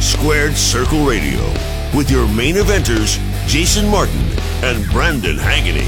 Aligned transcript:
Squared 0.00 0.56
Circle 0.56 1.04
Radio 1.04 1.38
with 1.94 2.10
your 2.10 2.26
main 2.28 2.54
eventers, 2.54 3.18
Jason 3.46 3.86
Martin 3.86 4.18
and 4.62 4.82
Brandon 4.90 5.36
Haggerty. 5.36 5.84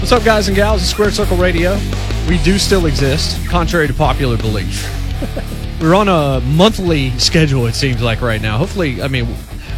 What's 0.00 0.12
up, 0.12 0.24
guys 0.24 0.48
and 0.48 0.56
gals 0.56 0.80
of 0.80 0.88
Squared 0.88 1.12
Circle 1.12 1.36
Radio? 1.36 1.78
We 2.26 2.38
do 2.42 2.58
still 2.58 2.86
exist, 2.86 3.46
contrary 3.48 3.86
to 3.86 3.92
popular 3.92 4.38
belief. 4.38 4.88
We're 5.80 5.94
on 5.94 6.08
a 6.08 6.40
monthly 6.40 7.10
schedule, 7.18 7.66
it 7.66 7.74
seems 7.74 8.00
like, 8.00 8.22
right 8.22 8.40
now. 8.40 8.56
Hopefully, 8.56 9.02
I 9.02 9.08
mean, 9.08 9.26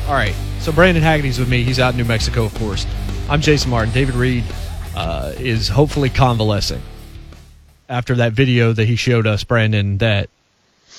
all 0.07 0.15
right. 0.15 0.35
So 0.61 0.71
Brandon 0.71 1.03
Haggerty's 1.03 1.41
with 1.41 1.49
me. 1.49 1.65
He's 1.65 1.81
out 1.81 1.95
in 1.95 1.99
New 1.99 2.05
Mexico, 2.05 2.45
of 2.45 2.55
course. 2.55 2.87
I'm 3.29 3.41
Jason 3.41 3.69
Martin. 3.71 3.93
David 3.93 4.15
Reed 4.15 4.45
uh, 4.95 5.33
is 5.37 5.69
hopefully 5.69 6.09
convalescing 6.09 6.83
after 7.89 8.15
that 8.17 8.33
video 8.33 8.73
that 8.73 8.87
he 8.87 8.95
showed 8.95 9.27
us, 9.27 9.43
Brandon, 9.43 9.99
that 9.99 10.31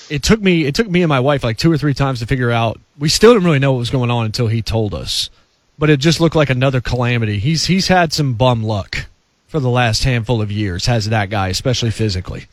it 0.10 0.24
took 0.24 0.42
me 0.42 0.66
it 0.66 0.76
took 0.76 0.90
me 0.90 1.02
and 1.02 1.10
my 1.10 1.20
wife 1.20 1.44
like 1.44 1.58
two 1.58 1.72
or 1.72 1.78
three 1.78 1.94
times 1.94 2.20
to 2.20 2.26
figure 2.26 2.52
out. 2.52 2.80
We 2.98 3.10
still 3.10 3.34
didn't 3.34 3.46
really 3.46 3.60
know 3.60 3.72
what 3.74 3.80
was 3.80 3.90
going 3.90 4.12
on 4.12 4.26
until 4.26 4.48
he 4.48 4.62
told 4.62 4.94
us. 4.94 5.30
But 5.78 5.90
it 5.90 6.00
just 6.02 6.20
looked 6.20 6.36
like 6.36 6.50
another 6.50 6.82
calamity. 6.82 7.40
He's 7.40 7.66
he's 7.66 7.88
had 7.88 8.12
some 8.12 8.34
bum 8.34 8.64
luck 8.64 9.06
for 9.48 9.60
the 9.60 9.70
last 9.70 10.04
handful 10.04 10.42
of 10.42 10.52
years, 10.52 10.86
has 10.88 11.10
that 11.10 11.30
guy, 11.30 11.48
especially 11.48 11.92
physically. 11.92 12.48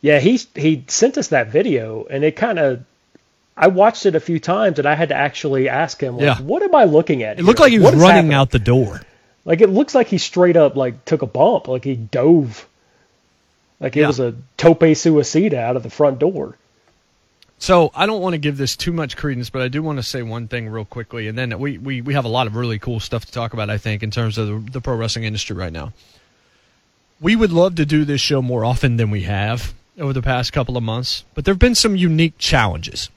Yeah, 0.00 0.20
he 0.20 0.40
he 0.54 0.84
sent 0.86 1.18
us 1.18 1.28
that 1.28 1.48
video, 1.48 2.06
and 2.08 2.22
it 2.24 2.36
kind 2.36 2.58
of. 2.58 2.84
I 3.56 3.66
watched 3.66 4.06
it 4.06 4.14
a 4.14 4.20
few 4.20 4.38
times, 4.38 4.78
and 4.78 4.86
I 4.86 4.94
had 4.94 5.08
to 5.08 5.16
actually 5.16 5.68
ask 5.68 6.00
him, 6.00 6.14
like, 6.16 6.22
Yeah. 6.24 6.40
"What 6.40 6.62
am 6.62 6.72
I 6.76 6.84
looking 6.84 7.24
at?" 7.24 7.40
It 7.40 7.42
looked 7.42 7.58
like 7.58 7.72
he 7.72 7.80
was 7.80 7.94
running 7.96 8.08
happening?" 8.08 8.34
out 8.34 8.50
the 8.50 8.60
door. 8.60 9.02
Like 9.44 9.60
it 9.60 9.70
looks 9.70 9.96
like 9.96 10.06
he 10.06 10.18
straight 10.18 10.56
up 10.56 10.76
like 10.76 11.04
took 11.04 11.22
a 11.22 11.26
bump, 11.26 11.66
like 11.66 11.82
he 11.82 11.96
dove, 11.96 12.68
like 13.80 13.96
it 13.96 14.00
Yeah. 14.02 14.06
was 14.06 14.20
a 14.20 14.34
tope 14.56 14.80
suicida 14.82 15.54
out 15.54 15.74
of 15.76 15.82
the 15.82 15.90
front 15.90 16.20
door. 16.20 16.56
So 17.58 17.90
I 17.94 18.06
don't 18.06 18.22
want 18.22 18.34
to 18.34 18.38
give 18.38 18.56
this 18.56 18.76
too 18.76 18.92
much 18.92 19.16
credence, 19.16 19.50
but 19.50 19.62
I 19.62 19.68
do 19.68 19.82
want 19.82 19.98
to 19.98 20.02
say 20.02 20.22
one 20.22 20.46
thing 20.46 20.68
real 20.68 20.84
quickly, 20.84 21.26
and 21.26 21.36
then 21.36 21.58
we, 21.58 21.76
we, 21.78 22.00
we 22.00 22.14
have 22.14 22.24
a 22.24 22.28
lot 22.28 22.46
of 22.46 22.54
really 22.54 22.78
cool 22.78 23.00
stuff 23.00 23.24
to 23.24 23.32
talk 23.32 23.52
about. 23.52 23.68
I 23.68 23.78
think 23.78 24.02
in 24.02 24.10
terms 24.10 24.38
of 24.38 24.46
the, 24.46 24.72
the 24.72 24.80
pro 24.80 24.94
wrestling 24.94 25.24
industry 25.24 25.56
right 25.56 25.72
now, 25.72 25.92
we 27.20 27.34
would 27.34 27.50
love 27.50 27.74
to 27.76 27.84
do 27.84 28.04
this 28.04 28.20
show 28.20 28.40
more 28.40 28.64
often 28.64 28.96
than 28.96 29.10
we 29.10 29.22
have 29.22 29.74
over 29.98 30.12
the 30.12 30.22
past 30.22 30.52
couple 30.52 30.76
of 30.76 30.84
months, 30.84 31.24
but 31.34 31.44
there 31.44 31.52
have 31.52 31.58
been 31.58 31.74
some 31.74 31.96
unique 31.96 32.38
challenges. 32.38 33.10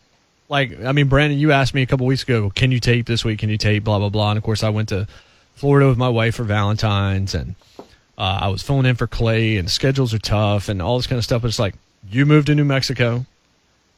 Like 0.50 0.84
I 0.84 0.92
mean, 0.92 1.08
Brandon, 1.08 1.40
you 1.40 1.52
asked 1.52 1.74
me 1.74 1.82
a 1.82 1.86
couple 1.86 2.06
weeks 2.06 2.24
ago, 2.24 2.50
can 2.50 2.72
you 2.72 2.80
tape 2.80 3.06
this 3.06 3.24
week? 3.24 3.40
Can 3.40 3.50
you 3.50 3.58
tape? 3.58 3.84
Blah 3.84 4.00
blah 4.00 4.10
blah. 4.10 4.32
And 4.32 4.38
of 4.38 4.44
course, 4.44 4.64
I 4.64 4.70
went 4.70 4.90
to 4.90 5.08
Florida 5.56 5.88
with 5.88 5.98
my 5.98 6.10
wife 6.10 6.36
for 6.36 6.44
Valentine's, 6.44 7.36
and 7.36 7.56
uh, 8.18 8.40
I 8.42 8.48
was 8.50 8.62
filling 8.62 8.86
in 8.86 8.96
for 8.96 9.08
Clay, 9.08 9.58
and 9.58 9.70
schedules 9.70 10.14
are 10.14 10.20
tough, 10.20 10.68
and 10.68 10.82
all 10.82 10.98
this 10.98 11.08
kind 11.08 11.18
of 11.18 11.24
stuff. 11.24 11.44
But 11.44 11.50
it's 11.50 11.60
like 11.60 11.76
you 12.10 12.26
moved 12.26 12.48
to 12.48 12.56
New 12.56 12.66
Mexico. 12.66 13.26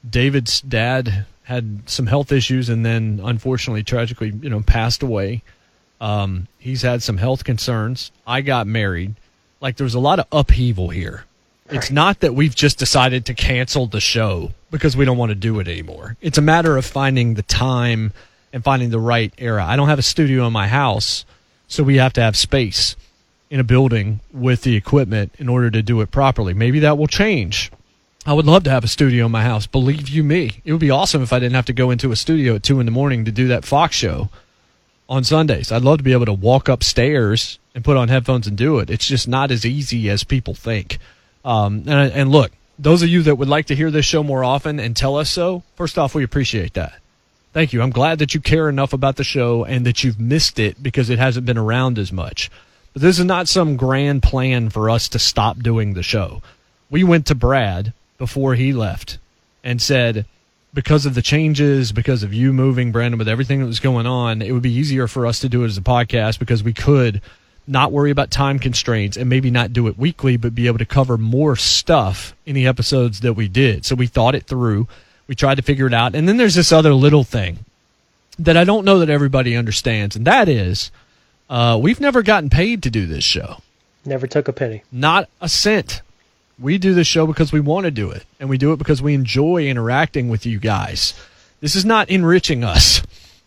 David's 0.08 0.62
dad 0.62 1.26
had 1.44 1.90
some 1.90 2.08
health 2.08 2.32
issues 2.32 2.70
and 2.70 2.86
then 2.86 3.20
unfortunately 3.24 3.84
tragically 3.84 4.34
you 4.42 4.50
know 4.50 4.62
passed 4.62 5.04
away. 5.04 5.42
Um, 6.02 6.48
he's 6.60 6.82
had 6.82 7.02
some 7.02 7.18
health 7.18 7.44
concerns. 7.44 8.12
I 8.28 8.42
got 8.42 8.68
married. 8.68 9.16
Like 9.62 9.78
there's 9.78 9.96
a 9.96 10.00
lot 10.00 10.20
of 10.20 10.28
upheaval 10.32 10.90
here. 10.90 11.26
It's 11.70 11.90
not 11.90 12.20
that 12.20 12.36
we've 12.36 12.54
just 12.54 12.78
decided 12.78 13.26
to 13.28 13.34
cancel 13.34 13.88
the 13.88 14.02
show 14.02 14.52
because 14.70 14.98
we 14.98 15.06
don't 15.06 15.18
want 15.18 15.30
to 15.30 15.36
do 15.36 15.60
it 15.60 15.68
anymore. 15.68 16.18
It's 16.22 16.38
a 16.38 16.42
matter 16.42 16.76
of 16.76 16.86
finding 16.86 17.36
the 17.36 17.42
time 17.42 18.12
and 18.52 18.64
finding 18.64 18.90
the 18.90 19.00
right 19.00 19.34
era. 19.38 19.66
I 19.66 19.76
don't 19.78 19.88
have 19.88 19.98
a 19.98 20.04
studio 20.04 20.46
in 20.46 20.54
my 20.54 20.68
house 20.68 21.26
so 21.68 21.82
we 21.84 21.98
have 21.98 22.14
to 22.14 22.22
have 22.22 22.36
space 22.36 22.96
in 23.50 23.60
a 23.60 23.64
building 23.64 24.20
with 24.32 24.64
the 24.64 24.76
equipment 24.76 25.34
in 25.40 25.48
order 25.48 25.72
to 25.72 25.82
do 25.82 26.02
it 26.02 26.12
properly. 26.12 26.54
Maybe 26.54 26.80
that 26.80 26.98
will 26.98 27.08
change 27.08 27.72
I 28.26 28.32
would 28.32 28.46
love 28.46 28.64
to 28.64 28.70
have 28.70 28.86
a 28.86 28.88
studio 28.88 29.26
in 29.26 29.32
my 29.32 29.44
house. 29.44 29.68
Believe 29.68 30.08
you 30.08 30.24
me, 30.24 30.62
it 30.64 30.72
would 30.72 30.80
be 30.80 30.90
awesome 30.90 31.22
if 31.22 31.34
I 31.34 31.40
didn't 31.40 31.56
have 31.56 31.66
to 31.66 31.74
go 31.74 31.92
into 31.92 32.14
a 32.14 32.16
studio 32.16 32.56
at 32.56 32.64
two 32.64 32.80
in 32.80 32.86
the 32.86 32.92
morning 32.92 33.26
to 33.26 33.32
do 33.32 33.50
that 33.50 33.66
Fox 33.66 33.98
show 33.98 34.30
on 35.10 35.26
Sundays. 35.26 35.74
I'd 35.74 35.82
love 35.82 35.98
to 35.98 36.04
be 36.04 36.14
able 36.14 36.28
to 36.28 36.34
walk 36.34 36.70
upstairs 36.70 37.60
and 37.76 37.84
put 37.84 37.98
on 37.98 38.08
headphones 38.08 38.48
and 38.48 38.58
do 38.58 38.80
it. 38.80 38.90
It's 38.90 39.06
just 39.06 39.28
not 39.28 39.52
as 39.52 39.66
easy 39.66 40.10
as 40.10 40.24
people 40.24 40.54
think. 40.54 41.00
Um, 41.44 41.84
and, 41.86 42.14
and 42.14 42.32
look, 42.32 42.54
those 42.80 43.04
of 43.04 43.10
you 43.10 43.24
that 43.24 43.36
would 43.36 43.50
like 43.50 43.66
to 43.66 43.76
hear 43.76 43.92
this 43.92 44.06
show 44.06 44.24
more 44.24 44.44
often 44.44 44.80
and 44.80 44.96
tell 44.96 45.18
us 45.18 45.30
so, 45.30 45.64
first 45.76 45.98
off, 45.98 46.16
we 46.16 46.24
appreciate 46.24 46.76
that. 46.76 46.94
Thank 47.52 47.74
you. 47.74 47.82
I'm 47.82 47.92
glad 47.92 48.20
that 48.20 48.34
you 48.34 48.40
care 48.40 48.70
enough 48.70 48.94
about 48.94 49.18
the 49.18 49.26
show 49.26 49.66
and 49.66 49.86
that 49.86 50.04
you've 50.04 50.20
missed 50.20 50.60
it 50.60 50.82
because 50.82 51.10
it 51.10 51.20
hasn't 51.20 51.46
been 51.46 51.58
around 51.58 52.00
as 52.00 52.14
much. 52.14 52.50
But 52.94 53.02
this 53.02 53.20
is 53.20 53.26
not 53.26 53.50
some 53.50 53.76
grand 53.76 54.24
plan 54.24 54.70
for 54.70 54.90
us 54.90 55.10
to 55.10 55.20
stop 55.20 55.60
doing 55.60 55.94
the 55.94 56.04
show. 56.04 56.42
We 56.90 57.04
went 57.04 57.26
to 57.28 57.36
Brad 57.36 57.92
before 58.24 58.56
he 58.56 58.72
left 58.72 59.18
and 59.66 59.82
said, 59.82 60.26
because 60.74 61.06
of 61.06 61.14
the 61.14 61.22
changes, 61.22 61.92
because 61.92 62.24
of 62.24 62.34
you 62.34 62.54
moving, 62.54 62.90
Brandon, 62.94 63.18
with 63.18 63.28
everything 63.28 63.60
that 63.60 63.66
was 63.66 63.82
going 63.82 64.08
on, 64.08 64.42
it 64.42 64.54
would 64.54 64.62
be 64.62 64.72
easier 64.72 65.10
for 65.10 65.28
us 65.28 65.40
to 65.40 65.50
do 65.50 65.64
it 65.64 65.68
as 65.68 65.78
a 65.78 65.82
podcast 65.82 66.40
because 66.40 66.64
we 66.64 66.72
could 66.72 67.22
not 67.68 67.92
worry 67.92 68.12
about 68.12 68.32
time 68.32 68.60
constraints 68.60 69.18
and 69.18 69.30
maybe 69.30 69.52
not 69.52 69.74
do 69.74 69.90
it 69.90 69.98
weekly, 69.98 70.38
but 70.38 70.56
be 70.56 70.68
able 70.68 70.78
to 70.78 70.86
cover 70.86 71.18
more 71.18 71.58
stuff 71.58 72.34
in 72.46 72.56
the 72.56 72.66
episodes 72.66 73.20
that 73.20 73.34
we 73.34 73.50
did. 73.50 73.84
So 73.84 73.94
we 73.94 74.08
thought 74.08 74.36
it 74.36 74.46
through. 74.46 74.88
We 75.28 75.36
tried 75.36 75.56
to 75.56 75.62
figure 75.62 75.88
it 75.88 75.94
out. 75.94 76.16
And 76.16 76.26
then 76.26 76.38
there's 76.38 76.56
this 76.56 76.72
other 76.72 76.94
little 76.94 77.26
thing 77.26 77.66
that 78.40 78.56
I 78.56 78.64
don't 78.64 78.86
know 78.86 79.00
that 79.00 79.10
everybody 79.10 79.58
understands, 79.58 80.16
and 80.16 80.26
that 80.28 80.48
is 80.48 80.92
uh, 81.50 81.78
we've 81.78 82.00
never 82.00 82.24
gotten 82.24 82.50
paid 82.50 82.84
to 82.84 82.90
do 82.90 83.06
this 83.06 83.26
show. 83.26 83.58
Never 84.06 84.28
took 84.28 84.48
a 84.48 84.54
penny. 84.54 84.84
Not 84.94 85.28
a 85.42 85.50
cent. 85.50 86.02
We 86.64 86.78
do 86.78 86.94
this 86.94 87.08
show 87.08 87.28
because 87.28 87.52
we 87.52 87.60
want 87.60 87.84
to 87.84 87.92
do 87.92 88.10
it, 88.10 88.24
and 88.40 88.48
we 88.48 88.58
do 88.58 88.72
it 88.72 88.78
because 88.78 89.02
we 89.02 89.14
enjoy 89.14 89.68
interacting 89.68 90.30
with 90.30 90.46
you 90.46 90.60
guys. 90.60 91.14
This 91.60 91.76
is 91.76 91.84
not 91.84 92.10
enriching 92.10 92.64
us. 92.64 93.04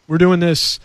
We're 0.06 0.18
doing 0.18 0.40
this 0.40 0.78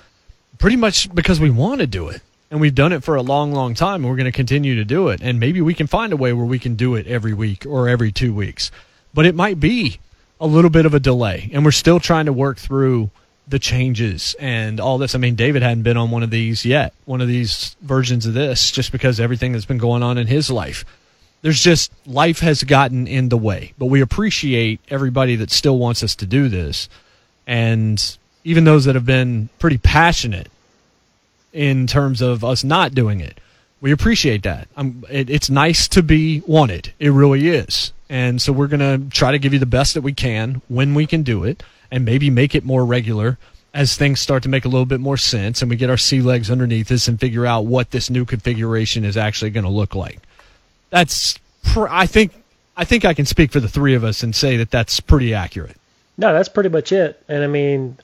pretty 0.58 0.78
much 0.78 1.14
because 1.14 1.42
we 1.42 1.50
want 1.50 1.82
to 1.82 1.88
do 1.88 2.08
it. 2.08 2.22
And 2.50 2.62
we've 2.62 2.74
done 2.74 2.94
it 2.94 3.04
for 3.04 3.16
a 3.16 3.22
long, 3.22 3.52
long 3.52 3.74
time, 3.74 3.96
and 3.96 4.10
we're 4.10 4.16
going 4.16 4.32
to 4.32 4.32
continue 4.32 4.76
to 4.76 4.86
do 4.86 5.10
it. 5.10 5.20
And 5.22 5.42
maybe 5.42 5.60
we 5.60 5.74
can 5.74 5.88
find 5.88 6.14
a 6.14 6.16
way 6.16 6.32
where 6.32 6.46
we 6.46 6.58
can 6.58 6.76
do 6.76 6.96
it 6.96 7.06
every 7.06 7.34
week 7.34 7.66
or 7.66 7.90
every 7.90 8.14
two 8.14 8.34
weeks. 8.34 8.72
But 9.14 9.26
it 9.26 9.36
might 9.36 9.60
be 9.60 10.00
a 10.40 10.48
little 10.48 10.70
bit 10.70 10.86
of 10.86 10.94
a 10.94 11.02
delay, 11.02 11.50
and 11.52 11.66
we're 11.66 11.72
still 11.72 12.00
trying 12.00 12.28
to 12.28 12.34
work 12.34 12.60
through 12.60 13.10
the 13.46 13.60
changes 13.60 14.38
and 14.40 14.80
all 14.80 14.98
this. 14.98 15.16
I 15.16 15.18
mean, 15.18 15.36
David 15.36 15.64
hadn't 15.64 15.84
been 15.84 15.98
on 15.98 16.12
one 16.12 16.24
of 16.24 16.30
these 16.30 16.66
yet, 16.66 16.94
one 17.04 17.20
of 17.20 17.28
these 17.28 17.76
versions 17.82 18.26
of 18.26 18.34
this, 18.34 18.72
just 18.72 18.94
because 18.94 19.20
everything 19.20 19.52
that's 19.52 19.66
been 19.66 19.78
going 19.78 20.02
on 20.02 20.18
in 20.18 20.28
his 20.28 20.50
life 20.50 20.86
there's 21.42 21.62
just 21.62 21.92
life 22.06 22.40
has 22.40 22.64
gotten 22.64 23.08
in 23.08 23.30
the 23.30 23.38
way. 23.38 23.74
But 23.78 23.88
we 23.88 24.02
appreciate 24.02 24.80
everybody 24.90 25.36
that 25.38 25.52
still 25.52 25.78
wants 25.78 26.04
us 26.04 26.16
to 26.18 26.26
do 26.26 26.50
this, 26.50 26.90
and 27.48 28.18
even 28.44 28.64
those 28.64 28.86
that 28.86 28.96
have 28.96 29.06
been 29.06 29.50
pretty 29.60 29.78
passionate 29.78 30.50
in 31.54 31.88
terms 31.88 32.22
of 32.22 32.44
us 32.44 32.64
not 32.64 32.96
doing 32.96 33.20
it. 33.20 33.40
We 33.82 33.92
appreciate 33.92 34.44
that. 34.44 34.68
It, 35.10 35.30
it's 35.30 35.50
nice 35.50 35.88
to 35.90 36.04
be 36.04 36.42
wanted. 36.42 36.94
It 37.00 37.10
really 37.10 37.50
is. 37.50 37.92
And 38.10 38.42
so 38.42 38.54
we're 38.54 38.68
going 38.68 38.80
to 38.80 39.10
try 39.10 39.32
to 39.32 39.40
give 39.40 39.54
you 39.54 39.60
the 39.60 39.66
best 39.66 39.96
that 39.96 40.02
we 40.02 40.14
can 40.14 40.62
when 40.68 40.94
we 40.94 41.08
can 41.08 41.24
do 41.24 41.44
it 41.44 41.64
and 41.90 42.06
maybe 42.06 42.30
make 42.30 42.54
it 42.56 42.64
more 42.64 42.86
regular 42.86 43.38
as 43.74 43.96
things 43.96 44.20
start 44.20 44.44
to 44.44 44.50
make 44.50 44.66
a 44.66 44.68
little 44.68 44.86
bit 44.86 45.00
more 45.00 45.18
sense 45.18 45.62
and 45.62 45.70
we 45.70 45.78
get 45.78 45.90
our 45.90 45.98
sea 45.98 46.22
legs 46.22 46.52
underneath 46.52 46.92
us 46.92 47.08
and 47.08 47.20
figure 47.20 47.46
out 47.46 47.66
what 47.66 47.92
this 47.92 48.10
new 48.10 48.26
configuration 48.26 49.06
is 49.06 49.16
actually 49.16 49.50
going 49.50 49.64
to 49.64 49.70
look 49.70 49.96
like 49.96 50.20
that's 50.92 51.40
pr- 51.64 51.88
I 51.90 52.06
think 52.06 52.32
I 52.78 52.86
think 52.86 53.04
I 53.04 53.16
can 53.16 53.26
speak 53.26 53.52
for 53.52 53.60
the 53.60 53.68
three 53.68 53.96
of 53.96 54.04
us 54.04 54.22
and 54.22 54.36
say 54.36 54.58
that 54.58 54.70
that's 54.70 55.00
pretty 55.00 55.34
accurate. 55.34 55.78
No, 56.18 56.34
that's 56.34 56.50
pretty 56.50 56.70
much 56.70 56.92
it. 56.92 57.22
And 57.28 57.44
I 57.44 57.48
mean, 57.48 57.98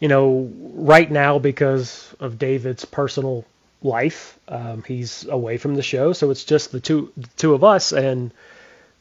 you 0.00 0.08
know, 0.08 0.50
right 0.58 1.08
now 1.08 1.38
because 1.38 2.12
of 2.18 2.38
David's 2.38 2.84
personal 2.84 3.44
life, 3.82 4.38
um, 4.48 4.82
he's 4.82 5.26
away 5.26 5.56
from 5.58 5.76
the 5.76 5.82
show, 5.82 6.12
so 6.12 6.30
it's 6.30 6.44
just 6.44 6.72
the 6.72 6.80
two 6.80 7.12
the 7.16 7.28
two 7.36 7.54
of 7.54 7.62
us, 7.62 7.92
and 7.92 8.32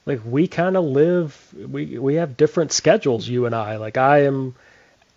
like 0.06 0.22
we 0.26 0.48
kind 0.48 0.78
of 0.78 0.84
live, 0.84 1.54
we 1.56 1.98
we 1.98 2.16
have 2.16 2.38
different 2.38 2.72
schedules, 2.72 3.28
you 3.28 3.46
and 3.46 3.56
I. 3.56 3.78
Like 3.78 3.98
I 3.98 4.26
am 4.26 4.56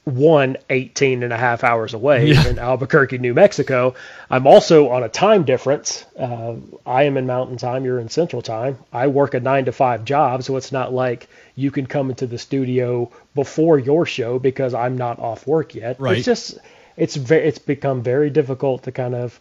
one 0.04 0.56
18 0.68 1.22
and 1.22 1.32
a 1.32 1.36
half 1.36 1.62
hours 1.62 1.94
away 1.94 2.26
Yeah. 2.26 2.48
in 2.48 2.58
Albuquerque, 2.58 3.18
New 3.18 3.34
Mexico. 3.34 3.94
I'm 4.28 4.46
also 4.48 4.88
on 4.88 5.04
a 5.04 5.08
time 5.08 5.44
difference. 5.44 6.04
Uh, 6.18 6.54
I 6.84 7.04
am 7.04 7.16
in 7.16 7.26
Mountain 7.26 7.58
Time. 7.58 7.84
You're 7.84 8.00
in 8.00 8.08
Central 8.08 8.42
Time. 8.42 8.78
I 8.92 9.06
work 9.06 9.34
a 9.34 9.40
nine 9.40 9.66
to 9.66 9.72
five 9.72 10.04
job, 10.04 10.42
so 10.42 10.56
it's 10.56 10.72
not 10.72 10.92
like 10.92 11.28
you 11.54 11.70
can 11.70 11.86
come 11.86 12.10
into 12.10 12.26
the 12.26 12.38
studio 12.38 13.12
before 13.36 13.78
your 13.78 14.04
show 14.04 14.40
because 14.40 14.74
I'm 14.74 14.98
not 14.98 15.20
off 15.20 15.46
work 15.46 15.74
yet. 15.76 16.00
Right. 16.00 16.16
It's 16.16 16.26
just 16.26 16.58
it's 16.96 17.14
ve- 17.14 17.36
it's 17.36 17.58
become 17.60 18.02
very 18.02 18.28
difficult 18.30 18.82
to 18.84 18.92
kind 18.92 19.14
of 19.14 19.38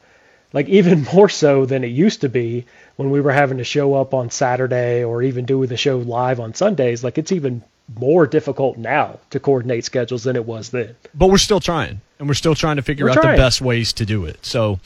like 0.54 0.70
even 0.70 1.08
more 1.14 1.28
so 1.30 1.66
than 1.66 1.84
it 1.84 1.88
used 1.88 2.22
to 2.22 2.30
be 2.30 2.66
when 2.98 3.10
we 3.10 3.20
were 3.20 3.32
having 3.32 3.58
to 3.58 3.64
show 3.64 3.96
up 3.96 4.14
on 4.14 4.30
Saturday 4.30 5.04
or 5.04 5.24
even 5.24 5.46
do 5.46 5.66
the 5.66 5.76
show 5.78 5.98
live 5.98 6.40
on 6.40 6.54
Sundays. 6.54 7.04
Like 7.04 7.18
it's 7.18 7.32
even 7.32 7.64
more 8.00 8.26
difficult 8.26 8.78
now 8.78 9.20
to 9.30 9.40
coordinate 9.40 9.86
schedules 9.86 10.24
than 10.24 10.36
it 10.36 10.46
was 10.46 10.70
then. 10.70 10.96
But 11.14 11.28
we're 11.28 11.38
still 11.38 11.60
trying, 11.60 12.02
and 12.20 12.28
we're 12.28 12.34
still 12.36 12.56
trying 12.56 12.78
to 12.78 12.82
figure 12.82 13.06
We're 13.06 13.12
out 13.12 13.22
trying. 13.22 13.36
the 13.36 13.42
best 13.42 13.62
ways 13.62 13.94
to 13.94 14.06
do 14.06 14.26
it. 14.26 14.46
So, 14.46 14.80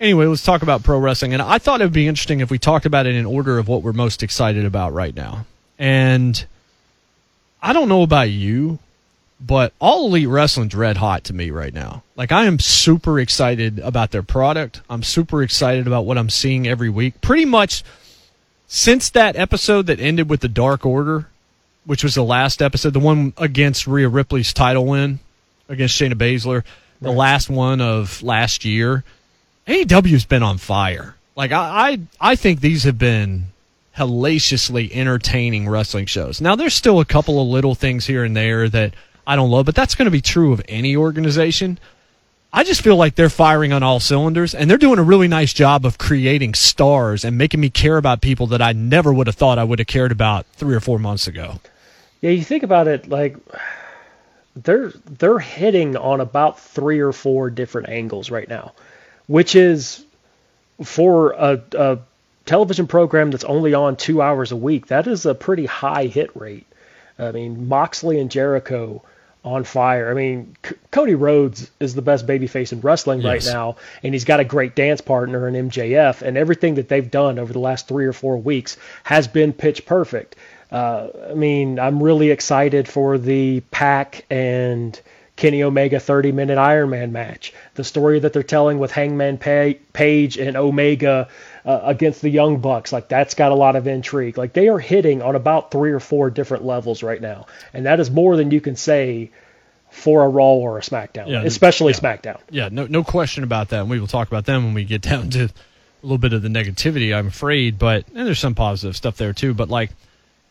anyway, 0.00 0.26
let's 0.26 0.44
talk 0.44 0.62
about 0.62 0.82
pro 0.82 0.98
wrestling. 0.98 1.32
And 1.32 1.42
I 1.42 1.58
thought 1.58 1.80
it 1.80 1.84
would 1.84 1.92
be 1.92 2.08
interesting 2.08 2.40
if 2.40 2.50
we 2.50 2.58
talked 2.58 2.86
about 2.86 3.06
it 3.06 3.14
in 3.14 3.24
order 3.26 3.58
of 3.58 3.68
what 3.68 3.82
we're 3.82 3.92
most 3.92 4.22
excited 4.22 4.64
about 4.64 4.92
right 4.92 5.14
now. 5.14 5.46
And 5.78 6.44
I 7.62 7.72
don't 7.72 7.88
know 7.88 8.02
about 8.02 8.30
you, 8.30 8.78
but 9.40 9.72
all 9.80 10.06
elite 10.06 10.28
wrestling's 10.28 10.74
red 10.74 10.98
hot 10.98 11.24
to 11.24 11.32
me 11.32 11.50
right 11.50 11.72
now. 11.72 12.02
Like 12.16 12.32
I 12.32 12.44
am 12.44 12.58
super 12.58 13.18
excited 13.18 13.78
about 13.78 14.10
their 14.10 14.22
product. 14.22 14.80
I'm 14.90 15.02
super 15.02 15.42
excited 15.42 15.86
about 15.86 16.04
what 16.04 16.18
I'm 16.18 16.30
seeing 16.30 16.66
every 16.66 16.90
week. 16.90 17.20
Pretty 17.20 17.44
much 17.44 17.82
since 18.68 19.10
that 19.10 19.36
episode 19.36 19.86
that 19.86 20.00
ended 20.00 20.30
with 20.30 20.40
the 20.40 20.48
Dark 20.48 20.86
Order, 20.86 21.28
which 21.84 22.04
was 22.04 22.14
the 22.14 22.24
last 22.24 22.62
episode, 22.62 22.92
the 22.92 23.00
one 23.00 23.32
against 23.36 23.86
Rhea 23.86 24.08
Ripley's 24.08 24.52
title 24.52 24.86
win 24.86 25.18
against 25.68 26.00
Shayna 26.00 26.14
Baszler, 26.14 26.62
the 27.00 27.08
Right. 27.08 27.16
last 27.16 27.50
one 27.50 27.80
of 27.80 28.22
last 28.22 28.64
year, 28.64 29.02
AEW's 29.66 30.24
been 30.24 30.42
on 30.42 30.58
fire. 30.58 31.16
Like 31.34 31.50
I, 31.52 31.90
I, 32.20 32.30
I 32.32 32.36
think 32.36 32.60
these 32.60 32.84
have 32.84 32.98
been 32.98 33.46
hellaciously 33.96 34.92
entertaining 34.92 35.68
wrestling 35.68 36.06
shows. 36.06 36.40
Now 36.40 36.56
there's 36.56 36.74
still 36.74 37.00
a 37.00 37.04
couple 37.04 37.40
of 37.40 37.48
little 37.48 37.74
things 37.74 38.06
here 38.06 38.24
and 38.24 38.36
there 38.36 38.68
that 38.68 38.94
I 39.26 39.36
don't 39.36 39.50
love, 39.50 39.66
but 39.66 39.74
that's 39.74 39.94
going 39.94 40.06
to 40.06 40.10
be 40.10 40.20
true 40.20 40.52
of 40.52 40.62
any 40.68 40.96
organization. 40.96 41.78
I 42.52 42.64
just 42.64 42.82
feel 42.82 42.96
like 42.96 43.14
they're 43.14 43.30
firing 43.30 43.72
on 43.72 43.82
all 43.82 43.98
cylinders 44.00 44.54
and 44.54 44.68
they're 44.68 44.76
doing 44.78 44.98
a 44.98 45.02
really 45.02 45.28
nice 45.28 45.52
job 45.54 45.86
of 45.86 45.96
creating 45.96 46.54
stars 46.54 47.24
and 47.24 47.38
making 47.38 47.60
me 47.60 47.70
care 47.70 47.96
about 47.96 48.20
people 48.20 48.46
that 48.48 48.60
I 48.60 48.72
never 48.72 49.12
would 49.12 49.26
have 49.26 49.36
thought 49.36 49.58
I 49.58 49.64
would 49.64 49.78
have 49.78 49.88
cared 49.88 50.12
about 50.12 50.44
three 50.54 50.74
or 50.74 50.80
four 50.80 50.98
months 50.98 51.26
ago. 51.26 51.60
Yeah, 52.22 52.30
you 52.30 52.42
think 52.42 52.62
about 52.62 52.88
it 52.88 53.08
like 53.08 53.36
they're 54.56 54.92
they're 55.04 55.38
hitting 55.38 55.96
on 55.96 56.20
about 56.20 56.60
three 56.60 57.00
or 57.00 57.12
four 57.12 57.50
different 57.50 57.88
angles 57.88 58.30
right 58.30 58.48
now, 58.48 58.72
which 59.26 59.54
is 59.54 60.04
for 60.82 61.32
a, 61.32 61.62
a 61.76 61.98
television 62.46 62.86
program 62.86 63.30
that's 63.30 63.44
only 63.44 63.74
on 63.74 63.96
two 63.96 64.22
hours 64.22 64.52
a 64.52 64.56
week. 64.56 64.86
That 64.86 65.06
is 65.06 65.26
a 65.26 65.34
pretty 65.34 65.66
high 65.66 66.06
hit 66.06 66.30
rate. 66.34 66.66
I 67.18 67.32
mean, 67.32 67.68
Moxley 67.68 68.18
and 68.20 68.30
Jericho 68.30 69.02
on 69.44 69.64
fire. 69.64 70.10
I 70.10 70.14
mean, 70.14 70.56
C- 70.64 70.76
Cody 70.90 71.14
Rhodes 71.14 71.70
is 71.80 71.94
the 71.94 72.02
best 72.02 72.26
babyface 72.26 72.72
in 72.72 72.80
wrestling 72.80 73.22
right 73.22 73.44
now, 73.44 73.76
and 74.02 74.14
he's 74.14 74.24
got 74.24 74.40
a 74.40 74.44
great 74.44 74.74
dance 74.76 75.00
partner 75.00 75.48
in 75.48 75.68
MJF, 75.68 76.22
and 76.22 76.36
everything 76.36 76.76
that 76.76 76.88
they've 76.88 77.10
done 77.10 77.38
over 77.38 77.52
the 77.52 77.58
last 77.58 77.88
three 77.88 78.06
or 78.06 78.12
four 78.12 78.36
weeks 78.36 78.76
has 79.02 79.26
been 79.26 79.52
pitch 79.52 79.84
perfect. 79.84 80.36
Uh, 80.72 81.08
I 81.30 81.34
mean, 81.34 81.78
I'm 81.78 82.02
really 82.02 82.30
excited 82.30 82.88
for 82.88 83.18
the 83.18 83.60
PAC 83.70 84.24
and 84.30 84.98
Kenny 85.36 85.62
Omega 85.62 86.00
30 86.00 86.32
minute 86.32 86.56
Iron 86.58 86.90
Man 86.90 87.12
match. 87.12 87.52
The 87.74 87.84
story 87.84 88.20
that 88.20 88.32
they're 88.32 88.42
telling 88.42 88.78
with 88.78 88.90
Hangman 88.90 89.38
Pa- 89.38 89.78
Page 89.92 90.38
and 90.38 90.56
Omega 90.56 91.28
uh, 91.64 91.80
against 91.84 92.22
the 92.22 92.28
Young 92.30 92.58
Bucks, 92.60 92.92
like 92.92 93.08
that's 93.08 93.34
got 93.34 93.52
a 93.52 93.54
lot 93.54 93.76
of 93.76 93.86
intrigue. 93.86 94.38
Like 94.38 94.52
they 94.52 94.68
are 94.68 94.78
hitting 94.78 95.20
on 95.22 95.36
about 95.36 95.70
three 95.70 95.92
or 95.92 96.00
four 96.00 96.30
different 96.30 96.64
levels 96.64 97.02
right 97.02 97.20
now, 97.20 97.46
and 97.74 97.86
that 97.86 98.00
is 98.00 98.10
more 98.10 98.36
than 98.36 98.50
you 98.50 98.60
can 98.60 98.76
say 98.76 99.30
for 99.90 100.24
a 100.24 100.28
Raw 100.28 100.52
or 100.54 100.78
a 100.78 100.80
SmackDown, 100.80 101.28
Yeah, 101.28 101.42
especially 101.42 101.92
yeah. 101.92 101.98
SmackDown. 101.98 102.40
Yeah, 102.50 102.68
no, 102.72 102.86
no 102.86 103.04
question 103.04 103.44
about 103.44 103.68
that. 103.70 103.80
And 103.82 103.90
we 103.90 104.00
will 104.00 104.06
talk 104.06 104.26
about 104.28 104.46
them 104.46 104.64
when 104.64 104.74
we 104.74 104.84
get 104.84 105.02
down 105.10 105.28
to 105.30 105.44
a 105.44 105.50
little 106.02 106.18
bit 106.18 106.32
of 106.32 106.40
the 106.42 106.48
negativity, 106.48 107.14
I'm 107.14 107.26
afraid. 107.28 107.78
But 107.78 108.06
and 108.14 108.26
there's 108.26 108.38
some 108.38 108.54
positive 108.54 108.96
stuff 108.96 109.16
there 109.18 109.32
too. 109.32 109.54
But 109.54 109.68
like, 109.68 109.90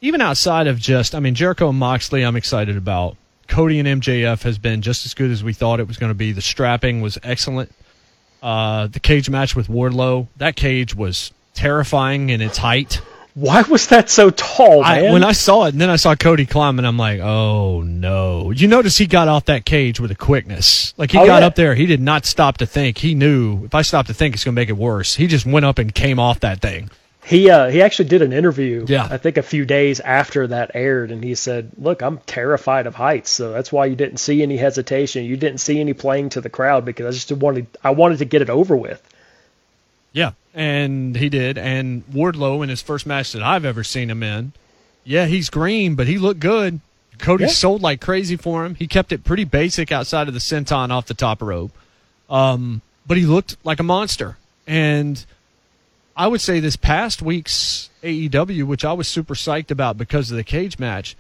even 0.01 0.19
outside 0.21 0.67
of 0.67 0.79
just, 0.79 1.13
I 1.15 1.19
mean, 1.19 1.35
Jericho 1.35 1.69
and 1.69 1.77
Moxley, 1.77 2.23
I'm 2.23 2.35
excited 2.35 2.75
about. 2.75 3.17
Cody 3.47 3.79
and 3.79 4.01
MJF 4.01 4.43
has 4.43 4.57
been 4.57 4.81
just 4.81 5.05
as 5.05 5.13
good 5.13 5.29
as 5.29 5.43
we 5.43 5.53
thought 5.53 5.79
it 5.79 5.87
was 5.87 5.97
going 5.97 6.09
to 6.09 6.15
be. 6.15 6.31
The 6.31 6.41
strapping 6.41 7.01
was 7.01 7.17
excellent. 7.23 7.71
Uh, 8.41 8.87
the 8.87 8.99
cage 8.99 9.29
match 9.29 9.55
with 9.55 9.67
Wardlow, 9.67 10.27
that 10.37 10.55
cage 10.55 10.95
was 10.95 11.31
terrifying 11.53 12.29
in 12.29 12.41
its 12.41 12.57
height. 12.57 13.01
Why 13.33 13.61
was 13.61 13.87
that 13.87 14.09
so 14.09 14.29
tall, 14.29 14.81
man? 14.81 15.05
I, 15.05 15.11
when 15.13 15.23
I 15.23 15.31
saw 15.33 15.65
it, 15.65 15.69
and 15.73 15.79
then 15.79 15.89
I 15.89 15.95
saw 15.97 16.15
Cody 16.15 16.45
climb, 16.45 16.79
and 16.79 16.87
I'm 16.87 16.97
like, 16.97 17.19
oh 17.21 17.81
no. 17.81 18.51
You 18.51 18.67
notice 18.67 18.97
he 18.97 19.05
got 19.05 19.27
off 19.27 19.45
that 19.45 19.63
cage 19.63 19.99
with 19.99 20.11
a 20.11 20.15
quickness. 20.15 20.93
Like 20.97 21.11
he 21.11 21.17
Oh, 21.17 21.25
got 21.25 21.41
yeah. 21.41 21.47
up 21.47 21.55
there, 21.55 21.75
he 21.75 21.85
did 21.85 22.01
not 22.01 22.25
stop 22.25 22.57
to 22.57 22.65
think. 22.65 22.97
He 22.97 23.13
knew 23.15 23.63
if 23.65 23.75
I 23.75 23.83
stop 23.83 24.07
to 24.07 24.13
think, 24.13 24.33
it's 24.33 24.43
going 24.43 24.55
to 24.55 24.59
make 24.59 24.69
it 24.69 24.77
worse. 24.77 25.15
He 25.15 25.27
just 25.27 25.45
went 25.45 25.65
up 25.65 25.77
and 25.77 25.93
came 25.93 26.19
off 26.19 26.39
that 26.41 26.59
thing. 26.61 26.89
He 27.31 27.49
uh, 27.49 27.69
he 27.69 27.81
actually 27.81 28.09
did 28.09 28.21
an 28.21 28.33
interview. 28.33 28.85
Yeah. 28.89 29.07
I 29.09 29.15
think 29.17 29.37
a 29.37 29.41
few 29.41 29.63
days 29.63 30.01
after 30.01 30.47
that 30.47 30.71
aired, 30.73 31.11
and 31.11 31.23
he 31.23 31.33
said, 31.35 31.71
"Look, 31.77 32.01
I'm 32.01 32.17
terrified 32.25 32.87
of 32.87 32.95
heights, 32.95 33.29
so 33.31 33.53
that's 33.53 33.71
why 33.71 33.85
you 33.85 33.95
didn't 33.95 34.17
see 34.17 34.43
any 34.43 34.57
hesitation. 34.57 35.23
You 35.23 35.37
didn't 35.37 35.59
see 35.59 35.79
any 35.79 35.93
playing 35.93 36.31
to 36.31 36.41
the 36.41 36.49
crowd 36.49 36.83
because 36.83 37.05
I 37.05 37.11
just 37.11 37.31
wanted 37.31 37.67
I 37.81 37.91
wanted 37.91 38.17
to 38.19 38.25
get 38.25 38.41
it 38.41 38.49
over 38.49 38.75
with." 38.75 39.01
Yeah, 40.11 40.31
and 40.53 41.15
he 41.15 41.29
did. 41.29 41.57
And 41.57 42.05
Wardlow 42.11 42.63
in 42.63 42.69
his 42.69 42.81
first 42.81 43.05
match 43.05 43.31
that 43.31 43.41
I've 43.41 43.63
ever 43.63 43.85
seen 43.85 44.09
him 44.09 44.23
in, 44.23 44.51
yeah, 45.05 45.25
he's 45.25 45.49
green, 45.49 45.95
but 45.95 46.07
he 46.07 46.17
looked 46.17 46.41
good. 46.41 46.81
Cody 47.17 47.45
Yeah. 47.45 47.51
sold 47.51 47.81
like 47.81 48.01
crazy 48.01 48.35
for 48.35 48.65
him. 48.65 48.75
He 48.75 48.87
kept 48.87 49.13
it 49.13 49.23
pretty 49.23 49.45
basic 49.45 49.89
outside 49.89 50.27
of 50.27 50.33
the 50.33 50.41
senton 50.41 50.89
off 50.89 51.05
the 51.05 51.13
top 51.13 51.41
rope, 51.41 51.71
um, 52.29 52.81
but 53.07 53.15
he 53.15 53.25
looked 53.25 53.55
like 53.63 53.79
a 53.79 53.83
monster. 53.83 54.35
And 54.67 55.23
I 56.21 56.27
would 56.27 56.39
say 56.39 56.59
this 56.59 56.75
past 56.75 57.23
week's 57.23 57.89
AEW, 58.03 58.65
which 58.65 58.85
I 58.85 58.93
was 58.93 59.07
super 59.07 59.33
psyched 59.33 59.71
about 59.71 59.97
because 59.97 60.29
of 60.29 60.37
the 60.37 60.43
cage 60.43 60.77
match, 60.77 61.17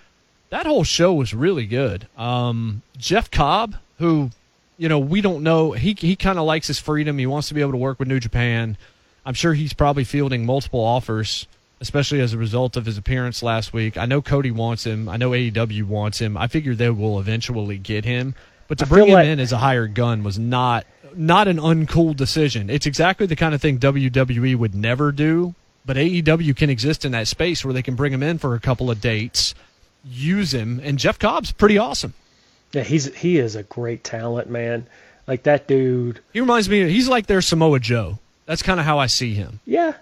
that 0.51 0.67
whole 0.67 0.83
show 0.83 1.11
was 1.11 1.33
really 1.33 1.65
good. 1.65 2.07
Um, 2.15 2.83
Jeff 2.99 3.31
Cobb, 3.31 3.77
who, 3.97 4.29
you 4.77 4.87
know, 4.87 4.99
we 4.99 5.21
don't 5.21 5.41
know, 5.41 5.71
he 5.71 5.95
he 5.97 6.15
kind 6.15 6.37
of 6.37 6.45
likes 6.45 6.67
his 6.67 6.77
freedom. 6.77 7.17
He 7.17 7.25
wants 7.25 7.47
to 7.47 7.55
be 7.55 7.61
able 7.61 7.71
to 7.71 7.77
work 7.77 7.97
with 7.97 8.09
New 8.09 8.19
Japan. 8.19 8.77
I'm 9.25 9.33
sure 9.33 9.55
he's 9.55 9.73
probably 9.73 10.03
fielding 10.03 10.45
multiple 10.45 10.81
offers, 10.81 11.47
especially 11.79 12.21
as 12.21 12.33
a 12.33 12.37
result 12.37 12.77
of 12.77 12.85
his 12.85 12.99
appearance 12.99 13.41
last 13.41 13.73
week. 13.73 13.97
I 13.97 14.05
know 14.05 14.21
Cody 14.21 14.51
wants 14.51 14.85
him. 14.85 15.09
I 15.09 15.17
know 15.17 15.31
AEW 15.31 15.83
wants 15.85 16.19
him. 16.19 16.37
I 16.37 16.45
figure 16.45 16.75
they 16.75 16.91
will 16.91 17.19
eventually 17.19 17.79
get 17.79 18.05
him. 18.05 18.35
But 18.67 18.77
to 18.77 18.85
bring 18.85 19.07
him 19.07 19.15
like- 19.15 19.25
in 19.25 19.39
as 19.39 19.51
a 19.51 19.57
hired 19.57 19.95
gun 19.95 20.23
was 20.23 20.37
not 20.37 20.85
not 21.15 21.47
an 21.47 21.57
uncool 21.57 22.15
decision. 22.15 22.69
It's 22.69 22.85
exactly 22.85 23.25
the 23.25 23.35
kind 23.35 23.53
of 23.55 23.61
thing 23.61 23.79
WWE 23.79 24.55
would 24.55 24.75
never 24.75 25.11
do. 25.11 25.55
But 25.85 25.97
AEW 25.97 26.55
can 26.55 26.69
exist 26.69 27.05
in 27.05 27.11
that 27.13 27.27
space 27.27 27.65
where 27.65 27.73
they 27.73 27.81
can 27.81 27.95
bring 27.95 28.13
him 28.13 28.21
in 28.21 28.37
for 28.37 28.53
a 28.53 28.59
couple 28.59 28.91
of 28.91 29.01
dates, 29.01 29.55
use 30.05 30.53
him, 30.53 30.79
and 30.83 30.99
Jeff 30.99 31.17
Cobb's 31.17 31.51
pretty 31.51 31.77
awesome. 31.79 32.13
Yeah, 32.71 32.83
he's 32.83 33.13
he 33.15 33.37
is 33.37 33.55
a 33.55 33.63
great 33.63 34.03
talent, 34.03 34.49
man. 34.49 34.85
Like 35.27 35.43
that 35.43 35.67
dude. 35.67 36.19
He 36.33 36.39
reminds 36.39 36.69
me. 36.69 36.87
He's 36.89 37.07
like 37.09 37.25
their 37.25 37.41
Samoa 37.41 37.79
Joe. 37.79 38.19
That's 38.45 38.61
kind 38.61 38.79
of 38.79 38.85
how 38.85 38.99
I 38.99 39.07
see 39.07 39.33
him. 39.33 39.59
Yeah, 39.65 39.93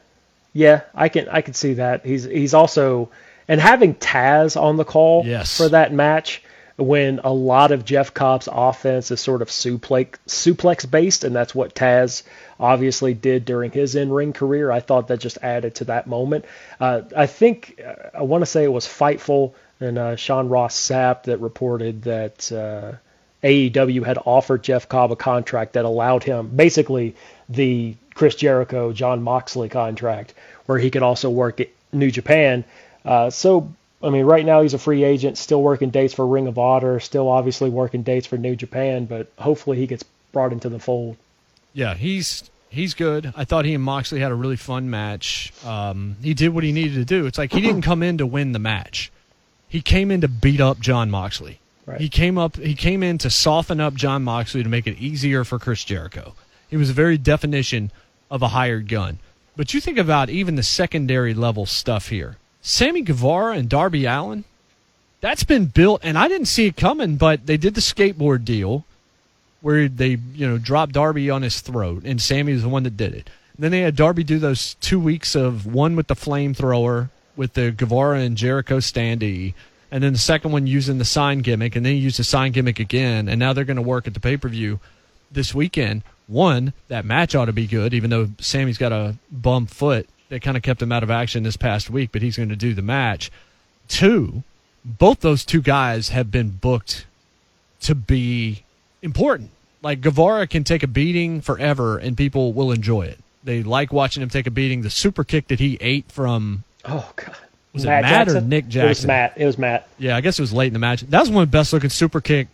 yeah, 0.54 0.82
I 0.94 1.08
can 1.10 1.30
I 1.30 1.42
can 1.42 1.54
see 1.54 1.76
that. 1.76 2.06
He's 2.06 2.26
he's 2.26 2.54
also 2.54 3.10
and 3.48 3.60
having 3.62 3.96
Taz 3.96 4.60
on 4.62 4.76
the 4.78 4.86
call 4.86 5.24
Yes. 5.25 5.56
for 5.58 5.70
that 5.70 5.94
match 5.94 6.44
when 6.79 7.19
a 7.24 7.31
lot 7.31 7.71
of 7.71 7.86
Jeff 7.86 8.13
Cobb's 8.13 8.48
offense 8.51 9.12
is 9.12 9.19
sort 9.19 9.41
of 9.41 9.50
suplex 9.50 10.15
suplex 10.27 10.89
based, 10.89 11.24
and 11.24 11.36
that's 11.36 11.53
what 11.53 11.75
Taz 11.75 12.24
obviously 12.59 13.13
did 13.13 13.45
during 13.45 13.71
his 13.71 13.95
in 13.95 14.12
ring 14.12 14.33
career. 14.33 14.71
I 14.71 14.79
thought 14.79 15.07
that 15.09 15.19
just 15.19 15.38
added 15.41 15.75
to 15.75 15.86
that 15.86 16.07
moment. 16.07 16.45
Uh, 16.79 17.01
I 17.15 17.25
think 17.25 17.81
uh, 17.86 18.17
I 18.17 18.24
want 18.24 18.41
to 18.41 18.45
say 18.45 18.63
it 18.63 18.71
was 18.71 18.88
Fightful 18.88 19.53
and 19.79 19.98
uh, 19.98 20.15
Sean 20.15 20.50
Ross 20.50 20.75
Sapp 20.75 21.24
that 21.24 21.39
reported 21.39 22.03
that. 22.03 22.51
Uh, 22.51 22.93
AEW 23.41 24.05
had 24.05 24.17
offered 24.25 24.63
Jeff 24.63 24.89
Cobb 24.89 25.13
a 25.13 25.15
contract 25.15 25.71
that 25.71 25.86
allowed 25.86 26.25
him 26.25 26.50
basically 26.50 27.15
the 27.48 27.95
Chris 28.13 28.36
Jericho, 28.36 28.91
Jon 28.91 29.24
Moxley 29.24 29.69
contract, 29.69 30.33
where 30.65 30.77
he 30.77 30.91
could 30.91 31.03
also 31.03 31.29
work 31.29 31.62
at 31.62 31.69
New 31.93 32.12
Japan. 32.12 32.65
Uh, 33.05 33.29
so, 33.29 33.74
I 34.01 34.10
mean, 34.10 34.25
right 34.25 34.46
now 34.46 34.62
he's 34.62 34.74
a 34.74 34.79
free 34.79 35.03
agent, 35.03 35.38
still 35.38 35.62
working 35.62 35.89
dates 35.89 36.13
for 36.13 36.25
Ring 36.25 36.48
of 36.48 36.58
Honor, 36.58 37.00
still 37.00 37.27
obviously 37.27 37.70
working 37.70 38.03
dates 38.03 38.25
for 38.27 38.38
New 38.38 38.56
Japan, 38.56 39.06
but 39.06 39.32
hopefully 39.38 39.77
he 39.77 39.88
gets 39.88 40.03
brought 40.32 40.53
into 40.53 40.70
the 40.70 40.79
fold. 40.79 41.18
Yeah, 41.74 41.96
he's 41.96 42.50
he's 42.70 42.94
good. 42.94 43.34
I 43.36 43.44
thought 43.44 43.65
he 43.65 43.74
and 43.74 43.84
Moxley 43.84 44.20
had 44.20 44.32
a 44.32 44.36
really 44.36 44.56
fun 44.56 44.89
match. 44.89 45.51
Um, 45.65 46.15
he 46.22 46.34
did 46.34 46.50
what 46.50 46.63
he 46.63 46.72
needed 46.72 46.96
to 46.96 47.06
do. 47.06 47.25
It's 47.25 47.38
like 47.38 47.51
he 47.51 47.62
didn't 47.62 47.82
come 47.82 48.01
in 48.01 48.18
to 48.20 48.25
win 48.25 48.53
the 48.53 48.60
match. 48.60 49.12
He 49.68 49.82
came 49.82 50.12
in 50.12 50.22
to 50.22 50.27
beat 50.27 50.62
up 50.62 50.79
Jon 50.79 51.12
Moxley. 51.12 51.60
Right. 51.86 52.00
He 52.00 52.10
came 52.10 52.38
up. 52.38 52.56
He 52.56 52.75
came 52.75 53.03
in 53.03 53.18
to 53.20 53.29
soften 53.29 53.79
up 53.79 53.96
Jon 53.96 54.24
Moxley 54.24 54.63
to 54.63 54.70
make 54.70 54.88
it 54.88 54.98
easier 54.98 55.44
for 55.44 55.60
Chris 55.60 55.84
Jericho. 55.84 56.36
He 56.70 56.77
was 56.77 56.89
a 56.89 56.94
very 56.94 57.18
definition 57.18 57.91
of 58.32 58.41
a 58.41 58.50
hired 58.50 58.88
gun. 58.88 59.20
But 59.56 59.74
you 59.74 59.82
think 59.82 59.98
about 59.98 60.29
even 60.29 60.56
the 60.56 60.63
secondary 60.63 61.34
level 61.34 61.65
stuff 61.65 62.08
here. 62.10 62.38
Sammy 62.62 63.01
Guevara 63.01 63.58
and 63.58 63.70
Darby 63.70 64.06
Allin. 64.06 64.44
That's 65.22 65.44
been 65.44 65.66
built, 65.66 66.01
and 66.04 66.18
I 66.18 66.28
didn't 66.28 66.48
see 66.48 66.66
it 66.66 66.78
coming. 66.78 67.18
But 67.18 67.46
they 67.46 67.58
did 67.58 67.75
the 67.75 67.82
skateboard 67.82 68.46
deal 68.46 68.86
where 69.62 69.89
they 69.89 70.18
you 70.34 70.48
know 70.48 70.58
dropped 70.58 70.94
Darby 70.94 71.30
on 71.30 71.42
his 71.42 71.62
throat, 71.62 72.04
and 72.06 72.22
Sammy 72.22 72.54
was 72.54 72.63
the 72.63 72.70
one 72.70 72.84
that 72.84 72.98
did 72.98 73.13
it. 73.13 73.30
And 73.56 73.63
then 73.63 73.72
they 73.72 73.82
had 73.82 73.96
Darby 73.96 74.24
do 74.24 74.39
those 74.39 74.75
two 74.75 75.00
weeks 75.00 75.36
of 75.36 75.66
one 75.66 75.96
with 75.96 76.08
the 76.08 76.16
flamethrower 76.16 77.10
with 77.36 77.54
the 77.54 77.72
Guevara 77.72 78.20
and 78.20 78.38
Jericho 78.38 78.78
standee, 78.78 79.54
and 79.92 80.04
then 80.04 80.13
the 80.13 80.20
second 80.20 80.51
one 80.51 80.68
using 80.68 80.98
the 80.98 81.06
sign 81.06 81.39
gimmick, 81.39 81.75
and 81.75 81.86
then 81.86 81.94
he 81.94 82.00
used 82.00 82.20
the 82.20 82.24
sign 82.24 82.51
gimmick 82.51 82.80
again, 82.80 83.28
and 83.28 83.39
now 83.39 83.54
they're 83.54 83.66
going 83.66 83.75
to 83.75 83.82
work 83.82 84.08
at 84.08 84.13
the 84.13 84.20
pay 84.20 84.38
per 84.38 84.50
view 84.50 84.80
this 85.32 85.54
weekend. 85.54 86.04
One, 86.28 86.74
that 86.89 87.06
match 87.06 87.34
ought 87.34 87.46
to 87.46 87.54
be 87.54 87.66
good, 87.66 87.94
even 87.94 88.10
though 88.10 88.30
Sammy's 88.39 88.78
got 88.78 88.92
a 88.92 89.16
bum 89.32 89.66
foot 89.66 90.08
that 90.29 90.41
kind 90.41 90.55
of 90.57 90.63
kept 90.63 90.81
him 90.81 90.91
out 90.91 91.03
of 91.03 91.12
action 91.12 91.43
this 91.43 91.57
past 91.57 91.89
week, 91.89 92.09
but 92.12 92.21
he's 92.21 92.38
going 92.38 92.50
to 92.50 92.55
do 92.55 92.74
the 92.74 92.81
match. 92.81 93.31
Two, 93.88 94.43
both 94.86 95.19
those 95.21 95.43
two 95.43 95.62
guys 95.62 96.09
have 96.09 96.31
been 96.31 96.50
booked 96.50 97.05
to 97.81 97.95
be 97.95 98.63
important. 99.01 99.50
Like 99.81 100.01
Guevara 100.01 100.45
can 100.48 100.63
take 100.63 100.83
a 100.83 100.88
beating 100.88 101.41
forever 101.41 101.98
and 101.98 102.15
people 102.17 102.53
will 102.53 102.71
enjoy 102.71 103.03
it. 103.03 103.17
They 103.43 103.63
like 103.63 103.91
watching 103.93 104.21
him 104.21 104.29
take 104.29 104.45
a 104.48 104.51
beating. 104.51 104.81
The 104.81 104.89
super 104.89 105.24
kick 105.24 105.48
that 105.48 105.59
he 105.59 105.77
ate 105.81 106.12
from 106.12 106.63
Oh 106.86 107.12
God. 107.15 107.36
was 107.74 107.86
it 107.86 107.88
Matt 107.88 108.27
or 108.29 108.41
Nick 108.41 108.67
Jackson? 108.67 108.86
It 108.86 108.89
was 108.89 109.05
Matt. 109.05 109.33
It 109.38 109.45
was 109.45 109.57
Matt. 109.57 109.88
Yeah, 109.98 110.15
I 110.17 110.21
guess 110.21 110.38
it 110.38 110.41
was 110.41 110.53
late 110.53 110.67
in 110.67 110.74
the 110.74 110.79
match. 110.79 111.01
That 111.01 111.21
was 111.21 111.29
one 111.29 111.43
of 111.43 111.50
the 111.51 111.57
best 111.57 111.71
looking 111.74 111.89
super 111.89 112.19
kick. 112.21 112.48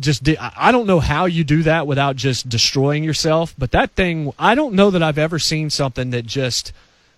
Just 0.00 0.24
did, 0.24 0.36
I 0.38 0.52
I 0.56 0.72
don't 0.72 0.88
know 0.88 0.98
how 0.98 1.26
you 1.26 1.44
do 1.44 1.62
that 1.62 1.86
without 1.86 2.16
just 2.16 2.48
destroying 2.48 3.04
yourself, 3.04 3.54
but 3.56 3.70
that 3.70 3.92
thing 3.92 4.32
I 4.36 4.56
don't 4.56 4.74
know 4.74 4.90
that 4.90 5.02
I've 5.02 5.18
ever 5.18 5.38
seen 5.38 5.70
something 5.70 6.10
that 6.10 6.26
just 6.26 6.72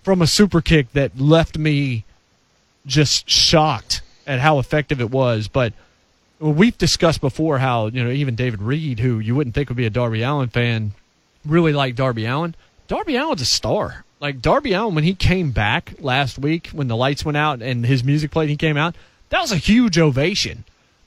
from 0.09 0.23
a 0.23 0.27
super 0.27 0.63
kick 0.63 0.91
that 0.95 1.21
left 1.21 1.59
me 1.59 2.03
just 2.87 3.29
shocked 3.29 4.01
at 4.27 4.41
how 4.41 4.59
effective 4.59 5.03
it 5.03 5.11
was. 5.11 5.49
But 5.49 5.75
we've 6.41 6.79
discussed 6.79 7.21
before 7.21 7.59
how 7.59 7.89
you 7.89 8.03
know 8.03 8.09
even 8.11 8.35
David 8.35 8.63
Reed, 8.63 9.01
who 9.01 9.19
you 9.19 9.35
wouldn't 9.35 9.55
think 9.55 9.69
would 9.69 9.77
be 9.77 9.85
a 9.85 9.91
Darby 9.91 10.23
Allin 10.23 10.49
fan, 10.49 10.93
really 11.45 11.75
liked 11.75 11.99
Darby 11.99 12.25
Allin. 12.25 12.55
Darby 12.87 13.19
Allin's 13.19 13.43
a 13.43 13.45
star. 13.45 14.07
Like 14.19 14.41
Darby 14.41 14.73
Allin, 14.73 14.95
when 14.95 15.05
he 15.05 15.15
came 15.15 15.51
back 15.51 15.93
last 15.99 16.39
week, 16.39 16.69
when 16.69 16.89
the 16.89 16.97
lights 16.97 17.23
went 17.23 17.37
out 17.37 17.61
and 17.61 17.85
his 17.85 18.03
music 18.03 18.31
played, 18.31 18.49
he 18.49 18.57
came 18.57 18.79
out. 18.79 18.97
That 19.29 19.43
was 19.43 19.53
a 19.53 19.59
huge 19.59 19.99
ovation 19.99 20.65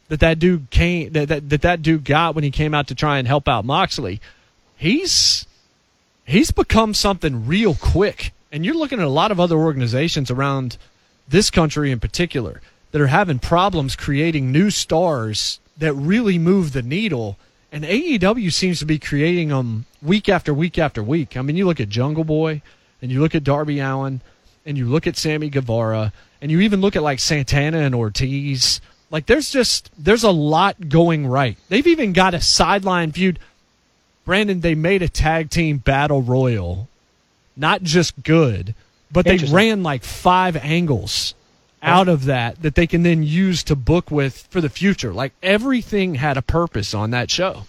that 0.09 0.19
that 0.19 0.37
dude 0.37 0.69
came 0.69 1.11
that 1.13 1.27
that 1.27 1.49
that, 1.49 1.61
that 1.63 1.81
dude 1.81 2.03
got 2.03 2.35
when 2.35 2.43
he 2.43 2.51
came 2.51 2.75
out 2.75 2.85
to 2.89 2.93
try 2.93 3.17
and 3.17 3.27
help 3.27 3.47
out 3.47 3.65
Moxley. 3.65 4.21
He's 4.77 5.47
he's 6.23 6.51
become 6.51 6.93
something 6.93 7.47
real 7.47 7.73
quick. 7.73 8.31
And 8.51 8.65
you're 8.65 8.75
looking 8.75 8.99
at 8.99 9.05
a 9.05 9.09
lot 9.09 9.31
of 9.31 9.39
other 9.39 9.55
organizations 9.55 10.29
around 10.29 10.77
this 11.27 11.49
country 11.49 11.91
in 11.91 11.99
particular 11.99 12.61
that 12.91 13.01
are 13.01 13.07
having 13.07 13.39
problems 13.39 13.95
creating 13.95 14.51
new 14.51 14.69
stars 14.69 15.59
that 15.77 15.93
really 15.93 16.37
move 16.37 16.73
the 16.73 16.81
needle. 16.81 17.37
And 17.71 17.85
AEW 17.85 18.51
seems 18.51 18.79
to 18.79 18.85
be 18.85 18.99
creating 18.99 19.49
them 19.49 19.85
week 20.01 20.27
after 20.27 20.53
week 20.53 20.77
after 20.77 21.01
week. 21.01 21.37
I 21.37 21.41
mean, 21.41 21.55
you 21.55 21.65
look 21.65 21.79
at 21.79 21.89
Jungle 21.89 22.25
Boy, 22.25 22.61
and 23.01 23.11
you 23.11 23.21
look 23.21 23.33
at 23.33 23.43
Darby 23.43 23.79
Allin, 23.79 24.21
and 24.65 24.77
you 24.77 24.87
look 24.87 25.07
at 25.07 25.17
Sammy 25.17 25.49
Guevara, 25.49 26.13
and 26.41 26.51
you 26.51 26.59
even 26.61 26.81
look 26.81 26.95
at 26.95 27.03
like 27.03 27.19
Santana 27.19 27.79
and 27.79 27.95
Ortiz. 27.95 28.81
Like, 29.09 29.25
there's 29.25 29.49
just 29.49 29.89
there's 29.97 30.23
a 30.23 30.31
lot 30.31 30.89
going 30.89 31.25
right. 31.27 31.57
They've 31.69 31.87
even 31.87 32.13
got 32.13 32.33
a 32.33 32.41
sideline 32.41 33.11
feud. 33.11 33.39
Brandon, 34.25 34.61
they 34.61 34.75
made 34.75 35.01
a 35.01 35.09
tag 35.09 35.49
team 35.49 35.77
battle 35.77 36.21
royal, 36.21 36.87
not 37.61 37.83
just 37.83 38.21
good, 38.23 38.75
but 39.11 39.23
they 39.25 39.37
ran 39.37 39.83
like 39.83 40.03
five 40.03 40.57
angles 40.57 41.33
out 41.81 42.07
of 42.07 42.25
that 42.25 42.61
that 42.61 42.75
they 42.75 42.85
can 42.87 43.03
then 43.03 43.23
use 43.23 43.63
to 43.63 43.75
book 43.75 44.11
with 44.11 44.47
for 44.49 44.59
the 44.59 44.69
future. 44.69 45.13
Like 45.13 45.33
everything 45.41 46.15
had 46.15 46.37
a 46.37 46.41
purpose 46.41 46.93
on 46.93 47.11
that 47.11 47.31
show. 47.31 47.63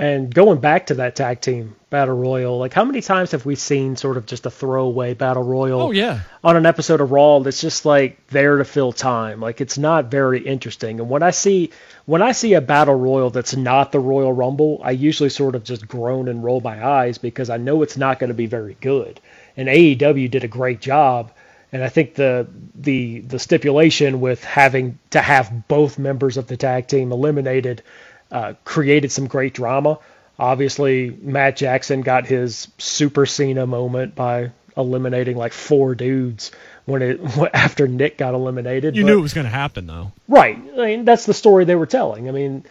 And 0.00 0.32
going 0.32 0.60
back 0.60 0.86
to 0.86 0.94
that 0.94 1.16
tag 1.16 1.40
team 1.40 1.74
battle 1.90 2.16
royal, 2.16 2.56
like 2.56 2.72
how 2.72 2.84
many 2.84 3.00
times 3.00 3.32
have 3.32 3.44
we 3.44 3.56
seen 3.56 3.96
sort 3.96 4.16
of 4.16 4.26
just 4.26 4.46
a 4.46 4.50
throwaway 4.50 5.14
battle 5.14 5.42
royal 5.42 5.80
Oh 5.80 5.90
yeah. 5.90 6.20
on 6.44 6.56
an 6.56 6.66
episode 6.66 7.00
of 7.00 7.10
Raw 7.10 7.40
that's 7.40 7.60
just 7.60 7.84
like 7.84 8.24
there 8.28 8.58
to 8.58 8.64
fill 8.64 8.92
time? 8.92 9.40
Like 9.40 9.60
it's 9.60 9.76
not 9.76 10.08
very 10.08 10.38
interesting. 10.38 11.00
And 11.00 11.10
when 11.10 11.24
I 11.24 11.32
see 11.32 11.72
when 12.06 12.22
I 12.22 12.30
see 12.30 12.54
a 12.54 12.60
battle 12.60 12.94
royal 12.94 13.30
that's 13.30 13.56
not 13.56 13.90
the 13.90 13.98
Royal 13.98 14.32
Rumble, 14.32 14.80
I 14.84 14.92
usually 14.92 15.30
sort 15.30 15.56
of 15.56 15.64
just 15.64 15.88
groan 15.88 16.28
and 16.28 16.44
roll 16.44 16.60
my 16.60 16.86
eyes 16.86 17.18
because 17.18 17.50
I 17.50 17.56
know 17.56 17.82
it's 17.82 17.96
not 17.96 18.20
going 18.20 18.28
to 18.28 18.34
be 18.34 18.46
very 18.46 18.76
good. 18.80 19.18
And 19.56 19.68
AEW 19.68 20.30
did 20.30 20.44
a 20.44 20.48
great 20.48 20.80
job. 20.80 21.32
And 21.72 21.82
I 21.82 21.88
think 21.88 22.14
the 22.14 22.46
the 22.76 23.18
the 23.20 23.38
stipulation 23.40 24.20
with 24.20 24.42
having 24.44 24.98
to 25.10 25.20
have 25.20 25.66
both 25.68 25.98
members 25.98 26.36
of 26.36 26.46
the 26.46 26.56
tag 26.56 26.86
team 26.86 27.10
eliminated 27.12 27.82
uh, 28.30 28.54
created 28.64 29.12
some 29.12 29.26
great 29.26 29.54
drama. 29.54 29.98
Obviously, 30.38 31.10
Matt 31.10 31.56
Jackson 31.56 32.02
got 32.02 32.26
his 32.26 32.68
Super 32.78 33.26
Cena 33.26 33.66
moment 33.66 34.14
by 34.14 34.52
eliminating 34.76 35.36
like 35.36 35.52
four 35.52 35.94
dudes 35.94 36.52
when 36.84 37.02
it 37.02 37.20
after 37.54 37.88
Nick 37.88 38.18
got 38.18 38.34
eliminated. 38.34 38.96
You 38.96 39.02
but- 39.02 39.08
knew 39.08 39.18
it 39.18 39.22
was 39.22 39.34
going 39.34 39.46
to 39.46 39.50
happen 39.50 39.86
though. 39.86 40.12
Right. 40.28 40.56
I 40.56 40.86
mean, 40.86 41.04
that's 41.04 41.26
the 41.26 41.34
story 41.34 41.64
they 41.64 41.74
were 41.74 41.86
telling. 41.86 42.28
I 42.28 42.32
mean, 42.32 42.64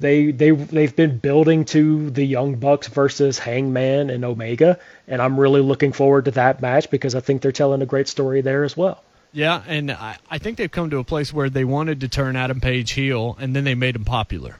they 0.00 0.32
they 0.32 0.50
they've 0.50 0.94
been 0.94 1.18
building 1.18 1.64
to 1.66 2.10
the 2.10 2.24
Young 2.24 2.56
Bucks 2.56 2.88
versus 2.88 3.38
Hangman 3.38 4.10
and 4.10 4.24
Omega, 4.24 4.78
and 5.06 5.22
I'm 5.22 5.38
really 5.38 5.60
looking 5.60 5.92
forward 5.92 6.24
to 6.26 6.32
that 6.32 6.60
match 6.60 6.90
because 6.90 7.14
I 7.14 7.20
think 7.20 7.40
they're 7.40 7.52
telling 7.52 7.82
a 7.82 7.86
great 7.86 8.08
story 8.08 8.40
there 8.40 8.64
as 8.64 8.76
well. 8.76 9.02
Yeah, 9.32 9.62
and 9.66 9.90
I, 9.90 10.18
I 10.30 10.38
think 10.38 10.58
they've 10.58 10.70
come 10.70 10.90
to 10.90 10.98
a 10.98 11.04
place 11.04 11.32
where 11.32 11.48
they 11.48 11.64
wanted 11.64 12.00
to 12.00 12.08
turn 12.08 12.36
Adam 12.36 12.60
Page 12.60 12.90
heel, 12.90 13.36
and 13.40 13.56
then 13.56 13.64
they 13.64 13.74
made 13.74 13.96
him 13.96 14.04
popular. 14.04 14.58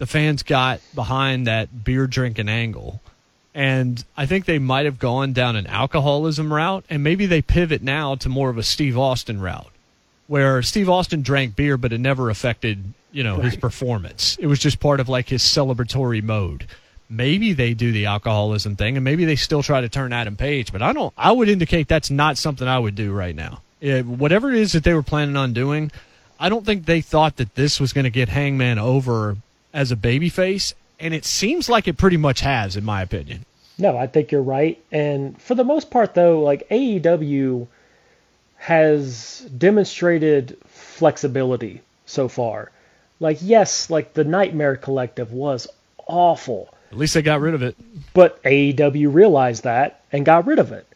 The 0.00 0.06
fans 0.06 0.42
got 0.42 0.80
behind 0.94 1.46
that 1.46 1.84
beer 1.84 2.06
drinking 2.06 2.48
angle, 2.48 3.02
and 3.54 4.02
I 4.16 4.24
think 4.24 4.46
they 4.46 4.58
might 4.58 4.86
have 4.86 4.98
gone 4.98 5.34
down 5.34 5.56
an 5.56 5.66
alcoholism 5.66 6.50
route, 6.50 6.86
and 6.88 7.04
maybe 7.04 7.26
they 7.26 7.42
pivot 7.42 7.82
now 7.82 8.14
to 8.14 8.30
more 8.30 8.48
of 8.48 8.56
a 8.56 8.62
Steve 8.62 8.96
Austin 8.96 9.42
route, 9.42 9.70
where 10.26 10.62
Steve 10.62 10.88
Austin 10.88 11.20
drank 11.20 11.54
beer, 11.54 11.76
but 11.76 11.92
it 11.92 11.98
never 11.98 12.30
affected 12.30 12.94
you 13.12 13.22
know 13.22 13.40
his 13.40 13.56
performance. 13.56 14.38
It 14.40 14.46
was 14.46 14.58
just 14.58 14.80
part 14.80 15.00
of 15.00 15.10
like 15.10 15.28
his 15.28 15.42
celebratory 15.42 16.22
mode. 16.22 16.66
Maybe 17.10 17.52
they 17.52 17.74
do 17.74 17.92
the 17.92 18.06
alcoholism 18.06 18.76
thing, 18.76 18.96
and 18.96 19.04
maybe 19.04 19.26
they 19.26 19.36
still 19.36 19.62
try 19.62 19.82
to 19.82 19.88
turn 19.90 20.14
Adam 20.14 20.34
Page. 20.34 20.72
But 20.72 20.80
I 20.80 20.94
don't. 20.94 21.12
I 21.14 21.30
would 21.30 21.50
indicate 21.50 21.88
that's 21.88 22.10
not 22.10 22.38
something 22.38 22.66
I 22.66 22.78
would 22.78 22.94
do 22.94 23.12
right 23.12 23.36
now. 23.36 23.60
Eh, 23.82 24.00
whatever 24.00 24.50
it 24.50 24.56
is 24.56 24.72
that 24.72 24.82
they 24.82 24.94
were 24.94 25.02
planning 25.02 25.36
on 25.36 25.52
doing, 25.52 25.92
I 26.38 26.48
don't 26.48 26.64
think 26.64 26.86
they 26.86 27.02
thought 27.02 27.36
that 27.36 27.54
this 27.54 27.78
was 27.78 27.92
going 27.92 28.04
to 28.04 28.10
get 28.10 28.30
Hangman 28.30 28.78
over 28.78 29.36
as 29.72 29.92
a 29.92 29.96
babyface, 29.96 30.74
and 30.98 31.14
it 31.14 31.24
seems 31.24 31.68
like 31.68 31.88
it 31.88 31.96
pretty 31.96 32.16
much 32.16 32.40
has, 32.40 32.76
in 32.76 32.84
my 32.84 33.02
opinion. 33.02 33.44
No, 33.78 33.96
I 33.96 34.06
think 34.06 34.30
you're 34.30 34.42
right. 34.42 34.78
And 34.92 35.40
for 35.40 35.54
the 35.54 35.64
most 35.64 35.90
part, 35.90 36.14
though, 36.14 36.42
like 36.42 36.68
AEW 36.68 37.66
has 38.56 39.40
demonstrated 39.56 40.58
flexibility 40.66 41.80
so 42.04 42.28
far. 42.28 42.70
Like, 43.18 43.38
yes, 43.40 43.88
like 43.88 44.12
the 44.12 44.24
Nightmare 44.24 44.76
Collective 44.76 45.32
was 45.32 45.66
awful. 46.06 46.72
At 46.90 46.98
least 46.98 47.14
they 47.14 47.22
got 47.22 47.40
rid 47.40 47.54
of 47.54 47.62
it. 47.62 47.76
But 48.12 48.42
AEW 48.42 49.12
realized 49.12 49.64
that 49.64 50.02
and 50.12 50.26
got 50.26 50.46
rid 50.46 50.58
of 50.58 50.72
it. 50.72 50.86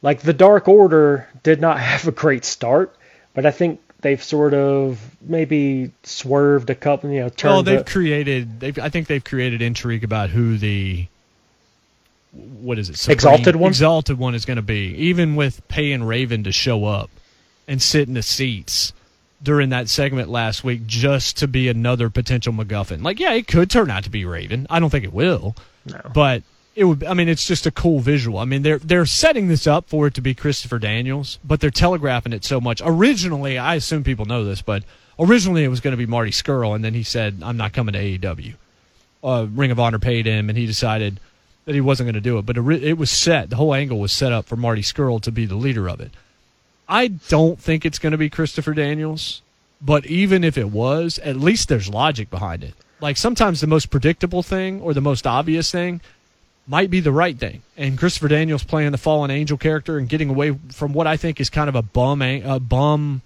Like 0.00 0.20
the 0.20 0.32
Dark 0.32 0.68
Order 0.68 1.28
did 1.42 1.60
not 1.60 1.78
have 1.90 2.08
a 2.08 2.12
great 2.12 2.44
start, 2.44 2.94
but 3.34 3.44
I 3.44 3.50
think 3.50 3.80
they've 4.02 4.22
sort 4.22 4.52
of 4.54 5.00
maybe 5.22 5.90
swerved 6.02 6.68
a 6.70 6.74
couple, 6.74 7.10
you 7.10 7.20
know, 7.20 7.28
turned. 7.30 7.54
Well, 7.54 7.62
they've 7.62 7.84
the- 7.84 7.90
created. 7.90 8.60
They've, 8.60 8.78
I 8.78 8.88
think 8.90 9.06
they've 9.06 9.24
created 9.24 9.62
intrigue 9.62 10.04
about 10.04 10.30
who 10.30 10.58
the 10.58 11.06
what 12.60 12.78
is 12.78 12.88
it? 12.88 12.96
Supreme- 12.96 13.14
Exalted 13.14 13.56
one? 13.56 13.68
Exalted 13.70 14.18
one 14.18 14.34
is 14.34 14.44
going 14.44 14.56
to 14.56 14.62
be. 14.62 14.94
Even 14.96 15.36
with 15.36 15.66
paying 15.68 16.02
Raven 16.02 16.44
to 16.44 16.52
show 16.52 16.84
up 16.84 17.10
and 17.68 17.80
sit 17.80 18.08
in 18.08 18.14
the 18.14 18.22
seats 18.22 18.92
during 19.42 19.70
that 19.70 19.88
segment 19.88 20.28
last 20.28 20.62
week 20.64 20.86
just 20.86 21.38
to 21.38 21.48
be 21.48 21.68
another 21.68 22.08
potential 22.08 22.52
MacGuffin. 22.52 23.02
Like, 23.02 23.18
yeah, 23.20 23.32
it 23.32 23.46
could 23.48 23.70
turn 23.70 23.90
out 23.90 24.04
to 24.04 24.10
be 24.10 24.24
Raven. 24.24 24.66
I 24.70 24.78
don't 24.80 24.88
think 24.90 25.04
it 25.04 25.12
will. 25.12 25.56
No. 25.84 26.00
But 26.14 26.42
it 26.74 26.84
would. 26.84 27.04
I 27.04 27.14
mean, 27.14 27.28
it's 27.28 27.46
just 27.46 27.66
a 27.66 27.70
cool 27.70 28.00
visual. 28.00 28.38
I 28.38 28.44
mean, 28.44 28.62
they're 28.62 28.78
they're 28.78 29.06
setting 29.06 29.48
this 29.48 29.66
up 29.66 29.88
for 29.88 30.06
it 30.06 30.14
to 30.14 30.20
be 30.20 30.34
Christopher 30.34 30.78
Daniels, 30.78 31.38
but 31.44 31.60
they're 31.60 31.70
telegraphing 31.70 32.32
it 32.32 32.44
so 32.44 32.60
much. 32.60 32.80
Originally, 32.84 33.58
I 33.58 33.74
assume 33.74 34.04
people 34.04 34.24
know 34.24 34.44
this, 34.44 34.62
but 34.62 34.82
originally 35.18 35.64
it 35.64 35.68
was 35.68 35.80
going 35.80 35.92
to 35.92 35.98
be 35.98 36.06
Marty 36.06 36.30
Scurll, 36.30 36.74
and 36.74 36.84
then 36.84 36.94
he 36.94 37.02
said, 37.02 37.40
"I'm 37.42 37.56
not 37.56 37.72
coming 37.72 37.92
to 37.92 37.98
AEW." 37.98 38.54
Uh, 39.22 39.46
Ring 39.52 39.70
of 39.70 39.78
Honor 39.78 39.98
paid 39.98 40.26
him, 40.26 40.48
and 40.48 40.58
he 40.58 40.66
decided 40.66 41.20
that 41.64 41.74
he 41.74 41.80
wasn't 41.80 42.06
going 42.06 42.14
to 42.14 42.20
do 42.20 42.38
it. 42.38 42.46
But 42.46 42.56
it 42.56 42.98
was 42.98 43.10
set. 43.10 43.50
The 43.50 43.56
whole 43.56 43.74
angle 43.74 44.00
was 44.00 44.12
set 44.12 44.32
up 44.32 44.46
for 44.46 44.56
Marty 44.56 44.82
Scurll 44.82 45.20
to 45.22 45.30
be 45.30 45.46
the 45.46 45.54
leader 45.54 45.88
of 45.88 46.00
it. 46.00 46.10
I 46.88 47.08
don't 47.08 47.60
think 47.60 47.84
it's 47.84 47.98
going 47.98 48.10
to 48.12 48.18
be 48.18 48.28
Christopher 48.28 48.74
Daniels, 48.74 49.42
but 49.80 50.06
even 50.06 50.42
if 50.42 50.58
it 50.58 50.70
was, 50.70 51.18
at 51.20 51.36
least 51.36 51.68
there's 51.68 51.88
logic 51.88 52.30
behind 52.30 52.64
it. 52.64 52.74
Like 53.00 53.16
sometimes 53.16 53.60
the 53.60 53.66
most 53.66 53.90
predictable 53.90 54.42
thing 54.42 54.80
or 54.80 54.94
the 54.94 55.00
most 55.00 55.26
obvious 55.26 55.70
thing 55.70 56.00
might 56.66 56.90
be 56.90 57.00
the 57.00 57.12
right 57.12 57.38
thing. 57.38 57.62
And 57.76 57.98
Christopher 57.98 58.28
Daniels 58.28 58.64
playing 58.64 58.92
the 58.92 58.98
fallen 58.98 59.30
angel 59.30 59.58
character 59.58 59.98
and 59.98 60.08
getting 60.08 60.30
away 60.30 60.56
from 60.70 60.92
what 60.92 61.06
I 61.06 61.16
think 61.16 61.40
is 61.40 61.50
kind 61.50 61.68
of 61.68 61.74
a 61.74 61.82
bum 61.82 62.22
a 62.22 62.60
bum 62.60 63.22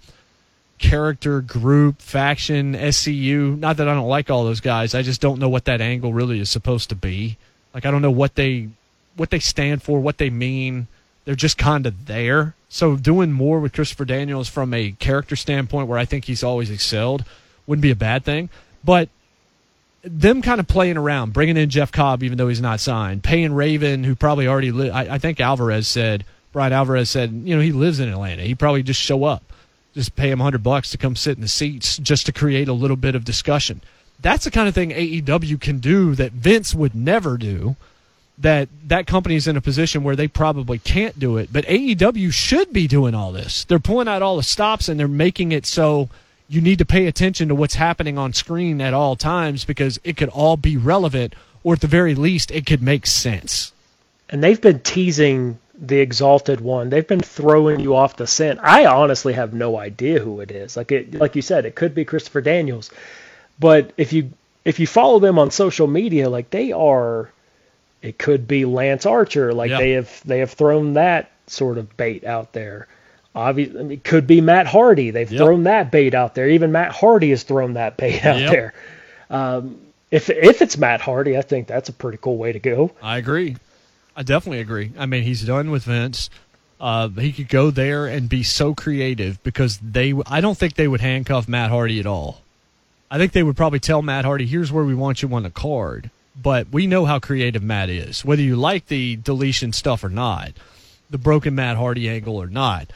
character 0.77 1.41
group 1.41 2.01
faction 2.01 2.73
SCU. 2.73 3.57
Not 3.57 3.77
that 3.77 3.87
I 3.87 3.93
don't 3.93 4.07
like 4.07 4.29
all 4.29 4.43
those 4.43 4.61
guys. 4.61 4.93
I 4.93 5.01
just 5.01 5.21
don't 5.21 5.39
know 5.39 5.49
what 5.49 5.65
that 5.65 5.81
angle 5.81 6.13
really 6.13 6.39
is 6.39 6.49
supposed 6.49 6.89
to 6.89 6.95
be. 6.95 7.37
Like 7.73 7.85
I 7.85 7.91
don't 7.91 8.01
know 8.01 8.11
what 8.11 8.35
they 8.35 8.69
what 9.15 9.29
they 9.29 9.39
stand 9.39 9.83
for, 9.83 9.99
what 9.99 10.17
they 10.17 10.29
mean. 10.29 10.87
They're 11.25 11.35
just 11.35 11.57
kind 11.57 11.85
of 11.85 12.05
there. 12.05 12.55
So 12.69 12.95
doing 12.95 13.31
more 13.31 13.59
with 13.59 13.73
Christopher 13.73 14.05
Daniels 14.05 14.47
from 14.47 14.73
a 14.73 14.91
character 14.93 15.35
standpoint, 15.35 15.87
where 15.87 15.97
I 15.97 16.05
think 16.05 16.25
he's 16.25 16.43
always 16.43 16.69
excelled, 16.69 17.25
wouldn't 17.65 17.81
be 17.81 17.91
a 17.91 17.95
bad 17.95 18.23
thing. 18.23 18.49
But 18.83 19.09
them 20.09 20.41
kind 20.41 20.59
of 20.59 20.67
playing 20.67 20.97
around, 20.97 21.33
bringing 21.33 21.57
in 21.57 21.69
Jeff 21.69 21.91
Cobb, 21.91 22.23
even 22.23 22.37
though 22.37 22.47
he's 22.47 22.61
not 22.61 22.79
signed, 22.79 23.23
paying 23.23 23.53
Raven, 23.53 24.03
who 24.03 24.15
probably 24.15 24.47
already 24.47 24.71
li- 24.71 24.89
I, 24.89 25.15
I 25.15 25.17
think 25.17 25.39
Alvarez 25.39 25.87
said, 25.87 26.25
Bryan 26.51 26.73
Alvarez 26.73 27.09
said, 27.09 27.31
you 27.45 27.55
know, 27.55 27.61
he 27.61 27.71
lives 27.71 27.99
in 27.99 28.09
Atlanta. 28.09 28.43
He 28.43 28.55
probably 28.55 28.83
just 28.83 29.01
show 29.01 29.23
up, 29.23 29.43
just 29.93 30.15
pay 30.15 30.31
him 30.31 30.39
hundred 30.39 30.63
bucks 30.63 30.91
to 30.91 30.97
come 30.97 31.15
sit 31.15 31.35
in 31.35 31.41
the 31.41 31.47
seats 31.47 31.97
just 31.97 32.25
to 32.25 32.31
create 32.31 32.67
a 32.67 32.73
little 32.73 32.97
bit 32.97 33.15
of 33.15 33.25
discussion. 33.25 33.81
That's 34.19 34.45
the 34.45 34.51
kind 34.51 34.67
of 34.67 34.73
thing 34.73 34.89
AEW 34.89 35.61
can 35.61 35.79
do 35.79 36.15
that 36.15 36.31
Vince 36.31 36.73
would 36.73 36.95
never 36.95 37.37
do. 37.37 37.75
That 38.39 38.69
that 38.87 39.07
company 39.07 39.35
is 39.35 39.47
in 39.47 39.57
a 39.57 39.61
position 39.61 40.03
where 40.03 40.15
they 40.15 40.27
probably 40.27 40.77
can't 40.77 41.17
do 41.17 41.37
it, 41.37 41.51
but 41.51 41.65
AEW 41.65 42.31
should 42.31 42.71
be 42.71 42.87
doing 42.87 43.15
all 43.15 43.31
this. 43.31 43.63
They're 43.63 43.79
pulling 43.79 44.07
out 44.07 44.21
all 44.21 44.37
the 44.37 44.43
stops 44.43 44.87
and 44.87 44.99
they're 44.99 45.07
making 45.07 45.51
it 45.51 45.65
so 45.65 46.09
you 46.49 46.61
need 46.61 46.79
to 46.79 46.85
pay 46.85 47.07
attention 47.07 47.49
to 47.49 47.55
what's 47.55 47.75
happening 47.75 48.17
on 48.17 48.33
screen 48.33 48.81
at 48.81 48.93
all 48.93 49.15
times 49.15 49.65
because 49.65 49.99
it 50.03 50.17
could 50.17 50.29
all 50.29 50.57
be 50.57 50.77
relevant, 50.77 51.35
or 51.63 51.73
at 51.73 51.81
the 51.81 51.87
very 51.87 52.15
least, 52.15 52.51
it 52.51 52.65
could 52.65 52.81
make 52.81 53.05
sense. 53.05 53.73
And 54.29 54.43
they've 54.43 54.59
been 54.59 54.79
teasing 54.79 55.59
the 55.79 55.99
exalted 55.99 56.59
one. 56.61 56.89
They've 56.89 57.07
been 57.07 57.19
throwing 57.21 57.79
you 57.79 57.95
off 57.95 58.15
the 58.15 58.27
scent. 58.27 58.59
I 58.61 58.85
honestly 58.85 59.33
have 59.33 59.53
no 59.53 59.77
idea 59.77 60.19
who 60.19 60.39
it 60.39 60.51
is. 60.51 60.75
Like 60.75 60.91
it, 60.91 61.13
like 61.13 61.35
you 61.35 61.41
said, 61.41 61.65
it 61.65 61.75
could 61.75 61.93
be 61.93 62.05
Christopher 62.05 62.41
Daniels, 62.41 62.91
but 63.59 63.91
if 63.97 64.13
you 64.13 64.31
if 64.65 64.79
you 64.79 64.87
follow 64.87 65.19
them 65.19 65.39
on 65.39 65.51
social 65.51 65.87
media, 65.87 66.29
like 66.29 66.49
they 66.49 66.71
are, 66.71 67.29
it 68.01 68.17
could 68.17 68.47
be 68.47 68.65
Lance 68.65 69.05
Archer. 69.05 69.53
Like 69.53 69.71
they 69.71 69.91
have 69.91 70.21
they 70.25 70.39
have 70.39 70.51
thrown 70.51 70.93
that 70.93 71.31
sort 71.47 71.77
of 71.77 71.95
bait 71.95 72.23
out 72.23 72.53
there. 72.53 72.87
Obviously, 73.37 73.93
it 73.93 74.03
could 74.03 74.25
be 74.25 74.41
Matt 74.41 74.65
Hardy. 74.65 75.11
They've 75.11 75.31
yep. 75.31 75.39
thrown 75.39 75.63
that 75.63 75.91
bait 75.91 76.15
out 76.15 76.33
there. 76.33 76.49
Even 76.49 76.71
Matt 76.71 76.91
Hardy 76.91 77.29
has 77.29 77.43
thrown 77.43 77.73
that 77.73 77.95
bait 77.95 78.25
out 78.25 78.39
yep. 78.39 78.51
there. 78.51 78.73
Um, 79.29 79.79
if 80.09 80.31
if 80.31 80.63
it's 80.63 80.75
Matt 80.75 81.01
Hardy, 81.01 81.37
I 81.37 81.43
think 81.43 81.67
that's 81.67 81.87
a 81.87 81.93
pretty 81.93 82.17
cool 82.19 82.37
way 82.37 82.51
to 82.51 82.57
go. 82.57 82.89
I 82.99 83.19
agree. 83.19 83.57
I 84.15 84.23
definitely 84.23 84.61
agree. 84.61 84.91
I 84.97 85.05
mean, 85.05 85.21
he's 85.21 85.43
done 85.43 85.69
with 85.69 85.83
Vince. 85.83 86.31
Uh, 86.81 87.09
he 87.09 87.31
could 87.31 87.47
go 87.47 87.69
there 87.69 88.07
and 88.07 88.27
be 88.27 88.41
so 88.41 88.73
creative 88.73 89.41
because 89.43 89.77
they. 89.83 90.15
I 90.25 90.41
don't 90.41 90.57
think 90.57 90.73
they 90.73 90.87
would 90.87 91.01
handcuff 91.01 91.47
Matt 91.47 91.69
Hardy 91.69 91.99
at 91.99 92.07
all. 92.07 92.41
I 93.11 93.19
think 93.19 93.33
they 93.33 93.43
would 93.43 93.55
probably 93.55 93.79
tell 93.79 94.01
Matt 94.01 94.25
Hardy, 94.25 94.47
"Here's 94.47 94.71
where 94.71 94.83
we 94.83 94.95
want 94.95 95.21
you 95.21 95.31
on 95.31 95.43
the 95.43 95.51
card." 95.51 96.09
But 96.41 96.69
we 96.71 96.87
know 96.87 97.05
how 97.05 97.19
creative 97.19 97.61
Matt 97.61 97.89
is, 97.89 98.25
whether 98.25 98.41
you 98.41 98.55
like 98.55 98.87
the 98.87 99.15
deletion 99.15 99.73
stuff 99.73 100.03
or 100.03 100.09
not, 100.09 100.53
the 101.07 101.19
broken 101.19 101.53
Matt 101.53 101.77
Hardy 101.77 102.09
angle 102.09 102.37
or 102.37 102.47
not 102.47 102.89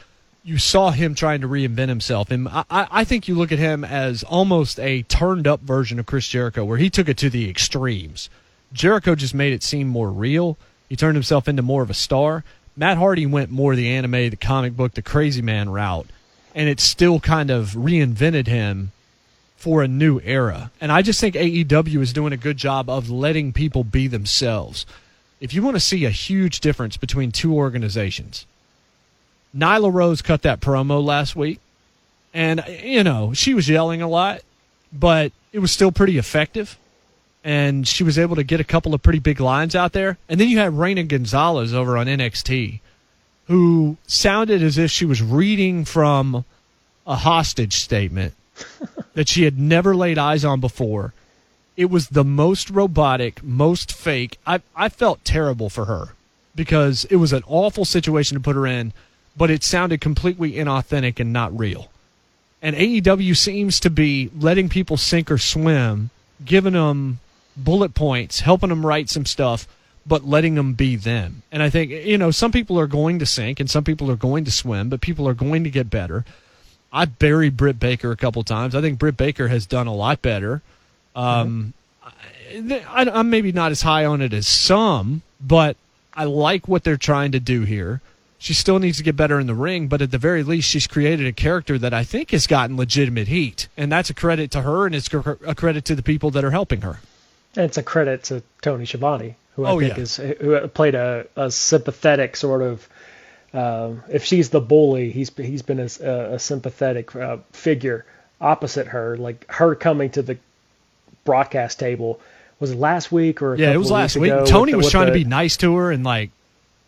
you 0.44 0.58
saw 0.58 0.90
him 0.90 1.14
trying 1.14 1.40
to 1.40 1.48
reinvent 1.48 1.88
himself. 1.88 2.30
And 2.30 2.48
I, 2.48 2.64
I 2.70 3.04
think 3.04 3.28
you 3.28 3.34
look 3.34 3.52
at 3.52 3.58
him 3.58 3.84
as 3.84 4.22
almost 4.24 4.80
a 4.80 5.02
turned 5.02 5.46
up 5.46 5.60
version 5.60 5.98
of 5.98 6.06
Chris 6.06 6.26
Jericho, 6.26 6.64
where 6.64 6.78
he 6.78 6.90
took 6.90 7.08
it 7.08 7.16
to 7.18 7.30
the 7.30 7.48
extremes. 7.48 8.28
Jericho 8.72 9.14
just 9.14 9.34
made 9.34 9.52
it 9.52 9.62
seem 9.62 9.86
more 9.86 10.10
real. 10.10 10.58
He 10.88 10.96
turned 10.96 11.16
himself 11.16 11.46
into 11.46 11.62
more 11.62 11.82
of 11.82 11.90
a 11.90 11.94
star. 11.94 12.44
Matt 12.76 12.96
Hardy 12.96 13.26
went 13.26 13.50
more 13.50 13.76
the 13.76 13.88
anime, 13.88 14.30
the 14.30 14.36
comic 14.36 14.76
book, 14.76 14.94
the 14.94 15.02
crazy 15.02 15.42
man 15.42 15.68
route, 15.70 16.06
and 16.54 16.68
it 16.68 16.80
still 16.80 17.20
kind 17.20 17.50
of 17.50 17.70
reinvented 17.70 18.46
him 18.46 18.92
for 19.56 19.82
a 19.82 19.88
new 19.88 20.20
era. 20.24 20.72
And 20.80 20.90
I 20.90 21.02
just 21.02 21.20
think 21.20 21.34
AEW 21.34 22.00
is 22.00 22.12
doing 22.12 22.32
a 22.32 22.36
good 22.38 22.56
job 22.56 22.90
of 22.90 23.10
letting 23.10 23.52
people 23.52 23.84
be 23.84 24.08
themselves. 24.08 24.86
If 25.38 25.54
you 25.54 25.62
want 25.62 25.76
to 25.76 25.80
see 25.80 26.04
a 26.04 26.10
huge 26.10 26.60
difference 26.60 26.96
between 26.96 27.30
two 27.30 27.54
organizations, 27.54 28.46
Nyla 29.56 29.92
Rose 29.92 30.22
cut 30.22 30.42
that 30.42 30.60
promo 30.60 31.02
last 31.04 31.36
week, 31.36 31.60
and 32.32 32.64
you 32.82 33.04
know 33.04 33.32
she 33.32 33.54
was 33.54 33.68
yelling 33.68 34.00
a 34.02 34.08
lot, 34.08 34.40
but 34.92 35.32
it 35.52 35.58
was 35.58 35.70
still 35.70 35.92
pretty 35.92 36.18
effective, 36.18 36.78
and 37.44 37.86
she 37.86 38.02
was 38.02 38.18
able 38.18 38.36
to 38.36 38.44
get 38.44 38.60
a 38.60 38.64
couple 38.64 38.94
of 38.94 39.02
pretty 39.02 39.18
big 39.18 39.40
lines 39.40 39.74
out 39.74 39.92
there. 39.92 40.16
And 40.28 40.40
then 40.40 40.48
you 40.48 40.58
had 40.58 40.78
Reina 40.78 41.02
Gonzalez 41.04 41.74
over 41.74 41.96
on 41.96 42.06
NXT, 42.06 42.80
who 43.46 43.96
sounded 44.06 44.62
as 44.62 44.78
if 44.78 44.90
she 44.90 45.04
was 45.04 45.22
reading 45.22 45.84
from 45.84 46.44
a 47.06 47.16
hostage 47.16 47.74
statement 47.74 48.34
that 49.14 49.28
she 49.28 49.44
had 49.44 49.58
never 49.58 49.94
laid 49.94 50.18
eyes 50.18 50.44
on 50.44 50.60
before. 50.60 51.12
It 51.76 51.86
was 51.86 52.08
the 52.08 52.24
most 52.24 52.70
robotic, 52.70 53.42
most 53.42 53.92
fake. 53.92 54.38
I 54.46 54.62
I 54.74 54.88
felt 54.88 55.24
terrible 55.24 55.68
for 55.68 55.86
her 55.86 56.14
because 56.54 57.04
it 57.06 57.16
was 57.16 57.32
an 57.32 57.42
awful 57.46 57.84
situation 57.84 58.36
to 58.36 58.42
put 58.42 58.56
her 58.56 58.66
in 58.66 58.92
but 59.36 59.50
it 59.50 59.64
sounded 59.64 60.00
completely 60.00 60.52
inauthentic 60.52 61.20
and 61.20 61.32
not 61.32 61.56
real. 61.58 61.88
And 62.60 62.76
AEW 62.76 63.36
seems 63.36 63.80
to 63.80 63.90
be 63.90 64.30
letting 64.38 64.68
people 64.68 64.96
sink 64.96 65.30
or 65.30 65.38
swim, 65.38 66.10
giving 66.44 66.74
them 66.74 67.18
bullet 67.56 67.94
points, 67.94 68.40
helping 68.40 68.68
them 68.68 68.86
write 68.86 69.10
some 69.10 69.26
stuff, 69.26 69.66
but 70.06 70.24
letting 70.24 70.54
them 70.54 70.74
be 70.74 70.96
them. 70.96 71.42
And 71.50 71.62
I 71.62 71.70
think, 71.70 71.90
you 71.90 72.18
know, 72.18 72.30
some 72.30 72.52
people 72.52 72.78
are 72.78 72.86
going 72.86 73.18
to 73.18 73.26
sink 73.26 73.60
and 73.60 73.70
some 73.70 73.84
people 73.84 74.10
are 74.10 74.16
going 74.16 74.44
to 74.44 74.50
swim, 74.50 74.88
but 74.88 75.00
people 75.00 75.28
are 75.28 75.34
going 75.34 75.64
to 75.64 75.70
get 75.70 75.90
better. 75.90 76.24
I 76.92 77.06
buried 77.06 77.56
Britt 77.56 77.80
Baker 77.80 78.10
a 78.10 78.16
couple 78.16 78.42
times. 78.44 78.74
I 78.74 78.80
think 78.80 78.98
Britt 78.98 79.16
Baker 79.16 79.48
has 79.48 79.66
done 79.66 79.86
a 79.86 79.94
lot 79.94 80.22
better. 80.22 80.62
Um, 81.16 81.72
I, 82.54 83.10
I'm 83.12 83.30
maybe 83.30 83.52
not 83.52 83.70
as 83.70 83.82
high 83.82 84.04
on 84.04 84.20
it 84.20 84.32
as 84.32 84.46
some, 84.46 85.22
but 85.40 85.76
I 86.14 86.24
like 86.24 86.68
what 86.68 86.84
they're 86.84 86.96
trying 86.96 87.32
to 87.32 87.40
do 87.40 87.62
here. 87.62 88.00
She 88.42 88.54
still 88.54 88.80
needs 88.80 88.96
to 88.96 89.04
get 89.04 89.14
better 89.14 89.38
in 89.38 89.46
the 89.46 89.54
ring, 89.54 89.86
but 89.86 90.02
at 90.02 90.10
the 90.10 90.18
very 90.18 90.42
least, 90.42 90.68
she's 90.68 90.88
created 90.88 91.28
a 91.28 91.32
character 91.32 91.78
that 91.78 91.94
I 91.94 92.02
think 92.02 92.32
has 92.32 92.48
gotten 92.48 92.76
legitimate 92.76 93.28
heat, 93.28 93.68
and 93.76 93.92
that's 93.92 94.10
a 94.10 94.14
credit 94.14 94.50
to 94.50 94.62
her, 94.62 94.84
and 94.84 94.96
it's 94.96 95.06
a 95.14 95.54
credit 95.54 95.84
to 95.84 95.94
the 95.94 96.02
people 96.02 96.32
that 96.32 96.42
are 96.42 96.50
helping 96.50 96.80
her. 96.80 96.98
And 97.54 97.66
it's 97.66 97.78
a 97.78 97.84
credit 97.84 98.24
to 98.24 98.42
Tony 98.60 98.84
Schiavone, 98.84 99.36
who 99.54 99.64
I 99.64 99.70
oh, 99.70 99.78
think 99.78 99.96
yeah. 99.96 100.02
is 100.02 100.16
who 100.16 100.66
played 100.66 100.96
a, 100.96 101.28
a 101.36 101.52
sympathetic 101.52 102.34
sort 102.34 102.62
of. 102.62 102.88
Uh, 103.54 103.92
if 104.10 104.24
she's 104.24 104.50
the 104.50 104.60
bully, 104.60 105.12
he's 105.12 105.30
he's 105.36 105.62
been 105.62 105.78
a, 105.78 105.84
a 105.84 106.38
sympathetic 106.40 107.14
uh, 107.14 107.36
figure 107.52 108.04
opposite 108.40 108.88
her. 108.88 109.16
Like 109.16 109.48
her 109.52 109.76
coming 109.76 110.10
to 110.10 110.22
the 110.22 110.36
broadcast 111.24 111.78
table 111.78 112.18
was 112.58 112.72
it 112.72 112.78
last 112.78 113.12
week 113.12 113.40
or 113.40 113.54
yeah, 113.54 113.70
it 113.70 113.76
was 113.76 113.92
last 113.92 114.16
week. 114.16 114.32
Tony 114.46 114.74
was 114.74 114.90
trying 114.90 115.06
the, 115.06 115.12
to 115.12 115.18
be 115.18 115.24
nice 115.24 115.56
to 115.58 115.76
her 115.76 115.92
and 115.92 116.02
like 116.02 116.32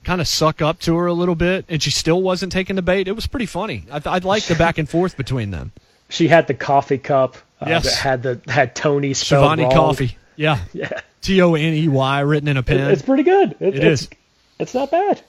kind 0.04 0.20
of 0.20 0.28
suck 0.28 0.62
up 0.62 0.80
to 0.80 0.96
her 0.96 1.06
a 1.06 1.12
little 1.12 1.34
bit, 1.34 1.64
and 1.68 1.82
she 1.82 1.90
still 1.90 2.22
wasn't 2.22 2.52
taking 2.52 2.76
the 2.76 2.82
bait. 2.82 3.08
It 3.08 3.12
was 3.12 3.26
pretty 3.26 3.46
funny. 3.46 3.84
I, 3.90 4.00
I 4.04 4.18
liked 4.18 4.48
the 4.48 4.54
back 4.54 4.78
and 4.78 4.88
forth 4.88 5.16
between 5.16 5.50
them. 5.50 5.72
She 6.08 6.28
had 6.28 6.46
the 6.46 6.54
coffee 6.54 6.98
cup 6.98 7.36
uh, 7.60 7.66
yes. 7.68 7.84
that 7.84 7.94
had 7.94 8.22
the 8.22 8.40
had 8.50 8.74
Tony 8.74 9.14
spelled 9.14 9.58
Shivani 9.58 9.72
Coffee. 9.72 10.16
Yeah. 10.36 10.58
Yeah. 10.72 11.00
T 11.22 11.40
O 11.40 11.54
N 11.54 11.72
E 11.72 11.88
Y 11.88 12.20
written 12.20 12.48
in 12.48 12.58
a 12.58 12.62
pen. 12.62 12.90
It's 12.90 13.00
pretty 13.00 13.22
good. 13.22 13.56
It, 13.58 13.76
it 13.76 13.84
it's, 13.84 14.02
is. 14.02 14.08
It's 14.58 14.74
not 14.74 14.90
bad. 14.90 15.22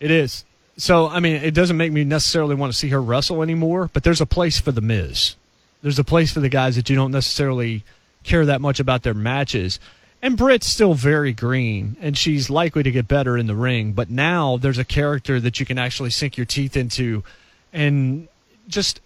It 0.00 0.10
is. 0.10 0.44
So 0.78 1.08
I 1.08 1.20
mean, 1.20 1.36
it 1.36 1.52
doesn't 1.52 1.76
make 1.76 1.92
me 1.92 2.04
necessarily 2.04 2.54
want 2.54 2.72
to 2.72 2.78
see 2.78 2.88
her 2.88 3.02
wrestle 3.02 3.42
anymore, 3.42 3.90
but 3.92 4.02
there's 4.02 4.22
a 4.22 4.26
place 4.26 4.58
for 4.58 4.72
the 4.72 4.80
Miz. 4.80 5.36
There's 5.82 5.98
a 5.98 6.04
place 6.04 6.32
for 6.32 6.40
the 6.40 6.48
guys 6.48 6.76
that 6.76 6.88
you 6.88 6.96
don't 6.96 7.10
necessarily 7.10 7.84
care 8.22 8.46
that 8.46 8.60
much 8.60 8.80
about 8.80 9.02
their 9.02 9.14
matches. 9.14 9.78
And 10.22 10.36
Britt's 10.36 10.68
still 10.68 10.94
very 10.94 11.32
green, 11.32 11.96
and 12.00 12.16
she's 12.16 12.48
likely 12.48 12.84
to 12.84 12.92
get 12.92 13.08
better 13.08 13.36
in 13.36 13.48
the 13.48 13.56
ring. 13.56 13.92
But 13.92 14.08
now 14.08 14.56
there's 14.56 14.78
a 14.78 14.84
character 14.84 15.40
that 15.40 15.58
you 15.58 15.66
can 15.66 15.78
actually 15.78 16.10
sink 16.10 16.36
your 16.36 16.46
teeth 16.46 16.76
into, 16.76 17.24
and 17.72 18.28
just 18.68 19.00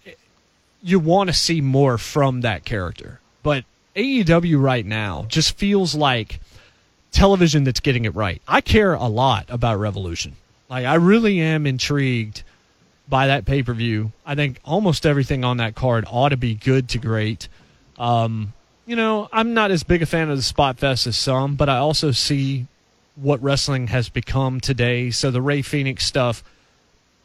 you 0.83 1.01
want 1.01 1.31
to 1.31 1.35
see 1.35 1.63
more 1.63 1.97
from 1.97 2.43
that 2.43 2.67
character. 2.67 3.19
But 3.43 3.65
AEW 3.97 4.61
right 4.61 4.85
now 4.85 5.25
just 5.29 5.57
feels 5.57 5.95
like 5.95 6.41
television 7.13 7.65
that's 7.65 7.81
getting 7.81 8.05
it 8.05 8.15
right. 8.15 8.43
I 8.47 8.61
care 8.61 8.93
a 8.93 9.07
lot 9.07 9.47
about 9.49 9.79
Revolution. 9.79 10.37
Like 10.69 10.85
I 10.85 10.97
really 10.97 11.41
am 11.41 11.67
intrigued 11.67 12.43
by 13.09 13.29
that 13.29 13.47
pay 13.47 13.63
per 13.63 13.73
view. 13.73 14.13
I 14.27 14.35
think 14.35 14.61
almost 14.65 15.07
everything 15.07 15.45
on 15.45 15.57
that 15.57 15.75
card 15.75 16.05
ought 16.11 16.31
to 16.31 16.37
be 16.37 16.55
good 16.55 16.89
to 16.91 16.99
great. 16.99 17.49
Um, 17.99 18.53
you 18.87 18.97
know, 18.97 19.29
I'm 19.33 19.53
not 19.53 19.71
as 19.71 19.83
big 19.83 20.03
a 20.03 20.07
fan 20.07 20.31
of 20.31 20.37
the 20.37 20.43
Spot 20.43 20.79
Fest 20.79 21.07
as 21.07 21.17
some, 21.17 21.57
but 21.57 21.69
I 21.69 21.79
also 21.79 22.13
see 22.13 22.67
what 23.17 23.43
wrestling 23.43 23.89
has 23.89 24.09
become 24.09 24.61
today. 24.61 25.11
So 25.11 25.31
the 25.31 25.43
Rey 25.43 25.63
Fenix 25.63 26.07
stuff, 26.07 26.45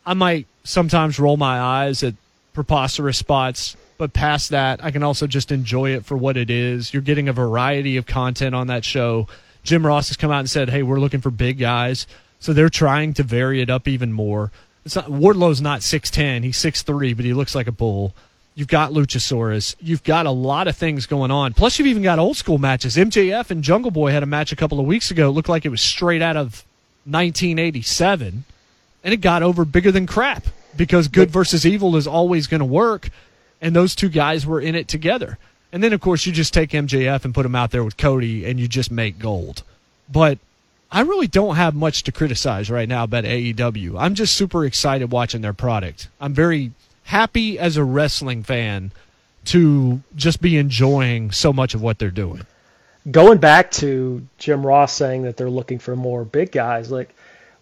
I 0.06 0.16
might 0.16 0.48
sometimes 0.64 1.20
roll 1.20 1.38
my 1.38 1.60
eyes 1.60 2.02
at 2.02 2.16
preposterous 2.54 3.18
spots, 3.18 3.78
but 3.98 4.14
past 4.14 4.50
that, 4.50 4.84
I 4.84 4.90
can 4.92 5.04
also 5.04 5.28
just 5.28 5.52
enjoy 5.52 5.92
it 5.92 6.06
for 6.06 6.18
what 6.18 6.36
it 6.36 6.50
is. 6.50 6.94
You're 6.94 7.04
getting 7.04 7.30
a 7.30 7.34
variety 7.34 7.98
of 7.98 8.08
content 8.08 8.56
on 8.56 8.68
that 8.68 8.84
show. 8.84 9.28
Jim 9.64 9.86
Ross 9.86 10.08
has 10.08 10.18
come 10.18 10.32
out 10.32 10.40
and 10.40 10.50
said, 10.50 10.70
"Hey, 10.70 10.82
we're 10.82 11.00
looking 11.00 11.22
for 11.22 11.30
big 11.30 11.60
guys," 11.60 12.08
so 12.40 12.52
they're 12.52 12.70
trying 12.70 13.14
to 13.14 13.24
vary 13.24 13.62
it 13.62 13.70
up 13.70 13.88
even 13.88 14.12
more. 14.12 14.52
It's 14.84 14.96
not 14.96 15.12
Wardlow's 15.12 15.62
not 15.62 15.84
six 15.84 16.10
ten; 16.10 16.42
he's 16.42 16.58
six 16.58 16.82
three, 16.82 17.14
but 17.14 17.26
he 17.26 17.34
looks 17.34 17.54
like 17.54 17.68
a 17.68 17.72
bull. 17.72 18.16
You've 18.54 18.68
got 18.68 18.92
Luchasaurus. 18.92 19.76
You've 19.80 20.04
got 20.04 20.26
a 20.26 20.32
lot 20.32 20.68
of 20.68 20.76
things 20.76 21.06
going 21.06 21.32
on. 21.32 21.54
Plus, 21.54 21.80
you've 21.80 21.88
even 21.88 22.04
got 22.04 22.20
old 22.20 22.36
school 22.36 22.58
matches. 22.58 22.98
MJF 22.98 23.50
and 23.50 23.64
Jungle 23.64 23.92
Boy 23.92 24.12
had 24.12 24.24
a 24.24 24.26
match 24.26 24.52
a 24.52 24.58
couple 24.58 24.80
of 24.80 24.86
weeks 24.86 25.10
ago. 25.10 25.30
It 25.30 25.32
looked 25.32 25.50
like 25.50 25.66
it 25.66 25.70
was 25.70 25.82
straight 25.82 26.22
out 26.22 26.36
of 26.36 26.66
1987, 27.06 28.44
and 29.04 29.14
it 29.14 29.18
got 29.18 29.42
over 29.42 29.64
bigger 29.64 29.92
than 29.92 30.06
crap 30.06 30.46
because 30.76 31.08
good 31.08 31.32
versus 31.32 31.66
evil 31.66 31.96
is 31.96 32.08
always 32.08 32.48
going 32.48 32.60
to 32.60 32.66
work, 32.66 33.10
and 33.62 33.76
those 33.76 33.96
two 33.96 34.10
guys 34.10 34.46
were 34.46 34.60
in 34.60 34.76
it 34.76 34.88
together. 34.88 35.38
And 35.72 35.82
then, 35.82 35.94
of 35.94 36.02
course, 36.02 36.26
you 36.26 36.34
just 36.34 36.54
take 36.54 36.72
MJF 36.72 37.24
and 37.24 37.34
put 37.34 37.46
him 37.46 37.56
out 37.56 37.72
there 37.72 37.84
with 37.84 37.96
Cody, 37.96 38.46
and 38.46 38.60
you 38.60 38.68
just 38.68 38.92
make 38.92 39.18
gold. 39.18 39.64
But 40.12 40.40
I 40.92 41.02
really 41.02 41.28
don't 41.28 41.56
have 41.56 41.74
much 41.74 42.04
to 42.04 42.12
criticize 42.12 42.70
right 42.70 42.90
now 42.90 43.06
about 43.06 43.24
AEW. 43.24 43.98
I'm 43.98 44.14
just 44.14 44.36
super 44.36 44.66
excited 44.66 45.10
watching 45.10 45.40
their 45.42 45.54
product. 45.54 46.10
I'm 46.20 46.34
very 46.34 46.72
happy 47.12 47.60
as 47.60 47.76
a 47.76 47.84
wrestling 47.84 48.42
fan 48.42 48.90
to 49.44 50.02
just 50.16 50.42
be 50.42 50.58
enjoying 50.58 51.30
so 51.32 51.52
much 51.52 51.74
of 51.76 51.82
what 51.82 52.00
they're 52.00 52.10
doing. 52.10 52.42
Going 53.10 53.38
back 53.40 53.70
to 53.72 54.26
Jim 54.38 54.66
Ross 54.66 54.94
saying 54.94 55.24
that 55.24 55.36
they're 55.36 55.50
looking 55.50 55.80
for 55.80 55.94
more 55.96 56.24
big 56.24 56.52
guys, 56.54 56.90
like 56.90 57.14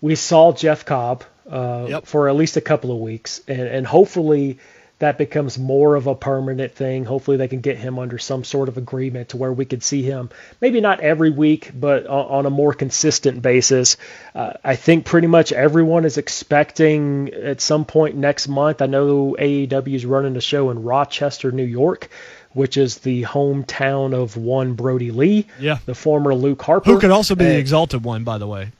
we 0.01 0.13
saw 0.15 0.51
Jeff 0.53 0.85
Cobb 0.85 1.23
uh, 1.49 1.85
Yep. 1.89 2.05
for 2.05 2.29
at 2.29 2.35
least 2.35 2.57
a 2.57 2.61
couple 2.61 2.91
of 2.91 2.99
weeks, 2.99 3.41
and, 3.47 3.61
and 3.61 3.87
hopefully 3.87 4.59
that 4.99 5.17
becomes 5.17 5.57
more 5.57 5.95
of 5.95 6.07
a 6.07 6.15
permanent 6.15 6.73
thing. 6.73 7.05
Hopefully 7.05 7.37
they 7.37 7.47
can 7.47 7.61
get 7.61 7.77
him 7.77 7.97
under 7.97 8.17
some 8.17 8.43
sort 8.43 8.67
of 8.69 8.77
agreement 8.77 9.29
to 9.29 9.37
where 9.37 9.51
we 9.51 9.65
could 9.65 9.81
see 9.81 10.03
him, 10.03 10.29
maybe 10.59 10.81
not 10.81 10.99
every 10.99 11.29
week, 11.29 11.71
but 11.73 12.05
on, 12.07 12.45
a 12.45 12.49
more 12.49 12.73
consistent 12.73 13.41
basis. 13.41 13.95
Uh, 14.35 14.53
I 14.63 14.75
think 14.75 15.05
pretty 15.05 15.27
much 15.27 15.51
everyone 15.53 16.03
is 16.05 16.17
expecting 16.17 17.29
at 17.33 17.61
some 17.61 17.85
point 17.85 18.15
next 18.15 18.47
month. 18.47 18.81
I 18.81 18.87
know 18.87 19.35
AEW 19.39 19.95
is 19.95 20.05
running 20.05 20.35
a 20.35 20.41
show 20.41 20.69
in 20.69 20.83
Rochester, 20.83 21.51
New 21.51 21.63
York. 21.63 22.09
Which 22.53 22.77
is 22.77 22.97
the 22.97 23.21
hometown 23.25 24.15
of 24.15 24.35
one 24.35 24.73
Brodie 24.73 25.11
Lee, 25.11 25.45
Yeah. 25.59 25.77
the 25.85 25.93
former 25.93 26.33
Luke 26.33 26.59
Harper, 26.63 26.91
Who 26.91 26.99
could 26.99 27.11
also 27.11 27.35
be 27.35 27.45
the 27.45 27.59
exalted 27.59 28.03
one, 28.03 28.23
by 28.23 28.39
the 28.39 28.47
way. 28.47 28.71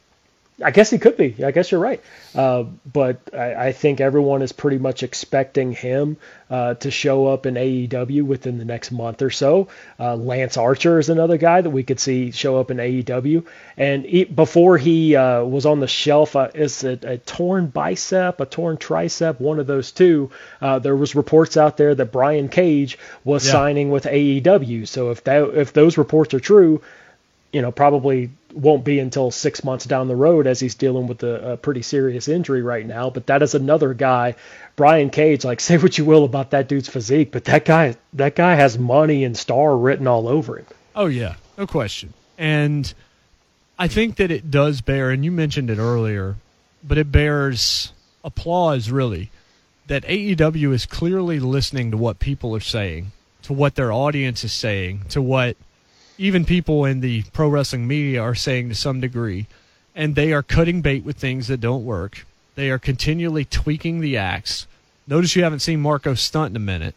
I 0.62 0.72
guess 0.72 0.90
he 0.90 0.98
could 0.98 1.16
be. 1.16 1.44
I 1.44 1.52
guess 1.52 1.72
you're 1.72 1.80
right. 1.80 2.02
Uh, 2.36 2.64
but 2.92 3.20
I, 3.34 3.68
I 3.68 3.72
think 3.72 4.02
everyone 4.02 4.42
is 4.42 4.52
pretty 4.52 4.78
much 4.78 5.04
expecting 5.04 5.72
him 5.72 6.18
uh, 6.50 6.74
to 6.76 6.92
show 6.92 7.28
up 7.28 7.46
in 7.46 7.54
AEW 7.56 8.24
within 8.24 8.58
the 8.58 8.66
next 8.66 8.92
month 8.92 9.22
or 9.22 9.30
so. 9.30 9.70
Uh, 10.00 10.16
Lance 10.16 10.58
Archer 10.58 11.00
is 11.00 11.10
another 11.10 11.38
guy 11.38 11.62
that 11.62 11.70
we 11.70 11.84
could 11.84 12.00
see 12.00 12.32
show 12.32 12.60
up 12.60 12.72
in 12.72 12.78
AEW. 12.78 13.46
And 13.78 14.04
he, 14.04 14.26
before 14.26 14.78
he 14.78 15.16
uh, 15.16 15.44
was 15.44 15.66
on 15.66 15.80
the 15.80 15.88
shelf, 15.88 16.36
uh, 16.36 16.50
is 16.54 16.84
it 16.84 17.06
a 17.06 17.18
torn 17.20 17.68
bicep, 17.68 18.40
a 18.42 18.46
torn 18.46 18.78
tricep, 18.78 19.40
one 19.40 19.60
of 19.60 19.68
those 19.68 19.92
two? 19.92 20.30
Uh, 20.62 20.80
there 20.80 20.96
was 20.96 21.16
reports 21.16 21.56
out 21.58 21.78
there 21.78 21.96
that 21.96 22.12
Brian 22.12 22.50
Cage 22.50 22.98
was 23.24 23.46
Yeah. 23.46 23.54
signing 23.54 23.92
with 23.92 24.06
AEW. 24.06 24.88
So 24.88 25.12
if 25.12 25.24
that 25.24 25.44
if 25.56 25.72
those 25.74 25.98
reports 25.98 26.34
are 26.34 26.40
true, 26.42 26.82
you 27.54 27.62
know, 27.62 27.72
probably 27.72 28.30
won't 28.54 28.84
be 28.84 29.00
until 29.00 29.32
six 29.32 29.64
months 29.64 29.86
down 29.86 30.08
the 30.08 30.16
road 30.16 30.48
as 30.48 30.60
he's 30.60 30.76
dealing 30.76 31.08
with 31.08 31.24
a, 31.24 31.54
a 31.54 31.58
pretty 31.58 31.82
serious 31.82 32.28
injury 32.28 32.62
right 32.62 32.86
now. 32.86 33.10
But 33.10 33.28
that 33.28 33.44
is 33.44 33.56
another 33.56 33.94
guy, 33.94 34.36
Brian 34.76 35.10
Cage. 35.10 35.46
Like, 35.46 35.60
say 35.60 35.78
what 35.78 35.98
you 35.98 36.06
will 36.06 36.24
about 36.24 36.52
that 36.52 36.68
dude's 36.68 36.90
physique, 36.90 37.32
but 37.32 37.46
that 37.46 37.66
guy, 37.66 37.96
that 38.14 38.36
guy 38.36 38.56
has 38.56 38.78
money 38.78 39.24
and 39.24 39.38
star 39.38 39.76
written 39.78 40.08
all 40.08 40.28
over 40.28 40.58
him. 40.58 40.66
Oh 40.96 41.08
yeah, 41.08 41.36
no 41.58 41.68
question. 41.68 42.14
And 42.38 42.92
I 43.78 43.88
think 43.88 44.18
that 44.18 44.32
it 44.32 44.52
does 44.52 44.82
bear, 44.82 45.12
and 45.12 45.24
you 45.24 45.32
mentioned 45.32 45.70
it 45.70 45.78
earlier, 45.78 46.36
but 46.84 46.98
it 46.98 47.12
bears 47.12 47.94
applause 48.24 48.90
really 48.92 49.32
that 49.88 50.04
AEW 50.04 50.74
is 50.74 50.86
clearly 50.86 51.40
listening 51.40 51.92
to 51.92 51.98
what 51.98 52.20
people 52.20 52.56
are 52.56 52.62
saying, 52.62 53.12
to 53.44 53.54
what 53.54 53.76
their 53.76 53.92
audience 53.92 54.44
is 54.44 54.54
saying, 54.54 55.06
to 55.10 55.22
what 55.22 55.58
even 56.20 56.44
people 56.44 56.84
in 56.84 57.00
the 57.00 57.24
pro 57.32 57.48
wrestling 57.48 57.88
media 57.88 58.22
are 58.22 58.36
saying 58.36 58.68
to 58.68 58.76
some 58.76 59.00
degree, 59.00 59.48
and 59.96 60.16
they 60.16 60.34
are 60.34 60.44
cutting 60.44 60.82
bait 60.82 61.06
with 61.06 61.18
things 61.18 61.48
that 61.48 61.62
don't 61.62 61.86
work. 61.86 62.26
They 62.56 62.70
are 62.70 62.78
continually 62.78 63.46
tweaking 63.46 64.02
the 64.02 64.18
acts. 64.18 64.68
Notice 65.08 65.36
you 65.36 65.44
haven't 65.44 65.62
seen 65.62 65.80
Marco 65.80 66.14
Stunt 66.14 66.52
in 66.52 66.58
a 66.58 66.60
minute. 66.60 66.94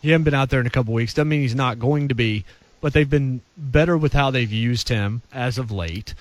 He 0.00 0.10
hasn't 0.10 0.24
been 0.24 0.34
out 0.34 0.50
there 0.50 0.60
in 0.60 0.68
a 0.68 0.70
couple 0.70 0.94
weeks. 0.94 1.14
Doesn't 1.14 1.28
mean 1.28 1.40
he's 1.40 1.54
not 1.54 1.80
going 1.80 2.08
to 2.08 2.14
be, 2.14 2.44
but 2.80 2.92
they've 2.92 3.10
been 3.10 3.40
better 3.56 3.98
with 3.98 4.12
how 4.12 4.30
they've 4.30 4.50
used 4.50 4.88
him 4.88 5.22
as 5.32 5.58
of 5.58 5.72
late. 5.72 6.14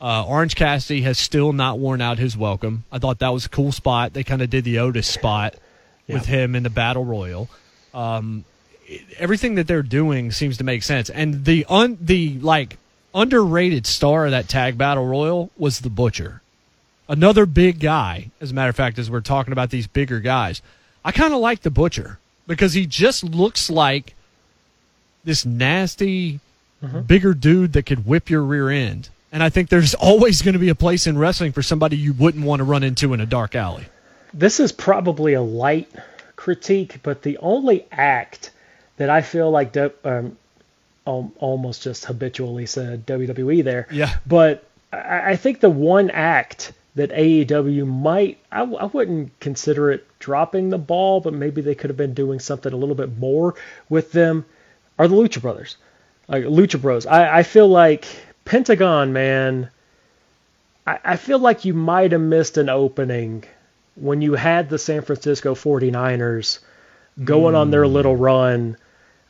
Uh, 0.00 0.24
Orange 0.24 0.54
Cassidy 0.54 1.02
has 1.02 1.18
still 1.18 1.52
not 1.52 1.80
worn 1.80 2.00
out 2.00 2.18
his 2.18 2.36
welcome. 2.36 2.84
I 2.92 2.98
thought 2.98 3.18
that 3.18 3.32
was 3.32 3.46
a 3.46 3.50
cool 3.50 3.72
spot. 3.72 4.12
They 4.12 4.22
kind 4.22 4.42
of 4.42 4.48
did 4.48 4.62
the 4.62 4.78
Otis 4.78 5.08
spot 5.08 5.56
with 6.08 6.26
him 6.26 6.54
in 6.54 6.62
the 6.62 6.70
Battle 6.70 7.04
Royal. 7.04 7.50
Um, 7.92 8.44
everything 9.18 9.54
that 9.56 9.66
they're 9.66 9.82
doing 9.82 10.32
seems 10.32 10.56
to 10.58 10.64
make 10.64 10.82
sense. 10.82 11.10
And 11.10 11.44
the 11.44 11.66
un 11.68 11.98
the 12.00 12.38
like 12.40 12.78
underrated 13.14 13.86
star 13.86 14.26
of 14.26 14.30
that 14.30 14.48
tag 14.48 14.78
battle 14.78 15.06
royal 15.06 15.50
was 15.56 15.80
the 15.80 15.90
Butcher, 15.90 16.42
another 17.08 17.46
big 17.46 17.80
guy. 17.80 18.30
As 18.40 18.50
a 18.50 18.54
matter 18.54 18.70
of 18.70 18.76
fact, 18.76 18.98
as 18.98 19.10
we're 19.10 19.20
talking 19.20 19.52
about 19.52 19.70
these 19.70 19.86
bigger 19.86 20.20
guys, 20.20 20.62
I 21.04 21.12
kind 21.12 21.34
of 21.34 21.40
like 21.40 21.62
the 21.62 21.70
Butcher 21.70 22.18
because 22.46 22.74
he 22.74 22.86
just 22.86 23.22
looks 23.22 23.70
like 23.70 24.14
this 25.24 25.44
nasty, 25.44 26.40
mm-hmm. 26.82 27.00
bigger 27.02 27.34
dude 27.34 27.72
that 27.74 27.86
could 27.86 28.06
whip 28.06 28.30
your 28.30 28.42
rear 28.42 28.70
end. 28.70 29.08
And 29.32 29.42
I 29.42 29.48
think 29.50 29.68
there's 29.68 29.94
always 30.00 30.42
going 30.42 30.54
to 30.54 30.58
be 30.58 30.68
a 30.68 30.74
place 30.74 31.06
in 31.06 31.18
wrestling 31.18 31.52
for 31.52 31.62
somebody 31.62 31.96
you 31.96 32.12
wouldn't 32.12 32.44
want 32.44 32.60
to 32.60 32.64
run 32.64 32.82
into 32.82 33.14
in 33.14 33.20
a 33.20 33.26
dark 33.26 33.54
alley. 33.54 33.86
This 34.32 34.60
is 34.60 34.72
probably 34.72 35.34
a 35.34 35.42
light 35.42 35.90
critique, 36.36 37.00
but 37.02 37.22
the 37.22 37.36
only 37.38 37.86
act 37.90 38.50
that 39.00 39.08
I 39.08 39.22
feel 39.22 39.50
like 39.50 39.74
um, 40.04 40.36
almost 41.06 41.82
just 41.82 42.04
habitually 42.04 42.66
said 42.66 43.06
WWE 43.06 43.64
there. 43.64 43.86
Yeah. 43.90 44.14
But 44.26 44.62
I, 44.92 45.30
I 45.30 45.36
think 45.36 45.60
the 45.60 45.70
one 45.70 46.10
act 46.10 46.74
that 46.96 47.10
AEW 47.10 47.86
might, 47.86 48.36
I, 48.52 48.60
I 48.60 48.84
wouldn't 48.84 49.40
consider 49.40 49.90
it 49.90 50.06
dropping 50.18 50.68
the 50.68 50.76
ball, 50.76 51.22
but 51.22 51.32
maybe 51.32 51.62
they 51.62 51.74
could 51.74 51.88
have 51.88 51.96
been 51.96 52.12
doing 52.12 52.40
something 52.40 52.70
a 52.70 52.76
little 52.76 52.94
bit 52.94 53.16
more 53.16 53.54
with 53.88 54.12
them, 54.12 54.44
are 54.98 55.08
the 55.08 55.16
Lucha 55.16 55.40
Brothers. 55.40 55.78
Like 56.28 56.44
Lucha 56.44 56.78
Bros. 56.78 57.06
I, 57.06 57.38
I 57.38 57.42
feel 57.42 57.68
like 57.68 58.04
Pentagon, 58.44 59.14
man, 59.14 59.70
I, 60.86 60.98
I 61.02 61.16
feel 61.16 61.38
like 61.38 61.64
you 61.64 61.72
might 61.72 62.12
have 62.12 62.20
missed 62.20 62.58
an 62.58 62.68
opening 62.68 63.44
when 63.94 64.20
you 64.20 64.34
had 64.34 64.68
the 64.68 64.78
San 64.78 65.00
Francisco 65.00 65.54
49ers 65.54 66.58
going 67.24 67.54
on 67.54 67.70
their 67.70 67.86
little 67.86 68.14
run 68.14 68.76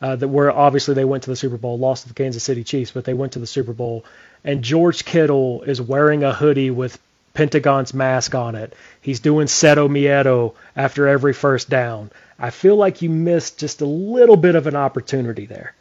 uh, 0.00 0.16
that 0.16 0.28
where 0.28 0.50
obviously 0.50 0.94
they 0.94 1.04
went 1.04 1.24
to 1.24 1.30
the 1.30 1.36
Super 1.36 1.56
Bowl, 1.56 1.78
lost 1.78 2.02
to 2.02 2.08
the 2.08 2.14
Kansas 2.14 2.42
City 2.42 2.64
Chiefs, 2.64 2.90
but 2.90 3.04
they 3.04 3.14
went 3.14 3.32
to 3.32 3.38
the 3.38 3.46
Super 3.46 3.72
Bowl, 3.72 4.04
and 4.44 4.62
George 4.62 5.04
Kittle 5.04 5.62
is 5.62 5.80
wearing 5.80 6.24
a 6.24 6.32
hoodie 6.32 6.70
with 6.70 6.98
Pentagon's 7.34 7.94
mask 7.94 8.34
on 8.34 8.54
it. 8.54 8.74
He's 9.00 9.20
doing 9.20 9.46
Cero 9.46 9.88
Miedo 9.88 10.54
after 10.74 11.06
every 11.06 11.32
first 11.32 11.68
down. 11.68 12.10
I 12.38 12.50
feel 12.50 12.76
like 12.76 13.02
you 13.02 13.10
missed 13.10 13.58
just 13.58 13.82
a 13.82 13.86
little 13.86 14.36
bit 14.36 14.54
of 14.54 14.66
an 14.66 14.76
opportunity 14.76 15.46
there. 15.46 15.74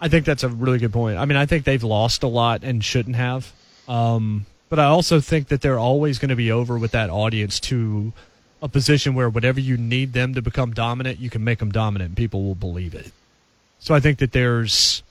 I 0.00 0.08
think 0.08 0.24
that's 0.24 0.44
a 0.44 0.48
really 0.48 0.78
good 0.78 0.92
point. 0.92 1.18
I 1.18 1.24
mean, 1.24 1.36
I 1.36 1.46
think 1.46 1.64
they've 1.64 1.82
lost 1.82 2.22
a 2.22 2.28
lot 2.28 2.62
and 2.62 2.84
shouldn't 2.84 3.16
have. 3.16 3.52
Um, 3.88 4.46
but 4.68 4.78
I 4.78 4.84
also 4.84 5.20
think 5.20 5.48
that 5.48 5.60
they're 5.60 5.78
always 5.78 6.18
going 6.18 6.28
to 6.28 6.36
be 6.36 6.52
over 6.52 6.78
with 6.78 6.92
that 6.92 7.10
audience 7.10 7.58
to 7.60 8.12
a 8.62 8.68
position 8.68 9.14
where 9.14 9.28
whatever 9.28 9.60
you 9.60 9.76
need 9.76 10.12
them 10.12 10.34
to 10.34 10.42
become 10.42 10.72
dominant, 10.72 11.18
you 11.18 11.30
can 11.30 11.42
make 11.42 11.58
them 11.58 11.72
dominant 11.72 12.10
and 12.10 12.16
people 12.16 12.44
will 12.44 12.54
believe 12.54 12.94
it. 12.94 13.12
So 13.80 13.94
I 13.94 14.00
think 14.00 14.18
that 14.18 14.32
there's 14.32 15.02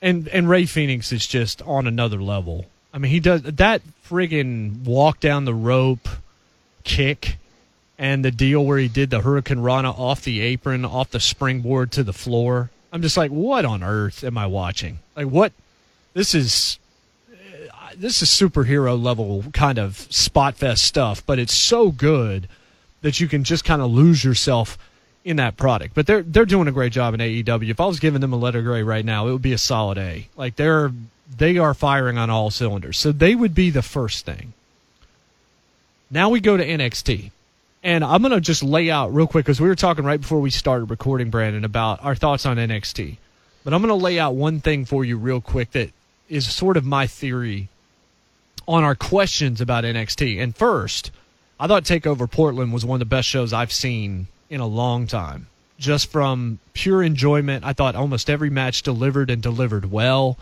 and 0.00 0.28
and 0.28 0.48
Rey 0.48 0.64
Fenix 0.66 1.12
is 1.12 1.26
just 1.26 1.60
on 1.62 1.86
another 1.86 2.22
level. 2.22 2.66
I 2.94 2.98
mean, 2.98 3.10
he 3.10 3.20
does 3.20 3.42
that 3.42 3.82
friggin' 4.08 4.84
walk 4.84 5.20
down 5.20 5.44
the 5.44 5.54
rope 5.54 6.08
kick 6.84 7.36
and 7.98 8.24
the 8.24 8.30
deal 8.30 8.64
where 8.64 8.78
he 8.78 8.88
did 8.88 9.10
the 9.10 9.20
hurricanrana 9.20 9.98
off 9.98 10.22
the 10.22 10.40
apron, 10.40 10.84
off 10.84 11.10
the 11.10 11.20
springboard 11.20 11.90
to 11.92 12.02
the 12.02 12.12
floor. 12.12 12.70
I'm 12.92 13.02
just 13.02 13.16
like, 13.16 13.30
what 13.30 13.64
on 13.64 13.82
earth 13.82 14.22
am 14.22 14.38
I 14.38 14.46
watching? 14.46 15.00
Like, 15.16 15.26
what? 15.26 15.52
This 16.14 16.34
is 16.34 16.78
uh, 17.30 17.90
this 17.96 18.22
is 18.22 18.28
superhero 18.28 19.00
level 19.00 19.44
kind 19.52 19.78
of 19.78 19.98
spot 20.10 20.54
fest 20.54 20.84
stuff, 20.84 21.24
but 21.26 21.38
it's 21.38 21.54
so 21.54 21.90
good 21.90 22.48
that 23.02 23.20
you 23.20 23.28
can 23.28 23.44
just 23.44 23.64
kind 23.64 23.82
of 23.82 23.90
lose 23.90 24.24
yourself 24.24 24.78
in 25.26 25.36
that 25.36 25.56
product. 25.56 25.94
But 25.94 26.06
they're 26.06 26.22
they're 26.22 26.46
doing 26.46 26.68
a 26.68 26.72
great 26.72 26.92
job 26.92 27.12
in 27.12 27.20
AEW. 27.20 27.68
If 27.68 27.80
I 27.80 27.86
was 27.86 28.00
giving 28.00 28.20
them 28.20 28.32
a 28.32 28.36
letter 28.36 28.62
grade 28.62 28.84
right 28.84 29.04
now, 29.04 29.26
it 29.26 29.32
would 29.32 29.42
be 29.42 29.52
a 29.52 29.58
solid 29.58 29.98
A. 29.98 30.28
Like 30.36 30.54
they're 30.54 30.92
they 31.36 31.58
are 31.58 31.74
firing 31.74 32.16
on 32.16 32.30
all 32.30 32.50
cylinders. 32.50 32.96
So 32.96 33.10
they 33.10 33.34
would 33.34 33.54
be 33.54 33.68
the 33.70 33.82
first 33.82 34.24
thing. 34.24 34.54
Now 36.10 36.30
we 36.30 36.40
go 36.40 36.56
to 36.56 36.64
NXT. 36.64 37.32
And 37.82 38.02
I'm 38.02 38.22
going 38.22 38.32
to 38.32 38.40
just 38.40 38.64
lay 38.64 38.90
out 38.90 39.14
real 39.14 39.28
quick 39.28 39.44
because 39.44 39.60
we 39.60 39.68
were 39.68 39.76
talking 39.76 40.04
right 40.04 40.20
before 40.20 40.40
we 40.40 40.50
started 40.50 40.90
recording, 40.90 41.30
Brandon, 41.30 41.64
about 41.64 42.02
our 42.04 42.16
thoughts 42.16 42.44
on 42.44 42.56
NXT. 42.56 43.16
But 43.62 43.74
I'm 43.74 43.80
going 43.80 43.96
to 43.96 44.02
lay 44.02 44.18
out 44.18 44.34
one 44.34 44.60
thing 44.60 44.84
for 44.84 45.04
you 45.04 45.16
real 45.16 45.40
quick 45.40 45.72
that 45.72 45.90
is 46.28 46.52
sort 46.52 46.76
of 46.76 46.84
my 46.84 47.06
theory 47.06 47.68
on 48.66 48.82
our 48.82 48.96
questions 48.96 49.60
about 49.60 49.84
NXT. 49.84 50.42
And 50.42 50.56
first, 50.56 51.12
I 51.60 51.68
thought 51.68 51.84
Takeover 51.84 52.28
Portland 52.28 52.72
was 52.72 52.84
one 52.84 52.96
of 52.96 53.08
the 53.08 53.14
best 53.14 53.28
shows 53.28 53.52
I've 53.52 53.72
seen 53.72 54.26
in 54.50 54.60
a 54.60 54.66
long 54.66 55.06
time. 55.06 55.46
Just 55.78 56.10
from 56.10 56.58
pure 56.72 57.02
enjoyment, 57.02 57.64
I 57.64 57.72
thought 57.72 57.94
almost 57.94 58.30
every 58.30 58.48
match 58.50 58.82
delivered 58.82 59.28
and 59.30 59.42
delivered 59.42 59.90
well. 59.90 60.38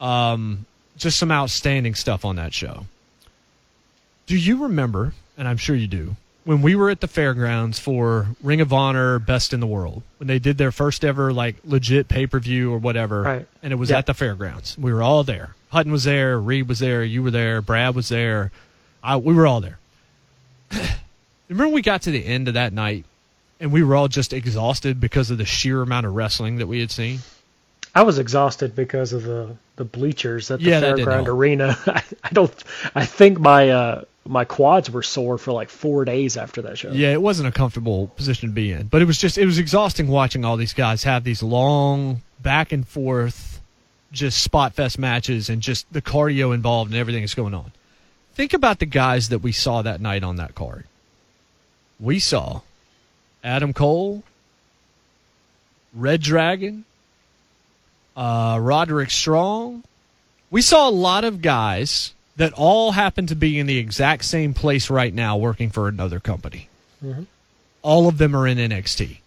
Um, 0.00 0.66
just 0.96 1.18
some 1.18 1.30
outstanding 1.30 1.94
stuff 1.94 2.24
on 2.24 2.36
that 2.36 2.52
show. 2.54 2.86
Do 4.26 4.36
you 4.36 4.62
remember, 4.62 5.12
and 5.36 5.46
I'm 5.46 5.58
sure 5.58 5.76
you 5.76 5.86
do, 5.86 6.16
when 6.44 6.62
we 6.62 6.74
were 6.74 6.88
at 6.90 7.00
the 7.02 7.06
fairgrounds 7.08 7.78
for 7.78 8.28
Ring 8.42 8.60
of 8.62 8.72
Honor 8.72 9.18
Best 9.18 9.52
in 9.52 9.60
the 9.60 9.66
World, 9.66 10.02
when 10.16 10.26
they 10.26 10.38
did 10.38 10.56
their 10.58 10.72
first 10.72 11.04
ever 11.04 11.32
like 11.32 11.56
legit 11.64 12.08
pay 12.08 12.26
per 12.26 12.38
view 12.40 12.72
or 12.72 12.78
whatever, 12.78 13.22
Right. 13.22 13.46
and 13.62 13.72
it 13.72 13.76
was 13.76 13.90
Yeah. 13.90 13.98
at 13.98 14.06
the 14.06 14.14
fairgrounds. 14.14 14.76
We 14.78 14.92
were 14.92 15.02
all 15.02 15.22
there. 15.22 15.54
Hutton 15.70 15.92
was 15.92 16.04
there, 16.04 16.40
Reed 16.40 16.66
was 16.66 16.78
there, 16.78 17.04
you 17.04 17.22
were 17.22 17.30
there, 17.30 17.60
Brad 17.60 17.94
was 17.94 18.08
there. 18.08 18.50
I, 19.04 19.18
we 19.18 19.34
were 19.34 19.46
all 19.46 19.60
there. 19.60 19.78
Remember 21.48 21.72
we 21.74 21.82
got 21.82 22.02
to 22.02 22.10
the 22.10 22.24
end 22.24 22.48
of 22.48 22.54
that 22.54 22.72
night 22.72 23.04
and 23.60 23.72
we 23.72 23.82
were 23.82 23.96
all 23.96 24.08
just 24.08 24.32
exhausted 24.32 25.00
because 25.00 25.30
of 25.30 25.38
the 25.38 25.44
sheer 25.44 25.82
amount 25.82 26.06
of 26.06 26.14
wrestling 26.14 26.56
that 26.56 26.66
we 26.66 26.80
had 26.80 26.90
seen. 26.90 27.20
I 27.94 28.02
was 28.02 28.18
exhausted 28.18 28.76
because 28.76 29.12
of 29.12 29.22
the 29.24 29.56
the 29.76 29.84
bleachers 29.84 30.50
at 30.50 30.60
the 30.60 30.70
Yeah, 30.70 30.80
fairground 30.80 31.28
arena. 31.28 31.76
I, 31.86 32.02
I 32.22 32.28
don't. 32.30 32.52
I 32.94 33.04
think 33.04 33.38
my 33.40 33.70
uh, 33.70 34.04
my 34.26 34.44
quads 34.44 34.90
were 34.90 35.02
sore 35.02 35.38
for 35.38 35.52
like 35.52 35.70
four 35.70 36.04
days 36.04 36.36
after 36.36 36.62
that 36.62 36.78
show. 36.78 36.90
Yeah, 36.92 37.12
it 37.12 37.22
wasn't 37.22 37.48
a 37.48 37.52
comfortable 37.52 38.08
position 38.08 38.48
to 38.48 38.54
be 38.54 38.72
in, 38.72 38.88
but 38.88 39.02
it 39.02 39.06
was 39.06 39.18
just 39.18 39.38
it 39.38 39.46
was 39.46 39.58
exhausting 39.58 40.08
watching 40.08 40.44
all 40.44 40.56
these 40.56 40.74
guys 40.74 41.04
have 41.04 41.24
these 41.24 41.42
long 41.42 42.22
back 42.40 42.72
and 42.72 42.86
forth, 42.86 43.60
just 44.12 44.42
spot 44.42 44.74
fest 44.74 44.98
matches 44.98 45.48
and 45.48 45.62
just 45.62 45.90
the 45.92 46.02
cardio 46.02 46.54
involved 46.54 46.90
and 46.90 47.00
everything 47.00 47.22
that's 47.22 47.34
going 47.34 47.54
on. 47.54 47.72
Think 48.34 48.52
about 48.52 48.78
the 48.78 48.86
guys 48.86 49.30
that 49.30 49.40
we 49.40 49.50
saw 49.50 49.82
that 49.82 50.00
night 50.00 50.22
on 50.22 50.36
that 50.36 50.54
card. 50.54 50.84
We 51.98 52.20
saw 52.20 52.60
Adam 53.42 53.72
Cole, 53.72 54.22
Red 55.94 56.20
Dragon, 56.20 56.84
uh, 58.16 58.58
Roderick 58.60 59.10
Strong. 59.10 59.84
We 60.50 60.62
saw 60.62 60.88
a 60.88 60.90
lot 60.90 61.24
of 61.24 61.42
guys 61.42 62.14
that 62.36 62.52
all 62.54 62.92
happen 62.92 63.26
to 63.26 63.34
be 63.34 63.58
in 63.58 63.66
the 63.66 63.78
exact 63.78 64.24
same 64.24 64.54
place 64.54 64.90
right 64.90 65.12
now 65.12 65.36
working 65.36 65.70
for 65.70 65.88
another 65.88 66.20
company. 66.20 66.68
All 67.82 68.08
of 68.08 68.18
them 68.18 68.34
are 68.34 68.46
in 68.46 68.58
NXT. 68.58 69.18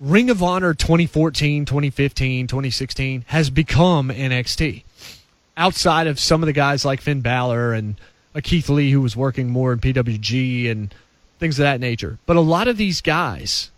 Ring 0.00 0.30
of 0.30 0.42
Honor 0.42 0.74
2014, 0.74 1.64
2015, 1.64 2.46
2016 2.46 3.24
has 3.28 3.50
become 3.50 4.08
NXT. 4.08 4.82
Outside 5.56 6.06
of 6.06 6.18
some 6.18 6.42
of 6.42 6.46
the 6.46 6.52
guys 6.52 6.84
like 6.84 7.00
Finn 7.00 7.20
Balor 7.20 7.74
and 7.74 7.96
a 8.34 8.40
Keith 8.40 8.68
Lee 8.68 8.92
who 8.92 9.00
was 9.00 9.16
working 9.16 9.50
more 9.50 9.72
in 9.72 9.80
PWG 9.80 10.70
and 10.70 10.94
things 11.40 11.58
of 11.58 11.64
that 11.64 11.80
nature. 11.80 12.18
But 12.26 12.36
a 12.36 12.40
lot 12.40 12.68
of 12.68 12.76
these 12.76 13.00
guys 13.00 13.70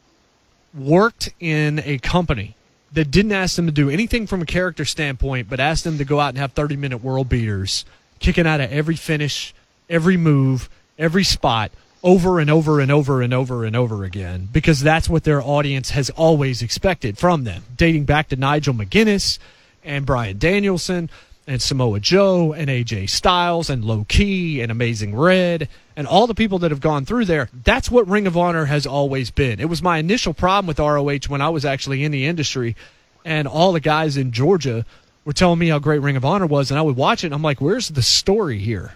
worked 0.74 1.30
in 1.40 1.80
a 1.84 1.98
company 1.98 2.56
that 2.92 3.10
didn't 3.10 3.32
ask 3.32 3.56
them 3.56 3.66
to 3.66 3.72
do 3.72 3.88
anything 3.88 4.26
from 4.26 4.42
a 4.42 4.46
character 4.46 4.84
standpoint, 4.84 5.48
but 5.48 5.60
asked 5.60 5.84
them 5.84 5.98
to 5.98 6.04
go 6.04 6.20
out 6.20 6.30
and 6.30 6.38
have 6.38 6.52
30 6.52 6.76
minute 6.76 6.98
world 6.98 7.28
beaters, 7.28 7.84
kicking 8.18 8.46
out 8.46 8.60
of 8.60 8.70
every 8.70 8.96
finish, 8.96 9.54
every 9.88 10.16
move, 10.16 10.68
every 10.98 11.24
spot 11.24 11.70
over 12.02 12.40
and 12.40 12.50
over 12.50 12.80
and 12.80 12.90
over 12.90 13.22
and 13.22 13.32
over 13.32 13.64
and 13.64 13.76
over 13.76 14.04
again 14.04 14.48
because 14.52 14.80
that's 14.80 15.08
what 15.08 15.24
their 15.24 15.40
audience 15.40 15.90
has 15.90 16.10
always 16.10 16.60
expected 16.60 17.16
from 17.16 17.44
them, 17.44 17.62
dating 17.76 18.04
back 18.04 18.28
to 18.28 18.36
Nigel 18.36 18.74
McGuinness 18.74 19.38
and 19.84 20.04
Bryan 20.04 20.38
Danielson 20.38 21.10
and 21.46 21.60
Samoa 21.60 22.00
Joe 22.00 22.52
and 22.52 22.68
AJ 22.68 23.10
Styles 23.10 23.68
and 23.68 23.84
Low 23.84 24.04
Ki 24.08 24.60
and 24.60 24.70
Amazing 24.70 25.16
Red 25.16 25.68
and 25.96 26.06
all 26.06 26.26
the 26.26 26.34
people 26.34 26.58
that 26.60 26.70
have 26.70 26.80
gone 26.80 27.04
through 27.04 27.24
there. 27.24 27.48
That's 27.64 27.90
what 27.90 28.08
Ring 28.08 28.26
of 28.26 28.36
Honor 28.36 28.66
has 28.66 28.86
always 28.86 29.30
been. 29.30 29.60
It 29.60 29.68
was 29.68 29.82
my 29.82 29.98
initial 29.98 30.34
problem 30.34 30.66
with 30.66 30.78
ROH 30.78 31.28
when 31.28 31.40
I 31.40 31.48
was 31.48 31.64
actually 31.64 32.04
in 32.04 32.12
the 32.12 32.26
industry 32.26 32.76
and 33.24 33.48
all 33.48 33.72
the 33.72 33.80
guys 33.80 34.16
in 34.16 34.32
Georgia 34.32 34.84
were 35.24 35.32
telling 35.32 35.58
me 35.58 35.68
how 35.68 35.78
great 35.78 36.00
Ring 36.00 36.16
of 36.16 36.24
Honor 36.24 36.46
was 36.46 36.70
and 36.70 36.78
I 36.78 36.82
would 36.82 36.96
watch 36.96 37.24
it 37.24 37.28
and 37.28 37.34
I'm 37.34 37.42
like, 37.42 37.60
where's 37.60 37.88
the 37.88 38.02
story 38.02 38.58
here? 38.58 38.92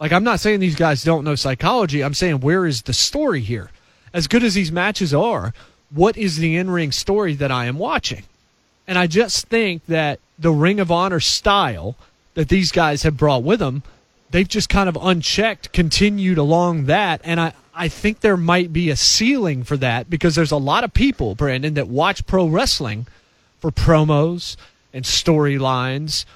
Like, 0.00 0.12
I'm 0.12 0.24
not 0.24 0.40
saying 0.40 0.58
these 0.58 0.74
guys 0.74 1.04
don't 1.04 1.22
know 1.22 1.36
psychology. 1.36 2.02
I'm 2.02 2.14
saying, 2.14 2.40
where 2.40 2.66
is 2.66 2.82
the 2.82 2.92
story 2.92 3.40
here? 3.40 3.70
As 4.12 4.26
good 4.26 4.42
as 4.42 4.54
these 4.54 4.72
matches 4.72 5.14
are, 5.14 5.54
what 5.90 6.16
is 6.16 6.38
the 6.38 6.56
in 6.56 6.70
ring 6.70 6.90
story 6.90 7.34
that 7.34 7.52
I 7.52 7.66
am 7.66 7.78
watching? 7.78 8.24
And 8.92 8.98
I 8.98 9.06
just 9.06 9.46
think 9.46 9.86
that 9.86 10.20
the 10.38 10.52
Ring 10.52 10.78
of 10.78 10.90
Honor 10.90 11.18
style 11.18 11.96
that 12.34 12.50
these 12.50 12.70
guys 12.70 13.04
have 13.04 13.16
brought 13.16 13.42
with 13.42 13.58
them, 13.58 13.82
they've 14.32 14.46
just 14.46 14.68
kind 14.68 14.86
of 14.86 14.98
unchecked, 15.00 15.72
continued 15.72 16.36
along 16.36 16.84
that. 16.84 17.22
And 17.24 17.40
I, 17.40 17.54
I 17.74 17.88
think 17.88 18.20
there 18.20 18.36
might 18.36 18.70
be 18.70 18.90
a 18.90 18.96
ceiling 18.96 19.64
for 19.64 19.78
that 19.78 20.10
because 20.10 20.34
there's 20.34 20.52
a 20.52 20.58
lot 20.58 20.84
of 20.84 20.92
people, 20.92 21.34
Brandon, 21.34 21.72
that 21.72 21.88
watch 21.88 22.26
pro 22.26 22.46
wrestling 22.46 23.06
for 23.60 23.70
promos 23.70 24.56
and 24.92 25.06
storylines 25.06 26.26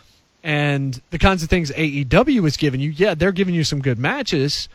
and 0.42 1.02
the 1.10 1.18
kinds 1.18 1.42
of 1.42 1.50
things 1.50 1.70
AEW 1.72 2.46
is 2.46 2.56
giving 2.56 2.80
you. 2.80 2.88
Yeah, 2.88 3.12
they're 3.12 3.32
giving 3.32 3.54
you 3.54 3.64
some 3.64 3.82
good 3.82 3.98
matches. 3.98 4.70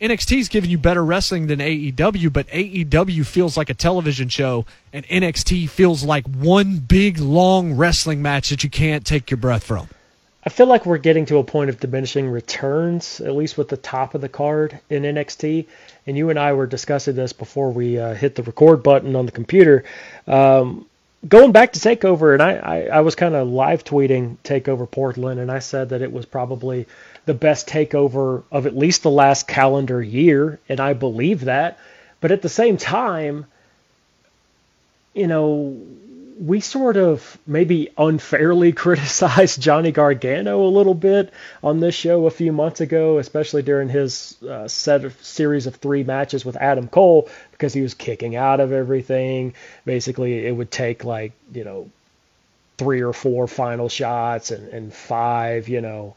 NXT's 0.00 0.48
giving 0.48 0.68
you 0.68 0.76
better 0.76 1.02
wrestling 1.02 1.46
than 1.46 1.58
AEW, 1.58 2.30
but 2.30 2.46
AEW 2.48 3.24
feels 3.24 3.56
like 3.56 3.70
a 3.70 3.74
television 3.74 4.28
show, 4.28 4.66
and 4.92 5.06
NXT 5.06 5.70
feels 5.70 6.04
like 6.04 6.26
one 6.26 6.78
big 6.78 7.18
long 7.18 7.74
wrestling 7.74 8.20
match 8.20 8.50
that 8.50 8.62
you 8.62 8.68
can't 8.68 9.06
take 9.06 9.30
your 9.30 9.38
breath 9.38 9.64
from. 9.64 9.88
I 10.44 10.50
feel 10.50 10.66
like 10.66 10.84
we're 10.84 10.98
getting 10.98 11.24
to 11.26 11.38
a 11.38 11.44
point 11.44 11.70
of 11.70 11.80
diminishing 11.80 12.28
returns, 12.28 13.20
at 13.22 13.34
least 13.34 13.56
with 13.56 13.68
the 13.68 13.78
top 13.78 14.14
of 14.14 14.20
the 14.20 14.28
card 14.28 14.78
in 14.90 15.02
NXT. 15.02 15.66
And 16.06 16.16
you 16.16 16.28
and 16.28 16.38
I 16.38 16.52
were 16.52 16.66
discussing 16.66 17.16
this 17.16 17.32
before 17.32 17.70
we 17.72 17.98
uh, 17.98 18.14
hit 18.14 18.34
the 18.34 18.42
record 18.42 18.82
button 18.82 19.16
on 19.16 19.26
the 19.26 19.32
computer. 19.32 19.84
Um, 20.26 20.86
going 21.26 21.52
back 21.52 21.72
to 21.72 21.80
Takeover, 21.80 22.34
and 22.34 22.42
I, 22.42 22.56
I, 22.56 22.82
I 22.98 23.00
was 23.00 23.14
kind 23.14 23.34
of 23.34 23.48
live 23.48 23.82
tweeting 23.82 24.36
Takeover 24.44 24.88
Portland, 24.88 25.40
and 25.40 25.50
I 25.50 25.58
said 25.58 25.88
that 25.88 26.02
it 26.02 26.12
was 26.12 26.26
probably 26.26 26.86
the 27.26 27.34
best 27.34 27.68
takeover 27.68 28.44
of 28.50 28.66
at 28.66 28.76
least 28.76 29.02
the 29.02 29.10
last 29.10 29.46
calendar 29.46 30.02
year, 30.02 30.58
and 30.68 30.80
I 30.80 30.94
believe 30.94 31.44
that. 31.44 31.78
But 32.20 32.30
at 32.32 32.40
the 32.40 32.48
same 32.48 32.76
time, 32.76 33.46
you 35.12 35.26
know, 35.26 35.76
we 36.38 36.60
sort 36.60 36.96
of 36.96 37.38
maybe 37.46 37.90
unfairly 37.98 38.72
criticized 38.84 39.60
Johnny 39.60 39.90
Gargano 39.90 40.64
a 40.64 40.68
little 40.68 40.94
bit 40.94 41.32
on 41.62 41.80
this 41.80 41.94
show 41.94 42.26
a 42.26 42.30
few 42.30 42.52
months 42.52 42.80
ago, 42.80 43.18
especially 43.18 43.62
during 43.62 43.88
his 43.88 44.40
uh, 44.42 44.68
set 44.68 45.04
of 45.04 45.20
series 45.24 45.66
of 45.66 45.76
three 45.76 46.04
matches 46.04 46.44
with 46.44 46.56
Adam 46.56 46.88
Cole, 46.88 47.28
because 47.52 47.74
he 47.74 47.82
was 47.82 47.94
kicking 47.94 48.36
out 48.36 48.60
of 48.60 48.72
everything. 48.72 49.54
Basically, 49.84 50.46
it 50.46 50.52
would 50.54 50.70
take 50.70 51.04
like 51.04 51.32
you 51.52 51.64
know 51.64 51.90
three 52.78 53.02
or 53.02 53.12
four 53.12 53.48
final 53.48 53.88
shots 53.88 54.50
and, 54.50 54.68
and 54.68 54.92
five, 54.92 55.68
you 55.68 55.80
know, 55.80 56.14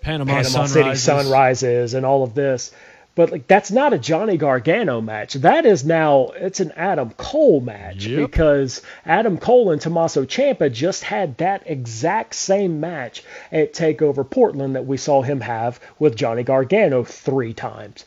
Panama, 0.00 0.42
Panama 0.42 0.66
City 0.66 0.94
Sunrises. 0.94 1.02
Sunrises 1.02 1.94
and 1.94 2.06
all 2.06 2.22
of 2.22 2.34
this. 2.34 2.72
But 3.16 3.32
like 3.32 3.46
that's 3.48 3.70
not 3.72 3.92
a 3.92 3.98
Johnny 3.98 4.36
Gargano 4.36 5.00
match. 5.00 5.34
That 5.34 5.66
is 5.66 5.84
now 5.84 6.28
it's 6.36 6.60
an 6.60 6.72
Adam 6.76 7.10
Cole 7.10 7.60
match 7.60 8.06
Yep. 8.06 8.30
because 8.30 8.82
Adam 9.04 9.36
Cole 9.36 9.72
and 9.72 9.80
Tommaso 9.80 10.24
Ciampa 10.24 10.72
just 10.72 11.02
had 11.02 11.36
that 11.38 11.64
exact 11.66 12.34
same 12.34 12.78
match 12.80 13.24
at 13.50 13.74
Takeover 13.74 14.28
Portland 14.28 14.76
that 14.76 14.86
we 14.86 14.96
saw 14.96 15.22
him 15.22 15.40
have 15.40 15.80
with 15.98 16.14
Johnny 16.16 16.44
Gargano 16.44 17.02
three 17.04 17.52
times. 17.52 18.04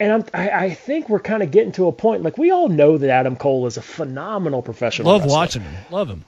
And 0.00 0.12
I'm, 0.12 0.24
I, 0.34 0.50
I 0.50 0.70
think 0.74 1.08
we're 1.08 1.20
kind 1.20 1.42
of 1.42 1.50
getting 1.50 1.72
to 1.72 1.86
a 1.86 1.92
point 1.92 2.22
like 2.22 2.36
we 2.36 2.50
all 2.50 2.68
know 2.68 2.98
that 2.98 3.10
Adam 3.10 3.36
Cole 3.36 3.66
is 3.66 3.76
a 3.76 3.82
phenomenal 3.82 4.60
professional. 4.60 5.12
Love 5.12 5.22
wrestler 5.22 5.36
watching 5.38 5.62
him. 5.62 5.74
Love 5.90 6.08
him. 6.10 6.24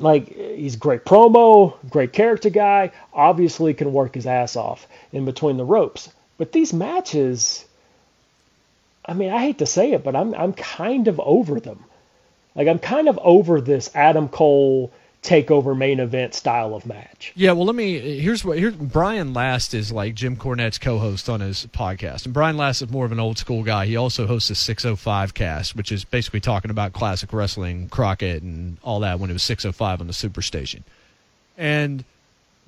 Like 0.00 0.34
he's 0.34 0.76
great 0.76 1.04
promo, 1.04 1.74
great 1.90 2.12
character 2.12 2.50
guy, 2.50 2.92
obviously 3.12 3.74
can 3.74 3.92
work 3.92 4.14
his 4.14 4.26
ass 4.26 4.56
off 4.56 4.86
in 5.12 5.24
between 5.24 5.56
the 5.56 5.64
ropes. 5.64 6.10
But 6.38 6.52
these 6.52 6.72
matches, 6.72 7.64
I 9.04 9.14
mean, 9.14 9.32
I 9.32 9.40
hate 9.40 9.58
to 9.58 9.66
say 9.66 9.92
it, 9.92 10.04
but 10.04 10.16
I'm 10.16 10.34
I'm 10.34 10.52
kind 10.52 11.08
of 11.08 11.20
over 11.20 11.60
them. 11.60 11.84
Like 12.54 12.68
I'm 12.68 12.78
kind 12.78 13.08
of 13.08 13.18
over 13.22 13.60
this 13.60 13.90
Adam 13.94 14.28
Cole 14.28 14.92
takeover 15.22 15.76
main 15.76 16.00
event 16.00 16.34
style 16.34 16.74
of 16.74 16.86
match. 16.86 17.32
Yeah, 17.34 17.52
well, 17.52 17.66
let 17.66 17.74
me. 17.74 18.20
Here's 18.20 18.44
what. 18.44 18.58
Here's 18.58 18.74
Brian 18.74 19.34
Last 19.34 19.74
is 19.74 19.90
like 19.90 20.14
Jim 20.14 20.36
Cornette's 20.36 20.78
co-host 20.78 21.28
on 21.28 21.40
his 21.40 21.66
podcast, 21.66 22.24
and 22.24 22.34
Brian 22.34 22.56
Last 22.56 22.82
is 22.82 22.90
more 22.90 23.04
of 23.04 23.12
an 23.12 23.20
old 23.20 23.38
school 23.38 23.62
guy. 23.62 23.86
He 23.86 23.96
also 23.96 24.26
hosts 24.26 24.50
a 24.50 24.54
605 24.54 25.34
cast, 25.34 25.76
which 25.76 25.90
is 25.90 26.04
basically 26.04 26.40
talking 26.40 26.70
about 26.70 26.92
classic 26.92 27.32
wrestling, 27.32 27.88
Crockett, 27.88 28.42
and 28.42 28.78
all 28.82 29.00
that 29.00 29.18
when 29.18 29.30
it 29.30 29.34
was 29.34 29.42
605 29.42 30.00
on 30.00 30.06
the 30.06 30.12
Superstation. 30.12 30.82
And 31.58 32.04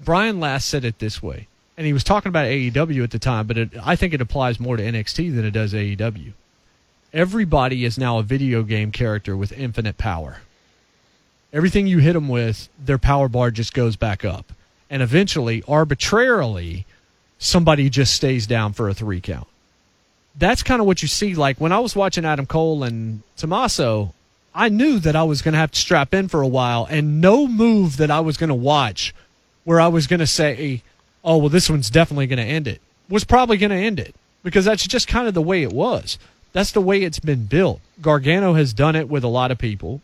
Brian 0.05 0.41
Last 0.41 0.69
said 0.69 0.85
it 0.85 0.99
this 0.99 1.23
way, 1.23 1.47
and 1.77 1.87
he 1.87 1.93
was 1.93 2.05
talking 2.05 2.31
about 2.31 2.47
AEW 2.47 3.05
at 3.05 3.11
the 3.11 3.19
time, 3.19 3.47
but 3.47 3.59
it, 3.59 3.71
I 3.83 3.97
think 3.97 4.15
it 4.15 4.21
applies 4.21 4.59
more 4.59 4.77
to 4.77 4.83
NXT 4.83 5.35
than 5.35 5.45
it 5.45 5.53
does 5.53 5.73
AEW. 5.73 6.33
Everybody 7.13 7.85
is 7.85 7.97
now 7.97 8.19
a 8.19 8.23
video 8.23 8.63
game 8.63 8.93
character 8.93 9.37
with 9.37 9.53
infinite 9.53 9.97
power 9.97 10.41
everything 11.53 11.87
you 11.87 11.99
hit 11.99 12.13
them 12.13 12.29
with, 12.29 12.69
their 12.79 12.99
power 12.99 13.29
bar 13.29 13.51
just 13.51 13.75
goes 13.75 13.97
back 13.97 14.25
up. 14.25 14.53
And 14.91 15.03
eventually, 15.03 15.63
arbitrarily, 15.69 16.87
somebody 17.39 17.91
just 17.91 18.15
stays 18.15 18.47
down 18.47 18.73
for 18.73 18.89
a 18.89 18.95
three 18.95 19.21
count. 19.21 19.47
That's 20.37 20.63
kind 20.63 20.81
of 20.81 20.87
what 20.87 21.03
you 21.03 21.09
see. 21.09 21.35
Like 21.35 21.61
when 21.61 21.73
I 21.73 21.81
was 21.81 21.97
watching 21.97 22.25
Adam 22.25 22.47
Cole 22.47 22.85
and 22.85 23.23
Tommaso, 23.37 24.15
I 24.55 24.69
knew 24.69 24.99
that 25.01 25.17
I 25.17 25.25
was 25.25 25.43
going 25.43 25.53
to 25.53 25.59
have 25.59 25.73
to 25.73 25.79
strap 25.79 26.15
in 26.15 26.29
for 26.29 26.41
a 26.41 26.49
while, 26.49 26.87
and 26.89 27.21
no 27.21 27.47
move 27.47 27.99
that 27.99 28.11
I 28.11 28.21
was 28.21 28.37
going 28.37 28.49
to 28.49 28.55
watch 28.55 29.15
where 29.65 29.81
I 29.81 29.89
was 29.89 30.07
going 30.07 30.21
to 30.21 30.27
say, 30.27 30.83
oh, 31.23 31.37
well, 31.37 31.49
this 31.49 31.69
one's 31.69 31.91
definitely 31.91 32.27
going 32.27 32.39
to 32.39 32.43
end 32.43 32.67
it, 32.67 32.81
was 33.09 33.25
probably 33.25 33.59
going 33.59 33.71
to 33.71 33.77
end 33.77 34.01
it 34.01 34.15
because 34.43 34.65
that's 34.65 34.87
just 34.87 35.07
kind 35.07 35.29
of 35.29 35.35
the 35.35 35.43
way 35.43 35.63
it 35.63 35.73
was. 35.73 36.19
That's 36.53 36.73
the 36.73 36.81
way 36.81 37.03
it's 37.03 37.21
been 37.21 37.45
built. 37.45 37.81
Gargano 38.01 38.55
has 38.55 38.73
done 38.73 38.97
it 38.97 39.09
with 39.09 39.23
a 39.25 39.29
lot 39.29 39.51
of 39.51 39.59
people. 39.59 40.01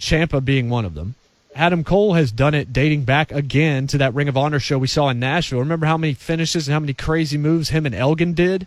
Ciampa 0.00 0.44
being 0.44 0.68
one 0.68 0.84
of 0.84 0.94
them. 0.94 1.14
Adam 1.54 1.84
Cole 1.84 2.14
has 2.14 2.30
done 2.32 2.54
it 2.54 2.72
dating 2.72 3.04
back 3.04 3.32
again 3.32 3.86
to 3.88 3.98
that 3.98 4.14
Ring 4.14 4.28
of 4.28 4.36
Honor 4.36 4.60
show 4.60 4.78
we 4.78 4.86
saw 4.86 5.08
in 5.08 5.18
Nashville. 5.18 5.58
Remember 5.58 5.86
how 5.86 5.96
many 5.96 6.14
finishes 6.14 6.68
and 6.68 6.72
how 6.72 6.80
many 6.80 6.94
crazy 6.94 7.36
moves 7.36 7.70
him 7.70 7.86
and 7.86 7.94
Elgin 7.94 8.34
did 8.34 8.66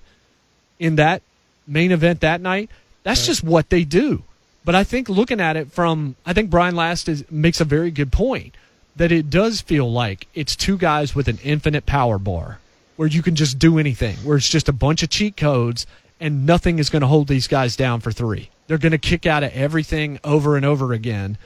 in 0.80 0.96
that 0.98 1.22
main 1.66 1.92
event 1.92 2.22
that 2.22 2.42
night? 2.42 2.70
That's 3.04 3.22
right. 3.22 3.28
just 3.28 3.44
what 3.44 3.70
they 3.70 3.84
do. 3.84 4.24
But 4.66 4.76
I 4.76 4.84
think 4.84 5.10
looking 5.10 5.42
at 5.42 5.58
it 5.58 5.72
from, 5.72 6.16
I 6.26 6.34
think 6.34 6.50
Brian 6.50 6.76
Last 6.76 7.10
is, 7.10 7.30
makes 7.32 7.60
a 7.62 7.66
very 7.66 7.92
good 7.92 8.12
point 8.12 8.56
that 8.96 9.12
it 9.12 9.30
does 9.30 9.62
feel 9.62 9.92
like 9.92 10.28
it's 10.34 10.56
two 10.56 10.78
guys 10.78 11.16
with 11.16 11.28
an 11.28 11.40
infinite 11.44 11.86
power 11.86 12.18
bar 12.18 12.60
where 12.96 13.08
you 13.08 13.24
can 13.24 13.36
just 13.36 13.58
do 13.58 13.80
anything, 13.80 14.16
where 14.18 14.38
it's 14.38 14.50
just 14.50 14.70
a 14.70 14.74
bunch 14.74 15.04
of 15.04 15.10
cheat 15.10 15.36
codes 15.36 15.88
and 16.24 16.46
nothing 16.46 16.80
is 16.80 16.90
going 16.90 17.02
to 17.02 17.08
hold 17.08 17.28
these 17.28 17.50
guys 17.50 17.76
down 17.76 18.00
for 18.00 18.10
three. 18.10 18.50
They're 18.68 18.78
going 18.78 18.94
to 18.94 18.98
kick 18.98 19.26
out 19.26 19.44
of 19.44 19.52
everything 19.52 20.22
over 20.24 20.56
and 20.56 20.66
over 20.66 20.94
again. 20.94 21.38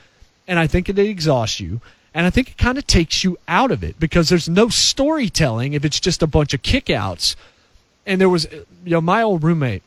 And 0.46 0.56
I 0.56 0.68
think 0.68 0.88
it 0.88 0.96
exhausts 1.00 1.58
you. 1.58 1.80
And 2.14 2.24
I 2.24 2.30
think 2.30 2.50
it 2.50 2.58
kind 2.58 2.78
of 2.78 2.86
takes 2.86 3.24
you 3.24 3.38
out 3.48 3.72
of 3.72 3.82
it 3.82 3.98
because 3.98 4.28
there's 4.28 4.48
no 4.48 4.68
storytelling 4.68 5.72
if 5.72 5.84
it's 5.84 5.98
just 5.98 6.22
a 6.22 6.28
bunch 6.28 6.54
of 6.54 6.62
kickouts. 6.62 7.34
And 8.06 8.20
there 8.20 8.28
was, 8.28 8.46
uh, 8.46 8.64
you 8.84 8.92
know, 8.92 9.00
my 9.00 9.20
old 9.20 9.42
roommate, 9.42 9.82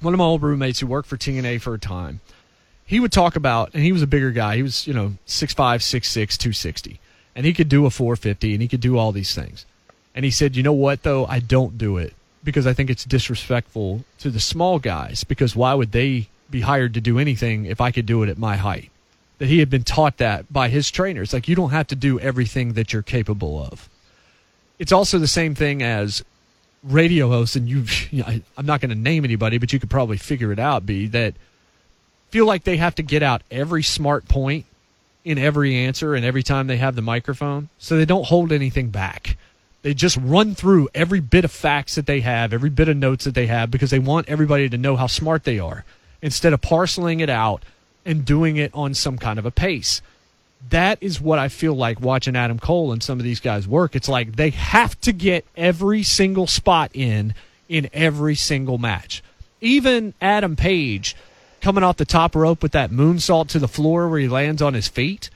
one 0.00 0.12
of 0.12 0.18
my 0.18 0.24
old 0.24 0.42
roommates 0.42 0.80
who 0.80 0.88
worked 0.88 1.08
for 1.08 1.16
TNA 1.16 1.60
for 1.60 1.74
a 1.74 1.78
time, 1.78 2.18
he 2.84 2.98
would 2.98 3.12
talk 3.12 3.36
about, 3.36 3.72
and 3.74 3.84
he 3.84 3.92
was 3.92 4.02
a 4.02 4.08
bigger 4.08 4.32
guy. 4.32 4.56
He 4.56 4.62
was, 4.64 4.88
you 4.88 4.92
know, 4.92 5.14
6'5, 5.28 5.54
6'6, 5.54 6.12
260. 6.12 6.98
And 7.36 7.46
he 7.46 7.54
could 7.54 7.68
do 7.68 7.86
a 7.86 7.90
450 7.90 8.54
and 8.54 8.62
he 8.62 8.66
could 8.66 8.80
do 8.80 8.98
all 8.98 9.12
these 9.12 9.36
things. 9.36 9.66
And 10.16 10.24
he 10.24 10.32
said, 10.32 10.56
you 10.56 10.64
know 10.64 10.72
what, 10.72 11.04
though? 11.04 11.26
I 11.26 11.38
don't 11.38 11.78
do 11.78 11.96
it 11.96 12.12
because 12.46 12.66
I 12.66 12.72
think 12.72 12.88
it's 12.88 13.04
disrespectful 13.04 14.04
to 14.20 14.30
the 14.30 14.40
small 14.40 14.78
guys 14.78 15.22
because 15.22 15.54
why 15.54 15.74
would 15.74 15.92
they 15.92 16.28
be 16.48 16.62
hired 16.62 16.94
to 16.94 17.02
do 17.02 17.18
anything 17.18 17.66
if 17.66 17.82
I 17.82 17.90
could 17.90 18.06
do 18.06 18.22
it 18.22 18.30
at 18.30 18.38
my 18.38 18.56
height? 18.56 18.90
That 19.36 19.48
he 19.48 19.58
had 19.58 19.68
been 19.68 19.84
taught 19.84 20.16
that 20.16 20.50
by 20.50 20.70
his 20.70 20.90
trainers. 20.90 21.34
Like, 21.34 21.46
you 21.46 21.54
don't 21.54 21.70
have 21.70 21.88
to 21.88 21.94
do 21.94 22.18
everything 22.18 22.72
that 22.72 22.94
you're 22.94 23.02
capable 23.02 23.62
of. 23.62 23.90
It's 24.78 24.92
also 24.92 25.18
the 25.18 25.26
same 25.26 25.54
thing 25.54 25.82
as 25.82 26.24
radio 26.82 27.28
hosts, 27.28 27.54
and 27.54 27.68
you, 27.68 27.84
you 28.10 28.22
know, 28.22 28.40
I'm 28.56 28.64
not 28.64 28.80
going 28.80 28.88
to 28.88 28.96
name 28.96 29.26
anybody, 29.26 29.58
but 29.58 29.74
you 29.74 29.78
could 29.78 29.90
probably 29.90 30.16
figure 30.16 30.52
it 30.52 30.58
out, 30.58 30.86
be 30.86 31.06
that– 31.08 31.34
feel 32.30 32.46
like 32.46 32.64
they 32.64 32.76
have 32.76 32.94
to 32.96 33.02
get 33.02 33.22
out 33.22 33.42
every 33.50 33.82
smart 33.82 34.28
point 34.28 34.66
in 35.24 35.38
every 35.38 35.74
answer 35.74 36.14
and 36.14 36.24
every 36.24 36.42
time 36.42 36.66
they 36.66 36.76
have 36.76 36.94
the 36.94 37.02
microphone 37.02 37.68
so 37.78 37.96
they 37.96 38.04
don't 38.04 38.26
hold 38.26 38.52
anything 38.52 38.90
back. 38.90 39.36
They 39.86 39.94
just 39.94 40.16
run 40.16 40.56
through 40.56 40.88
every 40.96 41.20
bit 41.20 41.44
of 41.44 41.52
facts 41.52 41.94
that 41.94 42.06
they 42.06 42.18
have, 42.18 42.52
every 42.52 42.70
bit 42.70 42.88
of 42.88 42.96
notes 42.96 43.24
that 43.24 43.36
they 43.36 43.46
have 43.46 43.70
because 43.70 43.90
they 43.90 44.00
want 44.00 44.28
everybody 44.28 44.68
to 44.68 44.76
know 44.76 44.96
how 44.96 45.06
smart 45.06 45.44
they 45.44 45.60
are 45.60 45.84
instead 46.20 46.52
of 46.52 46.60
parceling 46.60 47.20
it 47.20 47.30
out 47.30 47.62
and 48.04 48.24
doing 48.24 48.56
it 48.56 48.72
on 48.74 48.94
some 48.94 49.16
kind 49.16 49.38
of 49.38 49.46
a 49.46 49.52
pace. 49.52 50.02
That 50.70 50.98
is 51.00 51.20
what 51.20 51.38
I 51.38 51.46
feel 51.46 51.72
like 51.72 52.00
watching 52.00 52.34
Adam 52.34 52.58
Cole 52.58 52.90
and 52.90 53.00
some 53.00 53.20
of 53.20 53.24
these 53.24 53.38
guys 53.38 53.68
work. 53.68 53.94
It's 53.94 54.08
like 54.08 54.34
they 54.34 54.50
have 54.50 55.00
to 55.02 55.12
get 55.12 55.44
every 55.56 56.02
single 56.02 56.48
spot 56.48 56.90
in 56.92 57.32
in 57.68 57.88
every 57.92 58.34
single 58.34 58.78
match. 58.78 59.22
Even 59.60 60.14
Adam 60.20 60.56
Page 60.56 61.14
coming 61.60 61.84
off 61.84 61.96
the 61.96 62.04
top 62.04 62.34
rope 62.34 62.60
with 62.60 62.72
that 62.72 62.90
moonsault 62.90 63.46
to 63.50 63.60
the 63.60 63.68
floor 63.68 64.08
where 64.08 64.18
he 64.18 64.26
lands 64.26 64.60
on 64.60 64.74
his 64.74 64.88
feet. 64.88 65.30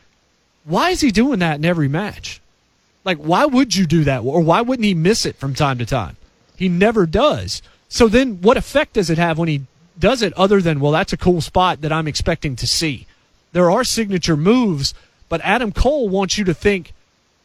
Why 0.64 0.90
is 0.90 1.02
he 1.02 1.12
doing 1.12 1.38
that 1.38 1.58
in 1.58 1.64
every 1.64 1.86
match? 1.86 2.39
Like, 3.04 3.18
why 3.18 3.46
would 3.46 3.74
you 3.74 3.86
do 3.86 4.04
that? 4.04 4.20
Or 4.20 4.40
why 4.40 4.60
wouldn't 4.60 4.84
he 4.84 4.94
miss 4.94 5.24
it 5.24 5.36
from 5.36 5.54
time 5.54 5.78
to 5.78 5.86
time? 5.86 6.16
He 6.56 6.68
never 6.68 7.06
does. 7.06 7.62
So 7.88 8.08
then 8.08 8.40
what 8.42 8.56
effect 8.56 8.94
does 8.94 9.10
it 9.10 9.18
have 9.18 9.38
when 9.38 9.48
he 9.48 9.62
does 9.98 10.22
it 10.22 10.32
other 10.34 10.60
than, 10.60 10.80
well, 10.80 10.92
that's 10.92 11.12
a 11.12 11.16
cool 11.16 11.40
spot 11.40 11.80
that 11.80 11.92
I'm 11.92 12.08
expecting 12.08 12.56
to 12.56 12.66
see? 12.66 13.06
There 13.52 13.70
are 13.70 13.84
signature 13.84 14.36
moves, 14.36 14.94
but 15.28 15.40
Adam 15.42 15.72
Cole 15.72 16.08
wants 16.08 16.38
you 16.38 16.44
to 16.44 16.54
think, 16.54 16.92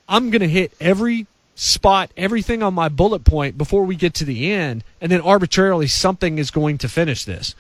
I'm 0.08 0.30
going 0.30 0.42
to 0.42 0.48
hit 0.48 0.74
every 0.80 1.26
spot, 1.56 2.12
everything 2.18 2.62
on 2.62 2.74
my 2.74 2.90
bullet 2.90 3.24
point 3.24 3.58
before 3.58 3.86
we 3.86 3.96
get 3.96 4.14
to 4.16 4.26
the 4.26 4.52
end, 4.52 4.84
and 5.00 5.12
then 5.12 5.22
arbitrarily 5.22 5.88
something 5.88 6.38
is 6.38 6.52
going 6.52 6.78
to 6.80 6.90
finish 6.90 7.24
this 7.24 7.56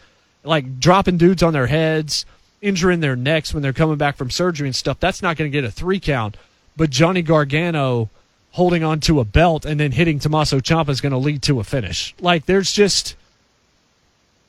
like 0.45 0.79
dropping 0.79 1.17
dudes 1.17 1.43
on 1.43 1.53
their 1.53 1.67
heads, 1.67 2.25
injuring 2.61 2.99
their 2.99 3.15
necks 3.15 3.53
when 3.53 3.63
they're 3.63 3.73
coming 3.73 3.97
back 3.97 4.15
from 4.15 4.29
surgery 4.29 4.67
and 4.67 4.75
stuff, 4.75 4.99
that's 4.99 5.21
not 5.21 5.37
going 5.37 5.51
to 5.51 5.55
get 5.55 5.67
a 5.67 5.71
three 5.71 5.99
count. 5.99 6.37
But 6.77 6.89
Johnny 6.89 7.21
Gargano 7.21 8.09
holding 8.51 8.83
on 8.83 8.99
to 9.01 9.19
a 9.19 9.25
belt 9.25 9.65
and 9.65 9.79
then 9.79 9.91
hitting 9.91 10.19
Tommaso 10.19 10.59
Ciampa 10.59 10.89
is 10.89 11.01
going 11.01 11.11
to 11.11 11.17
lead 11.17 11.41
to 11.43 11.59
a 11.59 11.63
finish. 11.63 12.15
Like 12.21 12.45
there's 12.45 12.71
just 12.71 13.15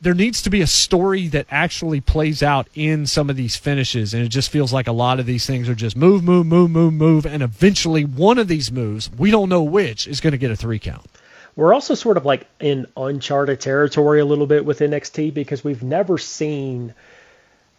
there 0.00 0.14
needs 0.14 0.42
to 0.42 0.50
be 0.50 0.60
a 0.60 0.66
story 0.66 1.26
that 1.28 1.46
actually 1.50 2.00
plays 2.00 2.42
out 2.42 2.68
in 2.74 3.06
some 3.06 3.30
of 3.30 3.36
these 3.36 3.56
finishes 3.56 4.14
and 4.14 4.22
it 4.22 4.28
just 4.28 4.50
feels 4.50 4.72
like 4.72 4.86
a 4.86 4.92
lot 4.92 5.18
of 5.18 5.26
these 5.26 5.46
things 5.46 5.68
are 5.68 5.74
just 5.74 5.96
move 5.96 6.22
move 6.22 6.46
move 6.46 6.70
move 6.70 6.92
move 6.92 7.26
and 7.26 7.42
eventually 7.42 8.04
one 8.04 8.38
of 8.38 8.46
these 8.46 8.70
moves 8.70 9.10
we 9.18 9.30
don't 9.30 9.48
know 9.48 9.62
which 9.62 10.06
is 10.06 10.20
going 10.20 10.32
to 10.32 10.38
get 10.38 10.50
a 10.50 10.56
3 10.56 10.78
count 10.78 11.06
we're 11.56 11.72
also 11.72 11.94
sort 11.94 12.18
of 12.18 12.26
like 12.26 12.46
in 12.60 12.86
uncharted 12.96 13.60
territory 13.60 14.20
a 14.20 14.24
little 14.26 14.46
bit 14.46 14.66
with 14.66 14.80
NXT 14.80 15.32
because 15.32 15.64
we've 15.64 15.82
never 15.82 16.18
seen 16.18 16.92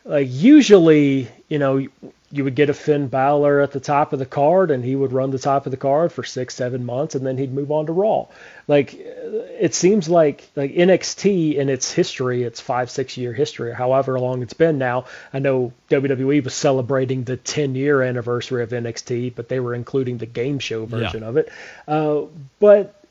like 0.04 0.28
usually, 0.30 1.28
you 1.48 1.60
know, 1.60 1.86
you 2.30 2.44
would 2.44 2.56
get 2.56 2.70
a 2.70 2.74
Finn 2.74 3.08
Balor 3.08 3.62
at 3.62 3.72
the 3.72 3.80
top 3.80 4.12
of 4.12 4.20
the 4.20 4.26
card 4.26 4.70
and 4.70 4.84
he 4.84 4.96
would 4.96 5.14
run 5.14 5.32
the 5.32 5.40
top 5.40 5.66
of 5.66 5.72
the 5.72 5.78
card 5.78 6.12
for 6.12 6.24
six, 6.24 6.56
seven 6.56 6.86
months 6.86 7.16
and 7.16 7.26
then 7.26 7.38
he'd 7.38 7.54
move 7.54 7.72
on 7.72 7.86
to 7.86 7.94
Raw. 7.94 8.28
Like 8.68 8.96
it 8.96 9.74
seems 9.74 10.10
like 10.10 10.50
like 10.56 10.74
NXT 10.74 11.56
in 11.56 11.70
its 11.70 11.92
history, 11.92 12.44
its 12.44 12.60
five, 12.60 12.92
six 12.92 13.16
year 13.16 13.32
history, 13.32 13.74
however 13.74 14.20
long 14.20 14.42
it's 14.42 14.54
been 14.54 14.78
now. 14.78 15.06
I 15.34 15.40
know 15.40 15.72
WWE 15.90 16.44
was 16.44 16.54
celebrating 16.54 17.24
the 17.24 17.38
10 17.38 17.76
year 17.76 18.02
anniversary 18.02 18.62
of 18.62 18.72
NXT, 18.72 19.34
but 19.36 19.48
they 19.48 19.62
were 19.62 19.74
including 19.74 20.18
the 20.18 20.26
game 20.26 20.60
show 20.60 20.86
version 20.86 21.22
yeah. 21.22 21.30
of 21.30 21.38
it. 21.38 21.50
Uh, 21.88 22.24
but 22.60 23.02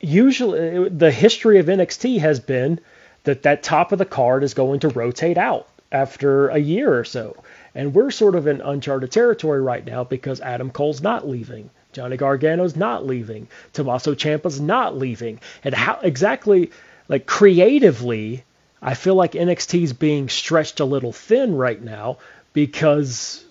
usually 0.00 0.88
the 0.88 1.10
history 1.10 1.58
of 1.58 1.66
NXT 1.66 2.20
has 2.20 2.40
been 2.40 2.80
that 3.24 3.42
that 3.42 3.62
top 3.62 3.92
of 3.92 3.98
the 3.98 4.06
card 4.06 4.42
is 4.42 4.54
going 4.54 4.80
to 4.80 4.88
rotate 4.88 5.36
out 5.36 5.68
after 5.92 6.48
a 6.48 6.58
year 6.58 6.98
or 6.98 7.04
so. 7.04 7.36
And 7.74 7.94
we're 7.94 8.10
sort 8.10 8.34
of 8.34 8.46
in 8.46 8.60
uncharted 8.60 9.10
territory 9.10 9.60
right 9.60 9.84
now 9.84 10.04
because 10.04 10.40
Adam 10.40 10.70
Cole's 10.70 11.02
not 11.02 11.28
leaving. 11.28 11.70
Johnny 11.92 12.16
Gargano's 12.16 12.76
not 12.76 13.06
leaving. 13.06 13.48
Tommaso 13.72 14.14
Ciampa's 14.14 14.60
not 14.60 14.96
leaving. 14.96 15.40
And 15.62 15.74
how 15.74 15.98
exactly 16.02 16.70
like 17.08 17.26
creatively 17.26 18.44
I 18.84 18.92
feel 18.92 19.14
like 19.14 19.32
NXT's 19.32 19.94
being 19.94 20.28
stretched 20.28 20.78
a 20.78 20.84
little 20.84 21.12
thin 21.12 21.56
right 21.56 21.80
now 21.80 22.18
because 22.52 23.42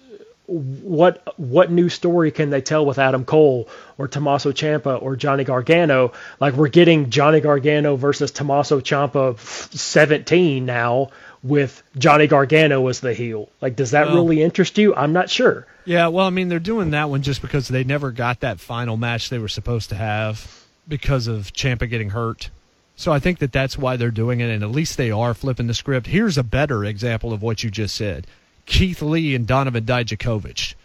what 0.45 1.23
what 1.39 1.71
new 1.71 1.89
story 1.89 2.29
can 2.29 2.51
they 2.51 2.61
tell 2.61 2.85
with 2.85 2.99
Adam 2.99 3.25
Cole 3.25 3.67
or 3.97 4.07
Tommaso 4.07 4.51
Ciampa 4.51 5.01
or 5.01 5.15
Johnny 5.15 5.43
Gargano? 5.43 6.13
Like 6.39 6.53
we're 6.53 6.67
getting 6.67 7.09
Johnny 7.09 7.39
Gargano 7.39 7.95
versus 7.95 8.29
Tommaso 8.29 8.79
Ciampa 8.79 9.39
17 9.39 10.65
now 10.65 11.09
with 11.43 11.83
Johnny 11.97 12.27
Gargano 12.27 12.87
as 12.87 13.01
the 13.01 13.13
heel. 13.13 13.49
Like 13.61 13.75
does 13.75 13.91
that 13.91 14.07
well, 14.07 14.15
really 14.15 14.41
interest 14.41 14.77
you? 14.77 14.95
I'm 14.95 15.13
not 15.13 15.29
sure. 15.29 15.67
Yeah, 15.85 16.07
well, 16.07 16.25
I 16.25 16.29
mean 16.29 16.49
they're 16.49 16.59
doing 16.59 16.91
that 16.91 17.09
one 17.09 17.21
just 17.21 17.41
because 17.41 17.67
they 17.67 17.83
never 17.83 18.11
got 18.11 18.39
that 18.39 18.59
final 18.59 18.97
match 18.97 19.29
they 19.29 19.39
were 19.39 19.47
supposed 19.47 19.89
to 19.89 19.95
have 19.95 20.65
because 20.87 21.27
of 21.27 21.53
Ciampa 21.53 21.89
getting 21.89 22.11
hurt. 22.11 22.49
So 22.95 23.11
I 23.11 23.19
think 23.19 23.39
that 23.39 23.51
that's 23.51 23.77
why 23.77 23.97
they're 23.97 24.11
doing 24.11 24.39
it, 24.39 24.49
and 24.49 24.63
at 24.63 24.69
least 24.69 24.97
they 24.97 25.09
are 25.09 25.33
flipping 25.33 25.67
the 25.67 25.73
script. 25.73 26.07
Here's 26.07 26.37
a 26.37 26.43
better 26.43 26.85
example 26.85 27.33
of 27.33 27.41
what 27.41 27.63
you 27.63 27.71
just 27.71 27.95
said. 27.95 28.27
Keith 28.65 29.01
Lee 29.01 29.35
and 29.35 29.47
Donovan 29.47 29.83
Dijakovic. 29.83 30.75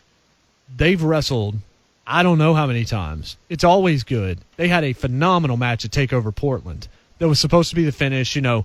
They've 0.75 1.03
wrestled 1.03 1.57
I 2.11 2.23
don't 2.23 2.39
know 2.39 2.55
how 2.55 2.67
many 2.67 2.87
times. 2.87 3.37
It's 3.51 3.65
always 3.65 4.03
good. 4.03 4.39
They 4.57 4.69
had 4.69 4.83
a 4.83 4.95
phenomenal 4.95 5.59
match 5.59 5.85
at 5.85 5.91
Takeover 5.91 6.35
Portland 6.35 6.89
that 7.19 7.29
was 7.29 7.39
supposed 7.39 7.69
to 7.69 7.77
be 7.77 7.85
the 7.85 7.93
finish. 7.93 8.35
You 8.35 8.41
know, 8.41 8.65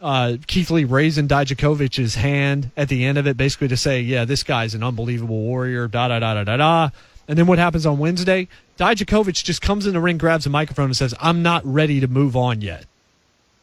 uh, 0.00 0.36
Keith 0.46 0.70
Lee 0.70 0.84
raising 0.84 1.28
Dijakovic's 1.28 2.14
hand 2.14 2.70
at 2.76 2.88
the 2.88 3.04
end 3.04 3.18
of 3.18 3.26
it, 3.26 3.36
basically 3.36 3.68
to 3.68 3.76
say, 3.76 4.00
yeah, 4.00 4.24
this 4.24 4.42
guy's 4.42 4.74
an 4.74 4.82
unbelievable 4.82 5.40
warrior, 5.40 5.88
da 5.88 6.08
da 6.08 6.18
da 6.18 6.34
da 6.34 6.44
da 6.44 6.56
da. 6.56 6.90
And 7.28 7.38
then 7.38 7.46
what 7.46 7.58
happens 7.58 7.86
on 7.86 7.98
Wednesday? 7.98 8.48
Dijakovic 8.78 9.44
just 9.44 9.62
comes 9.62 9.86
in 9.86 9.92
the 9.92 10.00
ring, 10.00 10.18
grabs 10.18 10.46
a 10.46 10.50
microphone, 10.50 10.86
and 10.86 10.96
says, 10.96 11.14
I'm 11.20 11.42
not 11.42 11.64
ready 11.64 12.00
to 12.00 12.08
move 12.08 12.36
on 12.36 12.60
yet. 12.60 12.86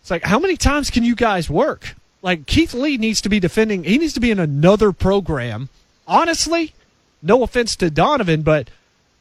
It's 0.02 0.12
like, 0.12 0.24
how 0.24 0.40
many 0.40 0.56
times 0.56 0.90
can 0.90 1.04
you 1.04 1.16
guys 1.16 1.50
work? 1.50 1.96
Like 2.22 2.46
Keith 2.46 2.74
Lee 2.74 2.98
needs 2.98 3.20
to 3.22 3.30
be 3.30 3.40
defending. 3.40 3.84
He 3.84 3.98
needs 3.98 4.14
to 4.14 4.20
be 4.20 4.32
in 4.32 4.40
another 4.40 4.92
program. 4.92 5.70
Honestly, 6.08 6.74
no 7.22 7.44
offense 7.44 7.76
to 7.78 7.90
Donovan, 7.90 8.42
but 8.42 8.70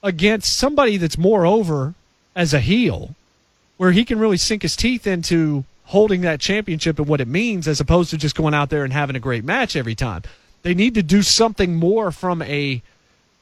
against 0.03 0.57
somebody 0.57 0.97
that's 0.97 1.19
more 1.19 1.45
over 1.45 1.95
as 2.37 2.55
a 2.55 2.61
heel, 2.61 3.15
where 3.79 3.93
he 3.93 4.05
can 4.05 4.19
really 4.19 4.37
sink 4.37 4.63
his 4.63 4.77
teeth 4.77 5.07
into 5.07 5.65
holding 5.87 6.23
that 6.23 6.41
championship 6.41 6.99
and 6.99 7.09
what 7.09 7.21
it 7.21 7.29
means, 7.29 7.69
as 7.69 7.81
opposed 7.81 8.11
to 8.11 8.17
just 8.17 8.35
going 8.35 8.55
out 8.55 8.71
there 8.71 8.85
and 8.85 8.93
having 8.93 9.17
a 9.17 9.21
great 9.21 9.45
match 9.45 9.77
every 9.77 9.95
time. 9.95 10.23
They 10.63 10.75
need 10.75 10.95
to 10.95 11.03
do 11.03 11.23
something 11.23 11.77
more 11.77 12.11
from 12.11 12.43
a 12.43 12.83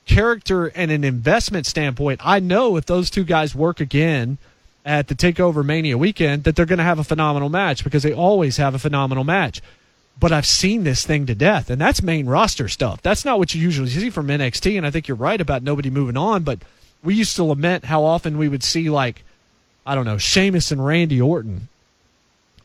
character 0.07 0.67
and 0.67 0.91
an 0.91 1.05
investment 1.05 1.65
standpoint. 1.65 2.21
I 2.23 2.41
know 2.41 2.77
if 2.77 2.85
those 2.85 3.09
two 3.09 3.25
guys 3.25 3.55
work 3.55 3.81
again 3.81 4.37
at 4.85 5.09
the 5.09 5.15
Takeover 5.15 5.65
Mania 5.65 5.97
weekend 5.97 6.45
that 6.45 6.55
they're 6.55 6.67
going 6.67 6.79
to 6.79 6.85
have 6.85 6.99
a 6.99 7.05
phenomenal 7.05 7.49
match 7.49 7.83
because 7.83 8.03
they 8.03 8.13
always 8.13 8.59
have 8.59 8.75
a 8.75 8.79
phenomenal 8.79 9.25
match. 9.25 9.63
But 10.21 10.31
I've 10.31 10.47
seen 10.47 10.85
this 10.85 11.05
thing 11.07 11.25
to 11.27 11.35
death, 11.35 11.71
and 11.71 11.81
that's 11.81 12.03
main 12.03 12.27
roster 12.27 12.69
stuff. 12.69 13.01
That's 13.01 13.25
not 13.25 13.39
what 13.39 13.55
you 13.55 13.61
usually 13.63 13.89
see 13.89 14.11
from 14.11 14.29
NXT, 14.29 14.77
and 14.77 14.87
I 14.87 14.91
think 14.91 15.09
you're 15.09 15.17
right 15.17 15.41
about 15.41 15.63
nobody 15.63 15.89
moving 15.89 16.19
on. 16.19 16.43
But 16.43 16.61
we 17.03 17.15
used 17.15 17.37
to 17.37 17.45
lament 17.45 17.87
how 17.87 18.05
often 18.05 18.37
we 18.37 18.49
would 18.49 18.63
see 18.63 18.91
like, 18.91 19.25
I 19.87 19.95
don't 19.95 20.05
know, 20.05 20.19
Sheamus 20.19 20.71
and 20.71 20.85
Randy 20.85 21.21
Orton 21.21 21.69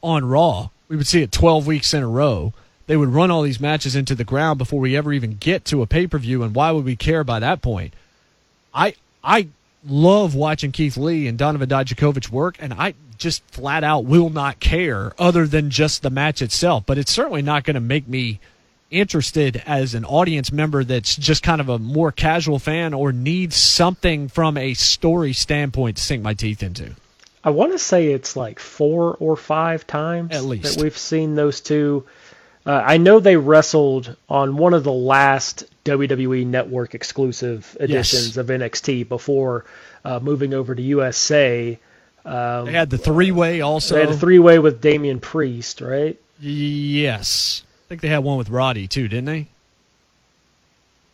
on 0.02 0.26
Raw, 0.26 0.70
We 0.88 0.96
would 0.96 1.08
see 1.08 1.22
it 1.22 1.32
12 1.32 1.68
weeks 1.68 1.94
in 1.94 2.04
a 2.04 2.08
row. 2.08 2.54
They 2.88 2.98
would 2.98 3.10
run 3.10 3.30
all 3.30 3.44
these 3.44 3.60
matches 3.60 3.96
into 3.96 4.16
the 4.16 4.24
ground 4.24 4.58
before 4.58 4.80
we 4.80 4.98
ever 4.98 5.14
even 5.14 5.36
get 5.36 5.64
to 5.66 5.84
a 5.84 5.88
pay 5.88 6.08
per 6.08 6.18
view, 6.18 6.42
and 6.42 6.56
why 6.56 6.72
would 6.72 6.86
we 6.86 6.96
care 6.96 7.24
by 7.24 7.40
that 7.40 7.62
point? 7.62 7.94
I 8.74 8.96
I 9.24 9.50
love 9.86 10.34
watching 10.34 10.72
Keith 10.72 10.98
Lee 10.98 11.28
and 11.28 11.38
Donovan 11.38 11.70
Dijakovic 11.70 12.30
work, 12.30 12.58
and 12.60 12.74
I 12.74 12.96
just 13.18 13.44
flat 13.52 13.84
out 13.84 14.06
will 14.06 14.30
not 14.30 14.60
care 14.60 15.14
other 15.20 15.46
than 15.46 15.70
just 15.70 16.02
the 16.02 16.10
match 16.10 16.42
itself. 16.42 16.84
But 16.86 16.98
it's 16.98 17.12
certainly 17.12 17.42
not 17.42 17.64
going 17.64 17.76
to 17.76 17.80
make 17.80 18.08
me 18.08 18.40
interested 18.90 19.62
as 19.68 19.94
an 19.94 20.06
audience 20.06 20.52
member 20.52 20.84
that's 20.84 21.16
just 21.16 21.44
kind 21.44 21.62
of 21.62 21.70
a 21.70 21.78
more 21.78 22.12
casual 22.12 22.58
fan 22.58 22.94
or 22.94 23.12
needs 23.12 23.56
something 23.56 24.28
from 24.28 24.58
a 24.58 24.74
story 24.74 25.34
standpoint 25.34 25.98
to 25.98 26.02
sink 26.04 26.24
my 26.24 26.34
teeth 26.34 26.64
into. 26.64 26.96
I 27.44 27.52
want 27.52 27.72
to 27.72 27.80
say 27.80 28.08
it's 28.08 28.36
like 28.36 28.60
four 28.60 29.16
or 29.20 29.36
five 29.38 29.88
times 29.88 30.36
At 30.36 30.44
least. 30.44 30.76
that 30.76 30.84
we've 30.84 30.98
seen 30.98 31.36
those 31.36 31.62
two. 31.62 32.06
Uh, 32.66 32.84
I 32.86 32.98
know 32.98 33.20
they 33.20 33.38
wrestled 33.38 34.16
on 34.28 34.58
one 34.58 34.74
of 34.74 34.84
the 34.84 34.92
last 34.92 35.64
WWE 35.86 36.46
Network 36.46 36.94
exclusive 36.94 37.78
editions 37.80 38.38
of 38.38 38.48
NXT 38.48 39.08
before 39.08 39.66
uh, 40.04 40.20
moving 40.20 40.54
over 40.54 40.76
to 40.76 40.82
USA. 40.82 41.80
Um, 42.26 42.66
They 42.66 42.74
had 42.74 42.90
the 42.90 42.98
three 42.98 43.32
way 43.32 43.62
also. 43.62 43.96
they 43.96 44.02
had 44.02 44.10
a 44.10 44.18
three 44.18 44.40
way 44.40 44.60
with 44.60 44.82
Damian 44.82 45.20
Priest, 45.20 45.82
right? 45.82 46.20
yes. 46.42 47.64
I 47.64 47.90
think 47.90 48.02
they 48.02 48.08
had 48.10 48.20
one 48.20 48.38
with 48.38 48.50
Roddy 48.50 48.88
too, 48.88 49.08
didn't 49.08 49.26
they? 49.26 49.48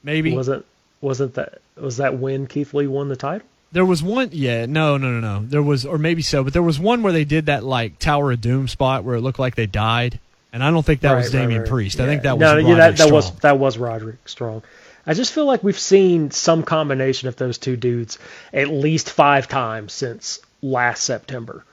Maybe. 0.03 0.35
Wasn't 0.35 0.65
wasn't 1.01 1.35
that 1.35 1.59
was 1.77 1.97
that 1.97 2.17
when 2.17 2.47
Keith 2.47 2.73
Lee 2.73 2.87
won 2.87 3.07
the 3.07 3.15
title? 3.15 3.47
There 3.75 3.83
was 3.83 4.01
one, 4.01 4.29
yeah, 4.31 4.67
no, 4.67 4.95
no, 4.95 5.11
no, 5.11 5.19
no. 5.19 5.45
There 5.45 5.61
was, 5.61 5.85
or 5.85 5.97
maybe 5.97 6.21
so, 6.21 6.45
but 6.45 6.53
there 6.53 6.63
was 6.63 6.79
one 6.79 7.03
where 7.03 7.11
they 7.11 7.25
did 7.25 7.47
that 7.47 7.61
like 7.61 7.99
Tower 7.99 8.31
of 8.31 8.39
Doom 8.39 8.69
spot 8.69 9.03
where 9.03 9.17
it 9.17 9.19
looked 9.19 9.37
like 9.37 9.55
they 9.55 9.65
died, 9.65 10.17
and 10.53 10.63
I 10.63 10.71
don't 10.71 10.85
think 10.85 11.01
that 11.01 11.13
was 11.13 11.25
Right, 11.25 11.33
right, 11.33 11.41
Damian 11.41 11.61
right. 11.63 11.69
Priest. 11.69 11.99
I 11.99 12.05
think 12.05 12.21
that 12.21 12.37
was 12.37 12.39
no, 12.39 12.55
Roderick 12.55 12.67
yeah, 12.67 12.75
that, 12.75 12.97
that 12.99 13.11
was 13.11 13.25
Strong. 13.25 13.39
that 13.41 13.59
was 13.59 13.77
Roderick 13.77 14.29
Strong. 14.29 14.63
I 15.05 15.13
just 15.13 15.33
feel 15.33 15.43
like 15.43 15.61
we've 15.61 15.77
seen 15.77 16.31
some 16.31 16.63
combination 16.63 17.27
of 17.27 17.35
those 17.35 17.57
two 17.57 17.75
dudes 17.75 18.17
at 18.53 18.69
least 18.69 19.09
five 19.09 19.49
times 19.49 19.91
since 19.91 20.39
last 20.61 21.03
September. 21.03 21.65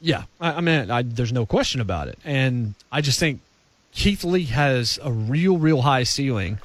Yeah, 0.00 0.24
I, 0.40 0.54
I 0.54 0.60
mean, 0.60 0.90
I, 0.90 1.02
there's 1.02 1.32
no 1.32 1.46
question 1.46 1.80
about 1.80 2.08
it, 2.08 2.18
and 2.24 2.74
I 2.90 3.00
just 3.00 3.20
think 3.20 3.42
Keith 3.92 4.24
Lee 4.24 4.46
has 4.46 4.98
a 5.00 5.12
real, 5.12 5.56
real 5.56 5.82
high 5.82 6.02
ceiling. 6.02 6.58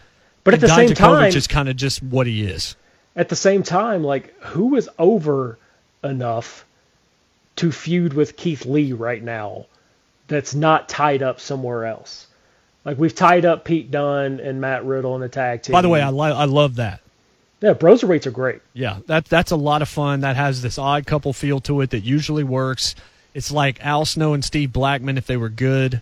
But 0.43 0.55
at 0.55 0.62
the 0.62 0.68
same 0.70 0.89
Dijakovic 0.89 0.95
time, 0.95 1.38
is 1.38 1.45
kind 1.45 1.70
of 1.70 1.76
just 1.76 2.01
what 2.01 2.26
he 2.26 2.43
is. 2.43 2.76
At 3.18 3.28
the 3.30 3.36
same 3.36 3.63
time, 3.63 4.03
like 4.03 4.34
who 4.41 4.76
is 4.76 4.89
over 4.97 5.57
enough 6.03 6.63
to 7.57 7.72
feud 7.72 8.13
with 8.13 8.38
Keith 8.38 8.65
Lee 8.65 8.93
right 8.93 9.22
now 9.22 9.65
that's 10.28 10.53
not 10.55 10.88
tied 10.88 11.22
up 11.24 11.39
somewhere 11.41 11.86
else? 11.86 12.28
Like 12.86 12.97
we've 12.97 13.13
tied 13.15 13.43
up 13.43 13.65
Pete 13.65 13.91
Dunne 13.91 14.39
and 14.39 14.61
Matt 14.61 14.86
Riddle 14.86 15.15
in 15.18 15.24
a 15.24 15.28
tag 15.30 15.63
team. 15.63 15.74
By 15.74 15.82
the 15.82 15.89
way, 15.89 16.01
I, 16.01 16.09
li- 16.11 16.32
I 16.32 16.45
love 16.45 16.76
that. 16.76 17.01
yeah, 17.59 17.74
broserweights 17.74 18.28
are 18.28 18.32
great. 18.32 18.61
Yeah, 18.74 18.99
that 19.07 19.26
that's 19.26 19.51
a 19.51 19.57
lot 19.57 19.82
of 19.82 19.89
fun. 19.89 20.22
That 20.22 20.38
has 20.38 20.61
this 20.61 20.78
odd 20.78 21.05
couple 21.05 21.34
feel 21.34 21.59
to 21.61 21.82
it 21.82 21.89
that 21.89 22.05
usually 22.05 22.45
works. 22.45 22.95
It's 23.34 23.51
like 23.51 23.84
Al 23.86 24.05
Snow 24.05 24.34
and 24.34 24.45
Steve 24.45 24.72
Blackman 24.72 25.18
if 25.18 25.28
they 25.28 25.36
were 25.38 25.49
good. 25.49 26.01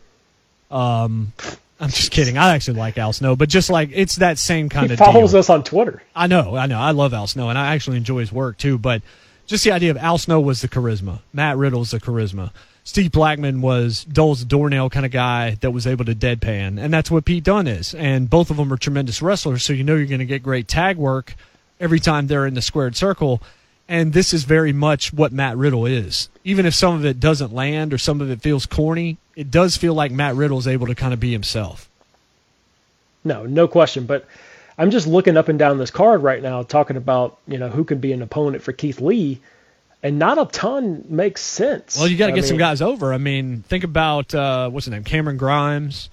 Um, 0.70 1.34
I'm 1.80 1.90
just 1.90 2.12
kidding. 2.12 2.38
I 2.38 2.54
actually 2.56 2.78
like 2.80 2.98
Al 2.98 3.12
Snow, 3.12 3.36
but 3.36 3.50
just 3.50 3.70
like 3.70 3.90
it's 3.94 4.18
that 4.18 4.38
same 4.38 4.70
kind. 4.70 4.88
He 4.88 4.94
of 4.94 5.00
follows 5.00 5.32
deal. 5.32 5.40
us 5.40 5.50
on 5.50 5.64
Twitter. 5.64 6.02
I 6.16 6.28
know, 6.28 6.56
I 6.56 6.68
know. 6.68 6.80
I 6.80 6.92
love 6.92 7.14
Al 7.14 7.28
Snow, 7.28 7.50
and 7.50 7.58
I 7.58 7.74
actually 7.74 7.98
enjoy 7.98 8.20
his 8.20 8.32
work 8.32 8.58
too. 8.58 8.78
But 8.78 9.02
just 9.46 9.64
the 9.64 9.72
idea 9.72 9.92
of 9.92 9.98
Al 9.98 10.18
Snow 10.18 10.40
was 10.40 10.62
the 10.62 10.70
charisma. 10.70 11.20
Matt 11.34 11.58
Riddle's 11.58 11.92
the 11.92 12.00
charisma. 12.00 12.52
Steve 12.86 13.12
Blackman 13.12 13.62
was 13.62 14.06
Dole's 14.06 14.46
doornail 14.46 14.92
kind 14.92 15.06
of 15.06 15.12
guy 15.12 15.56
that 15.62 15.72
was 15.72 15.88
able 15.88 16.06
to 16.06 16.16
deadpan, 16.16 16.80
and 16.80 16.94
that's 16.94 17.10
what 17.12 17.26
Pete 17.26 17.44
Dunne 17.44 17.68
is. 17.68 17.94
And 17.96 18.30
both 18.30 18.52
of 18.52 18.58
them 18.58 18.72
are 18.72 18.78
tremendous 18.78 19.22
wrestlers, 19.22 19.64
so 19.64 19.74
you 19.74 19.84
know 19.84 19.96
you're 19.96 20.06
going 20.06 20.20
to 20.20 20.26
get 20.26 20.44
great 20.44 20.68
tag 20.68 20.98
work 20.98 21.36
every 21.80 22.00
time 22.00 22.28
they're 22.28 22.46
in 22.46 22.54
the 22.54 22.62
squared 22.62 22.96
circle. 22.96 23.42
And 23.88 24.14
this 24.14 24.34
is 24.34 24.46
very 24.46 24.74
much 24.74 25.14
what 25.14 25.32
Matt 25.32 25.58
Riddle 25.58 25.86
is. 25.86 26.30
Even 26.44 26.66
if 26.66 26.74
some 26.74 26.96
of 26.96 27.06
it 27.06 27.20
doesn't 27.20 27.54
land 27.54 27.94
or 27.94 27.98
some 27.98 28.20
of 28.20 28.32
it 28.32 28.42
feels 28.42 28.66
corny, 28.66 29.18
it 29.36 29.52
does 29.52 29.78
feel 29.78 29.94
like 29.94 30.12
Matt 30.12 30.36
Riddle 30.36 30.58
is 30.58 30.68
able 30.68 30.88
to 30.88 30.96
kind 30.96 31.14
of 31.14 31.20
be 31.20 31.32
himself. 31.32 31.88
No, 33.24 33.46
no 33.46 33.68
question. 33.68 34.06
But 34.06 34.26
I'm 34.78 34.92
just 34.92 35.08
looking 35.08 35.38
up 35.38 35.50
and 35.50 35.60
down 35.60 35.78
this 35.78 35.92
card 35.92 36.24
right 36.24 36.42
now, 36.42 36.64
talking 36.64 36.98
about 36.98 37.38
you 37.48 37.58
know 37.58 37.70
who 37.70 37.84
can 37.84 38.00
be 38.00 38.12
an 38.14 38.22
opponent 38.22 38.64
for 38.64 38.72
Keith 38.72 39.02
Lee, 39.02 39.40
and 40.04 40.20
not 40.20 40.38
a 40.38 40.46
ton 40.46 41.06
makes 41.10 41.42
sense. 41.42 41.98
Well, 41.98 42.08
you 42.08 42.18
got 42.18 42.28
to 42.28 42.34
get 42.34 42.46
some 42.46 42.58
guys 42.58 42.82
over. 42.82 43.14
I 43.14 43.18
mean, 43.18 43.64
think 43.64 43.84
about 43.84 44.34
uh, 44.34 44.70
what's 44.70 44.86
his 44.86 44.92
name, 44.92 45.04
Cameron 45.04 45.38
Grimes, 45.38 46.10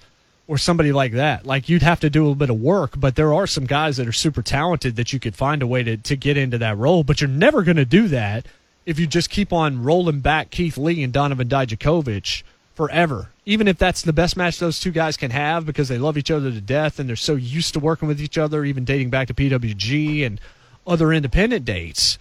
or 0.47 0.57
somebody 0.57 0.91
like 0.91 1.13
that. 1.13 1.45
Like 1.45 1.69
you'd 1.69 1.83
have 1.83 1.99
to 2.01 2.09
do 2.09 2.21
a 2.21 2.23
little 2.23 2.35
bit 2.35 2.49
of 2.49 2.59
work, 2.59 2.93
but 2.97 3.15
there 3.15 3.33
are 3.33 3.47
some 3.47 3.65
guys 3.65 3.97
that 3.97 4.07
are 4.07 4.13
super 4.13 4.41
talented 4.41 4.95
that 4.95 5.13
you 5.13 5.19
could 5.19 5.35
find 5.35 5.61
a 5.61 5.67
way 5.67 5.83
to 5.83 5.97
to 5.97 6.15
get 6.15 6.37
into 6.37 6.57
that 6.57 6.77
role. 6.77 7.03
But 7.03 7.21
you're 7.21 7.29
never 7.29 7.63
going 7.63 7.77
to 7.77 7.85
do 7.85 8.07
that 8.09 8.45
if 8.85 8.99
you 8.99 9.07
just 9.07 9.29
keep 9.29 9.53
on 9.53 9.83
rolling 9.83 10.19
back 10.19 10.49
Keith 10.49 10.77
Lee 10.77 11.03
and 11.03 11.13
Donovan 11.13 11.47
Dijakovic 11.47 12.43
forever. 12.75 13.29
Even 13.45 13.67
if 13.67 13.77
that's 13.77 14.01
the 14.01 14.13
best 14.13 14.35
match 14.37 14.59
those 14.59 14.79
two 14.79 14.91
guys 14.91 15.17
can 15.17 15.31
have 15.31 15.65
because 15.65 15.89
they 15.89 15.97
love 15.97 16.17
each 16.17 16.31
other 16.31 16.51
to 16.51 16.61
death 16.61 16.99
and 16.99 17.07
they're 17.07 17.15
so 17.15 17.35
used 17.35 17.73
to 17.73 17.79
working 17.79 18.07
with 18.07 18.21
each 18.21 18.37
other, 18.37 18.65
even 18.65 18.85
dating 18.85 19.09
back 19.09 19.27
to 19.27 19.33
PWG 19.33 20.25
and 20.25 20.39
other 20.87 21.13
independent 21.13 21.65
dates 21.65 22.17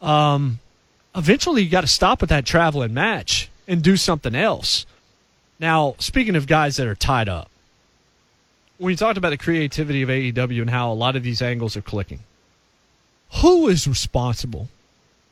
um, 0.00 0.58
eventually 1.14 1.62
you 1.62 1.70
got 1.70 1.82
to 1.82 1.86
stop 1.86 2.20
with 2.20 2.30
that 2.30 2.46
traveling 2.46 2.94
match 2.94 3.50
and 3.68 3.82
do 3.82 3.96
something 3.96 4.34
else. 4.34 4.86
Now, 5.58 5.94
speaking 5.98 6.36
of 6.36 6.46
guys 6.46 6.76
that 6.76 6.86
are 6.86 6.94
tied 6.94 7.28
up, 7.28 7.50
when 8.80 8.90
you 8.90 8.96
talked 8.96 9.18
about 9.18 9.28
the 9.28 9.36
creativity 9.36 10.00
of 10.00 10.08
AEW 10.08 10.62
and 10.62 10.70
how 10.70 10.90
a 10.90 10.94
lot 10.94 11.14
of 11.14 11.22
these 11.22 11.42
angles 11.42 11.76
are 11.76 11.82
clicking, 11.82 12.20
who 13.42 13.68
is 13.68 13.86
responsible 13.86 14.68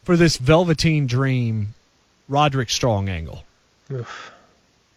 for 0.04 0.18
this 0.18 0.36
Velveteen 0.36 1.06
Dream 1.06 1.74
Roderick 2.28 2.68
Strong 2.68 3.08
angle? 3.08 3.44
Oof. 3.90 4.32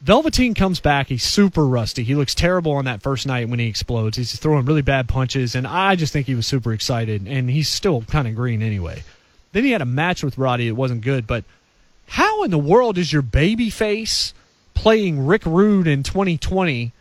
Velveteen 0.01 0.53
comes 0.53 0.81
back. 0.81 1.07
He's 1.07 1.23
super 1.23 1.65
rusty. 1.65 2.03
He 2.03 2.13
looks 2.13 2.35
terrible 2.35 2.73
on 2.73 2.85
that 2.85 3.01
first 3.01 3.25
night 3.25 3.47
when 3.47 3.59
he 3.59 3.67
explodes. 3.67 4.17
He's 4.17 4.37
throwing 4.37 4.65
really 4.65 4.81
bad 4.81 5.07
punches, 5.07 5.55
and 5.55 5.65
I 5.65 5.95
just 5.95 6.11
think 6.11 6.27
he 6.27 6.35
was 6.35 6.45
super 6.45 6.73
excited, 6.73 7.25
and 7.27 7.49
he's 7.49 7.69
still 7.69 8.01
kind 8.01 8.27
of 8.27 8.35
green 8.35 8.61
anyway. 8.61 9.03
Then 9.53 9.63
he 9.63 9.71
had 9.71 9.81
a 9.81 9.85
match 9.85 10.23
with 10.23 10.37
Roddy. 10.37 10.67
It 10.67 10.75
wasn't 10.75 11.01
good, 11.01 11.25
but 11.25 11.45
how 12.07 12.43
in 12.43 12.51
the 12.51 12.57
world 12.57 12.97
is 12.97 13.13
your 13.13 13.21
baby 13.21 13.69
face 13.69 14.33
playing 14.73 15.25
Rick 15.25 15.45
Rude 15.45 15.87
in 15.87 16.03
2020 16.03 16.91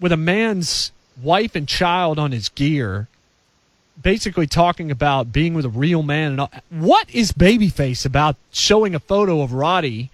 with 0.00 0.12
a 0.12 0.16
man's 0.16 0.92
wife 1.22 1.54
and 1.54 1.66
child 1.66 2.18
on 2.18 2.32
his 2.32 2.48
gear, 2.48 3.08
basically 4.00 4.46
talking 4.46 4.90
about 4.90 5.32
being 5.32 5.54
with 5.54 5.64
a 5.64 5.70
real 5.70 6.02
man? 6.02 6.38
And 6.38 6.48
what 6.70 7.10
is 7.10 7.32
babyface 7.32 8.04
about 8.06 8.36
showing 8.52 8.94
a 8.94 9.00
photo 9.00 9.42
of 9.42 9.52
Roddy 9.52 10.10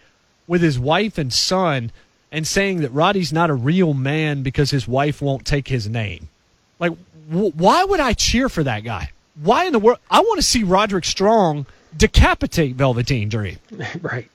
with 0.46 0.62
his 0.62 0.78
wife 0.78 1.18
and 1.18 1.32
son 1.32 1.90
and 2.32 2.46
saying 2.46 2.80
that 2.80 2.90
Roddy's 2.90 3.32
not 3.32 3.50
a 3.50 3.54
real 3.54 3.94
man 3.94 4.42
because 4.42 4.70
his 4.70 4.88
wife 4.88 5.22
won't 5.22 5.46
take 5.46 5.68
his 5.68 5.88
name? 5.88 6.28
Like, 6.78 6.92
wh- 7.30 7.56
why 7.56 7.84
would 7.84 8.00
I 8.00 8.12
cheer 8.12 8.48
for 8.48 8.62
that 8.64 8.84
guy? 8.84 9.10
Why 9.42 9.64
in 9.64 9.72
the 9.72 9.78
world? 9.78 9.98
I 10.10 10.20
want 10.20 10.38
to 10.38 10.46
see 10.46 10.62
Roderick 10.62 11.04
Strong 11.04 11.66
decapitate 11.96 12.76
Velveteen 12.76 13.28
Dream. 13.28 13.58
Right. 14.02 14.30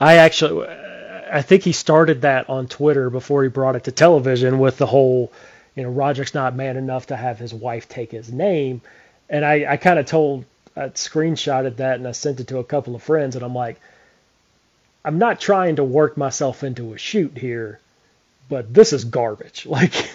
I 0.00 0.14
actually, 0.16 0.66
I 0.68 1.42
think 1.42 1.62
he 1.62 1.72
started 1.72 2.22
that 2.22 2.50
on 2.50 2.66
Twitter 2.66 3.08
before 3.08 3.44
he 3.44 3.48
brought 3.48 3.76
it 3.76 3.84
to 3.84 3.92
television 3.92 4.58
with 4.58 4.78
the 4.78 4.86
whole, 4.86 5.32
you 5.74 5.82
know, 5.82 5.90
Roderick's 5.90 6.34
not 6.34 6.54
man 6.54 6.76
enough 6.76 7.06
to 7.06 7.16
have 7.16 7.38
his 7.38 7.54
wife 7.54 7.88
take 7.88 8.10
his 8.10 8.30
name. 8.32 8.80
And 9.28 9.44
I, 9.44 9.72
I 9.72 9.76
kind 9.76 9.98
of 9.98 10.06
told, 10.06 10.44
I 10.76 10.88
screenshotted 10.88 11.76
that 11.76 11.96
and 11.96 12.06
I 12.06 12.12
sent 12.12 12.40
it 12.40 12.48
to 12.48 12.58
a 12.58 12.64
couple 12.64 12.94
of 12.94 13.02
friends. 13.02 13.36
And 13.36 13.44
I'm 13.44 13.54
like, 13.54 13.80
I'm 15.04 15.18
not 15.18 15.40
trying 15.40 15.76
to 15.76 15.84
work 15.84 16.16
myself 16.16 16.62
into 16.62 16.92
a 16.92 16.98
shoot 16.98 17.36
here, 17.36 17.80
but 18.48 18.72
this 18.72 18.92
is 18.92 19.04
garbage. 19.04 19.66
Like, 19.70 20.10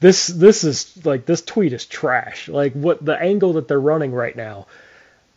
this, 0.00 0.26
this 0.26 0.64
is 0.64 1.04
like, 1.04 1.26
this 1.26 1.42
tweet 1.42 1.72
is 1.72 1.86
trash. 1.86 2.48
Like, 2.48 2.72
what 2.72 3.04
the 3.04 3.16
angle 3.16 3.52
that 3.52 3.68
they're 3.68 3.80
running 3.80 4.12
right 4.12 4.34
now 4.34 4.66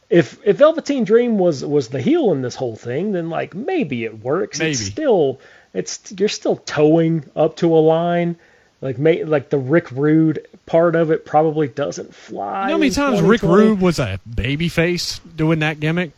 if 0.10 0.40
if 0.46 0.58
Velveteen 0.58 1.04
Dream 1.04 1.38
was 1.38 1.64
was 1.66 1.90
the 1.90 2.02
heel 2.02 2.32
in 2.32 2.42
this 2.42 2.56
whole 2.56 2.76
thing, 2.76 3.12
then 3.12 3.30
like 3.30 3.56
maybe 3.56 4.06
it 4.06 4.24
works. 4.24 4.60
It's 4.60 4.80
Maybe. 4.80 4.92
still 4.92 5.40
it's 5.74 6.14
you're 6.18 6.30
still 6.30 6.58
toeing 6.58 7.26
up 7.36 7.58
to 7.58 7.76
a 7.76 7.80
line. 7.80 8.38
Like 8.82 8.98
may, 8.98 9.24
like 9.24 9.50
the 9.50 9.58
Rick 9.58 9.92
Rude 9.92 10.46
part 10.66 10.96
of 10.96 11.10
it 11.12 11.26
probably 11.26 11.68
doesn't 11.68 12.14
fly. 12.14 12.64
You 12.64 12.68
know 12.68 12.74
how 12.74 12.78
many 12.80 12.92
times 12.92 13.22
Rick 13.22 13.42
Rude 13.42 13.82
was 13.82 14.00
a 14.00 14.20
baby 14.34 14.70
face 14.70 15.20
doing 15.36 15.60
that 15.60 15.80
gimmick? 15.80 16.12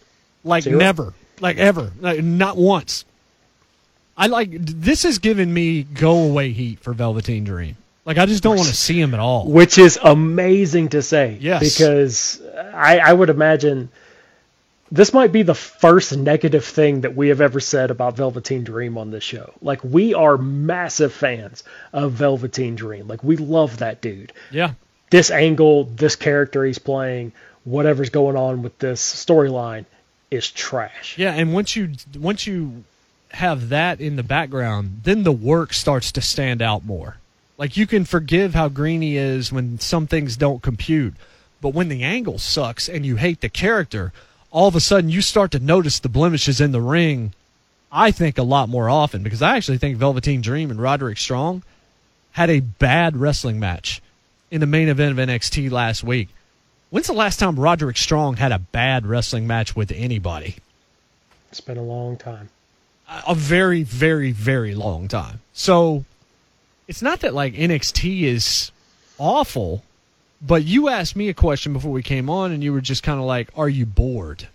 Like 0.44 0.64
Zero. 0.64 0.78
never. 0.78 1.14
Like 1.40 1.58
ever. 1.58 1.92
Like 2.00 2.24
not 2.24 2.58
once. 2.58 3.06
I 4.18 4.28
like 4.28 4.50
this 4.52 5.06
is 5.06 5.20
giving 5.20 5.54
me 5.54 5.84
go 5.84 6.24
away 6.24 6.52
heat 6.52 6.80
for 6.80 6.94
Velveteen 6.94 7.44
Dream. 7.44 7.78
Like 8.06 8.18
I 8.18 8.26
just 8.26 8.42
don't 8.42 8.56
want 8.56 8.70
to 8.70 8.76
see 8.76 9.00
him 9.00 9.14
at 9.14 9.20
all. 9.20 9.48
which 9.48 9.78
is 9.78 10.00
amazing 10.04 10.90
to 10.90 11.02
say. 11.02 11.38
Yes. 11.40 11.60
Because 11.60 12.42
I, 12.74 13.00
I 13.00 13.14
would 13.14 13.30
imagine 13.30 13.90
this 14.92 15.14
might 15.14 15.32
be 15.32 15.44
the 15.44 15.56
first 15.56 16.16
negative 16.16 16.66
thing 16.66 17.02
that 17.02 17.16
we 17.16 17.30
have 17.30 17.42
ever 17.42 17.60
said 17.60 17.92
about 17.92 18.16
Velveteen 18.16 18.64
Dream 18.64 18.98
on 18.98 19.12
this 19.12 19.24
show. 19.24 19.54
Like 19.62 19.84
we 19.84 20.14
are 20.14 20.38
massive 20.38 21.14
fans 21.14 21.64
of 21.94 22.14
Velveteen 22.14 22.76
Dream. 22.76 23.08
Like 23.08 23.24
we 23.24 23.38
love 23.38 23.78
that 23.78 24.02
dude. 24.02 24.34
Yeah. 24.52 24.74
This 25.10 25.32
angle, 25.32 25.86
this 25.86 26.16
character 26.16 26.64
he's 26.66 26.80
playing, 26.80 27.32
whatever's 27.64 28.10
going 28.10 28.36
on 28.36 28.62
with 28.62 28.78
this 28.80 29.02
storyline 29.02 29.86
is 30.32 30.50
trash. 30.50 31.18
Yeah, 31.18 31.34
and 31.34 31.54
once 31.54 31.76
you 31.76 31.94
once 32.18 32.48
you 32.48 32.84
have 33.32 33.70
that 33.70 34.00
in 34.00 34.16
the 34.16 34.24
background, 34.24 35.02
then 35.04 35.24
the 35.24 35.32
work 35.32 35.74
starts 35.74 36.12
to 36.14 36.22
stand 36.22 36.62
out 36.62 36.86
more. 36.86 37.18
Like 37.58 37.76
you 37.76 37.88
can 37.88 38.06
forgive 38.06 38.54
how 38.54 38.70
green 38.70 39.02
he 39.02 39.18
is 39.18 39.52
when 39.52 39.80
some 39.80 40.08
things 40.08 40.38
don't 40.38 40.62
compute, 40.62 41.16
but 41.62 41.74
when 41.74 41.90
the 41.90 42.04
angle 42.04 42.38
sucks 42.38 42.88
and 42.88 43.06
you 43.06 43.16
hate 43.16 43.42
the 43.42 43.50
character, 43.50 44.14
all 44.58 44.68
of 44.68 44.76
a 44.76 44.80
sudden 44.80 45.12
you 45.12 45.22
start 45.22 45.52
to 45.52 45.60
notice 45.60 46.00
the 46.00 46.10
blemishes 46.10 46.60
in 46.60 46.72
the 46.72 46.82
ring. 46.82 47.32
I 47.92 48.10
think 48.10 48.40
a 48.40 48.44
lot 48.44 48.70
more 48.70 48.90
often 48.90 49.22
because 49.22 49.44
I 49.44 49.56
actually 49.56 49.78
think 49.78 49.98
Velveteen 49.98 50.42
Dream 50.42 50.72
and 50.72 50.82
Roderick 50.82 51.20
Strong 51.20 51.62
had 52.32 52.50
a 52.50 52.62
bad 52.62 53.16
wrestling 53.16 53.60
match 53.60 54.02
in 54.50 54.60
the 54.60 54.66
main 54.66 54.90
event 54.90 55.12
of 55.12 55.24
NXT 55.24 55.70
last 55.70 56.04
week. 56.04 56.30
When's 56.90 57.06
the 57.06 57.14
last 57.14 57.38
time 57.38 57.60
Roderick 57.60 57.98
Strong 57.98 58.38
had 58.38 58.52
a 58.52 58.58
bad 58.58 59.06
wrestling 59.06 59.46
match 59.46 59.76
with 59.76 59.92
anybody? 59.92 60.56
It's 61.52 61.62
been 61.62 61.78
a 61.78 61.84
long 61.84 62.18
time. 62.18 62.50
A 63.28 63.36
very, 63.36 63.84
very, 63.84 64.32
very 64.32 64.74
long 64.74 65.08
time. 65.08 65.42
So 65.54 66.04
it's 66.88 67.04
not 67.04 67.20
that 67.20 67.36
like 67.36 67.54
NXT 67.54 68.24
is 68.24 68.72
awful, 69.20 69.84
but 70.42 70.64
you 70.64 70.90
asked 70.90 71.16
me 71.16 71.30
a 71.30 71.34
question 71.34 71.74
before 71.74 71.92
we 71.92 72.04
came 72.04 72.30
on 72.30 72.52
and 72.52 72.64
you 72.64 72.74
were 72.74 72.82
just 72.82 73.04
kind 73.04 73.20
of 73.20 73.26
like, 73.26 73.50
are 73.56 73.70
you 73.70 73.86
bored? 73.86 74.48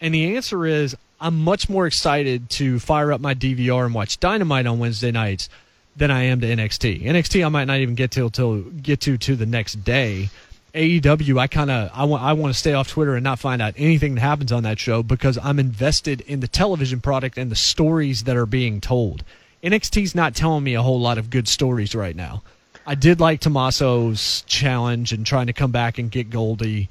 And 0.00 0.14
the 0.14 0.36
answer 0.36 0.66
is, 0.66 0.96
I'm 1.20 1.38
much 1.38 1.68
more 1.68 1.86
excited 1.86 2.48
to 2.50 2.78
fire 2.78 3.12
up 3.12 3.20
my 3.20 3.34
DVR 3.34 3.84
and 3.84 3.94
watch 3.94 4.18
Dynamite 4.20 4.66
on 4.66 4.78
Wednesday 4.78 5.10
nights 5.10 5.48
than 5.96 6.10
I 6.10 6.22
am 6.22 6.40
to 6.40 6.46
NXT. 6.46 7.02
NXT 7.02 7.44
I 7.44 7.48
might 7.48 7.66
not 7.66 7.78
even 7.78 7.94
get 7.94 8.12
to 8.12 8.30
till 8.30 8.62
get 8.62 9.00
to 9.02 9.18
to 9.18 9.36
the 9.36 9.46
next 9.46 9.84
day. 9.84 10.30
AEW 10.74 11.38
I 11.38 11.46
kind 11.48 11.70
of 11.70 11.90
I 11.92 12.04
want 12.04 12.22
I 12.22 12.32
want 12.32 12.54
to 12.54 12.58
stay 12.58 12.72
off 12.72 12.88
Twitter 12.88 13.16
and 13.16 13.24
not 13.24 13.38
find 13.38 13.60
out 13.60 13.74
anything 13.76 14.14
that 14.14 14.20
happens 14.20 14.52
on 14.52 14.62
that 14.62 14.78
show 14.78 15.02
because 15.02 15.36
I'm 15.42 15.58
invested 15.58 16.22
in 16.22 16.40
the 16.40 16.48
television 16.48 17.00
product 17.00 17.36
and 17.36 17.50
the 17.50 17.56
stories 17.56 18.24
that 18.24 18.36
are 18.36 18.46
being 18.46 18.80
told. 18.80 19.24
NXT's 19.62 20.14
not 20.14 20.34
telling 20.34 20.64
me 20.64 20.74
a 20.74 20.82
whole 20.82 21.00
lot 21.00 21.18
of 21.18 21.28
good 21.28 21.48
stories 21.48 21.94
right 21.94 22.16
now. 22.16 22.42
I 22.90 22.96
did 22.96 23.20
like 23.20 23.38
Tommaso's 23.38 24.42
challenge 24.48 25.12
and 25.12 25.24
trying 25.24 25.46
to 25.46 25.52
come 25.52 25.70
back 25.70 25.98
and 25.98 26.10
get 26.10 26.28
Goldie 26.28 26.88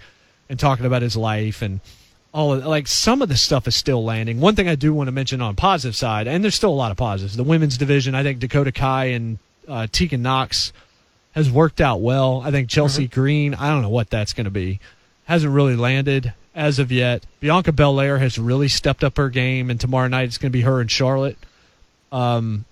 and 0.47 0.57
talking 0.57 0.85
about 0.85 1.01
his 1.01 1.17
life 1.17 1.61
and 1.61 1.81
all 2.33 2.53
of, 2.53 2.65
like 2.65 2.87
some 2.87 3.21
of 3.21 3.27
the 3.27 3.35
stuff 3.35 3.67
is 3.67 3.75
still 3.75 4.01
landing. 4.01 4.39
One 4.39 4.55
thing 4.55 4.69
I 4.69 4.75
do 4.75 4.93
want 4.93 5.09
to 5.09 5.11
mention 5.11 5.41
on 5.41 5.57
positive 5.57 5.97
side, 5.97 6.25
and 6.25 6.41
there's 6.41 6.55
still 6.55 6.69
a 6.69 6.71
lot 6.71 6.91
of 6.91 6.95
positives. 6.95 7.35
The 7.35 7.43
women's 7.43 7.77
division, 7.77 8.15
I 8.15 8.23
think 8.23 8.39
Dakota 8.39 8.71
Kai 8.71 9.07
and 9.07 9.39
uh, 9.67 9.87
Tegan 9.91 10.21
Nox 10.21 10.71
has 11.33 11.51
worked 11.51 11.81
out 11.81 11.99
well. 11.99 12.43
I 12.45 12.51
think 12.51 12.69
Chelsea 12.69 13.09
mm-hmm. 13.09 13.19
Green, 13.19 13.53
I 13.53 13.67
don't 13.67 13.81
know 13.81 13.89
what 13.89 14.09
that's 14.09 14.31
going 14.31 14.45
to 14.45 14.51
be, 14.51 14.79
hasn't 15.25 15.51
really 15.51 15.75
landed 15.75 16.33
as 16.55 16.79
of 16.79 16.93
yet. 16.93 17.25
Bianca 17.41 17.73
Belair 17.73 18.19
has 18.19 18.39
really 18.39 18.69
stepped 18.69 19.03
up 19.03 19.17
her 19.17 19.27
game, 19.27 19.69
and 19.69 19.77
tomorrow 19.77 20.07
night 20.07 20.29
it's 20.29 20.37
going 20.37 20.49
to 20.49 20.57
be 20.57 20.61
her 20.61 20.79
and 20.79 20.89
Charlotte. 20.89 21.37
Um, 22.13 22.63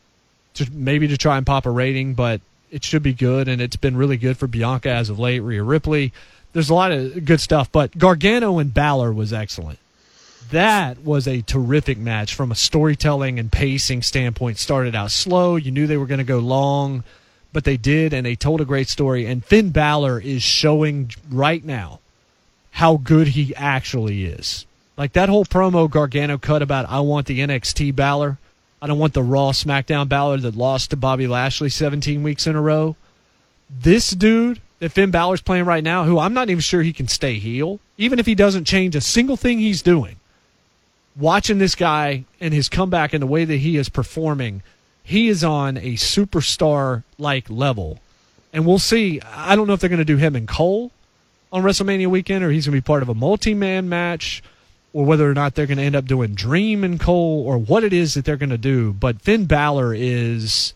to 0.53 0.71
maybe 0.71 1.09
to 1.09 1.17
try 1.17 1.35
and 1.35 1.45
pop 1.45 1.65
a 1.65 1.69
rating, 1.69 2.13
but 2.13 2.39
it 2.71 2.83
should 2.83 3.03
be 3.03 3.13
good, 3.13 3.47
and 3.47 3.61
it's 3.61 3.75
been 3.75 3.97
really 3.97 4.17
good 4.17 4.37
for 4.37 4.47
Bianca 4.47 4.89
as 4.89 5.09
of 5.09 5.19
late. 5.19 5.39
Rhea 5.39 5.63
Ripley, 5.63 6.13
there's 6.53 6.69
a 6.69 6.73
lot 6.73 6.91
of 6.91 7.25
good 7.25 7.41
stuff, 7.41 7.71
but 7.71 7.97
Gargano 7.97 8.59
and 8.59 8.73
Balor 8.73 9.13
was 9.13 9.33
excellent. 9.33 9.79
That 10.51 11.03
was 11.03 11.27
a 11.27 11.41
terrific 11.41 11.97
match 11.97 12.33
from 12.33 12.51
a 12.51 12.55
storytelling 12.55 13.37
and 13.37 13.51
pacing 13.51 14.01
standpoint. 14.01 14.57
Started 14.57 14.95
out 14.95 15.11
slow, 15.11 15.55
you 15.55 15.71
knew 15.71 15.87
they 15.87 15.97
were 15.97 16.05
going 16.05 16.19
to 16.19 16.23
go 16.23 16.39
long, 16.39 17.03
but 17.51 17.65
they 17.65 17.77
did, 17.77 18.13
and 18.13 18.25
they 18.25 18.35
told 18.35 18.61
a 18.61 18.65
great 18.65 18.87
story. 18.87 19.25
And 19.25 19.43
Finn 19.43 19.71
Balor 19.71 20.21
is 20.21 20.43
showing 20.43 21.11
right 21.29 21.63
now 21.63 21.99
how 22.71 22.97
good 22.97 23.29
he 23.29 23.55
actually 23.55 24.25
is. 24.25 24.65
Like 24.95 25.13
that 25.13 25.29
whole 25.29 25.45
promo 25.45 25.89
Gargano 25.89 26.37
cut 26.37 26.61
about 26.61 26.89
I 26.89 27.01
want 27.01 27.27
the 27.27 27.39
NXT 27.39 27.95
Balor 27.95 28.37
I 28.81 28.87
don't 28.87 28.99
want 28.99 29.13
the 29.13 29.23
Raw 29.23 29.51
SmackDown 29.51 30.07
Balor 30.07 30.37
that 30.37 30.55
lost 30.55 30.91
to 30.91 30.95
Bobby 30.95 31.27
Lashley 31.27 31.69
17 31.69 32.21
weeks 32.21 32.45
in 32.45 32.55
a 32.55 32.61
row. 32.61 32.95
This 33.69 34.11
dude 34.11 34.61
that 34.79 34.91
Finn 34.91 35.09
Balor's 35.09 35.41
playing 35.41 35.65
right 35.65 35.83
now, 35.83 36.03
who 36.03 36.19
I'm 36.19 36.33
not 36.33 36.49
even 36.49 36.61
sure 36.61 36.83
he 36.83 36.93
can 36.93 37.07
stay 37.07 37.39
heel, 37.39 37.79
even 37.97 38.19
if 38.19 38.27
he 38.27 38.35
doesn't 38.35 38.65
change 38.65 38.95
a 38.95 39.01
single 39.01 39.35
thing 39.35 39.57
he's 39.57 39.81
doing. 39.81 40.17
Watching 41.15 41.57
this 41.57 41.73
guy 41.73 42.25
and 42.39 42.53
his 42.53 42.69
comeback 42.69 43.13
and 43.13 43.21
the 43.23 43.27
way 43.27 43.43
that 43.45 43.57
he 43.57 43.77
is 43.77 43.89
performing, 43.89 44.61
he 45.03 45.27
is 45.27 45.43
on 45.43 45.77
a 45.77 45.93
superstar 45.93 47.03
like 47.17 47.49
level. 47.49 47.99
And 48.53 48.67
we'll 48.67 48.77
see. 48.77 49.19
I 49.21 49.55
don't 49.55 49.67
know 49.67 49.73
if 49.73 49.79
they're 49.79 49.89
going 49.89 49.97
to 49.97 50.05
do 50.05 50.17
him 50.17 50.35
and 50.35 50.47
Cole 50.47 50.91
on 51.51 51.63
WrestleMania 51.63 52.07
weekend 52.07 52.43
or 52.43 52.51
he's 52.51 52.67
going 52.67 52.75
to 52.75 52.81
be 52.81 52.85
part 52.85 53.01
of 53.01 53.09
a 53.09 53.15
multi 53.15 53.55
man 53.55 53.89
match 53.89 54.43
or 54.93 55.05
whether 55.05 55.29
or 55.29 55.33
not 55.33 55.55
they're 55.55 55.67
going 55.67 55.77
to 55.77 55.83
end 55.83 55.95
up 55.95 56.05
doing 56.05 56.33
Dream 56.33 56.83
and 56.83 56.99
Cole 56.99 57.43
or 57.45 57.57
what 57.57 57.83
it 57.83 57.93
is 57.93 58.13
that 58.13 58.25
they're 58.25 58.37
going 58.37 58.49
to 58.49 58.57
do. 58.57 58.93
But 58.93 59.21
Finn 59.21 59.45
Balor 59.45 59.93
is 59.93 60.73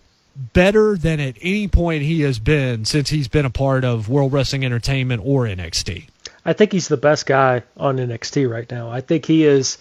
better 0.53 0.95
than 0.95 1.19
at 1.19 1.35
any 1.41 1.67
point 1.67 2.03
he 2.03 2.21
has 2.21 2.39
been 2.39 2.85
since 2.85 3.09
he's 3.09 3.27
been 3.27 3.45
a 3.45 3.49
part 3.49 3.83
of 3.83 4.09
World 4.09 4.33
Wrestling 4.33 4.65
Entertainment 4.65 5.21
or 5.25 5.45
NXT. 5.45 6.07
I 6.45 6.53
think 6.53 6.71
he's 6.71 6.87
the 6.87 6.97
best 6.97 7.25
guy 7.25 7.63
on 7.77 7.97
NXT 7.97 8.49
right 8.49 8.69
now. 8.69 8.89
I 8.89 9.01
think 9.01 9.25
he 9.25 9.45
is. 9.45 9.77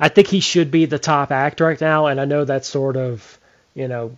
I 0.00 0.08
think 0.08 0.28
he 0.28 0.40
should 0.40 0.70
be 0.70 0.86
the 0.86 0.98
top 0.98 1.32
act 1.32 1.60
right 1.60 1.80
now, 1.80 2.06
and 2.06 2.20
I 2.20 2.24
know 2.24 2.44
that's 2.44 2.68
sort 2.68 2.96
of, 2.96 3.38
you 3.74 3.88
know, 3.88 4.16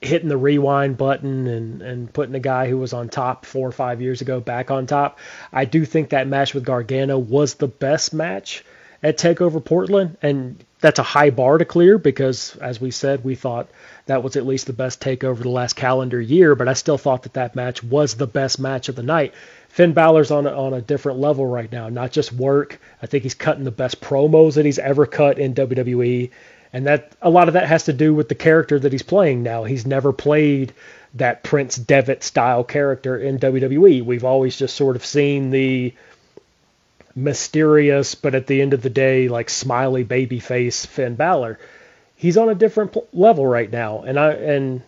hitting 0.00 0.28
the 0.28 0.36
rewind 0.36 0.96
button 0.96 1.46
and, 1.46 1.82
and 1.82 2.12
putting 2.12 2.34
a 2.34 2.40
guy 2.40 2.68
who 2.68 2.78
was 2.78 2.92
on 2.92 3.08
top 3.08 3.44
four 3.44 3.68
or 3.68 3.72
five 3.72 4.00
years 4.00 4.22
ago 4.22 4.40
back 4.40 4.70
on 4.70 4.86
top. 4.86 5.18
I 5.52 5.66
do 5.66 5.84
think 5.84 6.10
that 6.10 6.26
match 6.26 6.54
with 6.54 6.64
Gargano 6.64 7.18
was 7.18 7.54
the 7.54 7.68
best 7.68 8.14
match 8.14 8.64
at 9.02 9.18
TakeOver 9.18 9.64
Portland, 9.64 10.16
and 10.22 10.62
that's 10.80 10.98
a 10.98 11.04
high 11.04 11.30
bar 11.30 11.58
to 11.58 11.64
clear 11.64 11.98
because, 11.98 12.56
as 12.56 12.80
we 12.80 12.90
said, 12.90 13.24
we 13.24 13.34
thought 13.34 13.68
that 14.06 14.22
was 14.22 14.36
at 14.36 14.46
least 14.46 14.66
the 14.66 14.72
best 14.72 15.00
takeover 15.00 15.42
the 15.42 15.48
last 15.50 15.76
calendar 15.76 16.20
year. 16.20 16.54
But 16.54 16.68
I 16.68 16.72
still 16.72 16.98
thought 16.98 17.24
that 17.24 17.34
that 17.34 17.54
match 17.54 17.82
was 17.82 18.14
the 18.14 18.26
best 18.26 18.58
match 18.58 18.88
of 18.88 18.96
the 18.96 19.02
night. 19.02 19.34
Finn 19.68 19.92
Balor's 19.92 20.30
on 20.30 20.46
a, 20.46 20.50
on 20.50 20.72
a 20.72 20.80
different 20.80 21.18
level 21.18 21.46
right 21.46 21.70
now, 21.70 21.88
not 21.90 22.10
just 22.10 22.32
work. 22.32 22.80
I 23.02 23.06
think 23.06 23.22
he's 23.22 23.34
cutting 23.34 23.64
the 23.64 23.70
best 23.70 24.00
promos 24.00 24.54
that 24.54 24.64
he's 24.64 24.78
ever 24.78 25.06
cut 25.06 25.38
in 25.38 25.54
WWE 25.54 26.30
and 26.72 26.86
that 26.86 27.12
a 27.20 27.30
lot 27.30 27.48
of 27.48 27.54
that 27.54 27.66
has 27.66 27.84
to 27.84 27.92
do 27.92 28.14
with 28.14 28.28
the 28.28 28.34
character 28.34 28.78
that 28.78 28.92
he's 28.92 29.02
playing 29.02 29.42
now. 29.42 29.64
He's 29.64 29.86
never 29.86 30.12
played 30.12 30.72
that 31.14 31.42
Prince 31.42 31.76
Devitt 31.76 32.22
style 32.22 32.62
character 32.62 33.16
in 33.16 33.38
WWE. 33.38 34.04
We've 34.04 34.24
always 34.24 34.56
just 34.56 34.76
sort 34.76 34.96
of 34.96 35.04
seen 35.04 35.50
the 35.50 35.92
mysterious, 37.14 38.14
but 38.14 38.34
at 38.34 38.46
the 38.46 38.62
end 38.62 38.72
of 38.72 38.82
the 38.82 38.90
day, 38.90 39.28
like 39.28 39.50
smiley 39.50 40.04
baby 40.04 40.38
face 40.38 40.86
Finn 40.86 41.16
Balor. 41.16 41.58
He's 42.14 42.36
on 42.36 42.48
a 42.48 42.54
different 42.54 42.96
level 43.14 43.46
right 43.46 43.70
now, 43.70 44.02
and 44.02 44.18
I 44.18 44.32
and 44.32 44.82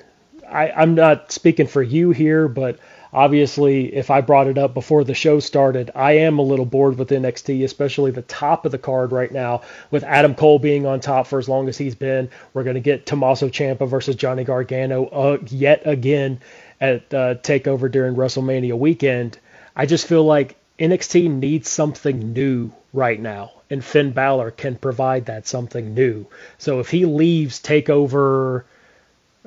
I, 0.49 0.71
I'm 0.71 0.95
not 0.95 1.33
speaking 1.33 1.67
for 1.67 1.83
you 1.83 2.11
here, 2.11 2.47
but 2.47 2.79
Obviously, 3.13 3.95
if 3.95 4.11
I 4.11 4.23
brought 4.23 4.47
it 4.47 4.57
up 4.57 4.73
before 4.73 5.05
the 5.05 5.13
show 5.13 5.39
started, 5.39 5.91
I 5.95 6.13
am 6.13 6.39
a 6.39 6.43
little 6.43 6.65
bored 6.65 6.99
with 6.99 7.11
NXT, 7.11 7.63
especially 7.63 8.11
the 8.11 8.23
top 8.23 8.65
of 8.65 8.73
the 8.73 8.79
card 8.79 9.13
right 9.13 9.31
now, 9.31 9.63
with 9.91 10.03
Adam 10.03 10.35
Cole 10.35 10.59
being 10.59 10.87
on 10.87 11.01
top 11.01 11.27
for 11.27 11.39
as 11.39 11.49
long 11.49 11.69
as 11.69 11.77
he's 11.77 11.95
been. 11.95 12.31
We're 12.55 12.65
going 12.65 12.75
to 12.75 12.81
get 12.81 13.05
Tommaso 13.05 13.49
Ciampa 13.49 13.87
versus 13.87 14.17
Johnny 14.17 14.45
Gargano 14.45 15.07
uh, 15.07 15.39
yet 15.49 15.83
again 15.85 16.41
at 16.81 17.13
uh, 17.13 17.35
Takeover 17.35 17.91
during 17.91 18.15
WrestleMania 18.15 18.79
weekend. 18.79 19.39
I 19.77 19.85
just 19.85 20.07
feel 20.07 20.25
like 20.25 20.57
NXT 20.79 21.31
needs 21.31 21.69
something 21.69 22.33
new 22.33 22.73
right 22.95 23.21
now, 23.21 23.53
and 23.69 23.85
Finn 23.85 24.13
Balor 24.13 24.53
can 24.53 24.77
provide 24.77 25.27
that 25.27 25.47
something 25.47 25.93
new. 25.93 26.27
So 26.57 26.81
if 26.81 26.89
he 26.89 27.05
leaves 27.05 27.61
Takeover 27.61 28.65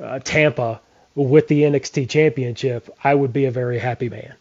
uh, 0.02 0.20
Tampa 0.20 0.82
with 1.16 1.48
the 1.48 1.64
NXT 1.64 2.10
Championship, 2.10 2.90
I 3.04 3.16
would 3.16 3.32
be 3.32 3.46
a 3.46 3.52
very 3.52 3.80
happy 3.80 4.10
man. 4.10 4.36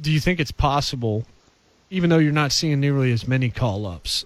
Do 0.00 0.12
you 0.12 0.20
think 0.20 0.38
it's 0.38 0.52
possible, 0.52 1.24
even 1.90 2.10
though 2.10 2.18
you're 2.18 2.32
not 2.32 2.52
seeing 2.52 2.80
nearly 2.80 3.12
as 3.12 3.26
many 3.26 3.50
call 3.50 3.86
ups, 3.86 4.24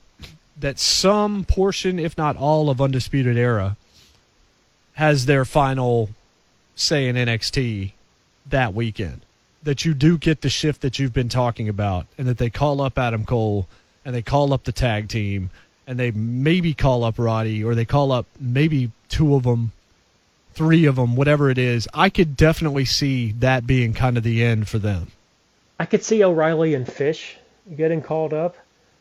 that 0.58 0.78
some 0.78 1.44
portion, 1.44 1.98
if 1.98 2.18
not 2.18 2.36
all, 2.36 2.68
of 2.68 2.80
Undisputed 2.80 3.36
Era 3.36 3.76
has 4.94 5.26
their 5.26 5.44
final 5.44 6.10
say 6.74 7.08
in 7.08 7.16
NXT 7.16 7.92
that 8.46 8.74
weekend? 8.74 9.22
That 9.62 9.84
you 9.84 9.94
do 9.94 10.18
get 10.18 10.40
the 10.40 10.50
shift 10.50 10.80
that 10.82 10.98
you've 10.98 11.12
been 11.12 11.28
talking 11.28 11.68
about, 11.68 12.06
and 12.18 12.26
that 12.26 12.38
they 12.38 12.50
call 12.50 12.80
up 12.80 12.98
Adam 12.98 13.24
Cole 13.24 13.66
and 14.04 14.14
they 14.14 14.22
call 14.22 14.52
up 14.52 14.64
the 14.64 14.72
tag 14.72 15.08
team 15.08 15.50
and 15.86 15.98
they 15.98 16.10
maybe 16.10 16.74
call 16.74 17.04
up 17.04 17.18
Roddy 17.18 17.62
or 17.62 17.74
they 17.74 17.84
call 17.84 18.12
up 18.12 18.26
maybe 18.38 18.90
two 19.08 19.34
of 19.34 19.42
them 19.42 19.72
three 20.60 20.84
of 20.84 20.96
them, 20.96 21.16
whatever 21.16 21.48
it 21.48 21.56
is, 21.56 21.88
I 21.94 22.10
could 22.10 22.36
definitely 22.36 22.84
see 22.84 23.32
that 23.38 23.66
being 23.66 23.94
kind 23.94 24.18
of 24.18 24.22
the 24.22 24.44
end 24.44 24.68
for 24.68 24.78
them. 24.78 25.06
I 25.78 25.86
could 25.86 26.04
see 26.04 26.22
O'Reilly 26.22 26.74
and 26.74 26.86
Fish 26.86 27.38
getting 27.74 28.02
called 28.02 28.34
up 28.34 28.56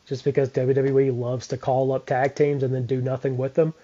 just 0.06 0.24
because 0.24 0.48
WWE 0.48 1.14
loves 1.18 1.48
to 1.48 1.58
call 1.58 1.92
up 1.92 2.06
tag 2.06 2.34
teams 2.34 2.62
and 2.62 2.74
then 2.74 2.86
do 2.86 3.02
nothing 3.02 3.36
with 3.36 3.52
them. 3.52 3.74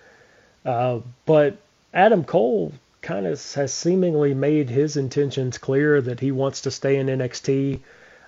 Uh, 0.65 1.01
but 1.27 1.59
Adam 1.93 2.25
Cole 2.25 2.73
kind 3.03 3.27
of 3.27 3.33
has 3.53 3.75
seemingly 3.75 4.33
made 4.33 4.71
his 4.71 4.97
intentions 4.97 5.59
clear 5.59 6.01
that 6.01 6.19
he 6.19 6.33
wants 6.33 6.63
to 6.63 6.71
stay 6.71 6.97
in 6.97 7.09
NXT. 7.09 7.81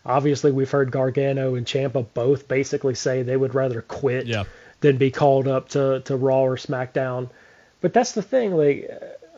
Obviously, 0.05 0.53
we've 0.53 0.71
heard 0.71 0.91
Gargano 0.93 1.55
and 1.55 1.65
Ciampa 1.67 2.05
both 2.13 2.49
basically 2.49 2.95
say 2.95 3.23
they 3.23 3.37
would 3.39 3.55
rather 3.55 3.81
quit 3.81 4.27
Yeah. 4.27 4.45
than 4.81 4.99
be 4.99 5.11
called 5.11 5.49
up 5.49 5.71
to, 5.71 6.01
to 6.01 6.17
Raw 6.17 6.43
or 6.43 6.57
SmackDown. 6.59 7.31
But 7.81 7.95
that's 7.95 8.13
the 8.13 8.23
thing, 8.23 8.55
like, 8.55 8.91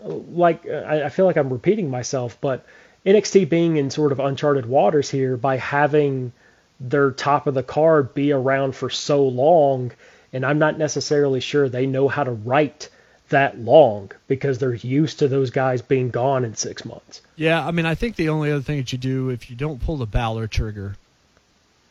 like 0.04 0.66
I, 0.66 1.08
feel 1.08 1.26
like 1.26 1.36
I'm 1.36 1.52
repeating 1.52 1.90
myself, 1.90 2.38
but 2.40 2.64
NXT 3.04 3.48
being 3.48 3.76
in 3.76 3.90
sort 3.90 4.12
of 4.12 4.20
uncharted 4.20 4.66
waters 4.66 5.10
here 5.10 5.36
by 5.36 5.56
having 5.56 6.32
their 6.78 7.10
top 7.10 7.46
of 7.46 7.54
the 7.54 7.62
card 7.62 8.14
be 8.14 8.32
around 8.32 8.74
for 8.74 8.90
so 8.90 9.26
long, 9.26 9.92
and 10.32 10.44
I'm 10.44 10.58
not 10.58 10.78
necessarily 10.78 11.40
sure 11.40 11.68
they 11.68 11.86
know 11.86 12.08
how 12.08 12.24
to 12.24 12.32
write 12.32 12.88
that 13.28 13.58
long 13.58 14.10
because 14.26 14.58
they're 14.58 14.74
used 14.74 15.20
to 15.20 15.28
those 15.28 15.50
guys 15.50 15.82
being 15.82 16.10
gone 16.10 16.44
in 16.44 16.56
six 16.56 16.84
months. 16.84 17.20
Yeah, 17.36 17.64
I 17.64 17.70
mean, 17.70 17.86
I 17.86 17.94
think 17.94 18.16
the 18.16 18.28
only 18.28 18.50
other 18.50 18.62
thing 18.62 18.78
that 18.78 18.92
you 18.92 18.98
do 18.98 19.28
if 19.30 19.50
you 19.50 19.56
don't 19.56 19.82
pull 19.82 19.96
the 19.96 20.06
Balor 20.06 20.46
trigger, 20.48 20.96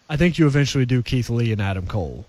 I 0.09 0.17
think 0.17 0.37
you 0.37 0.47
eventually 0.47 0.85
do 0.85 1.01
Keith 1.01 1.29
Lee 1.29 1.51
and 1.51 1.61
Adam 1.61 1.87
Cole, 1.87 2.25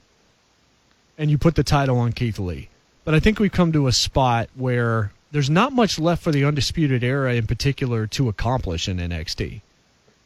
and 1.18 1.30
you 1.30 1.38
put 1.38 1.54
the 1.54 1.64
title 1.64 1.98
on 1.98 2.12
Keith 2.12 2.38
Lee. 2.38 2.68
But 3.04 3.14
I 3.14 3.20
think 3.20 3.38
we've 3.38 3.50
come 3.50 3.72
to 3.72 3.86
a 3.86 3.92
spot 3.92 4.50
where 4.54 5.10
there's 5.32 5.50
not 5.50 5.72
much 5.72 5.98
left 5.98 6.22
for 6.22 6.32
the 6.32 6.44
Undisputed 6.44 7.04
Era 7.04 7.34
in 7.34 7.46
particular 7.46 8.06
to 8.08 8.28
accomplish 8.28 8.88
in 8.88 8.98
NXT. 8.98 9.60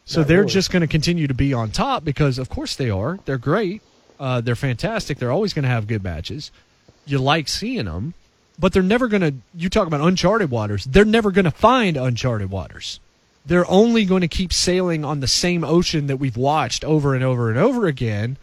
So 0.05 0.21
Not 0.21 0.29
they're 0.29 0.41
really. 0.41 0.53
just 0.53 0.71
going 0.71 0.83
to 0.83 0.87
continue 0.87 1.27
to 1.27 1.35
be 1.35 1.53
on 1.55 1.71
top 1.71 2.05
because, 2.05 2.39
of 2.39 2.49
course, 2.49 2.77
they 2.77 2.91
are. 2.91 3.19
They're 3.25 3.39
great. 3.39 3.83
Uh, 4.21 4.41
they're 4.41 4.55
fantastic. 4.55 5.19
They're 5.19 5.33
always 5.33 5.53
going 5.53 5.63
to 5.65 5.69
have 5.69 5.87
good 5.87 6.05
matches. 6.05 6.51
You 7.07 7.19
like 7.19 7.49
seeing 7.49 7.87
them, 7.87 8.15
but 8.59 8.73
they're 8.73 8.83
never 8.83 9.09
going 9.09 9.23
to. 9.23 9.35
You 9.55 9.69
talk 9.69 9.87
about 9.87 10.01
uncharted 10.01 10.51
waters. 10.51 10.85
They're 10.85 11.05
never 11.05 11.31
going 11.31 11.45
to 11.47 11.51
find 11.51 11.97
uncharted 11.97 12.51
waters. 12.51 13.01
They're 13.47 13.71
only 13.71 14.05
going 14.05 14.23
to 14.23 14.29
keep 14.29 14.53
sailing 14.53 15.05
on 15.05 15.21
the 15.21 15.29
same 15.29 15.65
ocean 15.65 16.07
that 16.07 16.17
we've 16.17 16.37
watched 16.37 16.83
over 16.85 17.15
and 17.15 17.23
over 17.23 17.51
and 17.51 17.59
over 17.59 17.87
again. 17.87 18.39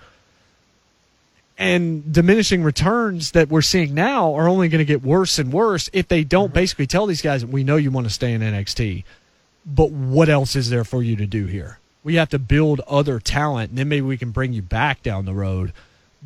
And 1.62 2.12
diminishing 2.12 2.64
returns 2.64 3.32
that 3.32 3.50
we're 3.50 3.62
seeing 3.62 3.94
now 3.94 4.34
are 4.34 4.50
only 4.50 4.68
going 4.68 4.80
to 4.80 4.86
get 4.86 5.04
worse 5.04 5.40
and 5.40 5.54
worse 5.54 5.90
if 5.94 6.08
they 6.08 6.24
don't 6.24 6.48
mm-hmm. 6.48 6.56
basically 6.56 6.88
tell 6.88 7.06
these 7.06 7.22
guys, 7.22 7.46
we 7.46 7.64
know 7.64 7.76
you 7.76 7.92
want 7.92 8.08
to 8.08 8.14
stay 8.14 8.34
in 8.34 8.42
NXT 8.42 9.04
but 9.66 9.92
what 9.92 10.30
else 10.30 10.56
is 10.56 10.70
there 10.70 10.84
for 10.84 11.04
you 11.04 11.16
to 11.18 11.26
do 11.26 11.46
here? 11.46 11.80
We 12.04 12.16
have 12.16 12.30
to 12.30 12.40
build 12.40 12.82
other 12.82 13.20
talent, 13.20 13.70
and 13.70 13.78
then 13.78 13.90
maybe 13.90 14.02
we 14.02 14.18
can 14.18 14.32
bring 14.32 14.54
you 14.54 14.62
back 14.62 15.04
down 15.04 15.26
the 15.26 15.34
road. 15.34 15.72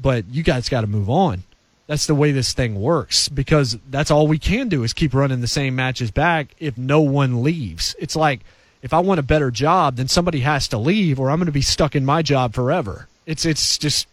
But 0.01 0.25
you 0.29 0.43
guys 0.43 0.69
got 0.69 0.81
to 0.81 0.87
move 0.87 1.09
on. 1.09 1.43
That's 1.87 2.07
the 2.07 2.15
way 2.15 2.31
this 2.31 2.53
thing 2.53 2.81
works 2.81 3.29
because 3.29 3.77
that's 3.89 4.09
all 4.09 4.27
we 4.27 4.39
can 4.39 4.69
do 4.69 4.83
is 4.83 4.93
keep 4.93 5.13
running 5.13 5.41
the 5.41 5.47
same 5.47 5.75
matches 5.75 6.09
back 6.11 6.47
if 6.59 6.77
no 6.77 7.01
one 7.01 7.43
leaves. 7.43 7.95
It's 7.99 8.15
like 8.15 8.41
if 8.81 8.93
I 8.93 8.99
want 8.99 9.19
a 9.19 9.23
better 9.23 9.51
job, 9.51 9.97
then 9.97 10.07
somebody 10.07 10.39
has 10.39 10.67
to 10.69 10.77
leave, 10.77 11.19
or 11.19 11.29
I'm 11.29 11.37
going 11.37 11.45
to 11.45 11.51
be 11.51 11.61
stuck 11.61 11.95
in 11.95 12.03
my 12.03 12.21
job 12.21 12.53
forever. 12.53 13.07
It's 13.25 13.45
it's 13.45 13.77
just 13.77 14.07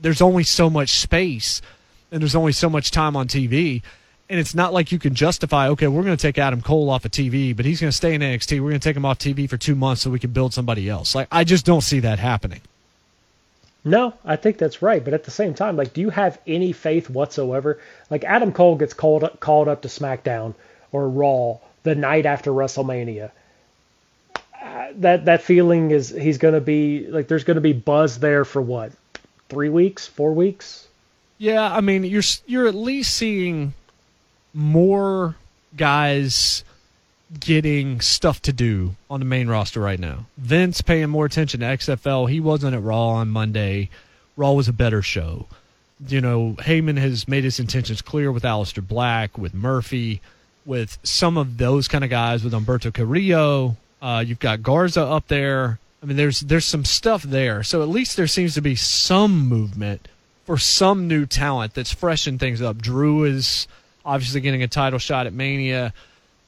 there's 0.00 0.20
only 0.20 0.44
so 0.44 0.70
much 0.70 0.90
space, 0.90 1.62
and 2.10 2.20
there's 2.22 2.36
only 2.36 2.52
so 2.52 2.68
much 2.68 2.90
time 2.90 3.16
on 3.16 3.28
TV 3.28 3.82
and 4.28 4.40
it's 4.40 4.54
not 4.54 4.72
like 4.72 4.90
you 4.92 4.98
can 4.98 5.14
justify, 5.14 5.68
okay, 5.68 5.86
we're 5.86 6.02
going 6.02 6.16
to 6.16 6.20
take 6.20 6.38
Adam 6.38 6.60
Cole 6.60 6.90
off 6.90 7.04
of 7.04 7.10
TV, 7.10 7.54
but 7.54 7.64
he's 7.64 7.80
going 7.80 7.90
to 7.90 7.96
stay 7.96 8.14
in 8.14 8.20
NXT. 8.20 8.60
We're 8.60 8.70
going 8.70 8.80
to 8.80 8.88
take 8.88 8.96
him 8.96 9.04
off 9.04 9.18
TV 9.18 9.48
for 9.48 9.56
two 9.56 9.74
months 9.74 10.02
so 10.02 10.10
we 10.10 10.18
can 10.18 10.30
build 10.30 10.52
somebody 10.52 10.88
else. 10.88 11.14
Like, 11.14 11.28
I 11.30 11.44
just 11.44 11.64
don't 11.64 11.82
see 11.82 12.00
that 12.00 12.18
happening. 12.18 12.60
No, 13.84 14.14
I 14.24 14.34
think 14.34 14.58
that's 14.58 14.82
right, 14.82 15.04
but 15.04 15.14
at 15.14 15.24
the 15.24 15.30
same 15.30 15.54
time, 15.54 15.76
like, 15.76 15.92
do 15.92 16.00
you 16.00 16.10
have 16.10 16.40
any 16.44 16.72
faith 16.72 17.08
whatsoever? 17.08 17.78
Like, 18.10 18.24
Adam 18.24 18.52
Cole 18.52 18.74
gets 18.74 18.94
called 18.94 19.22
up, 19.22 19.38
called 19.38 19.68
up 19.68 19.82
to 19.82 19.88
SmackDown 19.88 20.54
or 20.90 21.08
Raw 21.08 21.58
the 21.84 21.94
night 21.94 22.26
after 22.26 22.50
WrestleMania. 22.50 23.30
Uh, 24.60 24.88
that 24.96 25.26
that 25.26 25.42
feeling 25.42 25.92
is 25.92 26.08
he's 26.08 26.38
going 26.38 26.54
to 26.54 26.60
be 26.60 27.06
like 27.06 27.28
there's 27.28 27.44
going 27.44 27.56
to 27.56 27.60
be 27.60 27.72
buzz 27.72 28.18
there 28.18 28.44
for 28.44 28.60
what 28.60 28.90
three 29.48 29.68
weeks, 29.68 30.06
four 30.06 30.32
weeks. 30.32 30.88
Yeah, 31.38 31.72
I 31.72 31.80
mean, 31.80 32.04
you're 32.04 32.22
you're 32.46 32.66
at 32.66 32.74
least 32.74 33.14
seeing 33.14 33.74
more 34.54 35.36
guys 35.76 36.64
getting 37.40 38.00
stuff 38.00 38.40
to 38.42 38.52
do 38.52 38.94
on 39.10 39.20
the 39.20 39.26
main 39.26 39.48
roster 39.48 39.80
right 39.80 39.98
now. 39.98 40.26
Vince 40.38 40.80
paying 40.80 41.10
more 41.10 41.26
attention 41.26 41.60
to 41.60 41.66
XFL. 41.66 42.30
He 42.30 42.40
wasn't 42.40 42.74
at 42.74 42.82
Raw 42.82 43.08
on 43.08 43.28
Monday. 43.28 43.90
Raw 44.36 44.52
was 44.52 44.68
a 44.68 44.72
better 44.72 45.02
show. 45.02 45.46
You 46.08 46.20
know, 46.20 46.56
Heyman 46.60 46.98
has 46.98 47.26
made 47.26 47.44
his 47.44 47.58
intentions 47.58 48.02
clear 48.02 48.30
with 48.30 48.44
Aleister 48.44 48.86
Black, 48.86 49.36
with 49.38 49.54
Murphy, 49.54 50.20
with 50.64 50.98
some 51.02 51.36
of 51.36 51.58
those 51.58 51.88
kind 51.88 52.04
of 52.04 52.10
guys, 52.10 52.44
with 52.44 52.52
Humberto 52.52 52.92
Carrillo. 52.92 53.76
Uh, 54.00 54.22
you've 54.26 54.38
got 54.38 54.62
Garza 54.62 55.02
up 55.02 55.28
there. 55.28 55.78
I 56.02 56.06
mean, 56.06 56.16
there's 56.16 56.40
there's 56.40 56.64
some 56.64 56.84
stuff 56.84 57.22
there. 57.22 57.62
So 57.62 57.82
at 57.82 57.88
least 57.88 58.16
there 58.16 58.26
seems 58.26 58.54
to 58.54 58.60
be 58.60 58.76
some 58.76 59.48
movement 59.48 60.08
for 60.44 60.58
some 60.58 61.08
new 61.08 61.26
talent 61.26 61.74
that's 61.74 61.92
freshening 61.92 62.38
things 62.38 62.62
up. 62.62 62.78
Drew 62.78 63.24
is 63.24 63.66
obviously 64.04 64.40
getting 64.40 64.62
a 64.62 64.68
title 64.68 64.98
shot 64.98 65.26
at 65.26 65.32
Mania. 65.32 65.92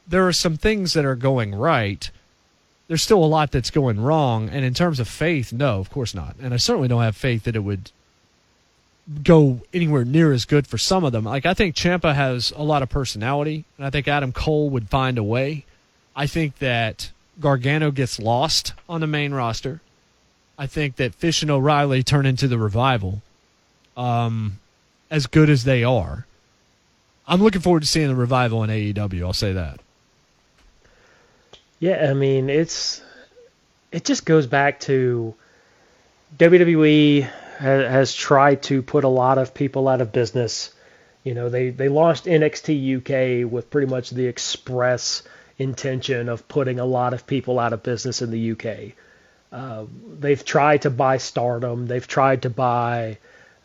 There 0.07 0.27
are 0.27 0.33
some 0.33 0.57
things 0.57 0.93
that 0.93 1.05
are 1.05 1.15
going 1.15 1.53
right. 1.53 2.09
There's 2.87 3.03
still 3.03 3.23
a 3.23 3.25
lot 3.25 3.51
that's 3.51 3.69
going 3.69 3.99
wrong. 3.99 4.49
And 4.49 4.63
in 4.65 4.73
terms 4.73 4.99
of 4.99 5.07
faith, 5.07 5.51
no, 5.51 5.79
of 5.79 5.91
course 5.91 6.15
not. 6.15 6.35
And 6.41 6.53
I 6.53 6.57
certainly 6.57 6.87
don't 6.87 7.03
have 7.03 7.15
faith 7.15 7.43
that 7.43 7.55
it 7.55 7.59
would 7.59 7.91
go 9.23 9.61
anywhere 9.73 10.05
near 10.05 10.31
as 10.31 10.45
good 10.45 10.67
for 10.67 10.77
some 10.77 11.03
of 11.03 11.11
them. 11.11 11.25
Like 11.25 11.45
I 11.45 11.53
think 11.53 11.75
Ciampa 11.75 12.15
has 12.15 12.51
a 12.55 12.63
lot 12.63 12.81
of 12.81 12.89
personality, 12.89 13.65
and 13.77 13.85
I 13.85 13.89
think 13.89 14.07
Adam 14.07 14.31
Cole 14.31 14.69
would 14.69 14.89
find 14.89 15.17
a 15.17 15.23
way. 15.23 15.65
I 16.15 16.27
think 16.27 16.59
that 16.59 17.11
Gargano 17.39 17.91
gets 17.91 18.19
lost 18.19 18.73
on 18.87 19.01
the 19.01 19.07
main 19.07 19.33
roster. 19.33 19.81
I 20.57 20.67
think 20.67 20.97
that 20.97 21.15
Fish 21.15 21.41
and 21.41 21.49
O'Reilly 21.49 22.03
turn 22.03 22.25
into 22.25 22.47
the 22.47 22.57
revival. 22.57 23.21
Um, 23.95 24.59
as 25.09 25.27
good 25.27 25.49
as 25.49 25.63
they 25.63 25.83
are, 25.83 26.25
I'm 27.27 27.41
looking 27.41 27.61
forward 27.61 27.81
to 27.81 27.87
seeing 27.87 28.07
the 28.07 28.15
revival 28.15 28.63
in 28.63 28.69
AEW. 28.69 29.21
I'll 29.23 29.33
say 29.33 29.53
that. 29.53 29.79
Yeah, 31.79 32.09
I 32.09 32.13
mean 32.13 32.49
it's 32.49 33.01
it 33.91 34.03
just 34.03 34.25
goes 34.25 34.47
back 34.47 34.81
to 34.81 35.33
WWE 36.37 37.29
has 37.57 38.13
tried 38.13 38.63
to 38.63 38.81
put 38.81 39.03
a 39.03 39.09
lot 39.09 39.37
of 39.37 39.53
people 39.53 39.87
out 39.87 40.01
of 40.01 40.11
business. 40.11 40.73
You 41.23 41.33
know, 41.33 41.49
they 41.49 41.69
they 41.69 41.89
launched 41.89 42.25
NXT 42.25 42.97
UK 42.97 43.51
with 43.51 43.69
pretty 43.69 43.87
much 43.87 44.09
the 44.09 44.27
express 44.27 45.23
intention 45.59 46.29
of 46.29 46.47
putting 46.47 46.79
a 46.79 46.85
lot 46.85 47.13
of 47.13 47.27
people 47.27 47.59
out 47.59 47.73
of 47.73 47.83
business 47.83 48.21
in 48.21 48.31
the 48.31 48.51
UK. 48.51 48.93
Uh, 49.51 49.85
they've 50.19 50.43
tried 50.43 50.83
to 50.83 50.89
buy 50.89 51.17
Stardom. 51.17 51.85
They've 51.85 52.07
tried 52.07 52.43
to 52.43 52.49
buy 52.49 53.17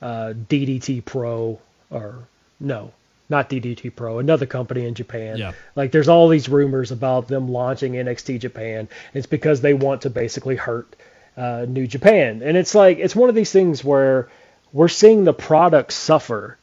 uh, 0.03 0.35
DDT 0.35 1.05
Pro, 1.05 1.61
or 1.91 2.27
no, 2.59 2.93
not 3.29 3.49
DDT 3.49 3.95
Pro, 3.95 4.19
another 4.19 4.47
company 4.47 4.87
in 4.87 4.95
Japan. 4.95 5.37
Yeah. 5.37 5.53
Like 5.77 5.93
there's 5.93 6.09
all 6.09 6.29
these 6.29 6.49
rumors 6.49 6.91
about 6.91 7.29
them 7.29 7.49
launching 7.49 7.93
NXT 7.93 8.41
Japan. 8.41 8.89
It's 9.13 9.27
because 9.27 9.61
they 9.61 9.75
want 9.75 10.03
to 10.03 10.11
basically 10.11 10.57
hurt 10.57 10.97
uh, 11.37 11.67
New 11.69 11.87
Japan, 11.87 12.43
and 12.43 12.57
it's 12.57 12.75
like 12.75 12.99
it's 12.99 13.17
one 13.17 13.29
of 13.29 13.35
these 13.35 13.53
things 13.53 13.85
where 13.85 14.29
we're 14.73 14.89
seeing 14.89 15.25
the 15.25 15.33
product 15.33 15.93
suffer 15.93 16.59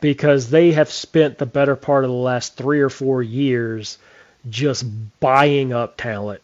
because 0.00 0.50
they 0.50 0.72
have 0.72 0.90
spent 0.90 1.38
the 1.38 1.46
better 1.46 1.76
part 1.76 2.04
of 2.04 2.10
the 2.10 2.16
last 2.16 2.56
three 2.56 2.80
or 2.80 2.88
four 2.88 3.22
years 3.22 3.98
just 4.48 4.84
buying 5.20 5.72
up 5.72 5.96
talent 5.96 6.42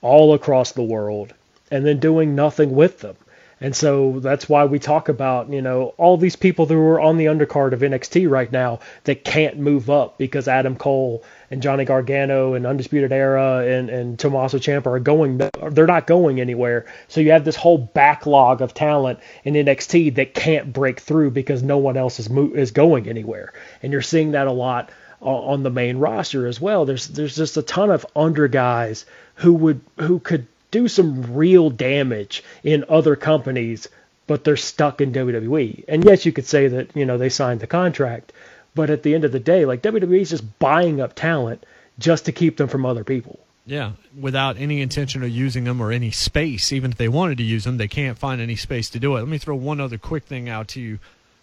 all 0.00 0.34
across 0.34 0.72
the 0.72 0.82
world 0.82 1.32
and 1.70 1.86
then 1.86 1.98
doing 1.98 2.34
nothing 2.34 2.74
with 2.74 3.00
them. 3.00 3.16
And 3.62 3.76
so 3.76 4.18
that's 4.18 4.48
why 4.48 4.64
we 4.64 4.80
talk 4.80 5.08
about, 5.08 5.48
you 5.52 5.62
know, 5.62 5.94
all 5.96 6.16
these 6.16 6.34
people 6.34 6.66
who 6.66 6.76
are 6.76 7.00
on 7.00 7.16
the 7.16 7.26
undercard 7.26 7.72
of 7.72 7.78
NXT 7.78 8.28
right 8.28 8.50
now 8.50 8.80
that 9.04 9.24
can't 9.24 9.56
move 9.56 9.88
up 9.88 10.18
because 10.18 10.48
Adam 10.48 10.74
Cole 10.74 11.22
and 11.48 11.62
Johnny 11.62 11.84
Gargano 11.84 12.54
and 12.54 12.66
Undisputed 12.66 13.12
Era 13.12 13.58
and, 13.58 13.88
and 13.88 14.18
Tommaso 14.18 14.58
Ciampa 14.58 14.86
are 14.86 14.98
going, 14.98 15.40
they're 15.70 15.86
not 15.86 16.08
going 16.08 16.40
anywhere. 16.40 16.86
So 17.06 17.20
you 17.20 17.30
have 17.30 17.44
this 17.44 17.54
whole 17.54 17.78
backlog 17.78 18.62
of 18.62 18.74
talent 18.74 19.20
in 19.44 19.54
NXT 19.54 20.16
that 20.16 20.34
can't 20.34 20.72
break 20.72 20.98
through 20.98 21.30
because 21.30 21.62
no 21.62 21.78
one 21.78 21.96
else 21.96 22.18
is 22.18 22.28
mo- 22.28 22.52
is 22.52 22.72
going 22.72 23.08
anywhere. 23.08 23.52
And 23.80 23.92
you're 23.92 24.02
seeing 24.02 24.32
that 24.32 24.48
a 24.48 24.52
lot 24.52 24.90
on 25.22 25.62
the 25.62 25.70
main 25.70 25.98
roster 25.98 26.46
as 26.46 26.60
well. 26.60 26.84
There's 26.84 27.08
there's 27.08 27.36
just 27.36 27.56
a 27.56 27.62
ton 27.62 27.90
of 27.90 28.04
under 28.14 28.48
guys 28.48 29.06
who 29.36 29.54
would 29.54 29.80
who 29.98 30.18
could 30.18 30.46
do 30.70 30.88
some 30.88 31.34
real 31.34 31.70
damage 31.70 32.42
in 32.64 32.84
other 32.88 33.14
companies, 33.14 33.88
but 34.26 34.44
they're 34.44 34.56
stuck 34.56 35.00
in 35.00 35.12
WWE. 35.12 35.84
And 35.86 36.04
yes, 36.04 36.26
you 36.26 36.32
could 36.32 36.46
say 36.46 36.68
that 36.68 36.96
you 36.96 37.06
know 37.06 37.18
they 37.18 37.28
signed 37.28 37.60
the 37.60 37.66
contract, 37.66 38.32
but 38.74 38.90
at 38.90 39.02
the 39.02 39.14
end 39.14 39.24
of 39.24 39.32
the 39.32 39.40
day, 39.40 39.64
like 39.64 39.82
WWE 39.82 40.20
is 40.20 40.30
just 40.30 40.58
buying 40.58 41.00
up 41.00 41.14
talent 41.14 41.64
just 41.98 42.24
to 42.24 42.32
keep 42.32 42.56
them 42.56 42.68
from 42.68 42.84
other 42.84 43.04
people. 43.04 43.38
Yeah, 43.64 43.92
without 44.18 44.56
any 44.56 44.80
intention 44.80 45.22
of 45.22 45.28
using 45.28 45.64
them 45.64 45.80
or 45.80 45.92
any 45.92 46.10
space. 46.10 46.72
Even 46.72 46.90
if 46.90 46.98
they 46.98 47.08
wanted 47.08 47.38
to 47.38 47.44
use 47.44 47.62
them, 47.62 47.76
they 47.76 47.86
can't 47.86 48.18
find 48.18 48.40
any 48.40 48.56
space 48.56 48.90
to 48.90 48.98
do 48.98 49.16
it. 49.16 49.20
Let 49.20 49.28
me 49.28 49.38
throw 49.38 49.54
one 49.54 49.80
other 49.80 49.98
quick 49.98 50.24
thing 50.24 50.48
out 50.48 50.66
to 50.68 50.80
you 50.80 50.98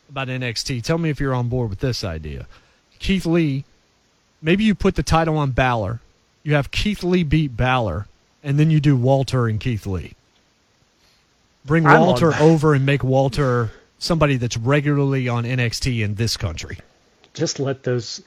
about 0.09 0.27
NXT. 0.27 0.83
Tell 0.83 0.97
me 0.97 1.09
if 1.09 1.21
you're 1.21 1.33
on 1.33 1.47
board 1.47 1.69
with 1.69 1.79
this 1.79 2.03
idea. 2.03 2.45
Keith 2.99 3.25
Lee, 3.25 3.63
maybe 4.41 4.63
you 4.63 4.75
put 4.75 4.95
the 4.95 5.03
title 5.03 5.37
on 5.37 5.51
Balor. 5.51 5.99
You 6.43 6.53
have 6.55 6.71
Keith 6.71 7.03
Lee 7.03 7.23
beat 7.23 7.55
Balor, 7.55 8.07
and 8.43 8.59
then 8.59 8.69
you 8.69 8.79
do 8.79 8.95
Walter 8.95 9.47
and 9.47 9.59
Keith 9.59 9.85
Lee. 9.85 10.13
Bring 11.65 11.85
I'm 11.85 12.01
Walter 12.01 12.33
over 12.35 12.73
and 12.73 12.85
make 12.85 13.03
Walter 13.03 13.71
somebody 13.99 14.37
that's 14.37 14.57
regularly 14.57 15.27
on 15.27 15.43
NXT 15.43 16.03
in 16.03 16.15
this 16.15 16.37
country. 16.37 16.79
Just 17.33 17.59
let 17.59 17.83
those, 17.83 18.21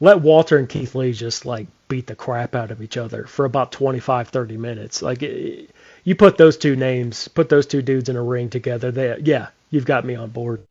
let 0.00 0.20
Walter 0.20 0.58
and 0.58 0.68
Keith 0.68 0.94
Lee 0.94 1.12
just 1.12 1.44
like 1.44 1.66
beat 1.88 2.06
the 2.06 2.14
crap 2.14 2.54
out 2.54 2.70
of 2.70 2.82
each 2.82 2.96
other 2.96 3.24
for 3.24 3.44
about 3.44 3.72
25, 3.72 4.28
30 4.28 4.56
minutes. 4.56 5.02
Like 5.02 5.22
it, 5.22 5.70
you 6.04 6.14
put 6.14 6.38
those 6.38 6.56
two 6.56 6.74
names, 6.74 7.28
put 7.28 7.48
those 7.48 7.66
two 7.66 7.82
dudes 7.82 8.08
in 8.08 8.16
a 8.16 8.22
ring 8.22 8.50
together. 8.50 8.90
They, 8.90 9.18
yeah, 9.22 9.48
you've 9.70 9.84
got 9.84 10.04
me 10.04 10.14
on 10.14 10.30
board. 10.30 10.62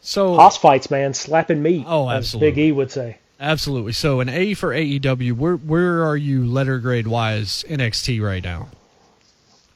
So 0.00 0.34
Hoss 0.34 0.56
fights, 0.56 0.90
man, 0.90 1.14
slapping 1.14 1.62
meat. 1.62 1.84
Oh, 1.86 2.08
absolutely. 2.08 2.50
Big 2.50 2.58
E 2.58 2.72
would 2.72 2.90
say. 2.90 3.18
Absolutely. 3.40 3.92
So 3.92 4.20
an 4.20 4.28
A 4.28 4.54
for 4.54 4.70
AEW. 4.70 5.32
Where 5.32 5.56
where 5.56 6.04
are 6.04 6.16
you 6.16 6.44
letter 6.46 6.78
grade 6.78 7.06
wise 7.06 7.64
NXT 7.68 8.20
right 8.22 8.42
now? 8.42 8.68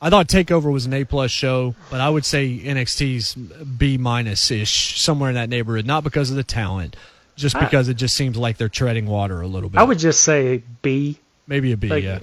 I 0.00 0.10
thought 0.10 0.26
Takeover 0.26 0.72
was 0.72 0.84
an 0.84 0.92
A 0.94 1.04
plus 1.04 1.30
show, 1.30 1.76
but 1.88 2.00
I 2.00 2.10
would 2.10 2.24
say 2.24 2.58
NXT's 2.58 3.34
B 3.34 3.98
minus 3.98 4.50
ish, 4.50 5.00
somewhere 5.00 5.28
in 5.28 5.36
that 5.36 5.48
neighborhood. 5.48 5.86
Not 5.86 6.02
because 6.02 6.28
of 6.28 6.34
the 6.34 6.42
talent, 6.42 6.96
just 7.36 7.56
because 7.56 7.88
it 7.88 7.94
just 7.94 8.16
seems 8.16 8.36
like 8.36 8.56
they're 8.56 8.68
treading 8.68 9.06
water 9.06 9.40
a 9.40 9.46
little 9.46 9.70
bit. 9.70 9.78
I 9.78 9.84
would 9.84 10.00
just 10.00 10.24
say 10.24 10.64
B. 10.82 11.18
maybe 11.46 11.70
a 11.70 11.76
B. 11.76 11.88
Like, 11.88 12.02
yeah, 12.02 12.18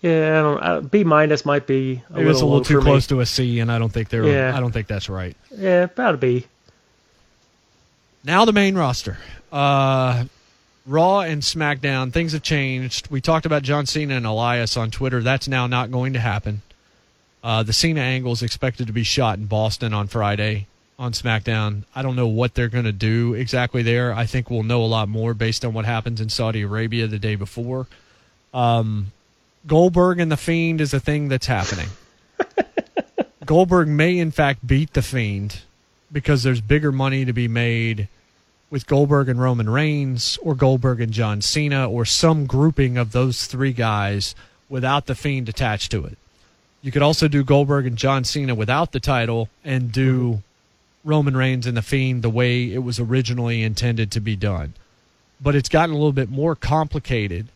yeah, 0.00 0.38
I 0.38 0.42
don't. 0.42 0.62
Uh, 0.62 0.80
B 0.82 1.02
minus 1.02 1.44
might 1.44 1.66
be 1.66 2.02
a 2.08 2.12
maybe 2.12 2.26
little, 2.26 2.30
it's 2.30 2.40
a 2.40 2.46
little 2.46 2.64
too 2.64 2.80
close 2.80 3.10
Me. 3.10 3.16
to 3.16 3.20
a 3.22 3.26
C, 3.26 3.58
and 3.58 3.72
I 3.72 3.80
don't 3.80 3.92
think 3.92 4.10
they're. 4.10 4.26
Yeah. 4.26 4.56
I 4.56 4.60
don't 4.60 4.70
think 4.70 4.86
that's 4.86 5.08
right. 5.08 5.36
Yeah, 5.50 5.84
about 5.84 6.14
a 6.14 6.18
B. 6.18 6.46
Now 8.24 8.46
the 8.46 8.52
main 8.52 8.74
roster. 8.74 9.18
Uh, 9.52 10.24
Raw 10.86 11.20
and 11.20 11.42
SmackDown, 11.42 12.12
things 12.12 12.32
have 12.32 12.42
changed. 12.42 13.10
We 13.10 13.20
talked 13.20 13.44
about 13.44 13.62
John 13.62 13.84
Cena 13.86 14.14
and 14.14 14.26
Elias 14.26 14.76
on 14.76 14.90
Twitter. 14.90 15.22
That's 15.22 15.46
now 15.46 15.66
not 15.66 15.90
going 15.90 16.14
to 16.14 16.20
happen. 16.20 16.62
Uh, 17.42 17.62
the 17.62 17.74
Cena 17.74 18.00
angle 18.00 18.32
is 18.32 18.42
expected 18.42 18.86
to 18.86 18.92
be 18.92 19.02
shot 19.02 19.38
in 19.38 19.44
Boston 19.44 19.92
on 19.92 20.08
Friday 20.08 20.66
on 20.98 21.12
SmackDown. 21.12 21.84
I 21.94 22.02
don't 22.02 22.16
know 22.16 22.26
what 22.26 22.54
they're 22.54 22.68
going 22.68 22.84
to 22.84 22.92
do 22.92 23.34
exactly 23.34 23.82
there. 23.82 24.14
I 24.14 24.24
think 24.24 24.48
we'll 24.48 24.62
know 24.62 24.82
a 24.82 24.86
lot 24.86 25.08
more 25.08 25.34
based 25.34 25.64
on 25.64 25.74
what 25.74 25.84
happens 25.84 26.20
in 26.20 26.30
Saudi 26.30 26.62
Arabia 26.62 27.06
the 27.06 27.18
day 27.18 27.34
before. 27.34 27.86
Um, 28.54 29.12
Goldberg 29.66 30.20
and 30.20 30.32
The 30.32 30.36
Fiend 30.36 30.80
is 30.80 30.94
a 30.94 31.00
thing 31.00 31.28
that's 31.28 31.46
happening. 31.46 31.88
Goldberg 33.44 33.88
may, 33.88 34.18
in 34.18 34.30
fact, 34.30 34.66
beat 34.66 34.94
The 34.94 35.02
Fiend 35.02 35.62
because 36.10 36.42
there's 36.42 36.60
bigger 36.60 36.92
money 36.92 37.24
to 37.24 37.32
be 37.32 37.48
made 37.48 38.08
with 38.74 38.88
Goldberg 38.88 39.28
and 39.28 39.40
Roman 39.40 39.70
Reigns 39.70 40.36
or 40.42 40.56
Goldberg 40.56 41.00
and 41.00 41.12
John 41.12 41.40
Cena 41.40 41.88
or 41.88 42.04
some 42.04 42.44
grouping 42.44 42.98
of 42.98 43.12
those 43.12 43.46
three 43.46 43.72
guys 43.72 44.34
without 44.68 45.06
the 45.06 45.14
Fiend 45.14 45.48
attached 45.48 45.92
to 45.92 46.04
it. 46.04 46.18
You 46.82 46.90
could 46.90 47.00
also 47.00 47.28
do 47.28 47.44
Goldberg 47.44 47.86
and 47.86 47.96
John 47.96 48.24
Cena 48.24 48.52
without 48.52 48.90
the 48.90 48.98
title 48.98 49.48
and 49.64 49.92
do 49.92 50.42
Roman 51.04 51.36
Reigns 51.36 51.68
and 51.68 51.76
the 51.76 51.82
Fiend 51.82 52.22
the 52.22 52.28
way 52.28 52.64
it 52.72 52.82
was 52.82 52.98
originally 52.98 53.62
intended 53.62 54.10
to 54.10 54.20
be 54.20 54.34
done. 54.34 54.74
But 55.40 55.54
it's 55.54 55.68
gotten 55.68 55.94
a 55.94 55.96
little 55.96 56.10
bit 56.10 56.28
more 56.28 56.56
complicated 56.56 57.46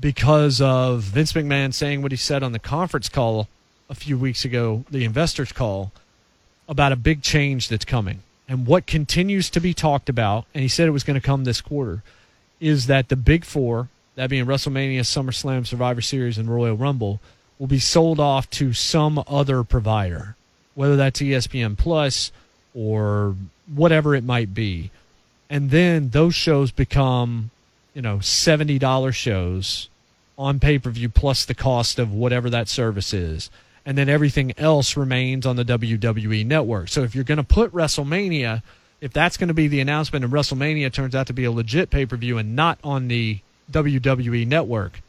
because 0.00 0.58
of 0.62 1.02
Vince 1.02 1.34
McMahon 1.34 1.74
saying 1.74 2.00
what 2.00 2.12
he 2.12 2.16
said 2.16 2.42
on 2.42 2.52
the 2.52 2.58
conference 2.58 3.10
call 3.10 3.46
a 3.90 3.94
few 3.94 4.16
weeks 4.16 4.46
ago, 4.46 4.86
the 4.90 5.04
investors 5.04 5.52
call, 5.52 5.92
about 6.66 6.92
a 6.92 6.96
big 6.96 7.20
change 7.20 7.68
that's 7.68 7.84
coming. 7.84 8.22
And 8.48 8.66
what 8.66 8.86
continues 8.86 9.50
to 9.50 9.60
be 9.60 9.74
talked 9.74 10.08
about, 10.08 10.46
and 10.54 10.62
he 10.62 10.68
said 10.68 10.86
it 10.86 10.92
was 10.92 11.04
going 11.04 11.20
to 11.20 11.26
come 11.26 11.44
this 11.44 11.60
quarter, 11.60 12.02
is 12.60 12.86
that 12.86 13.08
the 13.08 13.16
big 13.16 13.44
four, 13.44 13.88
that 14.14 14.30
being 14.30 14.46
WrestleMania, 14.46 15.00
SummerSlam, 15.00 15.66
Survivor 15.66 16.00
Series, 16.00 16.38
and 16.38 16.48
Royal 16.48 16.76
Rumble, 16.76 17.20
will 17.58 17.66
be 17.66 17.78
sold 17.78 18.20
off 18.20 18.48
to 18.50 18.72
some 18.72 19.22
other 19.26 19.64
provider, 19.64 20.36
whether 20.74 20.96
that's 20.96 21.20
ESPN 21.20 21.76
Plus 21.76 22.30
or 22.74 23.34
whatever 23.74 24.14
it 24.14 24.24
might 24.24 24.54
be. 24.54 24.90
And 25.48 25.70
then 25.70 26.10
those 26.10 26.34
shows 26.34 26.70
become, 26.70 27.50
you 27.94 28.02
know, 28.02 28.18
$70 28.18 29.14
shows 29.14 29.88
on 30.38 30.60
pay 30.60 30.78
per 30.78 30.90
view 30.90 31.08
plus 31.08 31.44
the 31.44 31.54
cost 31.54 31.98
of 31.98 32.12
whatever 32.12 32.50
that 32.50 32.68
service 32.68 33.14
is. 33.14 33.50
And 33.86 33.96
then 33.96 34.08
everything 34.08 34.52
else 34.58 34.96
remains 34.96 35.46
on 35.46 35.56
the 35.56 35.64
WWE 35.64 36.44
network. 36.44 36.88
So 36.88 37.04
if 37.04 37.14
you're 37.14 37.24
going 37.24 37.38
to 37.38 37.44
put 37.44 37.72
WrestleMania, 37.72 38.62
if 39.00 39.12
that's 39.12 39.36
going 39.36 39.48
to 39.48 39.54
be 39.54 39.68
the 39.68 39.80
announcement 39.80 40.24
and 40.24 40.34
WrestleMania 40.34 40.92
turns 40.92 41.14
out 41.14 41.28
to 41.28 41.32
be 41.32 41.44
a 41.44 41.52
legit 41.52 41.88
pay 41.88 42.04
per 42.04 42.16
view 42.16 42.36
and 42.36 42.56
not 42.56 42.78
on 42.82 43.06
the 43.06 43.38
WWE 43.70 44.46
network, 44.46 45.00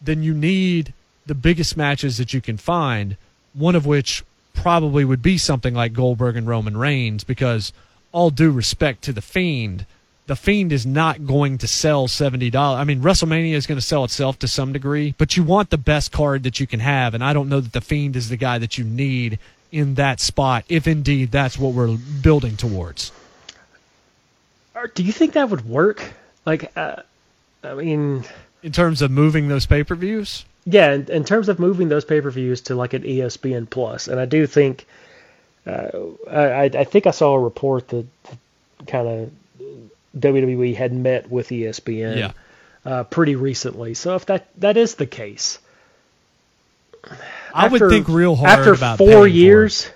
then 0.00 0.22
you 0.22 0.34
need 0.34 0.94
the 1.26 1.34
biggest 1.34 1.76
matches 1.76 2.16
that 2.18 2.32
you 2.32 2.40
can 2.40 2.56
find, 2.56 3.16
one 3.54 3.74
of 3.74 3.86
which 3.86 4.24
probably 4.54 5.04
would 5.04 5.22
be 5.22 5.36
something 5.38 5.74
like 5.74 5.92
Goldberg 5.92 6.36
and 6.36 6.46
Roman 6.46 6.76
Reigns, 6.76 7.24
because 7.24 7.72
all 8.12 8.30
due 8.30 8.50
respect 8.50 9.02
to 9.02 9.12
The 9.12 9.22
Fiend, 9.22 9.86
The 10.32 10.36
Fiend 10.36 10.72
is 10.72 10.86
not 10.86 11.26
going 11.26 11.58
to 11.58 11.68
sell 11.68 12.08
$70. 12.08 12.54
I 12.54 12.84
mean, 12.84 13.02
WrestleMania 13.02 13.52
is 13.52 13.66
going 13.66 13.76
to 13.76 13.84
sell 13.84 14.02
itself 14.02 14.38
to 14.38 14.48
some 14.48 14.72
degree, 14.72 15.14
but 15.18 15.36
you 15.36 15.42
want 15.42 15.68
the 15.68 15.76
best 15.76 16.10
card 16.10 16.44
that 16.44 16.58
you 16.58 16.66
can 16.66 16.80
have, 16.80 17.12
and 17.12 17.22
I 17.22 17.34
don't 17.34 17.50
know 17.50 17.60
that 17.60 17.74
The 17.74 17.82
Fiend 17.82 18.16
is 18.16 18.30
the 18.30 18.38
guy 18.38 18.56
that 18.56 18.78
you 18.78 18.84
need 18.84 19.38
in 19.70 19.96
that 19.96 20.20
spot, 20.20 20.64
if 20.70 20.86
indeed 20.86 21.32
that's 21.32 21.58
what 21.58 21.74
we're 21.74 21.98
building 22.22 22.56
towards. 22.56 23.12
Do 24.94 25.02
you 25.02 25.12
think 25.12 25.34
that 25.34 25.50
would 25.50 25.68
work? 25.68 26.14
Like, 26.46 26.74
uh, 26.78 27.02
I 27.62 27.74
mean, 27.74 28.24
In 28.62 28.72
terms 28.72 29.02
of 29.02 29.10
moving 29.10 29.48
those 29.48 29.66
pay 29.66 29.84
per 29.84 29.94
views, 29.94 30.46
yeah, 30.64 30.94
in, 30.94 31.10
in 31.10 31.24
terms 31.24 31.50
of 31.50 31.58
moving 31.58 31.90
those 31.90 32.06
pay 32.06 32.22
per 32.22 32.30
views 32.30 32.62
to 32.62 32.74
like 32.74 32.94
an 32.94 33.02
ESPN 33.02 33.68
Plus, 33.68 34.08
and 34.08 34.18
I 34.18 34.24
do 34.24 34.46
think, 34.46 34.86
uh, 35.66 35.90
I, 36.26 36.70
I 36.72 36.84
think 36.84 37.06
I 37.06 37.10
saw 37.10 37.34
a 37.34 37.38
report 37.38 37.88
that 37.88 38.06
kind 38.86 39.06
of 39.06 39.30
WWE 40.18 40.74
had 40.74 40.92
met 40.92 41.30
with 41.30 41.48
ESPN 41.48 42.16
Yeah. 42.18 42.32
uh, 42.84 43.04
pretty 43.04 43.34
recently. 43.36 43.94
So 43.94 44.14
if 44.16 44.26
that 44.26 44.48
that 44.58 44.76
is 44.76 44.94
the 44.96 45.06
case, 45.06 45.58
I 47.54 47.68
would 47.68 47.80
think 47.88 48.08
real 48.08 48.36
hard 48.36 48.58
after 48.68 48.96
four 48.96 49.26
years. 49.26 49.88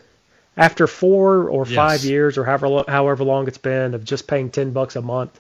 After 0.58 0.86
four 0.86 1.50
or 1.50 1.66
Yes. 1.66 1.74
five 1.74 2.04
years, 2.04 2.38
or 2.38 2.44
however 2.44 2.82
however 2.88 3.24
long 3.24 3.46
it's 3.46 3.58
been, 3.58 3.92
of 3.92 4.04
just 4.04 4.26
paying 4.26 4.48
ten 4.48 4.70
bucks 4.70 4.96
a 4.96 5.02
month 5.02 5.38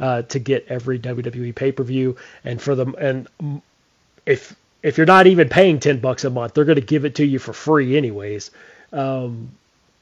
uh, 0.00 0.22
to 0.22 0.40
get 0.40 0.66
every 0.68 0.98
WWE 0.98 1.54
pay 1.54 1.70
per 1.70 1.84
view, 1.84 2.16
and 2.44 2.60
for 2.60 2.74
them, 2.74 2.96
and 2.98 3.28
if 4.26 4.56
if 4.82 4.96
you're 4.98 5.06
not 5.06 5.28
even 5.28 5.48
paying 5.48 5.78
ten 5.78 6.00
bucks 6.00 6.24
a 6.24 6.30
month, 6.30 6.54
they're 6.54 6.64
going 6.64 6.80
to 6.80 6.84
give 6.84 7.04
it 7.04 7.14
to 7.16 7.24
you 7.24 7.38
for 7.38 7.52
free 7.52 7.96
anyways. 7.96 8.50
Um, 8.92 9.50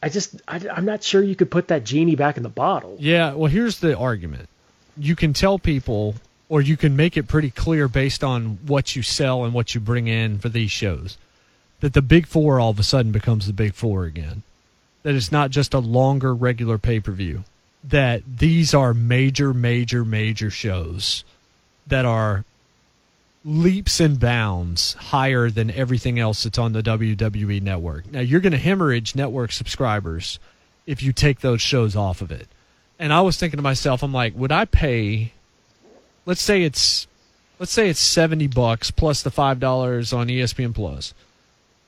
I 0.05 0.11
just 0.11 0.43
I, 0.47 0.61
I'm 0.71 0.85
not 0.85 1.03
sure 1.03 1.23
you 1.23 1.35
could 1.35 1.51
put 1.51 1.69
that 1.69 1.83
genie 1.83 2.15
back 2.15 2.37
in 2.37 2.43
the 2.43 2.51
bottle. 2.51 2.95
Yeah, 3.01 3.33
well, 3.33 3.51
here's 3.51 3.81
the 3.81 3.97
argument. 3.97 4.51
You 4.99 5.17
can 5.17 5.33
tell 5.33 5.59
people, 5.59 6.17
or 6.51 6.61
you 6.61 6.77
can 6.77 6.95
make 6.95 7.17
it 7.17 7.27
pretty 7.27 7.51
clear 7.51 7.89
based 7.89 8.23
on 8.23 8.59
what 8.67 8.95
you 8.95 9.03
sell 9.03 9.47
and 9.47 9.55
what 9.55 9.75
you 9.75 9.81
bring 9.81 10.07
in 10.07 10.39
for 10.39 10.51
these 10.51 10.71
shows, 10.71 11.17
that 11.81 11.95
the 11.95 12.03
Big 12.03 12.27
Four 12.27 12.61
all 12.61 12.69
of 12.69 12.79
a 12.79 12.83
sudden 12.83 13.13
becomes 13.13 13.47
the 13.47 13.55
Big 13.55 13.73
Four 13.73 14.05
again. 14.05 14.43
That 15.05 15.15
it's 15.15 15.33
not 15.33 15.51
just 15.51 15.73
a 15.73 15.79
longer 15.79 16.35
regular 16.35 16.77
pay 16.77 17.01
per 17.01 17.13
view. 17.13 17.45
That 17.83 18.25
these 18.37 18.75
are 18.75 18.93
major, 18.93 19.55
major, 19.55 20.05
major 20.05 20.51
shows 20.51 21.25
that 21.87 22.05
are 22.05 22.45
leaps 23.45 24.01
and 24.01 24.19
bounds 24.19 24.95
higher 24.95 25.51
than 25.51 25.71
everything 25.71 26.19
else 26.19 26.45
that's 26.45 26.59
on 26.59 26.73
the 26.73 26.83
WWE 26.83 27.61
network. 27.61 28.11
Now, 28.11 28.21
you're 28.21 28.41
going 28.41 28.53
to 28.53 28.59
hemorrhage 28.59 29.15
network 29.15 29.53
subscribers 29.53 30.39
if 30.87 31.03
you 31.03 31.13
take 31.13 31.41
those 31.41 31.61
shows 31.61 31.95
off 31.95 32.23
of 32.23 32.33
it. 32.33 32.49
And 32.99 33.13
I 33.13 33.21
was 33.21 33.37
thinking 33.37 33.59
to 33.59 33.63
myself, 33.63 34.03
I'm 34.03 34.13
like, 34.13 34.35
would 34.35 34.53
I 34.53 34.65
pay 34.65 35.33
let's 36.27 36.43
say 36.43 36.63
it's 36.63 37.07
let's 37.59 37.73
say 37.73 37.89
it's 37.89 38.01
70 38.01 38.49
bucks 38.49 38.91
plus 38.91 39.23
the 39.23 39.31
$5 39.31 40.17
on 40.17 40.29
ESPN 40.29 40.75
Plus. 40.75 41.15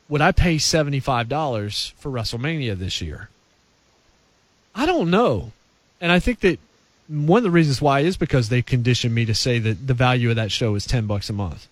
Would 0.08 0.20
I 0.20 0.32
pay 0.32 0.56
$75 0.56 1.92
for 1.94 2.10
WrestleMania 2.10 2.78
this 2.78 3.00
year? 3.00 3.28
I 4.74 4.86
don't 4.86 5.10
know. 5.10 5.52
And 6.00 6.12
I 6.12 6.20
think 6.20 6.40
that 6.40 6.60
one 7.08 7.38
of 7.38 7.44
the 7.44 7.50
reasons 7.50 7.80
why 7.80 8.00
is 8.00 8.16
because 8.16 8.48
they 8.48 8.62
conditioned 8.62 9.14
me 9.14 9.24
to 9.24 9.34
say 9.34 9.58
that 9.58 9.86
the 9.86 9.94
value 9.94 10.30
of 10.30 10.36
that 10.36 10.52
show 10.52 10.74
is 10.74 10.86
10 10.86 11.06
bucks 11.06 11.30
a 11.30 11.32
month. 11.32 11.68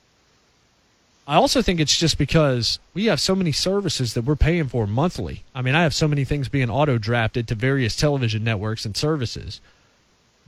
I 1.26 1.37
also 1.37 1.62
think 1.62 1.80
it's 1.80 1.99
just 1.99 2.18
because 2.18 2.78
we 2.93 3.07
have 3.07 3.20
so 3.20 3.35
many 3.35 3.51
services 3.51 4.12
that 4.14 4.24
we're 4.24 4.37
paying 4.37 4.68
for 4.68 4.87
monthly. 4.87 5.43
I 5.55 5.62
mean, 5.62 5.74
I 5.74 5.82
have 5.82 5.95
so 5.95 6.07
many 6.07 6.24
things 6.24 6.49
being 6.49 6.68
auto 6.68 6.99
drafted 6.99 7.49
to 7.49 7.55
various 7.55 7.97
television 7.97 8.45
networks 8.45 8.85
and 8.85 8.97
services 8.97 9.61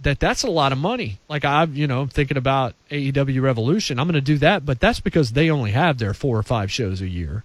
that 0.02 0.20
that's 0.20 0.42
a 0.42 0.50
lot 0.50 0.72
of 0.72 0.78
money. 0.78 1.18
Like 1.28 1.44
I've, 1.44 1.76
you 1.76 1.86
know, 1.86 2.02
I'm 2.02 2.08
thinking 2.08 2.36
about 2.36 2.74
AEW 2.90 3.40
Revolution. 3.40 3.98
I'm 3.98 4.06
going 4.06 4.14
to 4.14 4.20
do 4.20 4.38
that, 4.38 4.66
but 4.66 4.80
that's 4.80 5.00
because 5.00 5.32
they 5.32 5.50
only 5.50 5.70
have 5.72 5.98
their 5.98 6.14
four 6.14 6.38
or 6.38 6.42
five 6.42 6.70
shows 6.70 7.00
a 7.00 7.08
year, 7.08 7.44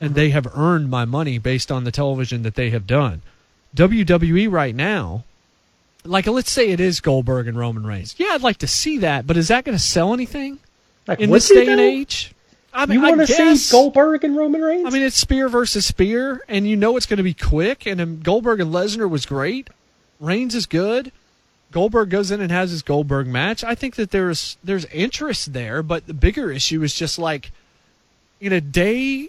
and 0.00 0.10
mm-hmm. 0.10 0.16
they 0.16 0.30
have 0.30 0.56
earned 0.56 0.90
my 0.90 1.04
money 1.04 1.38
based 1.38 1.70
on 1.70 1.84
the 1.84 1.92
television 1.92 2.42
that 2.42 2.54
they 2.54 2.70
have 2.70 2.86
done. 2.86 3.22
WWE 3.76 4.50
right 4.50 4.74
now, 4.74 5.24
like 6.04 6.26
let's 6.26 6.50
say 6.50 6.70
it 6.70 6.80
is 6.80 7.00
Goldberg 7.00 7.46
and 7.46 7.56
Roman 7.56 7.86
Reigns. 7.86 8.14
Yeah, 8.18 8.28
I'd 8.32 8.42
like 8.42 8.58
to 8.58 8.66
see 8.66 8.98
that, 8.98 9.26
but 9.26 9.36
is 9.36 9.48
that 9.48 9.64
going 9.64 9.76
to 9.76 9.82
sell 9.82 10.12
anything 10.12 10.58
Like, 11.06 11.20
in 11.20 11.30
this 11.30 11.48
day 11.48 11.66
and 11.68 11.80
age? 11.80 12.32
I 12.74 12.86
mean, 12.86 13.00
You 13.00 13.06
want 13.06 13.26
to 13.26 13.54
see 13.54 13.70
Goldberg 13.70 14.24
and 14.24 14.36
Roman 14.36 14.62
Reigns? 14.62 14.86
I 14.86 14.90
mean, 14.90 15.02
it's 15.02 15.16
spear 15.16 15.48
versus 15.48 15.84
spear, 15.84 16.42
and 16.48 16.66
you 16.66 16.76
know 16.76 16.96
it's 16.96 17.06
going 17.06 17.18
to 17.18 17.22
be 17.22 17.34
quick. 17.34 17.86
And 17.86 18.00
um, 18.00 18.20
Goldberg 18.20 18.60
and 18.60 18.72
Lesnar 18.72 19.08
was 19.08 19.26
great. 19.26 19.68
Reigns 20.20 20.54
is 20.54 20.66
good. 20.66 21.12
Goldberg 21.70 22.10
goes 22.10 22.30
in 22.30 22.40
and 22.40 22.50
has 22.50 22.70
his 22.70 22.82
Goldberg 22.82 23.26
match. 23.26 23.64
I 23.64 23.74
think 23.74 23.96
that 23.96 24.10
there's 24.10 24.56
there's 24.62 24.84
interest 24.86 25.52
there, 25.52 25.82
but 25.82 26.06
the 26.06 26.14
bigger 26.14 26.50
issue 26.50 26.82
is 26.82 26.94
just 26.94 27.18
like 27.18 27.50
in 28.40 28.52
a 28.52 28.60
day 28.60 29.28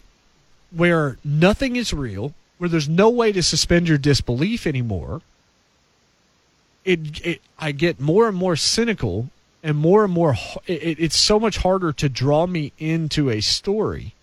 where 0.71 1.17
nothing 1.23 1.75
is 1.75 1.93
real, 1.93 2.33
where 2.57 2.69
there's 2.69 2.89
no 2.89 3.09
way 3.09 3.31
to 3.31 3.43
suspend 3.43 3.87
your 3.87 3.97
disbelief 3.97 4.67
anymore. 4.67 5.21
It, 6.85 7.25
it 7.25 7.41
I 7.57 7.71
get 7.71 7.99
more 7.99 8.27
and 8.27 8.37
more 8.37 8.55
cynical, 8.55 9.29
and 9.63 9.77
more 9.77 10.03
and 10.03 10.13
more. 10.13 10.35
It, 10.67 10.99
it's 10.99 11.17
so 11.17 11.39
much 11.39 11.57
harder 11.57 11.93
to 11.93 12.09
draw 12.09 12.45
me 12.45 12.73
into 12.77 13.29
a 13.29 13.41
story 13.41 14.13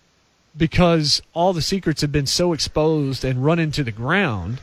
because 0.55 1.21
all 1.33 1.53
the 1.53 1.61
secrets 1.61 2.01
have 2.01 2.11
been 2.11 2.27
so 2.27 2.53
exposed 2.53 3.23
and 3.23 3.43
run 3.43 3.59
into 3.59 3.83
the 3.83 3.91
ground. 3.91 4.59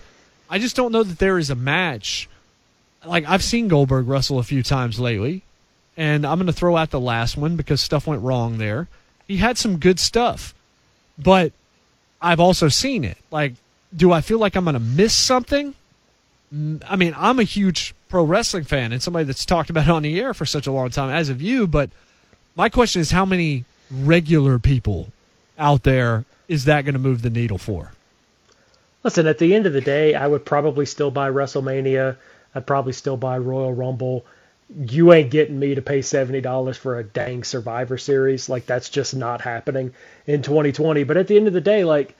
I 0.48 0.58
just 0.58 0.76
don't 0.76 0.92
know 0.92 1.02
that 1.02 1.18
there 1.18 1.38
is 1.38 1.50
a 1.50 1.54
match. 1.54 2.28
Like 3.04 3.26
I've 3.26 3.42
seen 3.42 3.68
Goldberg 3.68 4.06
wrestle 4.08 4.38
a 4.38 4.44
few 4.44 4.62
times 4.62 5.00
lately, 5.00 5.42
and 5.96 6.26
I'm 6.26 6.38
going 6.38 6.46
to 6.46 6.52
throw 6.52 6.76
out 6.76 6.90
the 6.90 7.00
last 7.00 7.36
one 7.36 7.56
because 7.56 7.80
stuff 7.80 8.06
went 8.06 8.22
wrong 8.22 8.58
there. 8.58 8.88
He 9.26 9.38
had 9.38 9.58
some 9.58 9.78
good 9.78 9.98
stuff, 9.98 10.54
but 11.18 11.52
I've 12.20 12.40
also 12.40 12.68
seen 12.68 13.04
it. 13.04 13.18
Like, 13.30 13.54
do 13.94 14.12
I 14.12 14.20
feel 14.20 14.38
like 14.38 14.56
I'm 14.56 14.64
going 14.64 14.74
to 14.74 14.80
miss 14.80 15.14
something? 15.14 15.74
I 16.50 16.96
mean, 16.96 17.14
I'm 17.16 17.38
a 17.38 17.44
huge 17.44 17.94
pro 18.08 18.24
wrestling 18.24 18.64
fan 18.64 18.92
and 18.92 19.02
somebody 19.02 19.24
that's 19.26 19.44
talked 19.44 19.68
about 19.68 19.84
it 19.84 19.90
on 19.90 20.02
the 20.02 20.18
air 20.18 20.32
for 20.32 20.46
such 20.46 20.66
a 20.66 20.72
long 20.72 20.88
time, 20.90 21.10
as 21.10 21.28
of 21.28 21.42
you. 21.42 21.66
But 21.66 21.90
my 22.56 22.68
question 22.68 23.00
is, 23.00 23.10
how 23.10 23.26
many 23.26 23.64
regular 23.90 24.58
people 24.58 25.12
out 25.58 25.82
there 25.82 26.24
is 26.48 26.64
that 26.64 26.82
going 26.82 26.94
to 26.94 26.98
move 26.98 27.20
the 27.20 27.30
needle 27.30 27.58
for? 27.58 27.92
Listen, 29.04 29.26
at 29.26 29.38
the 29.38 29.54
end 29.54 29.66
of 29.66 29.74
the 29.74 29.80
day, 29.80 30.14
I 30.14 30.26
would 30.26 30.44
probably 30.44 30.86
still 30.86 31.10
buy 31.10 31.30
WrestleMania. 31.30 32.16
I'd 32.54 32.66
probably 32.66 32.94
still 32.94 33.16
buy 33.16 33.38
Royal 33.38 33.72
Rumble. 33.72 34.24
You 34.74 35.12
ain't 35.12 35.30
getting 35.30 35.58
me 35.58 35.74
to 35.74 35.82
pay 35.82 36.02
seventy 36.02 36.40
dollars 36.40 36.76
for 36.76 36.98
a 36.98 37.04
dang 37.04 37.44
Survivor 37.44 37.98
Series. 37.98 38.48
Like 38.48 38.66
that's 38.66 38.90
just 38.90 39.14
not 39.14 39.40
happening 39.40 39.92
in 40.26 40.42
2020. 40.42 41.04
But 41.04 41.16
at 41.16 41.26
the 41.26 41.36
end 41.36 41.46
of 41.46 41.52
the 41.52 41.60
day, 41.60 41.84
like 41.84 42.14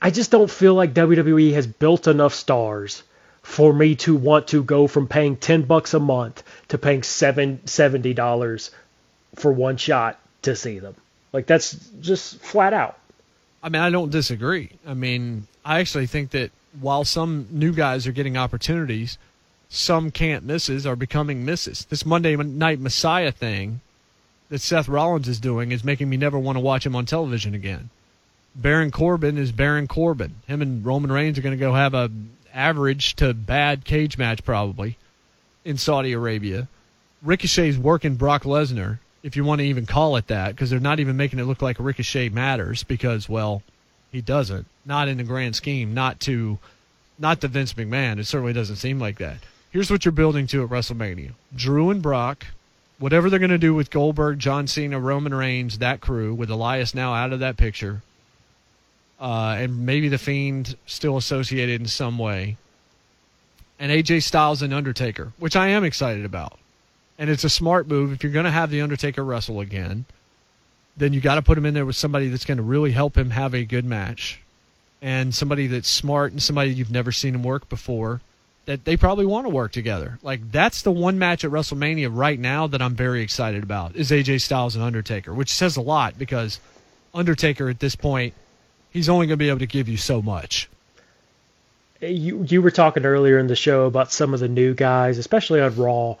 I 0.00 0.10
just 0.10 0.30
don't 0.30 0.50
feel 0.50 0.74
like 0.74 0.94
WWE 0.94 1.52
has 1.54 1.66
built 1.66 2.06
enough 2.06 2.34
stars 2.34 3.02
for 3.44 3.74
me 3.74 3.94
to 3.94 4.16
want 4.16 4.48
to 4.48 4.64
go 4.64 4.86
from 4.86 5.06
paying 5.06 5.36
ten 5.36 5.62
bucks 5.62 5.92
a 5.92 6.00
month 6.00 6.42
to 6.68 6.78
paying 6.78 7.02
seven 7.02 7.64
seventy 7.66 8.14
dollars 8.14 8.70
for 9.36 9.52
one 9.52 9.76
shot 9.76 10.18
to 10.42 10.56
see 10.56 10.78
them. 10.78 10.96
Like 11.32 11.46
that's 11.46 11.74
just 12.00 12.40
flat 12.40 12.72
out. 12.72 12.98
I 13.62 13.68
mean, 13.68 13.82
I 13.82 13.90
don't 13.90 14.10
disagree. 14.10 14.70
I 14.86 14.94
mean, 14.94 15.46
I 15.64 15.80
actually 15.80 16.06
think 16.06 16.30
that 16.30 16.50
while 16.80 17.04
some 17.04 17.46
new 17.50 17.72
guys 17.72 18.06
are 18.06 18.12
getting 18.12 18.36
opportunities, 18.36 19.18
some 19.68 20.10
can't 20.10 20.44
misses 20.44 20.86
are 20.86 20.96
becoming 20.96 21.44
misses. 21.44 21.86
This 21.90 22.06
Monday 22.06 22.36
Night 22.36 22.80
Messiah 22.80 23.30
thing 23.30 23.82
that 24.48 24.62
Seth 24.62 24.88
Rollins 24.88 25.28
is 25.28 25.38
doing 25.38 25.70
is 25.70 25.84
making 25.84 26.08
me 26.08 26.16
never 26.16 26.38
want 26.38 26.56
to 26.56 26.60
watch 26.60 26.86
him 26.86 26.96
on 26.96 27.04
television 27.04 27.54
again. 27.54 27.90
Baron 28.56 28.90
Corbin 28.90 29.36
is 29.36 29.52
Baron 29.52 29.86
Corbin. 29.86 30.36
Him 30.46 30.62
and 30.62 30.84
Roman 30.84 31.12
Reigns 31.12 31.38
are 31.38 31.42
going 31.42 31.56
to 31.56 31.60
go 31.60 31.74
have 31.74 31.92
a 31.92 32.10
average 32.54 33.14
to 33.16 33.34
bad 33.34 33.84
cage 33.84 34.16
match 34.16 34.44
probably 34.44 34.96
in 35.64 35.76
Saudi 35.76 36.12
Arabia. 36.12 36.68
Ricochet's 37.22 37.76
working 37.76 38.16
Brock 38.16 38.44
Lesnar, 38.44 38.98
if 39.22 39.36
you 39.36 39.44
want 39.44 39.60
to 39.60 39.66
even 39.66 39.86
call 39.86 40.16
it 40.16 40.26
that, 40.28 40.50
because 40.50 40.70
they're 40.70 40.80
not 40.80 41.00
even 41.00 41.16
making 41.16 41.38
it 41.38 41.44
look 41.44 41.62
like 41.62 41.76
Ricochet 41.78 42.28
matters 42.28 42.84
because, 42.84 43.28
well, 43.28 43.62
he 44.12 44.20
doesn't. 44.20 44.66
Not 44.84 45.08
in 45.08 45.16
the 45.16 45.24
grand 45.24 45.56
scheme, 45.56 45.94
not 45.94 46.20
to 46.20 46.58
not 47.18 47.40
to 47.40 47.48
Vince 47.48 47.74
McMahon. 47.74 48.18
It 48.18 48.26
certainly 48.26 48.52
doesn't 48.52 48.76
seem 48.76 48.98
like 48.98 49.18
that. 49.18 49.38
Here's 49.70 49.90
what 49.90 50.04
you're 50.04 50.12
building 50.12 50.46
to 50.48 50.62
at 50.62 50.70
WrestleMania. 50.70 51.32
Drew 51.54 51.90
and 51.90 52.02
Brock, 52.02 52.46
whatever 52.98 53.30
they're 53.30 53.38
going 53.38 53.50
to 53.50 53.58
do 53.58 53.74
with 53.74 53.90
Goldberg, 53.90 54.38
John 54.38 54.66
Cena, 54.66 55.00
Roman 55.00 55.34
Reigns, 55.34 55.78
that 55.78 56.00
crew, 56.00 56.34
with 56.34 56.50
Elias 56.50 56.94
now 56.94 57.14
out 57.14 57.32
of 57.32 57.40
that 57.40 57.56
picture, 57.56 58.02
uh, 59.20 59.56
and 59.58 59.86
maybe 59.86 60.08
The 60.08 60.18
Fiend 60.18 60.76
still 60.86 61.16
associated 61.16 61.80
in 61.80 61.86
some 61.86 62.18
way, 62.18 62.56
and 63.78 63.90
AJ 63.90 64.22
Styles 64.22 64.62
and 64.62 64.72
Undertaker, 64.72 65.32
which 65.38 65.56
I 65.56 65.68
am 65.68 65.84
excited 65.84 66.24
about. 66.24 66.58
And 67.18 67.30
it's 67.30 67.44
a 67.44 67.50
smart 67.50 67.86
move. 67.86 68.12
If 68.12 68.22
you're 68.22 68.32
going 68.32 68.44
to 68.44 68.50
have 68.50 68.70
The 68.70 68.80
Undertaker 68.80 69.24
wrestle 69.24 69.60
again, 69.60 70.04
then 70.96 71.12
you 71.12 71.20
got 71.20 71.36
to 71.36 71.42
put 71.42 71.58
him 71.58 71.66
in 71.66 71.74
there 71.74 71.86
with 71.86 71.96
somebody 71.96 72.28
that's 72.28 72.44
going 72.44 72.58
to 72.58 72.62
really 72.62 72.92
help 72.92 73.16
him 73.16 73.30
have 73.30 73.54
a 73.54 73.64
good 73.64 73.84
match 73.84 74.40
and 75.02 75.34
somebody 75.34 75.66
that's 75.66 75.88
smart 75.88 76.32
and 76.32 76.42
somebody 76.42 76.70
you've 76.70 76.90
never 76.90 77.12
seen 77.12 77.34
him 77.34 77.42
work 77.42 77.68
before 77.68 78.20
that 78.66 78.84
they 78.84 78.96
probably 78.96 79.26
want 79.26 79.44
to 79.44 79.50
work 79.50 79.72
together. 79.72 80.18
Like 80.22 80.50
that's 80.50 80.82
the 80.82 80.90
one 80.90 81.18
match 81.18 81.44
at 81.44 81.50
WrestleMania 81.50 82.08
right 82.10 82.38
now 82.38 82.66
that 82.68 82.80
I'm 82.80 82.94
very 82.94 83.22
excited 83.22 83.62
about 83.62 83.96
is 83.96 84.10
AJ 84.10 84.40
Styles 84.40 84.74
and 84.74 84.84
Undertaker, 84.84 85.34
which 85.34 85.52
says 85.52 85.76
a 85.76 85.82
lot 85.82 86.18
because 86.18 86.60
Undertaker 87.12 87.68
at 87.68 87.80
this 87.80 87.94
point 87.94 88.34
he's 88.94 89.10
only 89.10 89.26
going 89.26 89.34
to 89.34 89.44
be 89.44 89.50
able 89.50 89.58
to 89.58 89.66
give 89.66 89.88
you 89.90 89.98
so 89.98 90.22
much. 90.22 90.70
you 92.00 92.44
you 92.48 92.62
were 92.62 92.70
talking 92.70 93.04
earlier 93.04 93.38
in 93.38 93.46
the 93.46 93.56
show 93.56 93.84
about 93.84 94.10
some 94.12 94.32
of 94.34 94.40
the 94.40 94.48
new 94.48 94.72
guys, 94.74 95.18
especially 95.18 95.60
on 95.60 95.76
Raw, 95.76 96.16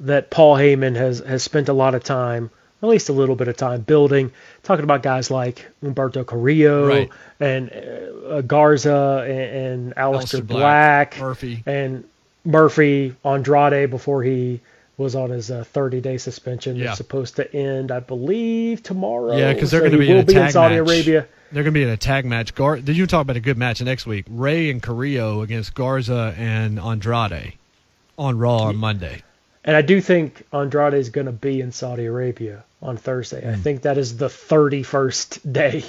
that 0.00 0.28
Paul 0.30 0.56
Heyman 0.56 0.96
has 0.96 1.20
has 1.20 1.42
spent 1.42 1.68
a 1.68 1.72
lot 1.72 1.94
of 1.94 2.04
time, 2.04 2.50
at 2.82 2.88
least 2.88 3.08
a 3.08 3.12
little 3.12 3.36
bit 3.36 3.48
of 3.48 3.56
time 3.56 3.80
building, 3.82 4.32
talking 4.62 4.84
about 4.84 5.02
guys 5.02 5.30
like 5.30 5.66
Humberto 5.82 6.26
Carrillo 6.26 6.86
Right. 6.88 7.10
and 7.40 7.70
uh, 8.28 8.40
Garza 8.42 9.24
and, 9.26 9.40
and 9.40 9.94
Aleister 9.96 10.40
Aleister 10.40 10.46
Black, 10.46 11.10
Black, 11.12 11.20
Murphy. 11.20 11.62
and 11.66 12.04
Murphy 12.44 13.14
Andrade 13.24 13.90
before 13.90 14.22
he 14.22 14.60
was 14.98 15.14
on 15.14 15.28
his 15.30 15.50
uh, 15.50 15.62
30 15.64 16.00
day 16.00 16.16
suspension. 16.16 16.76
Yeah. 16.76 16.84
That's 16.86 16.96
supposed 16.98 17.36
to 17.36 17.54
end, 17.54 17.90
I 17.92 18.00
believe, 18.00 18.82
tomorrow. 18.82 19.36
Yeah, 19.36 19.52
because 19.52 19.70
they're 19.70 19.80
So 19.80 19.88
going 19.90 19.92
to 19.92 19.98
be 19.98 20.10
in 20.10 20.16
a 20.18 20.22
be 20.24 20.34
in 20.36 20.50
Saudi 20.50 20.76
match. 20.80 20.88
Arabia. 20.88 21.26
They're 21.52 21.62
going 21.62 21.74
to 21.74 21.78
be 21.78 21.82
in 21.84 21.88
a 21.88 21.96
tag 21.96 22.24
match. 22.24 22.54
Gar- 22.54 22.76
you 22.76 23.06
talk 23.06 23.22
about 23.22 23.36
a 23.36 23.40
good 23.40 23.56
match 23.56 23.80
next 23.80 24.06
week. 24.06 24.26
Rey 24.28 24.70
and 24.70 24.82
Carrillo 24.82 25.42
against 25.42 25.74
Garza 25.74 26.34
and 26.36 26.78
Andrade 26.78 27.54
on 28.18 28.38
Raw 28.38 28.64
on 28.64 28.76
Monday. 28.76 29.22
And 29.64 29.76
I 29.76 29.82
do 29.82 30.00
think 30.00 30.44
Andrade 30.52 30.94
is 30.94 31.10
going 31.10 31.26
to 31.26 31.32
be 31.32 31.60
in 31.60 31.72
Saudi 31.72 32.06
Arabia 32.06 32.64
on 32.82 32.96
Thursday. 32.96 33.42
Hmm. 33.42 33.50
I 33.50 33.56
think 33.56 33.82
that 33.82 33.98
is 33.98 34.16
the 34.16 34.28
31st 34.28 35.52
day 35.52 35.84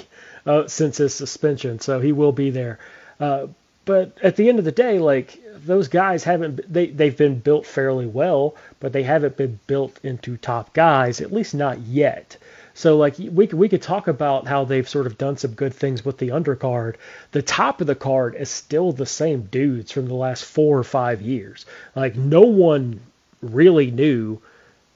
uh, 0.46 0.66
since 0.66 0.96
his 0.96 1.14
suspension, 1.14 1.80
so 1.80 2.00
he 2.00 2.12
will 2.12 2.32
be 2.32 2.50
there. 2.50 2.78
Uh, 3.20 3.46
but 3.84 4.12
at 4.22 4.36
the 4.36 4.48
end 4.48 4.58
of 4.58 4.64
the 4.64 4.72
day, 4.72 4.98
like 4.98 5.40
those 5.64 5.88
guys 5.88 6.24
haven't 6.24 6.60
they 6.70 6.86
they've 6.86 7.16
been 7.16 7.38
built 7.38 7.66
fairly 7.66 8.06
well, 8.06 8.54
but 8.80 8.92
they 8.92 9.02
haven't 9.02 9.36
been 9.36 9.58
built 9.66 9.98
into 10.02 10.36
top 10.36 10.74
guys, 10.74 11.20
at 11.20 11.32
least 11.32 11.54
not 11.54 11.80
yet. 11.80 12.36
So 12.78 12.96
like 12.96 13.16
we 13.18 13.48
could 13.48 13.58
we 13.58 13.68
could 13.68 13.82
talk 13.82 14.06
about 14.06 14.46
how 14.46 14.64
they've 14.64 14.88
sort 14.88 15.08
of 15.08 15.18
done 15.18 15.36
some 15.36 15.50
good 15.50 15.74
things 15.74 16.04
with 16.04 16.18
the 16.18 16.28
undercard. 16.28 16.94
The 17.32 17.42
top 17.42 17.80
of 17.80 17.88
the 17.88 17.96
card 17.96 18.36
is 18.36 18.48
still 18.48 18.92
the 18.92 19.04
same 19.04 19.48
dudes 19.50 19.90
from 19.90 20.06
the 20.06 20.14
last 20.14 20.44
four 20.44 20.78
or 20.78 20.84
five 20.84 21.20
years. 21.20 21.66
Like 21.96 22.14
no 22.14 22.42
one 22.42 23.00
really 23.42 23.90
new, 23.90 24.40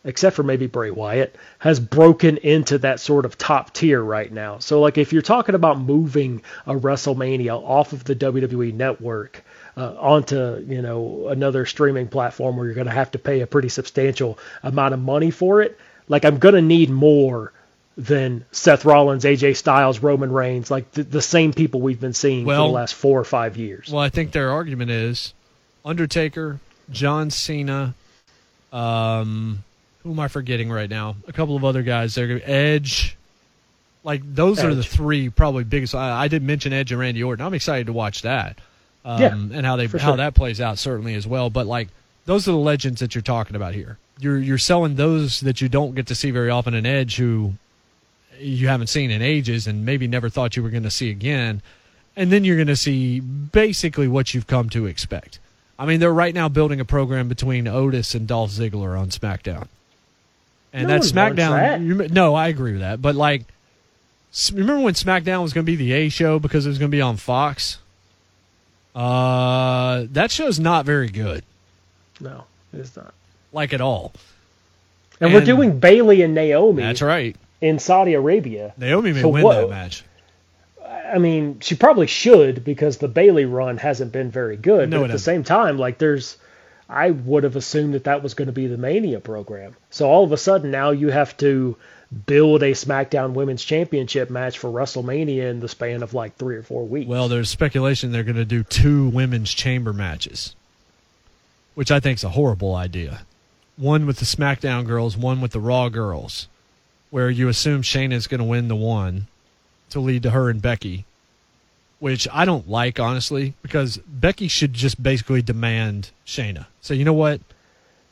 except 0.04 0.36
for 0.36 0.44
maybe 0.44 0.68
Bray 0.68 0.92
Wyatt, 0.92 1.34
has 1.58 1.80
broken 1.80 2.36
into 2.36 2.78
that 2.78 3.00
sort 3.00 3.24
of 3.24 3.36
top 3.36 3.72
tier 3.72 4.00
right 4.00 4.30
now. 4.30 4.60
So 4.60 4.80
like 4.80 4.96
if 4.96 5.12
you're 5.12 5.20
talking 5.20 5.56
about 5.56 5.80
moving 5.80 6.42
a 6.68 6.74
WrestleMania 6.74 7.60
off 7.60 7.92
of 7.92 8.04
the 8.04 8.14
WWE 8.14 8.74
network 8.74 9.42
uh, 9.76 9.96
onto 9.98 10.64
you 10.68 10.82
know 10.82 11.26
another 11.30 11.66
streaming 11.66 12.06
platform 12.06 12.56
where 12.56 12.66
you're 12.66 12.76
going 12.76 12.86
to 12.86 12.92
have 12.92 13.10
to 13.10 13.18
pay 13.18 13.40
a 13.40 13.46
pretty 13.48 13.70
substantial 13.70 14.38
amount 14.62 14.94
of 14.94 15.00
money 15.00 15.32
for 15.32 15.62
it, 15.62 15.76
like 16.06 16.24
I'm 16.24 16.38
going 16.38 16.54
to 16.54 16.62
need 16.62 16.88
more 16.88 17.52
than 17.96 18.44
Seth 18.52 18.84
Rollins, 18.84 19.24
AJ 19.24 19.56
Styles, 19.56 20.00
Roman 20.00 20.32
Reigns, 20.32 20.70
like 20.70 20.90
the, 20.92 21.02
the 21.02 21.22
same 21.22 21.52
people 21.52 21.80
we've 21.80 22.00
been 22.00 22.14
seeing 22.14 22.46
for 22.46 22.54
the 22.54 22.64
last 22.64 22.94
four 22.94 23.20
or 23.20 23.24
five 23.24 23.56
years. 23.56 23.90
Well, 23.90 24.02
I 24.02 24.08
think 24.08 24.32
their 24.32 24.50
argument 24.50 24.90
is 24.90 25.34
Undertaker, 25.84 26.58
John 26.90 27.30
Cena, 27.30 27.94
um, 28.72 29.62
who 30.02 30.10
am 30.10 30.20
I 30.20 30.28
forgetting 30.28 30.70
right 30.70 30.88
now? 30.88 31.16
A 31.28 31.32
couple 31.32 31.56
of 31.56 31.64
other 31.64 31.82
guys. 31.82 32.14
They're 32.14 32.40
Edge. 32.44 33.16
Like 34.04 34.22
those 34.24 34.64
are 34.64 34.74
the 34.74 34.82
three 34.82 35.28
probably 35.28 35.62
biggest. 35.64 35.94
I, 35.94 36.24
I 36.24 36.28
did 36.28 36.42
mention 36.42 36.72
Edge 36.72 36.90
and 36.90 37.00
Randy 37.00 37.22
Orton. 37.22 37.44
I'm 37.44 37.54
excited 37.54 37.86
to 37.86 37.92
watch 37.92 38.22
that. 38.22 38.58
Um, 39.04 39.20
Yeah, 39.20 39.32
and 39.32 39.66
how 39.66 39.76
they 39.76 39.86
how 39.86 39.98
sure. 39.98 40.16
that 40.16 40.34
plays 40.34 40.60
out 40.60 40.78
certainly 40.78 41.14
as 41.14 41.26
well. 41.26 41.50
But 41.50 41.66
like 41.66 41.88
those 42.24 42.48
are 42.48 42.52
the 42.52 42.58
legends 42.58 43.00
that 43.00 43.14
you're 43.14 43.22
talking 43.22 43.54
about 43.54 43.74
here. 43.74 43.98
You're 44.18 44.38
you're 44.38 44.58
selling 44.58 44.96
those 44.96 45.40
that 45.40 45.60
you 45.60 45.68
don't 45.68 45.94
get 45.94 46.08
to 46.08 46.16
see 46.16 46.32
very 46.32 46.50
often 46.50 46.74
An 46.74 46.84
Edge, 46.86 47.16
who 47.16 47.52
you 48.42 48.68
haven't 48.68 48.88
seen 48.88 49.10
in 49.10 49.22
ages, 49.22 49.66
and 49.66 49.84
maybe 49.84 50.06
never 50.06 50.28
thought 50.28 50.56
you 50.56 50.62
were 50.62 50.70
going 50.70 50.82
to 50.82 50.90
see 50.90 51.10
again. 51.10 51.62
And 52.16 52.30
then 52.30 52.44
you're 52.44 52.56
going 52.56 52.66
to 52.68 52.76
see 52.76 53.20
basically 53.20 54.08
what 54.08 54.34
you've 54.34 54.46
come 54.46 54.68
to 54.70 54.86
expect. 54.86 55.38
I 55.78 55.86
mean, 55.86 55.98
they're 56.00 56.12
right 56.12 56.34
now 56.34 56.48
building 56.48 56.78
a 56.80 56.84
program 56.84 57.28
between 57.28 57.66
Otis 57.66 58.14
and 58.14 58.28
Dolph 58.28 58.50
Ziggler 58.50 58.98
on 58.98 59.08
SmackDown. 59.08 59.66
And 60.72 60.88
No 60.88 60.98
that 60.98 61.02
SmackDown, 61.02 61.36
that. 61.36 61.80
you- 61.80 62.08
no, 62.08 62.34
I 62.34 62.48
agree 62.48 62.72
with 62.72 62.80
that. 62.82 63.00
But 63.02 63.14
like, 63.16 63.44
remember 64.52 64.80
when 64.82 64.94
SmackDown 64.94 65.42
was 65.42 65.52
going 65.52 65.64
to 65.66 65.70
be 65.72 65.76
the 65.76 65.92
A 65.92 66.08
show 66.08 66.38
because 66.38 66.66
it 66.66 66.68
was 66.68 66.78
going 66.78 66.90
to 66.90 66.94
be 66.96 67.00
on 67.02 67.16
Fox? 67.16 67.78
Uh, 68.94 70.04
that 70.12 70.30
show's 70.30 70.60
not 70.60 70.84
very 70.84 71.08
good, 71.08 71.44
No, 72.20 72.44
it's 72.74 72.94
not. 72.94 73.14
like 73.52 73.72
at 73.72 73.80
all. 73.80 74.12
And, 75.18 75.32
we're 75.32 75.44
doing 75.44 75.78
Bayley 75.78 76.20
and 76.22 76.34
Naomi 76.34 76.82
That's 76.82 77.00
right. 77.00 77.34
In 77.62 77.78
Saudi 77.78 78.12
Arabia. 78.12 78.74
Naomi 78.76 79.12
may 79.14 79.22
So 79.22 79.28
win 79.30 79.42
what- 79.44 79.60
that 79.60 79.70
match. 79.70 80.04
I 80.84 81.18
mean, 81.18 81.60
she 81.60 81.74
probably 81.74 82.06
should 82.06 82.64
because 82.64 82.96
the 82.96 83.08
Bayley 83.08 83.44
run 83.44 83.76
hasn't 83.76 84.12
been 84.12 84.30
very 84.30 84.56
good. 84.56 84.88
No, 84.90 85.00
but 85.00 85.10
at 85.10 85.12
the 85.12 85.18
same 85.18 85.44
time, 85.44 85.78
like 85.78 85.98
there's, 85.98 86.36
I 86.88 87.10
would 87.10 87.44
have 87.44 87.54
assumed 87.54 87.94
that 87.94 88.04
that 88.04 88.22
was 88.22 88.34
going 88.34 88.46
to 88.46 88.52
be 88.52 88.66
the 88.66 88.78
Mania 88.78 89.20
program. 89.20 89.76
So 89.90 90.08
all 90.08 90.24
of 90.24 90.32
a 90.32 90.36
sudden 90.38 90.70
now 90.70 90.90
you 90.90 91.08
have 91.10 91.36
to 91.38 91.76
build 92.26 92.62
a 92.62 92.72
SmackDown 92.72 93.32
Women's 93.32 93.62
Championship 93.62 94.28
match 94.30 94.58
for 94.58 94.70
WrestleMania 94.70 95.50
in 95.50 95.60
the 95.60 95.68
span 95.68 96.02
of 96.02 96.14
like 96.14 96.36
three 96.36 96.56
or 96.56 96.62
four 96.62 96.84
weeks. 96.84 97.08
Well, 97.08 97.28
there's 97.28 97.48
speculation 97.50 98.10
they're 98.10 98.22
going 98.24 98.36
to 98.36 98.44
do 98.44 98.62
two 98.62 99.08
women's 99.08 99.52
chamber 99.52 99.92
matches, 99.92 100.54
which 101.74 101.90
I 101.90 102.00
think 102.00 102.18
is 102.18 102.24
a 102.24 102.30
horrible 102.30 102.74
idea. 102.74 103.22
One 103.76 104.06
with 104.06 104.18
the 104.18 104.24
SmackDown 104.26 104.86
girls, 104.86 105.16
one 105.16 105.40
with 105.40 105.52
the 105.52 105.60
Raw 105.60 105.88
girls, 105.88 106.48
where 107.12 107.28
you 107.28 107.48
assume 107.48 107.82
Shayna's 107.82 108.26
going 108.26 108.38
to 108.38 108.44
win 108.44 108.68
the 108.68 108.74
one 108.74 109.26
to 109.90 110.00
lead 110.00 110.22
to 110.22 110.30
her 110.30 110.48
and 110.48 110.62
Becky, 110.62 111.04
which 111.98 112.26
I 112.32 112.46
don't 112.46 112.66
like, 112.70 112.98
honestly, 112.98 113.52
because 113.60 113.98
Becky 113.98 114.48
should 114.48 114.72
just 114.72 115.00
basically 115.00 115.42
demand 115.42 116.10
Shayna. 116.26 116.64
So, 116.80 116.94
you 116.94 117.04
know 117.04 117.12
what? 117.12 117.42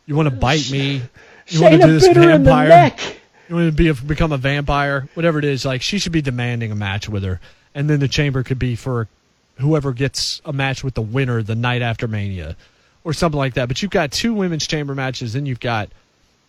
You 0.05 0.15
want 0.17 0.29
to 0.29 0.35
bite 0.37 0.71
me? 0.71 1.01
You 1.49 1.63
want 1.63 1.81
to 1.81 1.87
do 1.87 1.93
this 1.95 2.07
bit 2.09 2.17
her 2.17 2.31
in 2.31 2.45
the 2.45 2.51
vampire? 2.51 3.01
You 3.49 3.55
want 3.55 3.69
to 3.69 3.73
be 3.73 3.89
a, 3.89 3.95
become 3.95 4.33
a 4.33 4.37
vampire, 4.37 5.09
whatever 5.15 5.39
it 5.39 5.47
is. 5.47 5.65
Like 5.65 5.81
she 5.81 5.99
should 5.99 6.13
be 6.13 6.21
demanding 6.21 6.71
a 6.71 6.75
match 6.75 7.09
with 7.09 7.23
her, 7.25 7.41
and 7.75 7.89
then 7.89 8.01
the 8.01 8.09
chamber 8.09 8.43
could 8.43 8.59
be 8.59 8.77
for 8.77 9.09
whoever 9.57 9.93
gets 9.95 10.43
a 10.45 10.53
match 10.53 10.85
with 10.85 10.93
the 10.93 11.01
winner 11.01 11.43
the 11.43 11.55
night 11.55 11.81
after 11.81 12.07
Mania, 12.07 12.55
or 13.03 13.15
something 13.15 13.39
like 13.39 13.55
that. 13.55 13.67
But 13.67 13.81
you've 13.81 13.91
got 13.91 14.13
two 14.13 14.35
women's 14.35 14.67
chamber 14.67 14.95
matches, 14.95 15.33
then 15.33 15.47
you've 15.47 15.59
got 15.59 15.89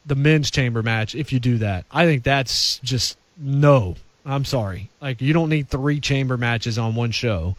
the 0.05 0.15
men's 0.15 0.51
chamber 0.51 0.81
match. 0.81 1.15
If 1.15 1.31
you 1.31 1.39
do 1.39 1.59
that, 1.59 1.85
I 1.91 2.05
think 2.05 2.23
that's 2.23 2.79
just 2.79 3.17
no. 3.37 3.95
I'm 4.25 4.45
sorry. 4.45 4.89
Like 5.01 5.21
you 5.21 5.33
don't 5.33 5.49
need 5.49 5.69
three 5.69 5.99
chamber 5.99 6.37
matches 6.37 6.77
on 6.77 6.95
one 6.95 7.11
show. 7.11 7.55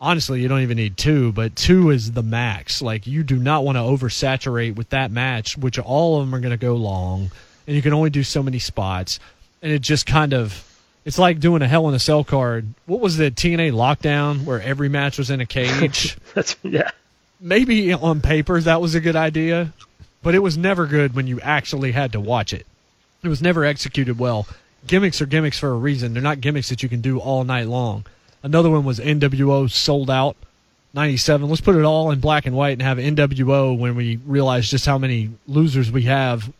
Honestly, 0.00 0.40
you 0.40 0.48
don't 0.48 0.62
even 0.62 0.78
need 0.78 0.96
two, 0.96 1.30
but 1.32 1.54
two 1.54 1.90
is 1.90 2.12
the 2.12 2.22
max. 2.22 2.80
Like 2.80 3.06
you 3.06 3.22
do 3.22 3.36
not 3.36 3.64
want 3.64 3.76
to 3.76 3.82
oversaturate 3.82 4.76
with 4.76 4.88
that 4.90 5.10
match, 5.10 5.58
which 5.58 5.78
all 5.78 6.18
of 6.18 6.26
them 6.26 6.34
are 6.34 6.40
going 6.40 6.52
to 6.52 6.56
go 6.56 6.74
long, 6.74 7.30
and 7.66 7.76
you 7.76 7.82
can 7.82 7.92
only 7.92 8.10
do 8.10 8.22
so 8.22 8.42
many 8.42 8.58
spots. 8.58 9.20
And 9.62 9.70
it 9.70 9.82
just 9.82 10.06
kind 10.06 10.32
of, 10.32 10.66
it's 11.04 11.18
like 11.18 11.38
doing 11.38 11.60
a 11.60 11.68
Hell 11.68 11.86
in 11.88 11.94
a 11.94 11.98
Cell 11.98 12.24
card. 12.24 12.66
What 12.86 13.00
was 13.00 13.18
the 13.18 13.30
TNA 13.30 13.72
lockdown 13.72 14.44
where 14.44 14.60
every 14.62 14.88
match 14.88 15.18
was 15.18 15.28
in 15.28 15.40
a 15.42 15.46
cage? 15.46 16.16
That's 16.34 16.56
yeah. 16.62 16.90
Maybe 17.38 17.92
on 17.92 18.22
paper 18.22 18.58
that 18.60 18.80
was 18.80 18.94
a 18.94 19.00
good 19.00 19.16
idea, 19.16 19.72
but 20.22 20.34
it 20.34 20.40
was 20.40 20.56
never 20.56 20.86
good 20.86 21.14
when 21.14 21.26
you 21.26 21.40
actually 21.40 21.92
had 21.92 22.12
to 22.12 22.20
watch 22.20 22.52
it. 22.52 22.66
It 23.22 23.28
was 23.28 23.42
never 23.42 23.64
executed 23.64 24.18
well. 24.18 24.46
Gimmicks 24.86 25.20
are 25.20 25.26
gimmicks 25.26 25.58
for 25.58 25.70
a 25.70 25.74
reason. 25.74 26.12
They're 26.12 26.22
not 26.22 26.40
gimmicks 26.40 26.70
that 26.70 26.82
you 26.82 26.88
can 26.88 27.00
do 27.00 27.18
all 27.18 27.44
night 27.44 27.68
long. 27.68 28.06
Another 28.42 28.70
one 28.70 28.84
was 28.84 28.98
NWO 28.98 29.70
sold 29.70 30.10
out 30.10 30.36
97. 30.94 31.48
Let's 31.48 31.60
put 31.60 31.76
it 31.76 31.84
all 31.84 32.10
in 32.10 32.20
black 32.20 32.46
and 32.46 32.56
white 32.56 32.72
and 32.72 32.82
have 32.82 32.98
NWO 32.98 33.78
when 33.78 33.94
we 33.94 34.16
realize 34.26 34.70
just 34.70 34.86
how 34.86 34.98
many 34.98 35.30
losers 35.46 35.90
we 35.92 36.02
have 36.02 36.50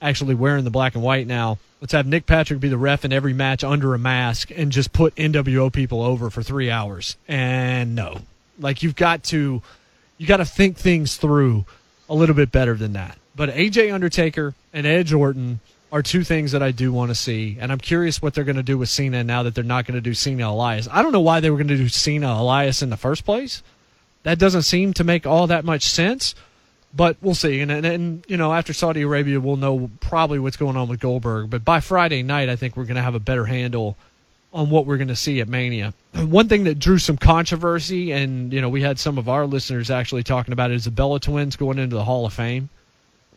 actually 0.00 0.34
wearing 0.34 0.64
the 0.64 0.70
black 0.70 0.94
and 0.94 1.02
white 1.02 1.26
now. 1.26 1.58
Let's 1.80 1.92
have 1.92 2.06
Nick 2.06 2.26
Patrick 2.26 2.60
be 2.60 2.68
the 2.68 2.78
ref 2.78 3.04
in 3.04 3.12
every 3.12 3.32
match 3.32 3.64
under 3.64 3.94
a 3.94 3.98
mask 3.98 4.50
and 4.54 4.70
just 4.70 4.92
put 4.92 5.14
NWO 5.16 5.72
people 5.72 6.02
over 6.02 6.30
for 6.30 6.42
three 6.42 6.70
hours. 6.70 7.16
And 7.26 7.94
no, 7.94 8.20
like 8.58 8.82
you've 8.82 8.96
got 8.96 9.24
to, 9.24 9.62
you 10.18 10.26
got 10.26 10.36
to 10.36 10.44
think 10.44 10.76
things 10.76 11.16
through 11.16 11.64
a 12.08 12.14
little 12.14 12.34
bit 12.34 12.50
better 12.50 12.74
than 12.74 12.92
that. 12.94 13.18
But 13.34 13.50
AJ 13.50 13.92
Undertaker 13.92 14.54
and 14.72 14.86
Edge 14.86 15.12
Orton 15.12 15.60
are 15.90 16.02
two 16.02 16.24
things 16.24 16.52
that 16.52 16.62
I 16.62 16.70
do 16.70 16.92
want 16.92 17.10
to 17.10 17.14
see, 17.14 17.58
and 17.60 17.70
I'm 17.70 17.78
curious 17.78 18.22
what 18.22 18.34
they're 18.34 18.44
going 18.44 18.56
to 18.56 18.62
do 18.62 18.78
with 18.78 18.88
Cena 18.88 19.22
now 19.22 19.42
that 19.42 19.54
they're 19.54 19.62
not 19.62 19.84
going 19.84 19.94
to 19.94 20.00
do 20.00 20.14
Cena 20.14 20.48
Elias. 20.48 20.88
I 20.90 21.02
don't 21.02 21.12
know 21.12 21.20
why 21.20 21.40
they 21.40 21.50
were 21.50 21.58
going 21.58 21.68
to 21.68 21.76
do 21.76 21.88
Cena 21.88 22.32
Elias 22.32 22.82
in 22.82 22.90
the 22.90 22.96
first 22.96 23.24
place. 23.24 23.62
That 24.22 24.38
doesn't 24.38 24.62
seem 24.62 24.94
to 24.94 25.04
make 25.04 25.26
all 25.26 25.46
that 25.48 25.64
much 25.64 25.84
sense, 25.84 26.34
but 26.94 27.16
we'll 27.20 27.34
see. 27.34 27.60
And, 27.60 27.70
and, 27.70 27.84
and 27.84 28.24
you 28.26 28.38
know, 28.38 28.54
after 28.54 28.72
Saudi 28.72 29.02
Arabia, 29.02 29.40
we'll 29.40 29.56
know 29.56 29.90
probably 30.00 30.38
what's 30.38 30.56
going 30.56 30.76
on 30.76 30.88
with 30.88 31.00
Goldberg. 31.00 31.50
But 31.50 31.64
by 31.64 31.80
Friday 31.80 32.22
night, 32.22 32.48
I 32.48 32.56
think 32.56 32.76
we're 32.76 32.84
going 32.84 32.96
to 32.96 33.02
have 33.02 33.14
a 33.14 33.20
better 33.20 33.46
handle 33.46 33.96
on 34.52 34.68
what 34.70 34.86
we're 34.86 34.98
going 34.98 35.08
to 35.08 35.16
see 35.16 35.40
at 35.40 35.48
Mania. 35.48 35.94
One 36.14 36.48
thing 36.48 36.64
that 36.64 36.78
drew 36.78 36.98
some 36.98 37.16
controversy, 37.16 38.12
and 38.12 38.52
you 38.52 38.60
know, 38.60 38.68
we 38.68 38.82
had 38.82 38.98
some 38.98 39.16
of 39.18 39.28
our 39.28 39.46
listeners 39.46 39.90
actually 39.90 40.22
talking 40.24 40.52
about 40.52 40.70
it, 40.70 40.74
is 40.74 40.84
the 40.84 40.90
Bella 40.90 41.20
Twins 41.20 41.56
going 41.56 41.78
into 41.78 41.96
the 41.96 42.04
Hall 42.04 42.26
of 42.26 42.32
Fame. 42.34 42.68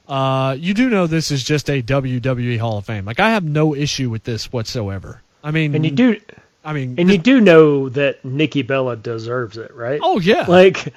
Uh, 0.08 0.56
you 0.60 0.74
do 0.74 0.90
know 0.90 1.08
this 1.08 1.32
is 1.32 1.44
just 1.44 1.70
a 1.70 1.82
WWE 1.82 2.60
Hall 2.60 2.78
of 2.78 2.86
Fame. 2.86 3.06
Like 3.06 3.20
I 3.20 3.32
have 3.32 3.44
no 3.44 3.74
issue 3.74 4.10
with 4.10 4.24
this 4.24 4.52
whatsoever. 4.54 5.22
I 5.44 5.52
mean, 5.52 5.74
And 5.74 5.84
you 5.86 5.92
do 5.92 6.20
I 6.64 6.74
mean, 6.74 6.96
and 7.00 7.10
you 7.10 7.18
do 7.18 7.40
know 7.42 7.90
that 7.90 8.24
Nikki 8.26 8.62
Bella 8.62 8.96
deserves 8.98 9.58
it, 9.58 9.74
right? 9.74 10.00
oh 10.04 10.20
yeah, 10.20 10.46
like 10.48 10.94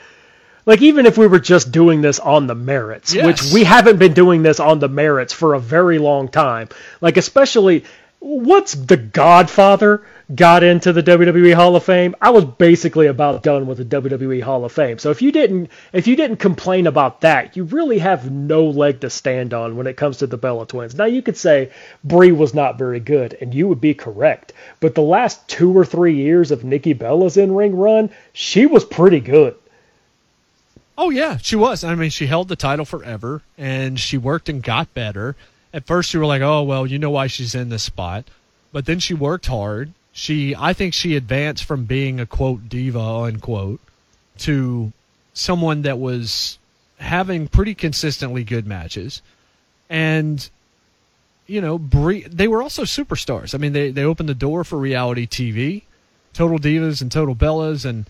like 0.66 0.82
even 0.82 1.06
if 1.06 1.16
we 1.16 1.26
were 1.26 1.38
just 1.38 1.72
doing 1.72 2.02
this 2.02 2.18
on 2.18 2.46
the 2.46 2.54
merits 2.54 3.14
Yes. 3.14 3.24
which 3.24 3.52
we 3.54 3.64
haven't 3.64 3.98
been 3.98 4.12
doing 4.12 4.42
this 4.42 4.60
on 4.60 4.78
the 4.78 4.88
merits 4.88 5.32
for 5.32 5.54
a 5.54 5.60
very 5.60 5.98
long 5.98 6.28
time 6.28 6.68
like 7.00 7.16
especially 7.16 7.84
once 8.20 8.72
the 8.72 8.96
godfather 8.96 10.04
got 10.34 10.62
into 10.62 10.92
the 10.92 11.02
WWE 11.02 11.54
Hall 11.54 11.76
of 11.76 11.84
Fame 11.84 12.14
I 12.20 12.30
was 12.30 12.44
basically 12.44 13.06
about 13.06 13.42
done 13.42 13.66
with 13.66 13.78
the 13.78 14.00
WWE 14.00 14.42
Hall 14.42 14.64
of 14.64 14.72
Fame 14.72 14.98
so 14.98 15.10
if 15.10 15.22
you 15.22 15.32
didn't 15.32 15.70
if 15.92 16.06
you 16.06 16.16
didn't 16.16 16.38
complain 16.38 16.86
about 16.86 17.20
that 17.22 17.56
you 17.56 17.64
really 17.64 17.98
have 17.98 18.30
no 18.30 18.66
leg 18.66 19.00
to 19.00 19.10
stand 19.10 19.54
on 19.54 19.76
when 19.76 19.86
it 19.86 19.96
comes 19.96 20.18
to 20.18 20.26
the 20.26 20.36
Bella 20.36 20.66
twins 20.66 20.94
now 20.94 21.04
you 21.04 21.22
could 21.22 21.36
say 21.36 21.70
Brie 22.02 22.32
was 22.32 22.54
not 22.54 22.76
very 22.76 23.00
good 23.00 23.38
and 23.40 23.54
you 23.54 23.68
would 23.68 23.80
be 23.80 23.94
correct 23.94 24.52
but 24.80 24.94
the 24.94 25.02
last 25.02 25.48
2 25.48 25.76
or 25.76 25.84
3 25.84 26.14
years 26.14 26.50
of 26.50 26.64
Nikki 26.64 26.92
Bella's 26.92 27.36
in-ring 27.36 27.76
run 27.76 28.10
she 28.32 28.66
was 28.66 28.84
pretty 28.84 29.20
good 29.20 29.54
Oh 31.00 31.10
yeah, 31.10 31.36
she 31.36 31.54
was. 31.54 31.84
I 31.84 31.94
mean, 31.94 32.10
she 32.10 32.26
held 32.26 32.48
the 32.48 32.56
title 32.56 32.84
forever, 32.84 33.40
and 33.56 34.00
she 34.00 34.18
worked 34.18 34.48
and 34.48 34.60
got 34.60 34.92
better. 34.94 35.36
At 35.72 35.86
first, 35.86 36.12
you 36.14 36.20
were 36.20 36.26
like, 36.26 36.42
"Oh 36.42 36.62
well, 36.62 36.86
you 36.86 36.98
know 36.98 37.10
why 37.10 37.26
she's 37.26 37.54
in 37.54 37.68
this 37.68 37.82
spot," 37.82 38.24
but 38.72 38.86
then 38.86 38.98
she 38.98 39.14
worked 39.14 39.46
hard. 39.46 39.92
She, 40.12 40.54
I 40.56 40.72
think, 40.72 40.94
she 40.94 41.14
advanced 41.14 41.64
from 41.64 41.84
being 41.84 42.18
a 42.18 42.26
quote 42.26 42.68
diva 42.68 42.98
unquote 43.00 43.80
to 44.38 44.92
someone 45.34 45.82
that 45.82 45.98
was 45.98 46.58
having 46.98 47.46
pretty 47.48 47.74
consistently 47.74 48.44
good 48.44 48.66
matches, 48.66 49.22
and 49.88 50.48
you 51.46 51.60
know, 51.60 51.78
Brie, 51.78 52.22
they 52.28 52.46
were 52.46 52.62
also 52.62 52.82
superstars. 52.82 53.54
I 53.54 53.58
mean, 53.58 53.72
they 53.72 53.90
they 53.90 54.04
opened 54.04 54.28
the 54.28 54.34
door 54.34 54.64
for 54.64 54.78
reality 54.78 55.26
TV, 55.26 55.82
Total 56.32 56.58
Divas 56.58 57.02
and 57.02 57.10
Total 57.10 57.34
Bellas, 57.34 57.84
and 57.84 58.06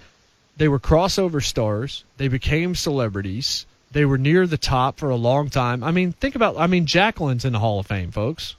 they 0.56 0.68
were 0.68 0.80
crossover 0.80 1.42
stars. 1.42 2.04
They 2.16 2.28
became 2.28 2.74
celebrities. 2.74 3.64
They 3.93 4.05
were 4.05 4.18
near 4.18 4.47
the 4.47 4.59
top 4.59 4.99
for 4.99 5.09
a 5.11 5.16
long 5.16 5.49
time. 5.49 5.82
I 5.82 5.91
mean, 5.91 6.12
think 6.12 6.34
about 6.34 6.57
I 6.57 6.66
mean 6.66 6.86
Jacqueline's 6.86 7.45
in 7.45 7.53
the 7.53 7.59
Hall 7.59 7.78
of 7.80 7.86
Fame, 7.86 8.11
folks. 8.11 8.55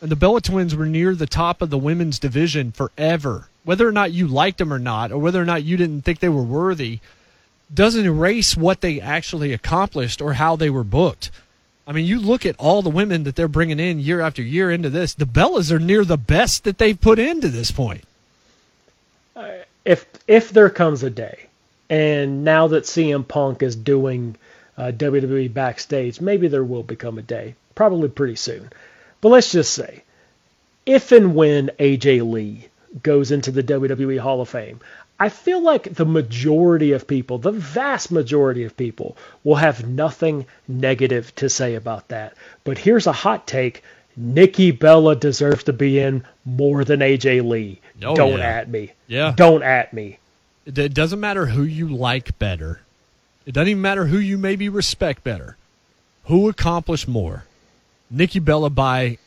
And 0.00 0.10
the 0.10 0.16
Bella 0.16 0.40
Twins 0.40 0.74
were 0.74 0.86
near 0.86 1.14
the 1.14 1.26
top 1.26 1.62
of 1.62 1.70
the 1.70 1.78
women's 1.78 2.18
division 2.18 2.72
forever. 2.72 3.48
Whether 3.62 3.86
or 3.86 3.92
not 3.92 4.10
you 4.10 4.26
liked 4.26 4.58
them 4.58 4.72
or 4.72 4.80
not, 4.80 5.12
or 5.12 5.18
whether 5.18 5.40
or 5.40 5.44
not 5.44 5.62
you 5.62 5.76
didn't 5.76 6.02
think 6.02 6.18
they 6.18 6.28
were 6.28 6.42
worthy, 6.42 6.98
doesn't 7.72 8.04
erase 8.04 8.56
what 8.56 8.80
they 8.80 9.00
actually 9.00 9.52
accomplished 9.52 10.20
or 10.20 10.32
how 10.32 10.56
they 10.56 10.70
were 10.70 10.82
booked. 10.82 11.30
I 11.86 11.92
mean, 11.92 12.06
you 12.06 12.20
look 12.20 12.44
at 12.44 12.56
all 12.58 12.82
the 12.82 12.90
women 12.90 13.24
that 13.24 13.36
they're 13.36 13.48
bringing 13.48 13.80
in 13.80 14.00
year 14.00 14.20
after 14.20 14.42
year 14.42 14.70
into 14.70 14.90
this. 14.90 15.14
The 15.14 15.24
Bellas 15.24 15.70
are 15.70 15.78
near 15.78 16.04
the 16.04 16.16
best 16.16 16.64
that 16.64 16.78
they've 16.78 17.00
put 17.00 17.18
into 17.18 17.48
this 17.48 17.70
point. 17.70 18.04
Uh, 19.34 19.50
if 19.84 20.06
if 20.26 20.50
there 20.50 20.70
comes 20.70 21.02
a 21.02 21.10
day, 21.10 21.46
and 21.92 22.42
now 22.42 22.68
that 22.68 22.84
CM 22.84 23.28
Punk 23.28 23.62
is 23.62 23.76
doing 23.76 24.34
uh, 24.78 24.92
WWE 24.92 25.52
backstage, 25.52 26.22
maybe 26.22 26.48
there 26.48 26.64
will 26.64 26.82
become 26.82 27.18
a 27.18 27.22
day, 27.22 27.54
probably 27.74 28.08
pretty 28.08 28.36
soon. 28.36 28.70
But 29.20 29.28
let's 29.28 29.52
just 29.52 29.74
say, 29.74 30.02
if 30.86 31.12
and 31.12 31.34
when 31.34 31.70
AJ 31.78 32.26
Lee 32.32 32.68
goes 33.02 33.30
into 33.30 33.50
the 33.50 33.62
WWE 33.62 34.18
Hall 34.18 34.40
of 34.40 34.48
Fame, 34.48 34.80
I 35.20 35.28
feel 35.28 35.60
like 35.60 35.92
the 35.92 36.06
majority 36.06 36.92
of 36.92 37.06
people, 37.06 37.36
the 37.36 37.52
vast 37.52 38.10
majority 38.10 38.64
of 38.64 38.74
people, 38.74 39.18
will 39.44 39.56
have 39.56 39.86
nothing 39.86 40.46
negative 40.66 41.34
to 41.36 41.50
say 41.50 41.74
about 41.74 42.08
that. 42.08 42.32
But 42.64 42.78
here's 42.78 43.06
a 43.06 43.12
hot 43.12 43.46
take 43.46 43.82
Nikki 44.16 44.70
Bella 44.70 45.14
deserves 45.14 45.64
to 45.64 45.74
be 45.74 45.98
in 45.98 46.24
more 46.46 46.84
than 46.84 47.00
AJ 47.00 47.46
Lee. 47.46 47.82
Oh, 48.02 48.16
Don't 48.16 48.38
yeah. 48.38 48.46
at 48.46 48.70
me. 48.70 48.92
Yeah. 49.08 49.34
Don't 49.36 49.62
at 49.62 49.92
me. 49.92 50.18
It 50.64 50.94
doesn't 50.94 51.20
matter 51.20 51.46
who 51.46 51.62
you 51.62 51.88
like 51.88 52.38
better. 52.38 52.80
It 53.46 53.52
doesn't 53.52 53.68
even 53.68 53.82
matter 53.82 54.06
who 54.06 54.18
you 54.18 54.38
maybe 54.38 54.68
respect 54.68 55.24
better. 55.24 55.56
Who 56.24 56.48
accomplished 56.48 57.08
more? 57.08 57.44
Nikki 58.10 58.38
Bella 58.38 58.70
by 58.70 59.18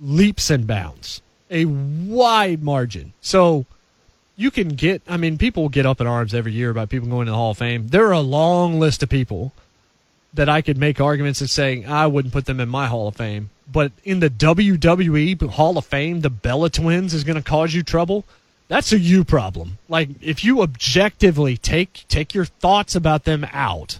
leaps 0.00 0.50
and 0.50 0.66
bounds, 0.66 1.20
a 1.50 1.66
wide 1.66 2.62
margin. 2.62 3.12
So 3.20 3.66
you 4.36 4.50
can 4.50 4.70
get, 4.70 5.02
I 5.06 5.16
mean, 5.16 5.38
people 5.38 5.68
get 5.68 5.86
up 5.86 6.00
in 6.00 6.06
arms 6.06 6.34
every 6.34 6.52
year 6.52 6.70
about 6.70 6.88
people 6.88 7.08
going 7.08 7.26
to 7.26 7.32
the 7.32 7.36
Hall 7.36 7.52
of 7.52 7.58
Fame. 7.58 7.88
There 7.88 8.06
are 8.08 8.12
a 8.12 8.20
long 8.20 8.80
list 8.80 9.02
of 9.02 9.08
people 9.08 9.52
that 10.34 10.48
I 10.48 10.62
could 10.62 10.78
make 10.78 11.00
arguments 11.00 11.40
and 11.40 11.50
saying 11.50 11.86
I 11.86 12.06
wouldn't 12.06 12.32
put 12.32 12.46
them 12.46 12.58
in 12.58 12.68
my 12.68 12.86
Hall 12.86 13.08
of 13.08 13.16
Fame. 13.16 13.50
But 13.70 13.92
in 14.04 14.20
the 14.20 14.30
WWE 14.30 15.50
Hall 15.50 15.78
of 15.78 15.86
Fame, 15.86 16.22
the 16.22 16.30
Bella 16.30 16.70
twins 16.70 17.14
is 17.14 17.24
going 17.24 17.36
to 17.36 17.42
cause 17.42 17.74
you 17.74 17.82
trouble. 17.82 18.24
That's 18.72 18.92
a 18.92 18.98
you 18.98 19.22
problem. 19.22 19.78
Like 19.88 20.08
if 20.22 20.42
you 20.42 20.62
objectively 20.62 21.56
take 21.56 22.04
take 22.08 22.34
your 22.34 22.46
thoughts 22.46 22.94
about 22.94 23.24
them 23.24 23.46
out, 23.52 23.98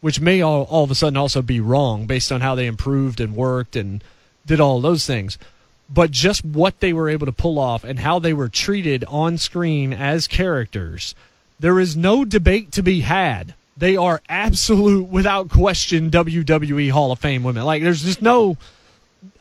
which 0.00 0.20
may 0.20 0.42
all, 0.42 0.64
all 0.64 0.84
of 0.84 0.90
a 0.90 0.94
sudden 0.94 1.16
also 1.16 1.42
be 1.42 1.60
wrong 1.60 2.06
based 2.06 2.32
on 2.32 2.40
how 2.40 2.54
they 2.54 2.66
improved 2.66 3.20
and 3.20 3.36
worked 3.36 3.76
and 3.76 4.02
did 4.46 4.60
all 4.60 4.80
those 4.80 5.06
things 5.06 5.38
but 5.92 6.10
just 6.10 6.44
what 6.44 6.80
they 6.80 6.92
were 6.92 7.08
able 7.08 7.26
to 7.26 7.32
pull 7.32 7.58
off 7.58 7.82
and 7.84 7.98
how 7.98 8.18
they 8.18 8.32
were 8.32 8.48
treated 8.48 9.04
on 9.08 9.36
screen 9.36 9.92
as 9.92 10.28
characters, 10.28 11.14
there 11.58 11.80
is 11.80 11.96
no 11.96 12.24
debate 12.24 12.72
to 12.72 12.82
be 12.82 13.00
had. 13.00 13.54
They 13.76 13.96
are 13.96 14.22
absolute, 14.28 15.08
without 15.08 15.50
question, 15.50 16.10
WWE 16.10 16.90
Hall 16.90 17.12
of 17.12 17.18
Fame 17.18 17.42
women. 17.42 17.64
Like, 17.64 17.82
there's 17.82 18.02
just 18.02 18.22
no. 18.22 18.56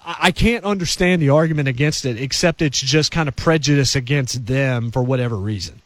I 0.03 0.31
can't 0.31 0.65
understand 0.65 1.21
the 1.21 1.29
argument 1.29 1.67
against 1.67 2.05
it, 2.05 2.19
except 2.19 2.61
it's 2.61 2.79
just 2.79 3.11
kind 3.11 3.29
of 3.29 3.35
prejudice 3.35 3.95
against 3.95 4.45
them 4.45 4.91
for 4.91 5.01
whatever 5.03 5.35
reason. 5.35 5.81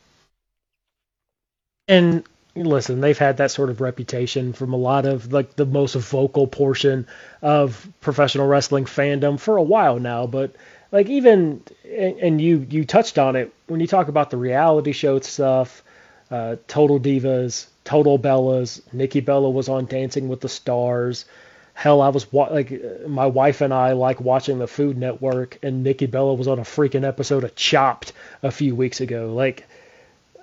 And 1.88 2.24
listen, 2.56 3.02
they've 3.02 3.18
had 3.18 3.38
that 3.38 3.52
sort 3.52 3.70
of 3.70 3.82
reputation 3.82 4.54
from 4.54 4.74
a 4.74 4.78
lot 4.78 5.06
of 5.06 5.34
like 5.34 5.56
the 5.56 5.66
most 5.66 5.96
vocal 5.96 6.48
portion 6.48 7.08
of 7.42 7.88
professional 8.02 8.48
wrestling 8.48 8.86
fandom 8.86 9.40
for 9.40 9.58
a 9.58 9.64
while 9.64 10.00
now. 10.00 10.28
But 10.28 10.56
like 10.92 11.10
even 11.10 11.62
and, 11.86 12.40
you 12.40 12.66
you 12.70 12.86
touched 12.86 13.18
on 13.18 13.36
it 13.36 13.54
when 13.68 13.80
you 13.80 13.88
talk 13.88 14.08
about 14.08 14.30
the 14.30 14.38
reality 14.38 14.92
show 14.92 15.20
stuff, 15.20 15.84
uh, 16.32 16.56
Total 16.68 17.00
Divas, 17.00 17.68
Total 17.84 18.18
Bellas, 18.18 18.82
Nikki 18.94 19.20
Bella 19.20 19.50
was 19.50 19.70
on 19.70 19.86
Dancing 19.86 20.28
with 20.30 20.42
the 20.42 20.50
Stars. 20.50 21.26
Hell, 21.74 22.02
I 22.02 22.10
was 22.10 22.32
wa- 22.32 22.50
like 22.52 22.72
my 23.08 23.26
wife 23.26 23.62
and 23.62 23.74
I 23.74 23.94
like 23.94 24.22
watching 24.22 24.60
the 24.60 24.68
Food 24.68 24.98
Network, 24.98 25.58
and 25.64 25.84
Nikki 25.84 26.06
Bella 26.06 26.34
was 26.34 26.48
on 26.48 26.60
a 26.60 26.64
freaking 26.64 27.06
episode 27.06 27.44
of 27.44 27.56
Chopped 27.56 28.14
a 28.42 28.52
few 28.52 28.76
weeks 28.76 29.02
ago. 29.02 29.34
Like 29.34 29.68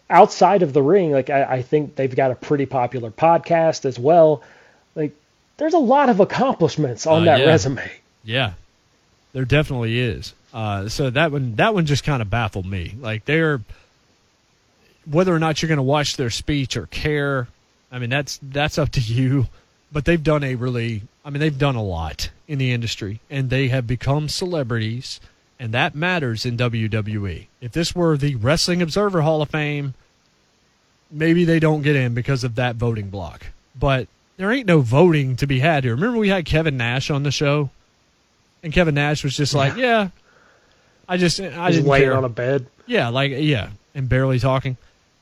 outside 0.08 0.62
of 0.62 0.72
the 0.72 0.82
ring, 0.82 1.12
like 1.12 1.30
I, 1.30 1.44
I 1.44 1.62
think 1.62 1.94
they've 1.94 2.14
got 2.14 2.32
a 2.32 2.34
pretty 2.34 2.66
popular 2.66 3.10
podcast 3.10 3.84
as 3.84 3.98
well. 3.98 4.42
Like 4.94 5.12
there's 5.56 5.74
a 5.74 5.78
lot 5.78 6.08
of 6.08 6.20
accomplishments 6.20 7.06
on 7.06 7.22
uh, 7.22 7.24
that 7.26 7.40
yeah. 7.40 7.46
resume. 7.46 7.90
Yeah, 8.24 8.52
there 9.32 9.44
definitely 9.44 9.98
is. 9.98 10.34
Uh, 10.52 10.88
so 10.88 11.10
that 11.10 11.30
one, 11.30 11.54
that 11.56 11.74
one 11.74 11.86
just 11.86 12.02
kind 12.02 12.20
of 12.20 12.28
baffled 12.28 12.66
me. 12.66 12.94
Like 12.98 13.24
they're 13.24 13.60
whether 15.06 15.34
or 15.34 15.38
not 15.38 15.62
you're 15.62 15.68
going 15.68 15.78
to 15.78 15.82
watch 15.82 16.16
their 16.16 16.30
speech 16.30 16.76
or 16.76 16.86
care. 16.86 17.48
I 17.92 17.98
mean, 17.98 18.10
that's 18.10 18.38
that's 18.42 18.78
up 18.78 18.90
to 18.90 19.00
you. 19.00 19.46
But 19.92 20.04
they've 20.04 20.22
done 20.22 20.44
a 20.44 20.54
really, 20.54 21.02
I 21.24 21.30
mean, 21.30 21.40
they've 21.40 21.56
done 21.56 21.76
a 21.76 21.82
lot 21.82 22.30
in 22.48 22.58
the 22.58 22.72
industry, 22.72 23.20
and 23.28 23.50
they 23.50 23.68
have 23.68 23.86
become 23.86 24.28
celebrities 24.28 25.20
and 25.60 25.74
that 25.74 25.94
matters 25.94 26.46
in 26.46 26.56
WWE. 26.56 27.46
If 27.60 27.72
this 27.72 27.94
were 27.94 28.16
the 28.16 28.34
Wrestling 28.36 28.80
Observer 28.80 29.20
Hall 29.20 29.42
of 29.42 29.50
Fame, 29.50 29.92
maybe 31.10 31.44
they 31.44 31.60
don't 31.60 31.82
get 31.82 31.94
in 31.94 32.14
because 32.14 32.42
of 32.44 32.54
that 32.54 32.76
voting 32.76 33.10
block. 33.10 33.48
But 33.78 34.08
there 34.38 34.50
ain't 34.50 34.66
no 34.66 34.80
voting 34.80 35.36
to 35.36 35.46
be 35.46 35.60
had 35.60 35.84
here. 35.84 35.94
Remember 35.94 36.18
we 36.18 36.30
had 36.30 36.46
Kevin 36.46 36.78
Nash 36.78 37.10
on 37.10 37.24
the 37.24 37.30
show, 37.30 37.68
and 38.62 38.72
Kevin 38.72 38.94
Nash 38.94 39.22
was 39.22 39.36
just 39.36 39.52
like, 39.52 39.76
"Yeah, 39.76 40.08
I 41.06 41.18
just 41.18 41.38
I 41.38 41.70
just 41.72 41.86
laying 41.86 42.04
care. 42.04 42.16
on 42.16 42.24
a 42.24 42.30
bed." 42.30 42.64
Yeah, 42.86 43.08
like 43.08 43.30
yeah, 43.34 43.68
and 43.94 44.08
barely 44.08 44.38
talking, 44.38 44.78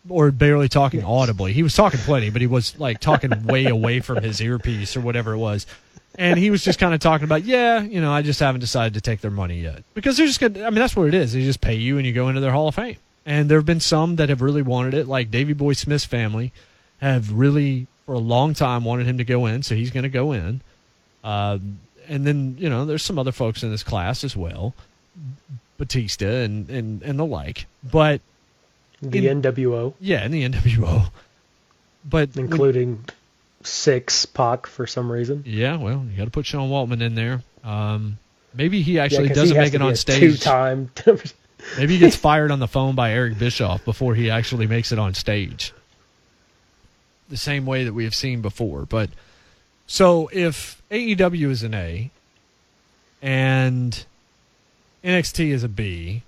or 0.08 0.30
barely 0.30 0.68
talking 0.68 1.02
audibly. 1.02 1.52
He 1.52 1.64
was 1.64 1.74
talking 1.74 1.98
plenty, 2.00 2.30
but 2.30 2.40
he 2.42 2.46
was 2.46 2.78
like 2.78 3.00
talking 3.00 3.44
way 3.44 3.64
away 3.64 3.98
from 3.98 4.22
his 4.22 4.40
earpiece 4.40 4.96
or 4.96 5.00
whatever 5.00 5.32
it 5.32 5.38
was 5.38 5.66
and 6.18 6.38
he 6.38 6.50
was 6.50 6.64
just 6.64 6.80
kind 6.80 6.92
of 6.92 7.00
talking 7.00 7.24
about, 7.24 7.44
yeah, 7.44 7.80
you 7.80 8.00
know, 8.00 8.12
I 8.12 8.22
just 8.22 8.40
haven't 8.40 8.60
decided 8.60 8.94
to 8.94 9.00
take 9.00 9.20
their 9.20 9.30
money 9.30 9.60
yet 9.60 9.84
because 9.94 10.16
they're 10.16 10.26
just 10.26 10.40
gonna. 10.40 10.64
I 10.64 10.70
mean, 10.70 10.80
that's 10.80 10.96
what 10.96 11.06
it 11.06 11.14
is. 11.14 11.32
They 11.32 11.42
just 11.42 11.60
pay 11.60 11.74
you 11.74 11.96
and 11.96 12.06
you 12.06 12.12
go 12.12 12.28
into 12.28 12.40
their 12.40 12.50
Hall 12.50 12.68
of 12.68 12.74
Fame. 12.74 12.96
And 13.24 13.48
there 13.48 13.58
have 13.58 13.66
been 13.66 13.80
some 13.80 14.16
that 14.16 14.30
have 14.30 14.42
really 14.42 14.62
wanted 14.62 14.94
it, 14.94 15.06
like 15.06 15.30
Davy 15.30 15.52
Boy 15.52 15.74
Smith's 15.74 16.04
family, 16.04 16.50
have 17.00 17.30
really 17.30 17.86
for 18.04 18.14
a 18.14 18.18
long 18.18 18.54
time 18.54 18.84
wanted 18.84 19.06
him 19.06 19.18
to 19.18 19.24
go 19.24 19.46
in, 19.46 19.62
so 19.62 19.74
he's 19.74 19.90
going 19.90 20.04
to 20.04 20.08
go 20.08 20.32
in. 20.32 20.62
Uh, 21.22 21.58
and 22.08 22.26
then 22.26 22.56
you 22.58 22.68
know, 22.68 22.84
there's 22.84 23.02
some 23.02 23.18
other 23.18 23.32
folks 23.32 23.62
in 23.62 23.70
this 23.70 23.82
class 23.82 24.24
as 24.24 24.34
well, 24.34 24.74
Batista 25.76 26.26
and 26.26 26.68
and 26.70 27.02
and 27.02 27.18
the 27.18 27.26
like. 27.26 27.66
But 27.84 28.22
the 29.02 29.28
in, 29.28 29.42
NWO, 29.42 29.94
yeah, 30.00 30.24
in 30.24 30.32
the 30.32 30.48
NWO, 30.48 31.10
but 32.04 32.36
including. 32.36 33.04
Six 33.62 34.26
Pac 34.26 34.66
for 34.66 34.86
some 34.86 35.10
reason. 35.10 35.42
Yeah, 35.46 35.76
well, 35.76 36.04
you 36.10 36.16
got 36.16 36.24
to 36.24 36.30
put 36.30 36.46
Sean 36.46 36.70
Waltman 36.70 37.02
in 37.02 37.14
there. 37.14 37.42
Um, 37.64 38.18
maybe 38.54 38.82
he 38.82 38.98
actually 38.98 39.28
yeah, 39.28 39.34
doesn't 39.34 39.56
he 39.56 39.62
make 39.62 39.74
it 39.74 39.82
on 39.82 39.96
stage. 39.96 40.20
Two 40.20 40.36
time. 40.36 40.90
maybe 41.76 41.94
he 41.94 41.98
gets 41.98 42.16
fired 42.16 42.50
on 42.50 42.60
the 42.60 42.68
phone 42.68 42.94
by 42.94 43.12
Eric 43.12 43.38
Bischoff 43.38 43.84
before 43.84 44.14
he 44.14 44.30
actually 44.30 44.66
makes 44.66 44.92
it 44.92 44.98
on 44.98 45.14
stage. 45.14 45.72
The 47.28 47.36
same 47.36 47.66
way 47.66 47.84
that 47.84 47.92
we 47.92 48.04
have 48.04 48.14
seen 48.14 48.40
before, 48.40 48.86
but 48.86 49.10
so 49.86 50.30
if 50.32 50.80
AEW 50.90 51.50
is 51.50 51.62
an 51.62 51.74
A 51.74 52.10
and 53.20 54.04
NXT 55.02 55.50
is 55.50 55.64
a 55.64 55.68
B, 55.68 56.22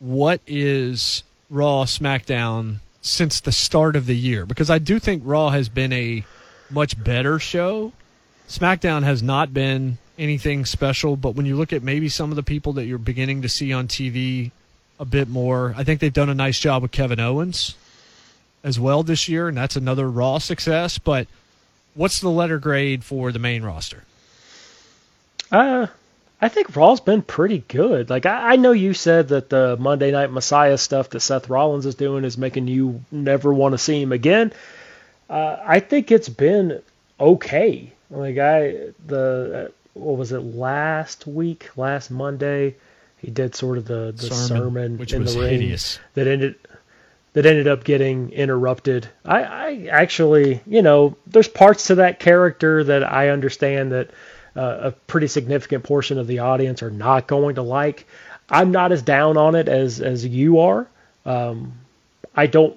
what 0.00 0.40
is 0.46 1.22
Raw, 1.50 1.84
SmackDown, 1.84 2.76
since 3.00 3.40
the 3.40 3.52
start 3.52 3.96
of 3.96 4.06
the 4.06 4.16
year 4.16 4.44
because 4.44 4.70
I 4.70 4.78
do 4.78 4.98
think 4.98 5.22
Raw 5.24 5.50
has 5.50 5.68
been 5.68 5.92
a 5.92 6.24
much 6.70 7.02
better 7.02 7.38
show. 7.38 7.92
SmackDown 8.48 9.02
has 9.02 9.22
not 9.22 9.54
been 9.54 9.98
anything 10.18 10.64
special, 10.64 11.16
but 11.16 11.34
when 11.34 11.46
you 11.46 11.56
look 11.56 11.72
at 11.72 11.82
maybe 11.82 12.08
some 12.08 12.30
of 12.30 12.36
the 12.36 12.42
people 12.42 12.72
that 12.74 12.86
you're 12.86 12.98
beginning 12.98 13.42
to 13.42 13.48
see 13.48 13.72
on 13.72 13.88
TV 13.88 14.50
a 14.98 15.04
bit 15.04 15.28
more, 15.28 15.74
I 15.76 15.84
think 15.84 16.00
they've 16.00 16.12
done 16.12 16.28
a 16.28 16.34
nice 16.34 16.58
job 16.58 16.82
with 16.82 16.90
Kevin 16.90 17.20
Owens 17.20 17.76
as 18.64 18.80
well 18.80 19.02
this 19.02 19.28
year, 19.28 19.48
and 19.48 19.56
that's 19.56 19.76
another 19.76 20.10
Raw 20.10 20.38
success. 20.38 20.98
But 20.98 21.28
what's 21.94 22.20
the 22.20 22.30
letter 22.30 22.58
grade 22.58 23.04
for 23.04 23.30
the 23.30 23.38
main 23.38 23.62
roster? 23.62 24.04
Uh, 25.50 25.86
I 26.40 26.48
think 26.48 26.76
Raw's 26.76 27.00
been 27.00 27.22
pretty 27.22 27.64
good. 27.66 28.10
Like 28.10 28.26
I, 28.26 28.52
I, 28.52 28.56
know 28.56 28.70
you 28.70 28.94
said 28.94 29.28
that 29.28 29.50
the 29.50 29.76
Monday 29.76 30.12
Night 30.12 30.30
Messiah 30.30 30.78
stuff 30.78 31.10
that 31.10 31.20
Seth 31.20 31.48
Rollins 31.48 31.84
is 31.84 31.96
doing 31.96 32.24
is 32.24 32.38
making 32.38 32.68
you 32.68 33.04
never 33.10 33.52
want 33.52 33.72
to 33.72 33.78
see 33.78 34.00
him 34.00 34.12
again. 34.12 34.52
Uh, 35.28 35.56
I 35.64 35.80
think 35.80 36.12
it's 36.12 36.28
been 36.28 36.80
okay. 37.18 37.92
Like 38.10 38.38
I 38.38 38.92
the 39.04 39.68
uh, 39.68 39.72
what 39.94 40.16
was 40.16 40.30
it 40.30 40.40
last 40.40 41.26
week, 41.26 41.76
last 41.76 42.10
Monday, 42.10 42.76
he 43.18 43.30
did 43.30 43.56
sort 43.56 43.76
of 43.76 43.84
the 43.84 44.12
the 44.16 44.34
sermon, 44.34 44.46
sermon 44.46 44.98
which 44.98 45.12
in 45.12 45.22
was 45.22 45.34
the 45.34 45.40
ring 45.40 45.60
hideous. 45.60 45.98
that 46.14 46.28
ended 46.28 46.54
that 47.32 47.46
ended 47.46 47.66
up 47.66 47.84
getting 47.84 48.30
interrupted. 48.30 49.08
I, 49.24 49.42
I 49.42 49.88
actually, 49.90 50.60
you 50.66 50.82
know, 50.82 51.16
there's 51.26 51.48
parts 51.48 51.88
to 51.88 51.96
that 51.96 52.20
character 52.20 52.84
that 52.84 53.04
I 53.04 53.28
understand 53.28 53.92
that 53.92 54.10
uh, 54.58 54.88
a 54.88 54.90
pretty 54.90 55.28
significant 55.28 55.84
portion 55.84 56.18
of 56.18 56.26
the 56.26 56.40
audience 56.40 56.82
are 56.82 56.90
not 56.90 57.28
going 57.28 57.54
to 57.54 57.62
like. 57.62 58.06
I'm 58.50 58.72
not 58.72 58.92
as 58.92 59.02
down 59.02 59.36
on 59.36 59.54
it 59.54 59.68
as 59.68 60.00
as 60.00 60.26
you 60.26 60.58
are. 60.60 60.86
Um, 61.24 61.74
I 62.34 62.46
don't 62.46 62.76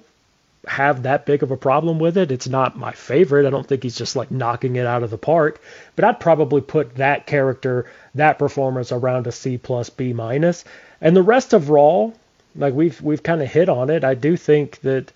have 0.68 1.04
that 1.04 1.26
big 1.26 1.42
of 1.42 1.50
a 1.50 1.58
problem 1.58 1.98
with 1.98 2.18
it. 2.18 2.32
It's 2.32 2.48
not 2.48 2.78
my 2.78 2.92
favorite. 2.92 3.48
I 3.48 3.50
don't 3.50 3.66
think 3.66 3.82
he's 3.82 3.98
just 3.98 4.16
like 4.16 4.30
knocking 4.30 4.76
it 4.76 4.86
out 4.86 5.02
of 5.02 5.10
the 5.10 5.18
park. 5.18 5.60
But 5.96 6.06
I'd 6.06 6.20
probably 6.20 6.62
put 6.62 6.96
that 6.98 7.26
character, 7.26 7.90
that 8.14 8.38
performance 8.38 8.92
around 8.92 9.26
a 9.26 9.32
C 9.32 9.58
plus 9.58 9.90
B 9.90 10.14
minus. 10.14 10.64
And 11.02 11.16
the 11.16 11.24
rest 11.24 11.54
of 11.54 11.70
Raw, 11.70 12.12
like 12.56 12.76
we've 12.76 13.02
we've 13.02 13.24
kind 13.24 13.42
of 13.42 13.50
hit 13.50 13.70
on 13.70 13.90
it. 13.90 14.04
I 14.04 14.14
do 14.14 14.38
think 14.38 14.80
that 14.82 15.12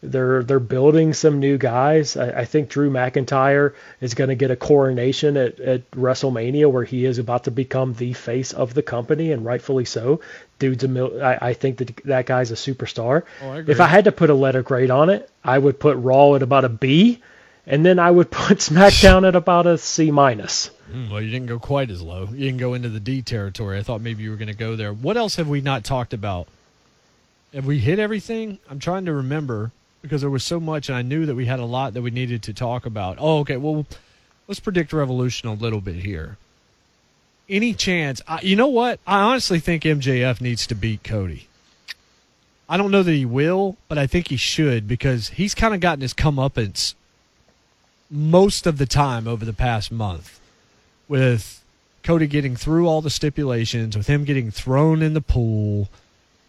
They're 0.00 0.44
they're 0.44 0.60
building 0.60 1.12
some 1.12 1.40
new 1.40 1.58
guys. 1.58 2.16
I, 2.16 2.40
I 2.40 2.44
think 2.44 2.68
Drew 2.68 2.88
McIntyre 2.88 3.74
is 4.00 4.14
going 4.14 4.28
to 4.28 4.36
get 4.36 4.52
a 4.52 4.56
coronation 4.56 5.36
at, 5.36 5.58
at 5.58 5.90
WrestleMania 5.90 6.70
where 6.70 6.84
he 6.84 7.04
is 7.04 7.18
about 7.18 7.44
to 7.44 7.50
become 7.50 7.94
the 7.94 8.12
face 8.12 8.52
of 8.52 8.74
the 8.74 8.82
company 8.82 9.32
and 9.32 9.44
rightfully 9.44 9.84
so. 9.84 10.20
Dude's 10.60 10.84
a 10.84 10.88
mil- 10.88 11.20
I, 11.22 11.38
I 11.40 11.52
think 11.54 11.78
that 11.78 11.96
that 12.04 12.26
guy's 12.26 12.52
a 12.52 12.54
superstar. 12.54 13.24
Oh, 13.42 13.50
I 13.50 13.58
agree. 13.58 13.74
if 13.74 13.80
I 13.80 13.86
had 13.88 14.04
to 14.04 14.12
put 14.12 14.30
a 14.30 14.34
letter 14.34 14.62
grade 14.62 14.90
on 14.90 15.10
it, 15.10 15.28
I 15.42 15.58
would 15.58 15.80
put 15.80 15.96
Raw 15.96 16.34
at 16.36 16.42
about 16.44 16.64
a 16.64 16.68
B, 16.68 17.20
and 17.66 17.84
then 17.84 17.98
I 17.98 18.10
would 18.12 18.30
put 18.32 18.58
SmackDown 18.58 19.26
at 19.26 19.34
about 19.34 19.66
a 19.66 19.78
C 19.78 20.12
minus. 20.12 20.70
Mm, 20.92 21.10
Well, 21.10 21.20
you 21.20 21.30
didn't 21.32 21.48
go 21.48 21.58
quite 21.58 21.90
as 21.90 22.02
low. 22.02 22.28
You 22.30 22.44
didn't 22.46 22.58
go 22.60 22.74
into 22.74 22.88
the 22.88 23.00
D 23.00 23.20
territory. 23.22 23.78
I 23.78 23.82
thought 23.82 24.00
maybe 24.00 24.22
you 24.22 24.30
were 24.30 24.36
going 24.36 24.46
to 24.46 24.54
go 24.54 24.76
there. 24.76 24.92
What 24.92 25.16
else 25.16 25.34
have 25.36 25.48
we 25.48 25.60
not 25.60 25.82
talked 25.82 26.14
about? 26.14 26.46
Have 27.52 27.66
we 27.66 27.78
hit 27.80 27.98
everything? 27.98 28.58
I'm 28.70 28.78
trying 28.78 29.06
to 29.06 29.12
remember 29.12 29.72
because 30.08 30.22
there 30.22 30.30
was 30.30 30.42
so 30.42 30.58
much, 30.58 30.88
and 30.88 30.96
I 30.96 31.02
knew 31.02 31.26
that 31.26 31.34
we 31.34 31.44
had 31.44 31.60
a 31.60 31.66
lot 31.66 31.92
that 31.92 32.02
we 32.02 32.10
needed 32.10 32.42
to 32.44 32.54
talk 32.54 32.86
about. 32.86 33.18
Oh, 33.20 33.40
okay. 33.40 33.58
Well, 33.58 33.86
let's 34.46 34.58
predict 34.58 34.92
Revolution 34.92 35.48
a 35.48 35.52
little 35.52 35.82
bit 35.82 35.96
here. 35.96 36.38
Any 37.48 37.74
chance? 37.74 38.22
I, 38.26 38.40
you 38.40 38.56
know 38.56 38.68
what? 38.68 39.00
I 39.06 39.20
honestly 39.20 39.58
think 39.60 39.82
MJF 39.82 40.40
needs 40.40 40.66
to 40.66 40.74
beat 40.74 41.04
Cody. 41.04 41.46
I 42.68 42.76
don't 42.78 42.90
know 42.90 43.02
that 43.02 43.12
he 43.12 43.26
will, 43.26 43.76
but 43.86 43.98
I 43.98 44.06
think 44.06 44.28
he 44.28 44.36
should 44.36 44.88
because 44.88 45.28
he's 45.30 45.54
kind 45.54 45.74
of 45.74 45.80
gotten 45.80 46.00
his 46.00 46.14
comeuppance 46.14 46.94
most 48.10 48.66
of 48.66 48.78
the 48.78 48.86
time 48.86 49.28
over 49.28 49.44
the 49.44 49.52
past 49.52 49.92
month 49.92 50.40
with 51.06 51.62
Cody 52.02 52.26
getting 52.26 52.56
through 52.56 52.86
all 52.86 53.02
the 53.02 53.10
stipulations, 53.10 53.96
with 53.96 54.06
him 54.06 54.24
getting 54.24 54.50
thrown 54.50 55.02
in 55.02 55.12
the 55.12 55.20
pool. 55.20 55.88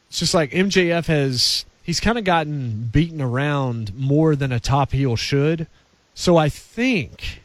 It's 0.10 0.20
just 0.20 0.34
like 0.34 0.52
MJF 0.52 1.08
has 1.08 1.66
he's 1.90 2.00
kind 2.00 2.20
of 2.20 2.24
gotten 2.24 2.88
beaten 2.94 3.20
around 3.20 3.92
more 3.96 4.36
than 4.36 4.52
a 4.52 4.60
top 4.60 4.92
heel 4.92 5.16
should. 5.16 5.66
So 6.14 6.38
I 6.38 6.48
think 6.48 7.42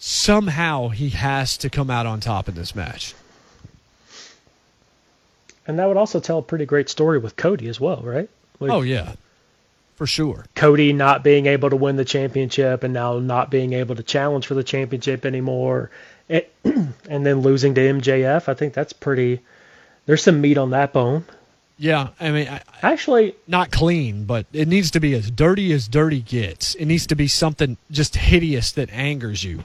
somehow 0.00 0.88
he 0.88 1.10
has 1.10 1.56
to 1.58 1.70
come 1.70 1.90
out 1.90 2.06
on 2.06 2.18
top 2.18 2.48
in 2.48 2.56
this 2.56 2.74
match. 2.74 3.14
And 5.64 5.78
that 5.78 5.86
would 5.86 5.96
also 5.96 6.18
tell 6.18 6.38
a 6.38 6.42
pretty 6.42 6.66
great 6.66 6.88
story 6.88 7.18
with 7.18 7.36
Cody 7.36 7.68
as 7.68 7.78
well, 7.78 8.00
right? 8.02 8.28
Like, 8.58 8.72
Oh 8.72 8.80
yeah. 8.80 9.12
For 9.94 10.08
sure. 10.08 10.44
Cody 10.56 10.92
not 10.92 11.22
being 11.22 11.46
able 11.46 11.70
to 11.70 11.76
win 11.76 11.94
the 11.94 12.04
championship 12.04 12.82
and 12.82 12.92
now 12.92 13.20
not 13.20 13.48
being 13.48 13.74
able 13.74 13.94
to 13.94 14.02
challenge 14.02 14.48
for 14.48 14.54
the 14.54 14.64
championship 14.64 15.24
anymore, 15.24 15.92
and, 16.28 16.44
and 16.64 17.24
then 17.24 17.42
losing 17.42 17.76
to 17.76 17.80
MJF. 17.80 18.48
I 18.48 18.54
think 18.54 18.74
that's 18.74 18.92
pretty. 18.92 19.38
There's 20.06 20.24
some 20.24 20.40
meat 20.40 20.58
on 20.58 20.70
that 20.70 20.92
bone. 20.92 21.24
Yeah, 21.82 22.08
I 22.20 22.30
mean, 22.30 22.46
I, 22.46 22.60
Actually, 22.82 23.34
not 23.48 23.70
clean, 23.70 24.24
but 24.26 24.44
it 24.52 24.68
needs 24.68 24.90
to 24.90 25.00
be 25.00 25.14
as 25.14 25.30
dirty 25.30 25.72
as 25.72 25.88
dirty 25.88 26.20
gets. 26.20 26.74
It 26.74 26.84
needs 26.84 27.06
to 27.06 27.14
be 27.14 27.26
something 27.26 27.78
just 27.90 28.16
hideous 28.16 28.70
that 28.72 28.90
angers 28.92 29.42
you. 29.42 29.64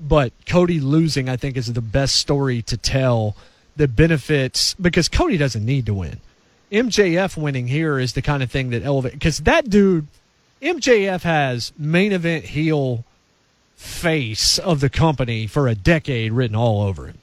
But 0.00 0.32
Cody 0.46 0.80
losing, 0.80 1.28
I 1.28 1.36
think, 1.36 1.58
is 1.58 1.70
the 1.70 1.82
best 1.82 2.16
story 2.16 2.62
to 2.62 2.78
tell 2.78 3.36
that 3.76 3.94
benefits 3.94 4.72
because 4.74 5.10
Cody 5.10 5.36
doesn't 5.36 5.64
need 5.64 5.84
to 5.84 5.92
win. 5.94 6.20
MJF 6.72 7.36
winning 7.36 7.68
here 7.68 7.98
is 7.98 8.14
the 8.14 8.22
kind 8.22 8.42
of 8.42 8.50
thing 8.50 8.70
that 8.70 8.82
elevates 8.82 9.14
because 9.16 9.38
that 9.40 9.68
dude, 9.68 10.06
MJF 10.62 11.20
has 11.22 11.72
main 11.78 12.12
event 12.12 12.46
heel 12.46 13.04
face 13.76 14.58
of 14.58 14.80
the 14.80 14.88
company 14.88 15.46
for 15.46 15.68
a 15.68 15.74
decade 15.74 16.32
written 16.32 16.56
all 16.56 16.80
over 16.82 17.06
him. 17.08 17.18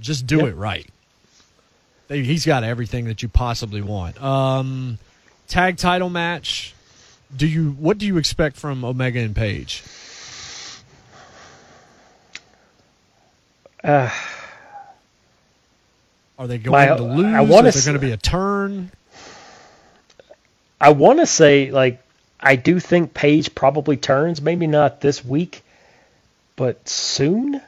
Just 0.00 0.26
do 0.26 0.38
Yep. 0.38 0.46
it 0.48 0.54
right. 0.56 0.86
They- 2.10 2.24
He's 2.24 2.44
got 2.44 2.64
everything 2.64 3.04
that 3.04 3.22
you 3.22 3.28
possibly 3.28 3.80
want. 3.80 4.20
Um, 4.20 4.98
tag 5.46 5.76
title 5.76 6.10
match. 6.10 6.74
Do 7.34 7.46
you 7.46 7.70
what 7.78 7.98
do 7.98 8.06
you 8.06 8.18
expect 8.18 8.56
from 8.56 8.84
Omega 8.84 9.20
and 9.20 9.34
Page? 9.34 9.84
uh, 13.84 14.10
Are 16.36 16.46
they 16.48 16.58
going 16.58 16.72
My- 16.72 16.96
to 16.96 17.02
lose? 17.02 17.26
I 17.26 17.42
Is 17.68 17.84
there 17.84 17.92
going 17.92 18.00
to 18.00 18.06
be 18.06 18.12
a 18.12 18.16
turn? 18.16 18.90
I 20.80 20.90
want 20.90 21.20
to 21.20 21.26
say 21.26 21.70
like 21.70 22.02
I 22.40 22.56
do 22.56 22.80
think 22.80 23.14
Page 23.14 23.54
probably 23.54 23.96
turns. 23.96 24.42
Maybe 24.42 24.66
not 24.66 25.00
this 25.00 25.24
week, 25.24 25.62
but 26.56 26.88
soon. 26.88 27.62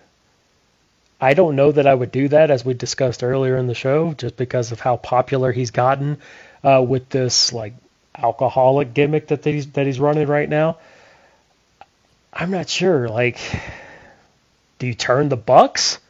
I 1.22 1.34
don't 1.34 1.54
know 1.54 1.70
that 1.70 1.86
I 1.86 1.94
would 1.94 2.10
do 2.10 2.26
that, 2.28 2.50
as 2.50 2.64
we 2.64 2.74
discussed 2.74 3.22
earlier 3.22 3.56
in 3.56 3.68
the 3.68 3.76
show, 3.76 4.12
just 4.12 4.36
because 4.36 4.72
of 4.72 4.80
how 4.80 4.96
popular 4.96 5.52
he's 5.52 5.70
gotten 5.70 6.18
uh, 6.64 6.84
with 6.86 7.08
this 7.10 7.52
like 7.52 7.74
alcoholic 8.18 8.92
gimmick 8.92 9.28
that 9.28 9.44
he's 9.44 9.68
that 9.70 9.86
he's 9.86 10.00
running 10.00 10.26
right 10.26 10.48
now. 10.48 10.78
I'm 12.32 12.50
not 12.50 12.68
sure. 12.68 13.08
Like, 13.08 13.38
do 14.80 14.88
you 14.88 14.94
turn 14.94 15.28
the 15.28 15.36
Bucks? 15.36 16.00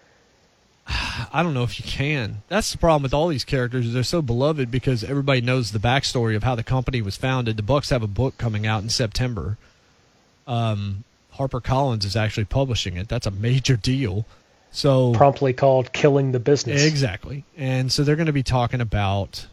I 0.86 1.42
don't 1.42 1.52
know 1.52 1.64
if 1.64 1.78
you 1.78 1.84
can. 1.84 2.38
That's 2.48 2.72
the 2.72 2.78
problem 2.78 3.02
with 3.02 3.12
all 3.12 3.28
these 3.28 3.44
characters. 3.44 3.92
They're 3.92 4.04
so 4.04 4.22
beloved 4.22 4.70
because 4.70 5.04
everybody 5.04 5.42
knows 5.42 5.72
the 5.72 5.78
backstory 5.78 6.36
of 6.36 6.42
how 6.42 6.54
the 6.54 6.64
company 6.64 7.02
was 7.02 7.18
founded. 7.18 7.58
The 7.58 7.62
Bucks 7.62 7.90
have 7.90 8.02
a 8.02 8.08
book 8.08 8.38
coming 8.38 8.66
out 8.66 8.82
in 8.82 8.88
September. 8.88 9.58
Um, 10.46 11.04
Harper 11.32 11.60
Collins 11.60 12.06
is 12.06 12.16
actually 12.16 12.46
publishing 12.46 12.96
it. 12.96 13.08
That's 13.08 13.26
a 13.26 13.30
major 13.30 13.76
deal. 13.76 14.24
So 14.72 15.12
Promptly 15.12 15.52
called 15.52 15.92
"Killing 15.92 16.32
the 16.32 16.40
Business." 16.40 16.84
Exactly. 16.84 17.44
And 17.56 17.92
so 17.92 18.02
they're 18.02 18.16
going 18.16 18.26
to 18.26 18.32
be 18.32 18.42
talking 18.42 18.80
about 18.80 19.46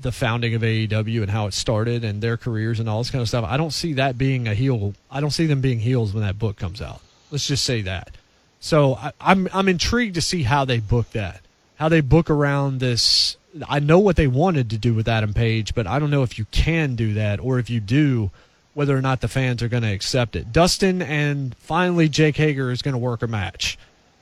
the 0.00 0.12
founding 0.12 0.54
of 0.54 0.62
AEW 0.62 1.22
and 1.22 1.30
how 1.30 1.46
it 1.46 1.54
started 1.54 2.04
and 2.04 2.20
their 2.20 2.36
careers 2.36 2.80
and 2.80 2.88
all 2.88 2.98
this 2.98 3.10
kind 3.10 3.22
of 3.22 3.28
stuff. 3.28 3.44
I 3.46 3.56
don't 3.56 3.72
see 3.72 3.94
that 3.94 4.18
being 4.18 4.48
a 4.48 4.54
heel. 4.54 4.94
I 5.10 5.20
don't 5.20 5.30
see 5.30 5.46
them 5.46 5.60
being 5.60 5.80
heels 5.80 6.12
when 6.12 6.22
that 6.22 6.38
book 6.38 6.56
comes 6.56 6.82
out. 6.82 7.00
Let's 7.30 7.46
just 7.46 7.64
say 7.64 7.82
that. 7.82 8.16
So 8.58 8.94
I, 8.94 9.12
I'm 9.20 9.48
I'm 9.52 9.68
intrigued 9.68 10.14
to 10.14 10.22
see 10.22 10.42
how 10.42 10.64
they 10.64 10.80
book 10.80 11.10
that, 11.12 11.42
how 11.76 11.88
they 11.88 12.00
book 12.00 12.30
around 12.30 12.80
this. 12.80 13.36
I 13.68 13.80
know 13.80 13.98
what 13.98 14.16
they 14.16 14.26
wanted 14.26 14.70
to 14.70 14.78
do 14.78 14.92
with 14.94 15.08
Adam 15.08 15.32
Page, 15.32 15.74
but 15.74 15.86
I 15.86 15.98
don't 15.98 16.10
know 16.10 16.22
if 16.22 16.38
you 16.38 16.46
can 16.50 16.94
do 16.94 17.14
that 17.14 17.40
or 17.40 17.58
if 17.58 17.70
you 17.70 17.80
do, 17.80 18.30
whether 18.74 18.96
or 18.96 19.00
not 19.00 19.22
the 19.22 19.28
fans 19.28 19.62
are 19.62 19.68
going 19.68 19.82
to 19.82 19.92
accept 19.92 20.36
it. 20.36 20.52
Dustin 20.52 21.00
and 21.00 21.54
finally 21.56 22.08
Jake 22.08 22.36
Hager 22.36 22.70
is 22.70 22.82
going 22.82 22.92
to 22.92 22.98
work 22.98 23.22
a 23.22 23.26
match 23.26 23.78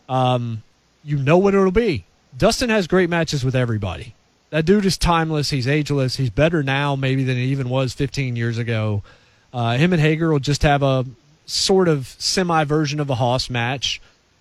um, 0.08 0.62
you 1.02 1.16
know 1.16 1.38
what 1.38 1.54
it'll 1.54 1.70
be. 1.70 2.04
Dustin 2.36 2.70
has 2.70 2.86
great 2.86 3.10
matches 3.10 3.44
with 3.44 3.54
everybody. 3.54 4.14
That 4.50 4.64
dude 4.64 4.84
is 4.84 4.96
timeless. 4.96 5.50
He's 5.50 5.66
ageless. 5.66 6.16
He's 6.16 6.30
better 6.30 6.62
now, 6.62 6.96
maybe, 6.96 7.24
than 7.24 7.36
he 7.36 7.44
even 7.46 7.68
was 7.68 7.92
15 7.92 8.36
years 8.36 8.58
ago. 8.58 9.02
Uh, 9.52 9.76
him 9.76 9.92
and 9.92 10.00
Hager 10.00 10.30
will 10.30 10.40
just 10.40 10.62
have 10.62 10.82
a 10.82 11.04
sort 11.46 11.88
of 11.88 12.08
semi 12.18 12.64
version 12.64 13.00
of 13.00 13.10
a 13.10 13.14
Hoss 13.14 13.50
match. 13.50 14.00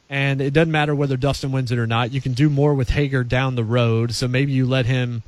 And 0.10 0.42
it 0.42 0.52
doesn't 0.52 0.72
matter 0.72 0.94
whether 0.94 1.18
Dustin 1.18 1.52
wins 1.52 1.72
it 1.72 1.80
or 1.80 1.88
not. 1.88 2.12
You 2.12 2.22
can 2.22 2.34
do 2.34 2.50
more 2.50 2.74
with 2.74 2.90
Hager 2.90 3.24
down 3.24 3.56
the 3.56 3.64
road. 3.64 4.14
So 4.14 4.28
maybe 4.28 4.52
you 4.52 4.66
let 4.66 4.86
him 4.86 5.24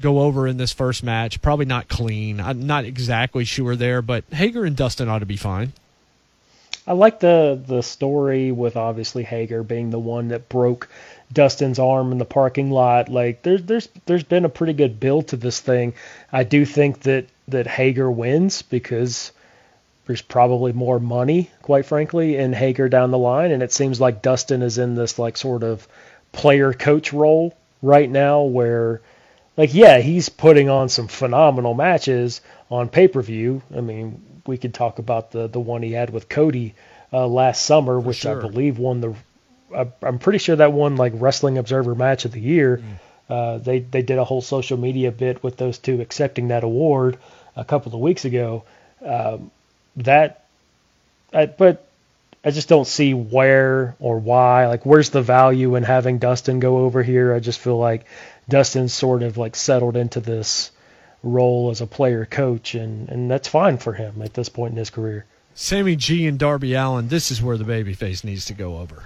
go 0.00 0.20
over 0.20 0.46
in 0.46 0.56
this 0.56 0.72
first 0.72 1.02
match. 1.02 1.42
Probably 1.42 1.66
not 1.66 1.88
clean. 1.88 2.40
I'm 2.40 2.66
not 2.66 2.84
exactly 2.84 3.44
sure 3.44 3.76
there, 3.76 4.00
but 4.00 4.24
Hager 4.32 4.64
and 4.64 4.76
Dustin 4.76 5.08
ought 5.08 5.18
to 5.18 5.26
be 5.26 5.36
fine. 5.36 5.72
I 6.86 6.94
like 6.94 7.20
the 7.20 7.60
the 7.64 7.82
story 7.82 8.50
with 8.50 8.76
obviously 8.76 9.22
Hager 9.22 9.62
being 9.62 9.90
the 9.90 9.98
one 9.98 10.28
that 10.28 10.48
broke 10.48 10.88
Dustin's 11.32 11.78
arm 11.78 12.10
in 12.12 12.18
the 12.18 12.24
parking 12.24 12.70
lot. 12.70 13.08
Like 13.08 13.42
there's 13.42 13.62
there's 13.62 13.88
there's 14.06 14.24
been 14.24 14.44
a 14.44 14.48
pretty 14.48 14.72
good 14.72 14.98
build 14.98 15.28
to 15.28 15.36
this 15.36 15.60
thing. 15.60 15.94
I 16.32 16.44
do 16.44 16.64
think 16.64 17.00
that 17.00 17.26
that 17.48 17.66
Hager 17.66 18.10
wins 18.10 18.62
because 18.62 19.30
there's 20.06 20.22
probably 20.22 20.72
more 20.72 20.98
money, 20.98 21.50
quite 21.62 21.86
frankly, 21.86 22.36
in 22.36 22.52
Hager 22.52 22.88
down 22.88 23.12
the 23.12 23.18
line, 23.18 23.52
and 23.52 23.62
it 23.62 23.72
seems 23.72 24.00
like 24.00 24.22
Dustin 24.22 24.62
is 24.62 24.78
in 24.78 24.96
this 24.96 25.18
like 25.18 25.36
sort 25.36 25.62
of 25.62 25.86
player 26.32 26.72
coach 26.72 27.12
role 27.12 27.56
right 27.80 28.10
now 28.10 28.42
where 28.42 29.00
like 29.56 29.72
yeah, 29.72 29.98
he's 29.98 30.28
putting 30.28 30.68
on 30.68 30.88
some 30.88 31.06
phenomenal 31.06 31.74
matches 31.74 32.40
on 32.70 32.88
pay-per-view. 32.88 33.62
I 33.76 33.80
mean, 33.80 34.20
we 34.46 34.58
could 34.58 34.74
talk 34.74 34.98
about 34.98 35.30
the 35.30 35.48
the 35.48 35.60
one 35.60 35.82
he 35.82 35.92
had 35.92 36.10
with 36.10 36.28
Cody 36.28 36.74
uh, 37.12 37.26
last 37.26 37.64
summer, 37.64 37.98
which 37.98 38.18
sure. 38.18 38.38
I 38.38 38.40
believe 38.40 38.78
won 38.78 39.00
the. 39.00 39.14
I, 39.74 39.86
I'm 40.02 40.18
pretty 40.18 40.38
sure 40.38 40.56
that 40.56 40.72
won 40.72 40.96
like 40.96 41.12
Wrestling 41.16 41.58
Observer 41.58 41.94
Match 41.94 42.24
of 42.24 42.32
the 42.32 42.40
Year. 42.40 42.82
Uh, 43.28 43.58
they 43.58 43.80
they 43.80 44.02
did 44.02 44.18
a 44.18 44.24
whole 44.24 44.42
social 44.42 44.76
media 44.76 45.10
bit 45.10 45.42
with 45.42 45.56
those 45.56 45.78
two 45.78 46.00
accepting 46.00 46.48
that 46.48 46.64
award 46.64 47.18
a 47.56 47.64
couple 47.64 47.94
of 47.94 48.00
weeks 48.00 48.24
ago. 48.24 48.64
Um, 49.04 49.50
that, 49.96 50.44
I, 51.32 51.46
but 51.46 51.86
I 52.44 52.50
just 52.50 52.68
don't 52.68 52.86
see 52.86 53.14
where 53.14 53.94
or 54.00 54.18
why. 54.18 54.66
Like, 54.66 54.84
where's 54.84 55.10
the 55.10 55.22
value 55.22 55.76
in 55.76 55.82
having 55.82 56.18
Dustin 56.18 56.60
go 56.60 56.78
over 56.78 57.02
here? 57.02 57.34
I 57.34 57.40
just 57.40 57.60
feel 57.60 57.78
like 57.78 58.04
Dustin's 58.48 58.92
sort 58.92 59.22
of 59.22 59.38
like 59.38 59.56
settled 59.56 59.96
into 59.96 60.20
this 60.20 60.70
role 61.22 61.70
as 61.70 61.80
a 61.80 61.86
player 61.86 62.24
coach, 62.26 62.74
and, 62.74 63.08
and 63.08 63.30
that's 63.30 63.48
fine 63.48 63.78
for 63.78 63.92
him 63.92 64.22
at 64.22 64.34
this 64.34 64.48
point 64.48 64.72
in 64.72 64.76
his 64.78 64.90
career. 64.90 65.24
Sammy 65.54 65.96
G 65.96 66.26
and 66.26 66.38
Darby 66.38 66.74
Allin, 66.74 67.08
this 67.08 67.30
is 67.30 67.42
where 67.42 67.56
the 67.56 67.64
babyface 67.64 68.24
needs 68.24 68.46
to 68.46 68.54
go 68.54 68.78
over. 68.78 69.04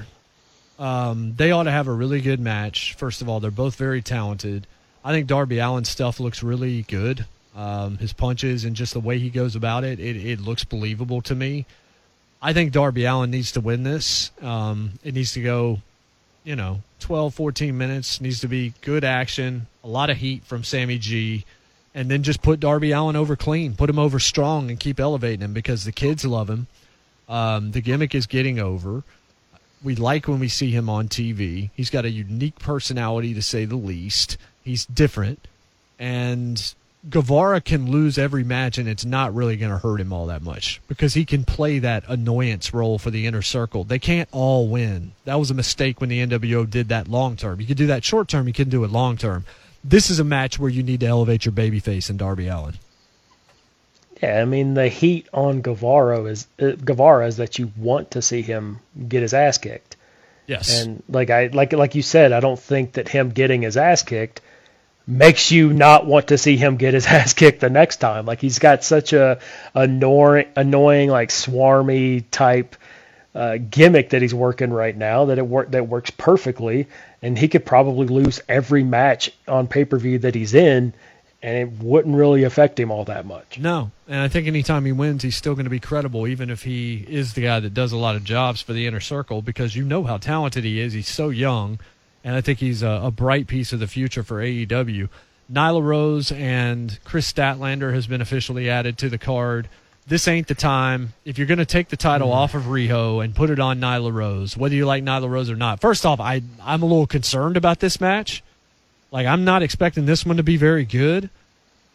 Um, 0.78 1.34
they 1.36 1.50
ought 1.50 1.64
to 1.64 1.70
have 1.70 1.88
a 1.88 1.92
really 1.92 2.20
good 2.20 2.38
match. 2.40 2.94
First 2.94 3.22
of 3.22 3.28
all, 3.28 3.40
they're 3.40 3.50
both 3.50 3.76
very 3.76 4.02
talented. 4.02 4.66
I 5.04 5.12
think 5.12 5.26
Darby 5.26 5.58
Allin's 5.60 5.88
stuff 5.88 6.20
looks 6.20 6.42
really 6.42 6.82
good. 6.82 7.24
um, 7.56 7.96
his 7.98 8.12
punches, 8.12 8.64
and 8.64 8.76
just 8.76 8.92
the 8.92 9.00
way 9.00 9.18
he 9.18 9.30
goes 9.30 9.56
about 9.56 9.82
it, 9.82 9.98
it, 9.98 10.16
it 10.16 10.40
looks 10.40 10.62
believable 10.64 11.22
to 11.22 11.34
me. 11.34 11.64
I 12.42 12.52
think 12.52 12.70
Darby 12.72 13.06
Allin 13.06 13.30
needs 13.30 13.52
to 13.52 13.60
win 13.60 13.82
this. 13.82 14.30
Um, 14.42 14.92
it 15.02 15.14
needs 15.14 15.32
to 15.32 15.42
go, 15.42 15.80
you 16.44 16.54
know, 16.54 16.82
12, 17.00 17.34
14 17.34 17.76
minutes. 17.76 18.20
Needs 18.20 18.40
to 18.40 18.48
be 18.48 18.74
good 18.82 19.04
action, 19.04 19.66
a 19.82 19.88
lot 19.88 20.10
of 20.10 20.18
heat 20.18 20.44
from 20.44 20.64
Sammy 20.64 20.98
G, 20.98 21.44
and 21.96 22.10
then 22.10 22.22
just 22.22 22.42
put 22.42 22.60
Darby 22.60 22.92
Allin 22.92 23.16
over 23.16 23.36
clean, 23.36 23.74
put 23.74 23.88
him 23.88 23.98
over 23.98 24.20
strong, 24.20 24.68
and 24.68 24.78
keep 24.78 25.00
elevating 25.00 25.40
him 25.40 25.54
because 25.54 25.84
the 25.84 25.92
kids 25.92 26.26
love 26.26 26.50
him. 26.50 26.66
Um, 27.26 27.72
the 27.72 27.80
gimmick 27.80 28.14
is 28.14 28.26
getting 28.26 28.60
over. 28.60 29.02
We 29.82 29.96
like 29.96 30.28
when 30.28 30.38
we 30.38 30.48
see 30.48 30.70
him 30.70 30.90
on 30.90 31.08
TV. 31.08 31.70
He's 31.74 31.88
got 31.88 32.04
a 32.04 32.10
unique 32.10 32.58
personality, 32.58 33.32
to 33.32 33.40
say 33.40 33.64
the 33.64 33.76
least. 33.76 34.36
He's 34.62 34.84
different, 34.84 35.48
and 35.98 36.74
Guevara 37.08 37.62
can 37.62 37.90
lose 37.90 38.18
every 38.18 38.44
match, 38.44 38.76
and 38.76 38.88
it's 38.88 39.06
not 39.06 39.34
really 39.34 39.56
going 39.56 39.72
to 39.72 39.78
hurt 39.78 40.00
him 40.00 40.12
all 40.12 40.26
that 40.26 40.42
much 40.42 40.82
because 40.88 41.14
he 41.14 41.24
can 41.24 41.44
play 41.44 41.78
that 41.78 42.04
annoyance 42.08 42.74
role 42.74 42.98
for 42.98 43.10
the 43.10 43.26
inner 43.26 43.42
circle. 43.42 43.84
They 43.84 43.98
can't 43.98 44.28
all 44.32 44.68
win. 44.68 45.12
That 45.24 45.38
was 45.38 45.50
a 45.50 45.54
mistake 45.54 46.02
when 46.02 46.10
the 46.10 46.26
NWO 46.26 46.68
did 46.68 46.90
that 46.90 47.08
long 47.08 47.36
term. 47.36 47.58
You 47.58 47.66
could 47.66 47.78
do 47.78 47.86
that 47.86 48.04
short 48.04 48.28
term, 48.28 48.46
you 48.46 48.52
can 48.52 48.68
do 48.68 48.84
it 48.84 48.90
long 48.90 49.16
term. 49.16 49.46
This 49.88 50.10
is 50.10 50.18
a 50.18 50.24
match 50.24 50.58
where 50.58 50.70
you 50.70 50.82
need 50.82 51.00
to 51.00 51.06
elevate 51.06 51.44
your 51.44 51.52
babyface 51.52 52.10
and 52.10 52.18
Darby 52.18 52.48
Allin. 52.48 52.74
Yeah, 54.20 54.40
I 54.40 54.44
mean 54.44 54.74
the 54.74 54.88
heat 54.88 55.28
on 55.32 55.60
Guevara 55.60 56.24
is 56.24 56.46
uh, 56.60 56.72
Guevara 56.72 57.26
is 57.26 57.36
that 57.36 57.58
you 57.58 57.70
want 57.76 58.12
to 58.12 58.22
see 58.22 58.42
him 58.42 58.80
get 59.08 59.22
his 59.22 59.34
ass 59.34 59.58
kicked. 59.58 59.96
Yes. 60.46 60.82
And 60.82 61.02
like 61.08 61.30
I 61.30 61.48
like 61.48 61.72
like 61.72 61.94
you 61.94 62.02
said, 62.02 62.32
I 62.32 62.40
don't 62.40 62.58
think 62.58 62.94
that 62.94 63.08
him 63.08 63.30
getting 63.30 63.62
his 63.62 63.76
ass 63.76 64.02
kicked 64.02 64.40
makes 65.06 65.52
you 65.52 65.72
not 65.72 66.04
want 66.06 66.28
to 66.28 66.38
see 66.38 66.56
him 66.56 66.76
get 66.76 66.94
his 66.94 67.06
ass 67.18 67.34
kicked 67.34 67.60
the 67.60 67.70
next 67.70 67.98
time. 67.98 68.26
Like 68.26 68.40
he's 68.40 68.58
got 68.58 68.82
such 68.82 69.12
a 69.12 69.38
annoying, 69.74 70.46
annoying 70.56 71.10
like 71.10 71.28
swarmy 71.28 72.24
type 72.30 72.74
uh, 73.36 73.58
gimmick 73.58 74.10
that 74.10 74.22
he's 74.22 74.34
working 74.34 74.72
right 74.72 74.96
now 74.96 75.26
that 75.26 75.38
it 75.38 75.46
work 75.46 75.70
that 75.72 75.88
works 75.88 76.10
perfectly, 76.10 76.88
and 77.22 77.38
he 77.38 77.48
could 77.48 77.66
probably 77.66 78.06
lose 78.06 78.40
every 78.48 78.82
match 78.82 79.30
on 79.46 79.68
pay 79.68 79.84
per 79.84 79.98
view 79.98 80.18
that 80.18 80.34
he's 80.34 80.54
in, 80.54 80.92
and 81.42 81.56
it 81.56 81.84
wouldn't 81.84 82.16
really 82.16 82.44
affect 82.44 82.80
him 82.80 82.90
all 82.90 83.04
that 83.04 83.26
much. 83.26 83.58
No, 83.58 83.90
and 84.08 84.20
I 84.20 84.28
think 84.28 84.46
anytime 84.46 84.84
he 84.84 84.92
wins, 84.92 85.22
he's 85.22 85.36
still 85.36 85.54
going 85.54 85.64
to 85.64 85.70
be 85.70 85.80
credible, 85.80 86.26
even 86.26 86.50
if 86.50 86.62
he 86.62 87.04
is 87.08 87.34
the 87.34 87.42
guy 87.42 87.60
that 87.60 87.74
does 87.74 87.92
a 87.92 87.98
lot 87.98 88.16
of 88.16 88.24
jobs 88.24 88.62
for 88.62 88.72
the 88.72 88.86
inner 88.86 89.00
circle, 89.00 89.42
because 89.42 89.76
you 89.76 89.84
know 89.84 90.04
how 90.04 90.16
talented 90.16 90.64
he 90.64 90.80
is. 90.80 90.94
He's 90.94 91.08
so 91.08 91.28
young 91.28 91.78
and 92.26 92.34
I 92.34 92.40
think 92.40 92.58
he's 92.58 92.82
a, 92.82 93.02
a, 93.04 93.10
bright 93.12 93.46
piece 93.46 93.72
of 93.72 93.78
the 93.78 93.86
future 93.86 94.24
for 94.24 94.42
AEW. 94.42 95.08
Nyla 95.50 95.80
Rose 95.80 96.32
and 96.32 96.98
Kris 97.04 97.32
Statlander 97.32 97.94
has 97.94 98.08
been 98.08 98.20
officially 98.20 98.68
added 98.68 98.98
to 98.98 99.08
the 99.08 99.16
card. 99.16 99.68
This 100.08 100.28
ain't 100.28 100.46
the 100.46 100.54
time. 100.54 101.14
If 101.24 101.36
you're 101.36 101.48
going 101.48 101.58
to 101.58 101.66
take 101.66 101.88
the 101.88 101.96
title 101.96 102.28
mm. 102.28 102.34
off 102.34 102.54
of 102.54 102.64
Riho 102.64 103.24
and 103.24 103.34
put 103.34 103.50
it 103.50 103.58
on 103.58 103.80
Nyla 103.80 104.12
Rose, 104.12 104.56
whether 104.56 104.74
you 104.74 104.86
like 104.86 105.02
Nyla 105.02 105.28
Rose 105.28 105.50
or 105.50 105.56
not, 105.56 105.80
first 105.80 106.06
off, 106.06 106.20
I 106.20 106.42
I'm 106.62 106.82
a 106.82 106.86
little 106.86 107.06
concerned 107.06 107.56
about 107.56 107.80
this 107.80 108.00
match. 108.00 108.42
Like 109.10 109.26
I'm 109.26 109.44
not 109.44 109.62
expecting 109.62 110.06
this 110.06 110.24
one 110.24 110.36
to 110.36 110.42
be 110.42 110.56
very 110.56 110.84
good. 110.84 111.28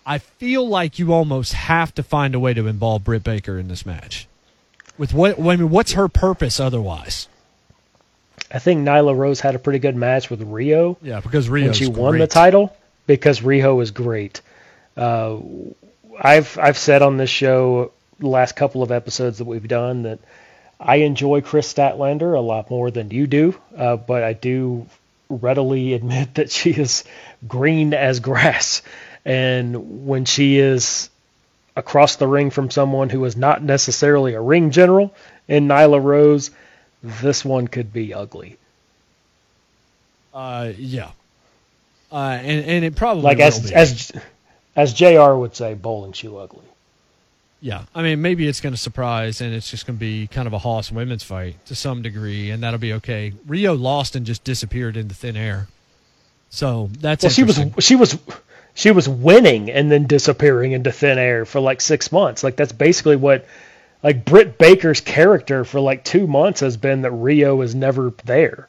I 0.05 0.17
feel 0.17 0.67
like 0.67 0.99
you 0.99 1.13
almost 1.13 1.53
have 1.53 1.93
to 1.95 2.03
find 2.03 2.35
a 2.35 2.39
way 2.39 2.53
to 2.53 2.67
involve 2.67 3.03
Britt 3.03 3.23
Baker 3.23 3.57
in 3.57 3.67
this 3.67 3.85
match. 3.85 4.27
With 4.97 5.13
what 5.13 5.39
I 5.39 5.55
mean, 5.55 5.69
what's 5.69 5.93
her 5.93 6.09
purpose 6.09 6.59
otherwise? 6.59 7.29
I 8.53 8.59
think 8.59 8.85
Nyla 8.85 9.15
Rose 9.15 9.39
had 9.39 9.55
a 9.55 9.59
pretty 9.59 9.79
good 9.79 9.95
match 9.95 10.29
with 10.29 10.41
Riho. 10.41 10.97
Yeah, 11.01 11.21
because 11.21 11.47
Riho 11.47 11.65
when 11.65 11.73
she 11.73 11.87
won 11.87 12.17
the 12.17 12.27
title 12.27 12.75
because 13.07 13.39
Riho 13.39 13.75
was 13.77 13.91
great. 13.91 14.41
Uh, 14.97 15.37
I've 16.19 16.57
I've 16.57 16.77
said 16.77 17.01
on 17.01 17.15
this 17.15 17.29
show 17.29 17.93
the 17.93 18.00
last 18.21 18.55
couple 18.55 18.83
of 18.83 18.91
episodes 18.91 19.39
that 19.39 19.45
we've 19.45 19.67
done 19.67 20.03
that 20.03 20.19
I 20.79 20.97
enjoy 20.97 21.41
Kris 21.41 21.71
Statlander 21.71 22.35
a 22.35 22.41
lot 22.41 22.69
more 22.69 22.91
than 22.91 23.11
you 23.11 23.27
do, 23.27 23.59
uh, 23.77 23.97
but 23.97 24.23
I 24.23 24.33
do 24.33 24.87
readily 25.29 25.93
admit 25.95 26.35
that 26.35 26.51
she 26.51 26.71
is 26.71 27.03
green 27.47 27.93
as 27.93 28.19
grass, 28.19 28.81
and 29.25 30.05
when 30.07 30.25
she 30.25 30.57
is 30.57 31.09
across 31.75 32.17
the 32.17 32.27
ring 32.27 32.49
from 32.49 32.69
someone 32.69 33.09
who 33.09 33.23
is 33.25 33.37
not 33.37 33.63
necessarily 33.63 34.33
a 34.33 34.41
ring 34.41 34.71
general 34.71 35.13
in 35.47 35.67
Nyla 35.67 36.03
Rose 36.03 36.51
this 37.03 37.43
one 37.43 37.67
could 37.67 37.91
be 37.91 38.13
ugly. 38.13 38.57
Uh, 40.33 40.71
yeah. 40.77 41.11
Uh, 42.11 42.37
and 42.41 42.65
and 42.65 42.85
it 42.85 42.95
probably 42.95 43.23
like 43.23 43.39
as 43.39 43.71
as 43.71 44.11
as 44.75 44.93
Jr. 44.93 45.33
would 45.33 45.55
say, 45.55 45.73
bowling 45.73 46.13
shoe 46.13 46.37
ugly. 46.37 46.63
Yeah, 47.61 47.83
I 47.93 48.01
mean 48.01 48.21
maybe 48.21 48.47
it's 48.47 48.59
going 48.59 48.73
to 48.73 48.79
surprise, 48.79 49.39
and 49.39 49.53
it's 49.53 49.69
just 49.69 49.85
going 49.85 49.97
to 49.97 49.99
be 49.99 50.25
kind 50.27 50.47
of 50.47 50.53
a 50.53 50.57
Hoss 50.57 50.91
women's 50.91 51.23
fight 51.23 51.63
to 51.67 51.75
some 51.75 52.01
degree, 52.01 52.49
and 52.49 52.63
that'll 52.63 52.79
be 52.79 52.93
okay. 52.93 53.33
Riho 53.47 53.79
lost 53.79 54.15
and 54.15 54.25
just 54.25 54.43
disappeared 54.43 54.97
into 54.97 55.13
thin 55.13 55.37
air, 55.37 55.67
so 56.49 56.89
that's 56.99 57.23
well. 57.23 57.29
She 57.29 57.43
was 57.43 57.61
she 57.79 57.95
was 57.95 58.17
she 58.73 58.89
was 58.89 59.07
winning 59.07 59.69
and 59.69 59.91
then 59.91 60.07
disappearing 60.07 60.71
into 60.71 60.91
thin 60.91 61.19
air 61.19 61.45
for 61.45 61.59
like 61.59 61.81
six 61.81 62.11
months. 62.11 62.43
Like 62.43 62.55
that's 62.55 62.71
basically 62.71 63.15
what 63.15 63.45
like 64.01 64.25
Britt 64.25 64.57
Baker's 64.57 65.01
character 65.01 65.63
for 65.63 65.79
like 65.79 66.03
two 66.03 66.25
months 66.25 66.61
has 66.61 66.77
been 66.77 67.03
that 67.03 67.11
Riho 67.11 67.63
is 67.63 67.75
never 67.75 68.11
there. 68.25 68.67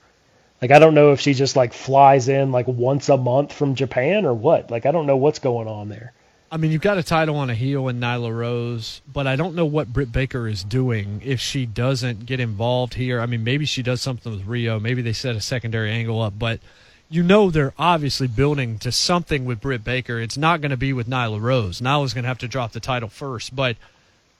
Like 0.61 0.71
I 0.71 0.79
don't 0.79 0.95
know 0.95 1.13
if 1.13 1.21
she 1.21 1.33
just 1.33 1.57
like 1.57 1.73
flies 1.73 2.29
in 2.29 2.53
like 2.53 2.69
once 2.69 3.09
a 3.09 3.17
month 3.17 3.55
from 3.55 3.75
Japan 3.75 4.27
or 4.27 4.35
what. 4.35 4.71
Like 4.71 4.85
I 4.85 4.91
don't 4.93 5.07
know 5.07 5.17
what's 5.17 5.39
going 5.39 5.67
on 5.67 5.89
there. 5.89 6.13
I 6.53 6.59
mean, 6.59 6.71
you've 6.71 6.83
got 6.83 6.99
a 6.99 7.03
title 7.03 7.37
on 7.37 7.51
a 7.51 7.55
heel 7.55 7.89
in 7.89 7.99
Nyla 7.99 8.33
Rose, 8.33 9.01
but 9.11 9.27
I 9.27 9.37
don't 9.37 9.55
know 9.55 9.65
what 9.65 9.93
Britt 9.93 10.13
Baker 10.13 10.47
is 10.47 10.63
doing 10.63 11.23
if 11.25 11.41
she 11.41 11.67
doesn't 11.67 12.27
get 12.27 12.41
involved 12.41 12.95
here. 12.95 13.21
I 13.21 13.27
mean, 13.27 13.43
maybe 13.43 13.65
she 13.65 13.83
does 13.83 14.03
something 14.03 14.31
with 14.31 14.47
Riho. 14.47 14.81
Maybe 14.81 15.01
they 15.01 15.15
set 15.15 15.35
a 15.35 15.41
secondary 15.41 15.91
angle 15.91 16.21
up, 16.21 16.39
but 16.39 16.61
you 17.09 17.23
know 17.23 17.51
they're 17.51 17.73
obviously 17.79 18.27
building 18.29 18.79
to 18.81 18.93
something 18.93 19.47
with 19.47 19.61
Britt 19.61 19.83
Baker. 19.83 20.21
It's 20.21 20.37
not 20.37 20.61
going 20.61 20.71
to 20.71 20.77
be 20.77 20.93
with 20.93 21.09
Nyla 21.09 21.41
Rose. 21.41 21.81
Nyla's 21.81 22.13
going 22.13 22.25
to 22.25 22.29
have 22.29 22.39
to 22.39 22.49
drop 22.49 22.73
the 22.73 22.81
title 22.81 23.09
first, 23.09 23.57
but– 23.57 23.77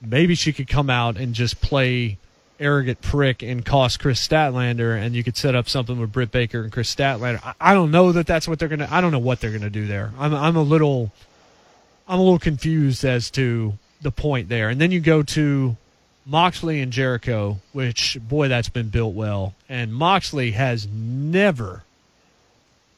maybe 0.05 0.35
she 0.35 0.53
could 0.53 0.67
come 0.67 0.89
out 0.89 1.17
and 1.17 1.33
just 1.33 1.61
play 1.61 2.17
arrogant 2.59 3.01
prick 3.01 3.41
and 3.41 3.65
cost 3.65 3.99
Kris 3.99 4.25
Statlander, 4.25 4.97
and 4.97 5.15
you 5.15 5.23
could 5.23 5.37
set 5.37 5.55
up 5.55 5.67
something 5.67 5.99
with 5.99 6.11
Britt 6.11 6.31
Baker 6.31 6.61
and 6.61 6.71
Kris 6.71 6.93
Statlander. 6.93 7.39
I, 7.43 7.71
I 7.71 7.73
don't 7.73 7.91
know 7.91 8.11
that 8.11 8.27
that's 8.27 8.47
what 8.47 8.59
they're 8.59 8.67
gonna. 8.67 8.87
I 8.91 9.01
don't 9.01 9.11
know 9.11 9.19
what 9.19 9.39
they're 9.39 9.51
gonna 9.51 9.69
do 9.69 9.87
there. 9.87 10.11
I'm 10.19 10.33
I'm 10.33 10.55
a 10.55 10.63
little, 10.63 11.11
I'm 12.07 12.19
a 12.19 12.23
little 12.23 12.39
confused 12.39 13.05
as 13.05 13.31
to 13.31 13.73
the 14.01 14.11
point 14.11 14.49
there. 14.49 14.69
And 14.69 14.79
then 14.79 14.91
you 14.91 14.99
go 14.99 15.23
to 15.23 15.77
Moxley 16.25 16.81
and 16.81 16.91
Jericho, 16.91 17.59
which 17.71 18.17
boy, 18.21 18.47
that's 18.47 18.69
been 18.69 18.89
built 18.89 19.13
well. 19.13 19.53
And 19.69 19.93
Moxley 19.93 20.51
has 20.51 20.87
never, 20.87 21.83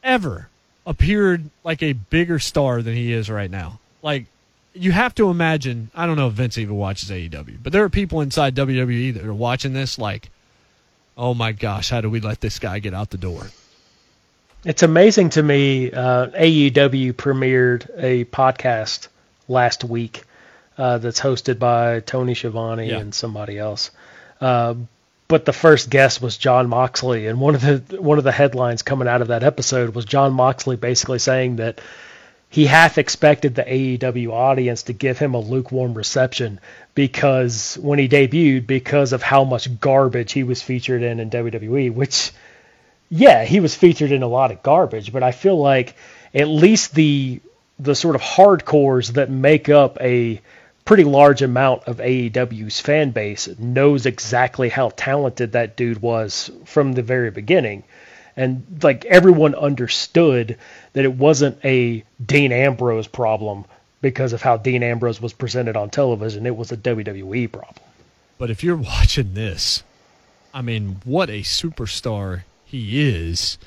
ever 0.03 0.49
appeared 0.86 1.49
like 1.64 1.82
a 1.82 1.94
bigger 1.94 2.40
star 2.40 2.82
than 2.82 2.95
he 2.95 3.11
is 3.11 3.30
right 3.30 3.49
now. 3.49 3.80
Like 4.02 4.26
you 4.73 4.91
have 4.91 5.15
to 5.15 5.30
imagine. 5.30 5.90
I 5.95 6.06
don't 6.06 6.18
know 6.18 6.27
if 6.27 6.34
Vince 6.34 6.57
even 6.57 6.76
watches 6.76 7.10
AEW, 7.10 7.57
but 7.64 7.73
there 7.73 7.84
are 7.84 7.90
people 7.90 8.22
inside 8.22 8.56
WWE 8.56 9.14
that 9.15 9.26
are 9.26 9.34
watching 9.34 9.73
this 9.73 9.98
like, 9.98 10.30
oh 11.18 11.34
my 11.34 11.52
gosh, 11.52 11.90
how 11.90 12.02
do 12.02 12.10
we 12.10 12.19
let 12.19 12.41
this 12.41 12.60
guy 12.60 12.80
get 12.80 12.94
out 12.94 13.10
the 13.10 13.18
door? 13.18 13.48
It's 14.65 14.81
amazing 14.81 15.29
to 15.31 15.43
me. 15.43 15.91
Uh, 15.91 16.27
AEW 16.27 17.13
premiered 17.13 17.87
a 17.97 18.25
podcast 18.25 19.09
last 19.47 19.83
week 19.83 20.23
uh, 20.75 20.97
that's 20.97 21.19
hosted 21.19 21.59
by 21.59 21.99
Tony 21.99 22.33
Schiavone 22.33 22.89
yeah. 22.89 22.97
and 22.97 23.13
somebody 23.13 23.59
else. 23.59 23.91
Uh, 24.41 24.73
but 25.27 25.45
the 25.45 25.53
first 25.53 25.91
guest 25.91 26.19
was 26.19 26.37
Jon 26.37 26.67
Moxley, 26.67 27.27
and 27.27 27.39
one 27.39 27.53
of 27.53 27.61
the 27.61 28.01
one 28.01 28.17
of 28.17 28.23
the 28.23 28.31
headlines 28.31 28.81
coming 28.81 29.07
out 29.07 29.21
of 29.21 29.27
that 29.27 29.43
episode 29.43 29.93
was 29.93 30.05
Jon 30.05 30.33
Moxley 30.33 30.77
basically 30.77 31.19
saying 31.19 31.57
that 31.57 31.79
he 32.49 32.65
half 32.65 32.97
expected 32.97 33.53
the 33.53 33.63
AEW 33.63 34.31
audience 34.31 34.83
to 34.83 34.93
give 34.93 35.19
him 35.19 35.33
a 35.35 35.39
lukewarm 35.39 35.93
reception 35.93 36.59
because 36.95 37.77
when 37.81 37.99
he 37.99 38.07
debuted, 38.07 38.65
because 38.65 39.13
of 39.13 39.21
how 39.21 39.43
much 39.43 39.79
garbage 39.79 40.31
he 40.31 40.43
was 40.43 40.61
featured 40.61 41.03
in 41.03 41.19
in 41.19 41.29
WWE, 41.29 41.93
which, 41.93 42.31
yeah, 43.10 43.45
he 43.45 43.60
was 43.60 43.76
featured 43.76 44.11
in 44.11 44.23
a 44.23 44.27
lot 44.27 44.52
of 44.52 44.64
garbage, 44.64 45.11
but 45.14 45.23
I 45.23 45.32
feel 45.32 45.57
like 45.57 45.95
at 46.34 46.48
least 46.48 46.94
the 46.94 47.41
the 47.77 47.95
sort 47.95 48.15
of 48.15 48.22
hardcores 48.22 49.14
that 49.14 49.30
make 49.30 49.68
up 49.68 49.98
a 49.99 50.41
pretty 50.86 51.03
large 51.03 51.41
amount 51.41 51.84
of 51.86 51.98
AEW's 51.98 52.80
fan 52.80 53.11
base 53.11 53.49
knows 53.60 54.06
exactly 54.06 54.69
how 54.69 54.90
talented 54.95 55.52
that 55.53 55.76
dude 55.76 56.02
was 56.02 56.49
from 56.64 56.94
the 56.94 57.02
very 57.02 57.32
beginning 57.32 57.84
and 58.38 58.65
like 58.84 59.06
everyone 59.06 59.56
understood 59.56 60.57
that 60.94 61.06
it 61.06 61.14
wasn't 61.14 61.64
a 61.64 62.03
Dean 62.23 62.52
Ambrose 62.52 63.07
problem 63.07 63.65
because 64.02 64.34
of 64.34 64.41
how 64.41 64.57
Dean 64.57 64.84
Ambrose 64.84 65.22
was 65.22 65.34
presented 65.34 65.76
on 65.76 65.90
television. 65.90 66.45
It 66.45 66.56
was 66.56 66.72
a 66.72 66.77
WWE 66.77 67.52
problem. 67.52 67.84
But 68.38 68.49
if 68.49 68.64
you're 68.64 68.76
watching 68.76 69.34
this, 69.34 69.84
I 70.53 70.61
mean, 70.61 70.98
what 71.06 71.30
a 71.30 71.41
superstar 71.41 72.44
he 72.65 73.07
is. 73.07 73.57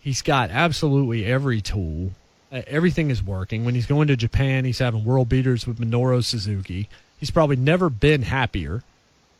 He's 0.00 0.22
got 0.22 0.50
absolutely 0.50 1.24
every 1.24 1.60
tool. 1.60 2.12
Uh, 2.52 2.62
everything 2.66 3.10
is 3.10 3.22
working. 3.22 3.64
When 3.64 3.74
he's 3.74 3.86
going 3.86 4.08
to 4.08 4.16
Japan, 4.16 4.64
he's 4.64 4.78
having 4.78 5.04
world 5.04 5.28
beaters 5.28 5.66
with 5.66 5.80
Minoru 5.80 6.22
Suzuki. 6.22 6.88
He's 7.18 7.30
probably 7.30 7.56
never 7.56 7.88
been 7.88 8.22
happier 8.22 8.82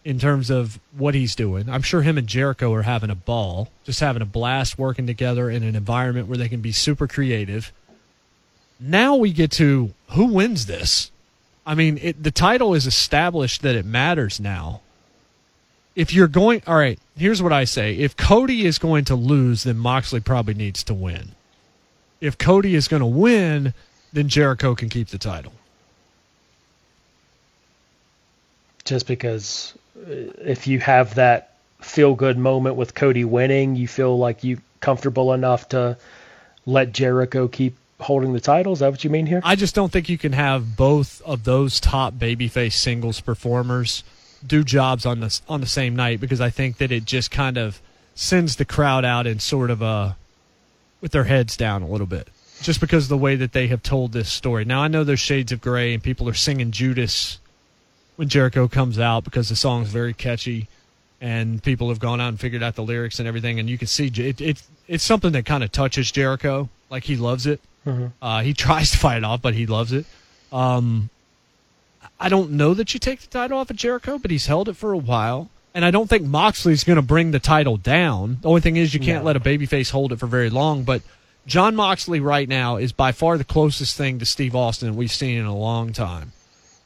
in 0.05 0.19
terms 0.19 0.51
of 0.51 0.79
what 0.97 1.15
he's 1.15 1.35
doing. 1.35 1.69
I'm 1.69 1.83
sure 1.83 2.03
him 2.03 2.19
and 2.19 2.27
Jericho 2.27 2.73
are 2.75 2.83
having 2.83 3.11
a 3.11 3.15
ball, 3.15 3.71
just 3.85 4.01
having 4.01 4.23
a 4.23 4.27
blast 4.27 4.79
working 4.79 5.07
together 5.07 5.49
in 5.49 5.63
an 5.63 5.75
environment 5.75 6.29
where 6.29 6.39
they 6.39 6.49
can 6.49 6.61
be 6.61 6.73
super 6.73 7.07
creative. 7.07 7.73
Now 8.79 9.17
we 9.17 9.33
get 9.33 9.51
to 9.53 9.93
who 10.11 10.27
wins 10.27 10.67
this. 10.67 11.11
I 11.67 11.75
mean, 11.75 11.99
it, 12.03 12.23
the 12.23 12.31
title 12.31 12.75
is 12.75 12.87
established 12.87 13.63
that 13.63 13.75
it 13.75 13.87
matters 13.87 14.39
now. 14.39 14.83
If 15.95 16.13
you're 16.13 16.29
going, 16.29 16.63
all 16.67 16.77
right, 16.77 16.99
here's 17.17 17.43
what 17.43 17.53
I 17.53 17.65
say. 17.65 17.95
If 17.95 18.17
Cody 18.17 18.67
is 18.67 18.79
going 18.79 19.05
to 19.07 19.15
lose, 19.15 19.63
then 19.63 19.79
Moxley 19.79 20.21
probably 20.21 20.55
needs 20.55 20.83
to 20.85 20.95
win. 20.95 21.31
If 22.21 22.37
Cody 22.39 22.75
is 22.75 22.89
going 22.89 23.01
to 23.01 23.07
win, 23.07 23.75
then 24.13 24.29
Jericho 24.29 24.75
can 24.75 24.89
keep 24.89 25.09
the 25.09 25.19
title. 25.19 25.53
Just 28.85 29.07
because 29.07 29.75
uh, 29.97 30.11
if 30.45 30.67
you 30.67 30.81
have 30.81 31.15
that 31.15 31.55
feel 31.81 32.15
good 32.15 32.39
moment 32.39 32.77
with 32.77 32.95
Cody 32.95 33.25
winning, 33.25 33.77
you 33.77 33.87
feel 33.87 34.19
like 34.19 34.43
you 34.43 34.59
comfortable 34.81 35.33
enough 35.33 35.69
to 35.71 35.97
let 36.67 36.93
Jericho 36.93 37.49
keep 37.49 37.77
holding 38.01 38.33
the 38.33 38.41
title. 38.41 38.73
Is 38.73 38.81
that 38.81 38.91
what 38.91 39.05
you 39.05 39.11
mean 39.11 39.27
here? 39.27 39.41
I 39.45 39.57
just 39.57 39.75
don't 39.75 39.91
think 39.91 40.09
you 40.09 40.19
can 40.19 40.33
have 40.33 40.77
both 40.77 41.23
of 41.23 41.45
those 41.45 41.81
top 41.81 42.15
babyface 42.15 42.75
singles 42.75 43.21
performers 43.21 44.05
do 44.47 44.65
jobs 44.65 45.07
on 45.07 45.21
the 45.21 45.41
on 45.49 45.61
the 45.61 45.67
same 45.67 45.97
night 45.97 46.21
because 46.21 46.41
I 46.41 46.51
think 46.51 46.79
that 46.79 46.93
it 46.93 47.05
just 47.05 47.31
kind 47.31 47.57
of 47.57 47.81
sends 48.15 48.57
the 48.57 48.65
crowd 48.65 49.05
out 49.05 49.27
in 49.27 49.39
sort 49.39 49.71
of 49.71 49.83
a 49.83 50.17
with 51.01 51.13
their 51.13 51.25
heads 51.25 51.57
down 51.57 51.83
a 51.83 51.89
little 51.89 52.07
bit. 52.07 52.29
Just 52.63 52.81
because 52.81 53.05
of 53.05 53.09
the 53.11 53.19
way 53.19 53.37
that 53.37 53.53
they 53.53 53.67
have 53.67 53.83
told 53.83 54.13
this 54.13 54.33
story. 54.33 54.65
Now 54.65 54.81
I 54.81 54.89
know 54.89 55.05
there's 55.05 55.21
shades 55.21 55.53
of 55.53 55.61
gray 55.61 55.93
and 55.93 56.03
people 56.03 56.29
are 56.29 56.35
singing 56.35 56.71
Judas 56.71 57.39
when 58.17 58.29
Jericho 58.29 58.69
comes 58.69 58.99
out 58.99 59.25
because 59.25 59.49
the 59.49 59.57
song's 59.57 59.89
very 59.89 60.15
catchy 60.15 60.69
and 61.21 61.63
people 61.63 61.89
have 61.89 61.99
gone 61.99 62.21
out 62.21 62.29
and 62.29 62.41
figured 62.41 62.63
out 62.63 62.75
the 62.75 62.83
lyrics 62.83 63.19
and 63.19 63.27
everything 63.27 63.59
and 63.59 63.69
you 63.69 63.77
can 63.77 63.89
see 63.89 64.07
it, 64.07 64.41
it 64.41 64.63
it's 64.87 65.05
something 65.05 65.33
that 65.33 65.45
kind 65.45 65.65
of 65.65 65.73
touches 65.73 66.11
Jericho 66.11 66.69
like 66.91 67.05
he 67.05 67.17
loves 67.17 67.47
it. 67.47 67.61
Mm-hmm. 67.87 68.07
Uh, 68.23 68.43
he 68.43 68.55
tries 68.55 68.93
to 68.93 68.99
fight 68.99 69.19
it 69.19 69.25
off, 69.25 69.43
but 69.43 69.55
he 69.55 69.67
loves 69.67 69.93
it. 69.93 70.07
Um, 70.53 71.11
I 72.25 72.31
don't 72.31 72.53
know 72.53 72.73
that 72.73 72.95
you 72.95 73.01
take 73.01 73.21
the 73.21 73.27
title 73.27 73.59
off 73.59 73.69
of 73.69 73.77
Jericho, 73.77 74.19
but 74.19 74.31
he's 74.31 74.47
held 74.47 74.71
it 74.71 74.77
for 74.77 74.95
a 74.95 74.99
while. 74.99 75.51
And 75.75 75.85
I 75.85 75.91
don't 75.91 76.09
think 76.09 76.25
Moxley's 76.25 76.83
going 76.83 76.97
to 76.97 77.03
bring 77.03 77.33
the 77.33 77.39
title 77.39 77.77
down. 77.77 78.39
The 78.41 78.49
only 78.49 78.63
thing 78.63 78.77
is 78.77 78.95
you 78.95 79.01
can't 79.01 79.25
no. 79.25 79.27
let 79.27 79.37
a 79.37 79.41
babyface 79.41 79.91
hold 79.91 80.11
it 80.11 80.19
for 80.19 80.27
very 80.27 80.49
long. 80.49 80.85
But 80.85 81.03
Jon 81.47 81.77
Moxley 81.77 82.21
right 82.21 82.49
now 82.49 82.77
is 82.77 82.93
by 82.93 83.13
far 83.13 83.37
the 83.37 83.45
closest 83.45 83.99
thing 83.99 84.21
to 84.21 84.25
Steve 84.25 84.57
Austin 84.57 84.97
we've 84.97 85.13
seen 85.13 85.37
in 85.37 85.45
a 85.45 85.55
long 85.55 85.93
time 85.93 86.33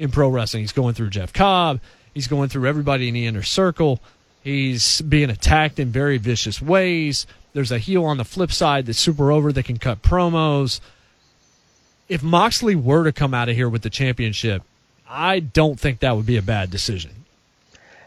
in 0.01 0.11
pro 0.11 0.29
wrestling. 0.29 0.65
He's 0.65 0.73
going 0.73 0.95
through 0.95 1.11
Jeff 1.11 1.33
Cobb. 1.33 1.79
He's 2.15 2.27
going 2.27 2.49
through 2.49 2.67
everybody 2.67 3.07
in 3.07 3.15
the 3.15 3.27
inner 3.27 3.45
circle. 3.45 4.01
He's 4.43 5.01
being 5.03 5.31
attacked 5.31 5.79
in 5.79 5.93
very 5.93 6.19
vicious 6.19 6.61
ways. 6.61 7.29
There's 7.53 7.71
a 7.71 7.79
heel 7.79 8.05
on 8.07 8.17
the 8.17 8.25
flip 8.25 8.51
side 8.51 8.87
that's 8.87 8.99
super 8.99 9.31
over 9.31 9.53
that 9.53 9.67
can 9.67 9.79
cut 9.79 10.03
promos. 10.03 10.81
If 12.09 12.25
Moxley 12.25 12.75
were 12.75 13.05
to 13.05 13.13
come 13.13 13.35
out 13.35 13.49
of 13.49 13.55
here 13.55 13.69
with 13.69 13.83
the 13.83 13.91
championship, 13.91 14.65
I 15.09 15.41
don't 15.41 15.79
think 15.79 16.01
that 16.01 16.17
would 16.17 16.27
be 16.27 16.37
a 16.37 16.43
bad 16.43 16.71
decision. 16.71 17.11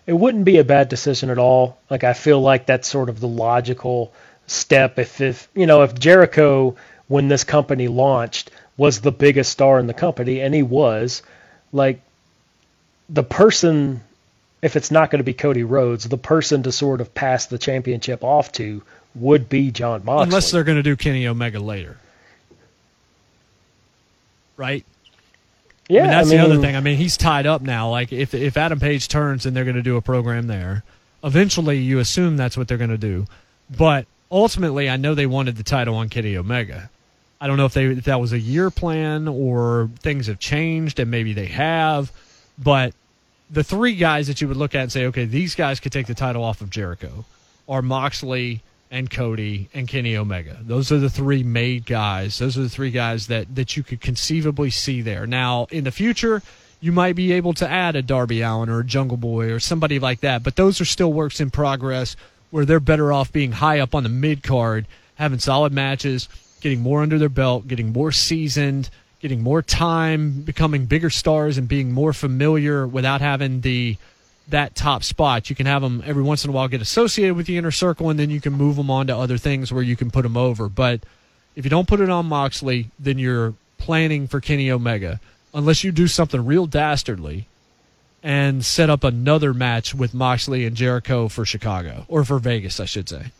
It 0.05 0.13
wouldn't 0.13 0.45
be 0.45 0.57
a 0.57 0.63
bad 0.63 0.89
decision 0.89 1.29
at 1.29 1.37
all. 1.37 1.77
Like 1.89 2.03
I 2.03 2.13
feel 2.13 2.41
like 2.41 2.65
that's 2.65 2.87
sort 2.87 3.09
of 3.09 3.19
the 3.19 3.27
logical 3.27 4.13
step. 4.47 4.99
If 4.99 5.21
if 5.21 5.47
you 5.55 5.65
know 5.65 5.83
if 5.83 5.97
Jericho 5.97 6.75
when 7.07 7.27
this 7.27 7.43
company 7.43 7.87
launched 7.87 8.51
was 8.77 9.01
the 9.01 9.11
biggest 9.11 9.51
star 9.51 9.79
in 9.79 9.87
the 9.87 9.93
company, 9.93 10.41
and 10.41 10.53
he 10.53 10.63
was, 10.63 11.21
like 11.71 12.01
the 13.09 13.23
person 13.23 14.01
if 14.61 14.75
it's 14.75 14.91
not 14.91 15.09
going 15.09 15.19
to 15.19 15.23
be 15.23 15.33
Cody 15.33 15.63
Rhodes, 15.63 16.07
the 16.07 16.17
person 16.17 16.63
to 16.63 16.71
sort 16.71 17.01
of 17.01 17.13
pass 17.13 17.47
the 17.47 17.57
championship 17.57 18.23
off 18.23 18.51
to 18.53 18.83
would 19.15 19.49
be 19.49 19.71
Jon 19.71 20.05
Moxley. 20.05 20.25
Unless 20.25 20.51
they're 20.51 20.63
going 20.63 20.77
to 20.77 20.83
do 20.83 20.95
Kenny 20.95 21.27
Omega 21.27 21.59
later. 21.59 21.97
Right? 24.57 24.85
Yeah, 25.87 25.99
I 25.99 26.03
mean, 26.03 26.11
that's 26.11 26.27
I 26.27 26.31
mean, 26.31 26.39
the 26.39 26.45
other 26.45 26.61
thing. 26.61 26.75
I 26.75 26.79
mean, 26.79 26.97
he's 26.97 27.17
tied 27.17 27.45
up 27.45 27.61
now. 27.61 27.89
Like, 27.89 28.13
if 28.13 28.33
if 28.33 28.57
Adam 28.57 28.79
Page 28.79 29.07
turns 29.07 29.45
and 29.45 29.55
they're 29.55 29.65
going 29.65 29.75
to 29.75 29.81
do 29.81 29.97
a 29.97 30.01
program 30.01 30.47
there, 30.47 30.83
eventually 31.23 31.79
you 31.79 31.99
assume 31.99 32.37
that's 32.37 32.57
what 32.57 32.67
they're 32.67 32.77
going 32.77 32.89
to 32.91 32.97
do. 32.97 33.25
But 33.75 34.05
ultimately, 34.31 34.89
I 34.89 34.97
know 34.97 35.15
they 35.15 35.25
wanted 35.25 35.57
the 35.57 35.63
title 35.63 35.95
on 35.95 36.09
Kenny 36.09 36.37
Omega. 36.37 36.89
I 37.39 37.47
don't 37.47 37.57
know 37.57 37.65
if 37.65 37.73
they 37.73 37.85
if 37.87 38.05
that 38.05 38.19
was 38.19 38.33
a 38.33 38.39
year 38.39 38.69
plan 38.69 39.27
or 39.27 39.89
things 39.99 40.27
have 40.27 40.39
changed 40.39 40.99
and 40.99 41.09
maybe 41.09 41.33
they 41.33 41.47
have, 41.47 42.11
but 42.57 42.93
the 43.49 43.63
three 43.63 43.95
guys 43.95 44.27
that 44.27 44.39
you 44.39 44.47
would 44.47 44.57
look 44.57 44.75
at 44.75 44.83
and 44.83 44.91
say, 44.91 45.07
okay, 45.07 45.25
these 45.25 45.55
guys 45.55 45.79
could 45.79 45.91
take 45.91 46.07
the 46.07 46.13
title 46.13 46.43
off 46.43 46.61
of 46.61 46.69
Jericho 46.69 47.25
are 47.67 47.81
Moxley, 47.81 48.61
and 48.91 49.09
Cody 49.09 49.69
and 49.73 49.87
Kenny 49.87 50.17
Omega. 50.17 50.57
Those 50.61 50.91
are 50.91 50.99
the 50.99 51.09
three 51.09 51.43
made 51.43 51.85
guys. 51.85 52.37
Those 52.37 52.57
are 52.57 52.63
the 52.63 52.69
three 52.69 52.91
guys 52.91 53.27
that 53.27 53.55
that 53.55 53.75
you 53.77 53.83
could 53.83 54.01
conceivably 54.01 54.69
see 54.69 55.01
there. 55.01 55.25
Now, 55.25 55.65
in 55.71 55.85
the 55.85 55.91
future, 55.91 56.43
you 56.81 56.91
might 56.91 57.15
be 57.15 57.31
able 57.31 57.53
to 57.53 57.69
add 57.69 57.95
a 57.95 58.01
Darby 58.01 58.41
Allin 58.41 58.69
or 58.69 58.81
a 58.81 58.85
Jungle 58.85 59.17
Boy 59.17 59.51
or 59.51 59.59
somebody 59.59 59.97
like 59.97 60.19
that, 60.19 60.43
but 60.43 60.57
those 60.57 60.81
are 60.81 60.85
still 60.85 61.13
works 61.13 61.39
in 61.39 61.49
progress 61.49 62.15
where 62.49 62.65
they're 62.65 62.81
better 62.81 63.13
off 63.13 63.31
being 63.31 63.53
high 63.53 63.79
up 63.79 63.95
on 63.95 64.03
the 64.03 64.09
mid 64.09 64.43
card, 64.43 64.85
having 65.15 65.39
solid 65.39 65.71
matches, 65.71 66.27
getting 66.59 66.81
more 66.81 67.01
under 67.01 67.17
their 67.17 67.29
belt, 67.29 67.67
getting 67.67 67.93
more 67.93 68.11
seasoned, 68.11 68.89
getting 69.19 69.41
more 69.41 69.61
time, 69.61 70.41
becoming 70.41 70.85
bigger 70.85 71.09
stars 71.09 71.57
and 71.57 71.67
being 71.67 71.91
more 71.91 72.11
familiar 72.11 72.85
without 72.85 73.21
having 73.21 73.61
the 73.61 73.95
that 74.51 74.75
top 74.75 75.03
spot. 75.03 75.49
You 75.49 75.55
can 75.55 75.65
have 75.65 75.81
them 75.81 76.03
every 76.05 76.23
once 76.23 76.43
in 76.43 76.49
a 76.49 76.53
while 76.53 76.67
get 76.67 76.81
associated 76.81 77.35
with 77.35 77.47
the 77.47 77.57
inner 77.57 77.71
circle, 77.71 78.09
and 78.09 78.19
then 78.19 78.29
you 78.29 78.41
can 78.41 78.53
move 78.53 78.75
them 78.75 78.89
on 78.89 79.07
to 79.07 79.17
other 79.17 79.37
things 79.37 79.71
where 79.71 79.83
you 79.83 79.95
can 79.95 80.11
put 80.11 80.23
them 80.23 80.37
over. 80.37 80.69
But 80.69 81.01
if 81.55 81.65
you 81.65 81.69
don't 81.69 81.87
put 81.87 81.99
it 81.99 82.09
on 82.09 82.25
Moxley, 82.27 82.89
then 82.99 83.17
you're 83.17 83.53
planning 83.77 84.27
for 84.27 84.39
Kenny 84.39 84.71
Omega, 84.71 85.19
unless 85.53 85.83
you 85.83 85.91
do 85.91 86.07
something 86.07 86.45
real 86.45 86.67
dastardly 86.67 87.47
and 88.23 88.63
set 88.63 88.89
up 88.89 89.03
another 89.03 89.53
match 89.53 89.95
with 89.95 90.13
Moxley 90.13 90.65
and 90.65 90.75
Jericho 90.75 91.27
for 91.27 91.43
Chicago 91.43 92.05
or 92.07 92.23
for 92.23 92.39
Vegas, 92.39 92.79
I 92.79 92.85
should 92.85 93.09
say. 93.09 93.31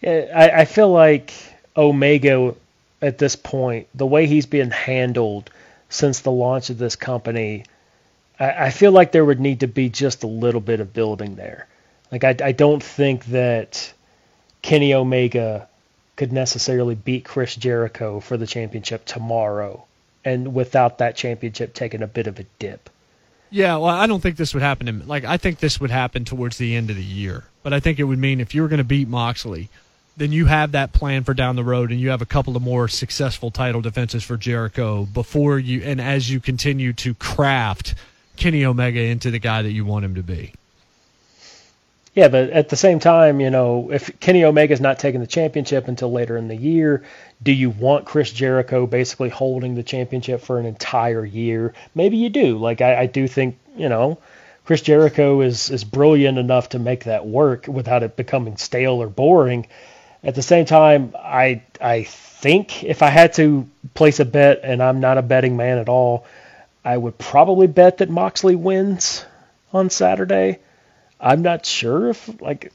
Yeah, 0.00 0.30
I, 0.34 0.60
I 0.60 0.64
feel 0.64 0.90
like 0.90 1.32
Omega 1.76 2.54
at 3.02 3.18
this 3.18 3.36
point, 3.36 3.88
the 3.94 4.06
way 4.06 4.26
he's 4.26 4.46
been 4.46 4.70
handled 4.70 5.50
since 5.88 6.20
the 6.20 6.30
launch 6.30 6.70
of 6.70 6.78
this 6.78 6.96
company 6.96 7.64
I, 8.40 8.66
I 8.66 8.70
feel 8.70 8.90
like 8.90 9.12
there 9.12 9.24
would 9.24 9.38
need 9.38 9.60
to 9.60 9.68
be 9.68 9.90
just 9.90 10.24
a 10.24 10.26
little 10.26 10.60
bit 10.60 10.80
of 10.80 10.92
building 10.92 11.36
there. 11.36 11.68
Like 12.10 12.24
I, 12.24 12.34
I 12.42 12.52
don't 12.52 12.82
think 12.82 13.26
that 13.26 13.92
Kenny 14.62 14.94
Omega 14.94 15.68
could 16.16 16.32
necessarily 16.32 16.94
beat 16.94 17.24
Chris 17.24 17.54
Jericho 17.54 18.20
for 18.20 18.36
the 18.36 18.46
championship 18.46 19.04
tomorrow, 19.04 19.84
and 20.24 20.54
without 20.54 20.98
that 20.98 21.16
championship 21.16 21.72
taking 21.72 22.02
a 22.02 22.06
bit 22.06 22.26
of 22.26 22.38
a 22.38 22.44
dip. 22.58 22.90
Yeah, 23.48 23.76
well, 23.78 23.88
I 23.88 24.06
don't 24.06 24.20
think 24.20 24.36
this 24.36 24.54
would 24.54 24.62
happen. 24.62 24.86
In, 24.86 25.08
like, 25.08 25.24
I 25.24 25.36
think 25.36 25.58
this 25.58 25.80
would 25.80 25.90
happen 25.90 26.24
towards 26.24 26.58
the 26.58 26.76
end 26.76 26.90
of 26.90 26.96
the 26.96 27.02
year. 27.02 27.44
But 27.62 27.72
I 27.72 27.80
think 27.80 27.98
it 27.98 28.04
would 28.04 28.18
mean 28.18 28.40
if 28.40 28.54
you 28.54 28.62
were 28.62 28.68
going 28.68 28.78
to 28.78 28.84
beat 28.84 29.08
Moxley, 29.08 29.70
then 30.16 30.30
you 30.30 30.46
have 30.46 30.72
that 30.72 30.92
plan 30.92 31.24
for 31.24 31.34
down 31.34 31.56
the 31.56 31.64
road, 31.64 31.90
and 31.90 32.00
you 32.00 32.10
have 32.10 32.22
a 32.22 32.26
couple 32.26 32.54
of 32.54 32.62
more 32.62 32.86
successful 32.86 33.50
title 33.50 33.80
defenses 33.80 34.22
for 34.22 34.36
Jericho 34.36 35.06
before 35.06 35.58
you, 35.58 35.82
and 35.82 36.00
as 36.00 36.30
you 36.30 36.38
continue 36.38 36.92
to 36.92 37.14
craft 37.14 37.94
Kenny 38.40 38.64
Omega 38.64 39.00
into 39.00 39.30
the 39.30 39.38
guy 39.38 39.62
that 39.62 39.72
you 39.72 39.84
want 39.84 40.04
him 40.04 40.14
to 40.16 40.22
be. 40.22 40.52
Yeah, 42.14 42.28
but 42.28 42.50
at 42.50 42.70
the 42.70 42.76
same 42.76 42.98
time, 42.98 43.38
you 43.38 43.50
know, 43.50 43.90
if 43.92 44.18
Kenny 44.18 44.42
Omega's 44.42 44.80
not 44.80 44.98
taking 44.98 45.20
the 45.20 45.26
championship 45.26 45.86
until 45.86 46.10
later 46.10 46.36
in 46.36 46.48
the 46.48 46.56
year, 46.56 47.04
do 47.42 47.52
you 47.52 47.70
want 47.70 48.06
Chris 48.06 48.32
Jericho 48.32 48.86
basically 48.86 49.28
holding 49.28 49.76
the 49.76 49.84
championship 49.84 50.40
for 50.40 50.58
an 50.58 50.66
entire 50.66 51.24
year? 51.24 51.72
Maybe 51.94 52.16
you 52.16 52.30
do. 52.30 52.58
Like 52.58 52.80
I, 52.80 53.02
I 53.02 53.06
do 53.06 53.28
think, 53.28 53.58
you 53.76 53.88
know, 53.88 54.18
Chris 54.64 54.82
Jericho 54.82 55.40
is 55.42 55.70
is 55.70 55.84
brilliant 55.84 56.38
enough 56.38 56.70
to 56.70 56.78
make 56.78 57.04
that 57.04 57.26
work 57.26 57.66
without 57.68 58.02
it 58.02 58.16
becoming 58.16 58.56
stale 58.56 59.02
or 59.02 59.08
boring. 59.08 59.66
At 60.24 60.34
the 60.34 60.42
same 60.42 60.64
time, 60.64 61.14
I 61.16 61.62
I 61.80 62.04
think 62.04 62.84
if 62.84 63.02
I 63.02 63.10
had 63.10 63.34
to 63.34 63.68
place 63.94 64.18
a 64.18 64.24
bet, 64.24 64.60
and 64.64 64.82
I'm 64.82 65.00
not 65.00 65.18
a 65.18 65.22
betting 65.22 65.56
man 65.56 65.78
at 65.78 65.88
all, 65.88 66.24
I 66.84 66.96
would 66.96 67.18
probably 67.18 67.66
bet 67.66 67.98
that 67.98 68.08
Moxley 68.08 68.56
wins 68.56 69.24
on 69.72 69.90
Saturday. 69.90 70.58
I'm 71.20 71.42
not 71.42 71.66
sure 71.66 72.08
if 72.08 72.40
like 72.40 72.72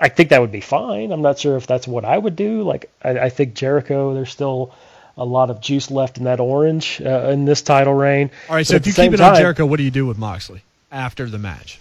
I 0.00 0.08
think 0.08 0.30
that 0.30 0.40
would 0.40 0.52
be 0.52 0.60
fine. 0.60 1.12
I'm 1.12 1.22
not 1.22 1.38
sure 1.38 1.56
if 1.56 1.66
that's 1.66 1.86
what 1.86 2.04
I 2.04 2.18
would 2.18 2.36
do. 2.36 2.62
Like 2.62 2.90
I, 3.02 3.18
I 3.18 3.28
think 3.30 3.54
Jericho, 3.54 4.14
there's 4.14 4.30
still 4.30 4.74
a 5.16 5.24
lot 5.24 5.48
of 5.50 5.60
juice 5.60 5.90
left 5.90 6.18
in 6.18 6.24
that 6.24 6.40
orange 6.40 7.00
uh, 7.00 7.30
in 7.30 7.44
this 7.46 7.62
title 7.62 7.94
reign. 7.94 8.30
All 8.48 8.56
right, 8.56 8.66
so 8.66 8.76
if 8.76 8.86
you 8.86 8.92
keep 8.92 9.12
it 9.12 9.16
time, 9.16 9.32
on 9.32 9.36
Jericho, 9.38 9.64
what 9.64 9.78
do 9.78 9.84
you 9.84 9.90
do 9.90 10.06
with 10.06 10.18
Moxley 10.18 10.62
after 10.92 11.26
the 11.26 11.38
match? 11.38 11.80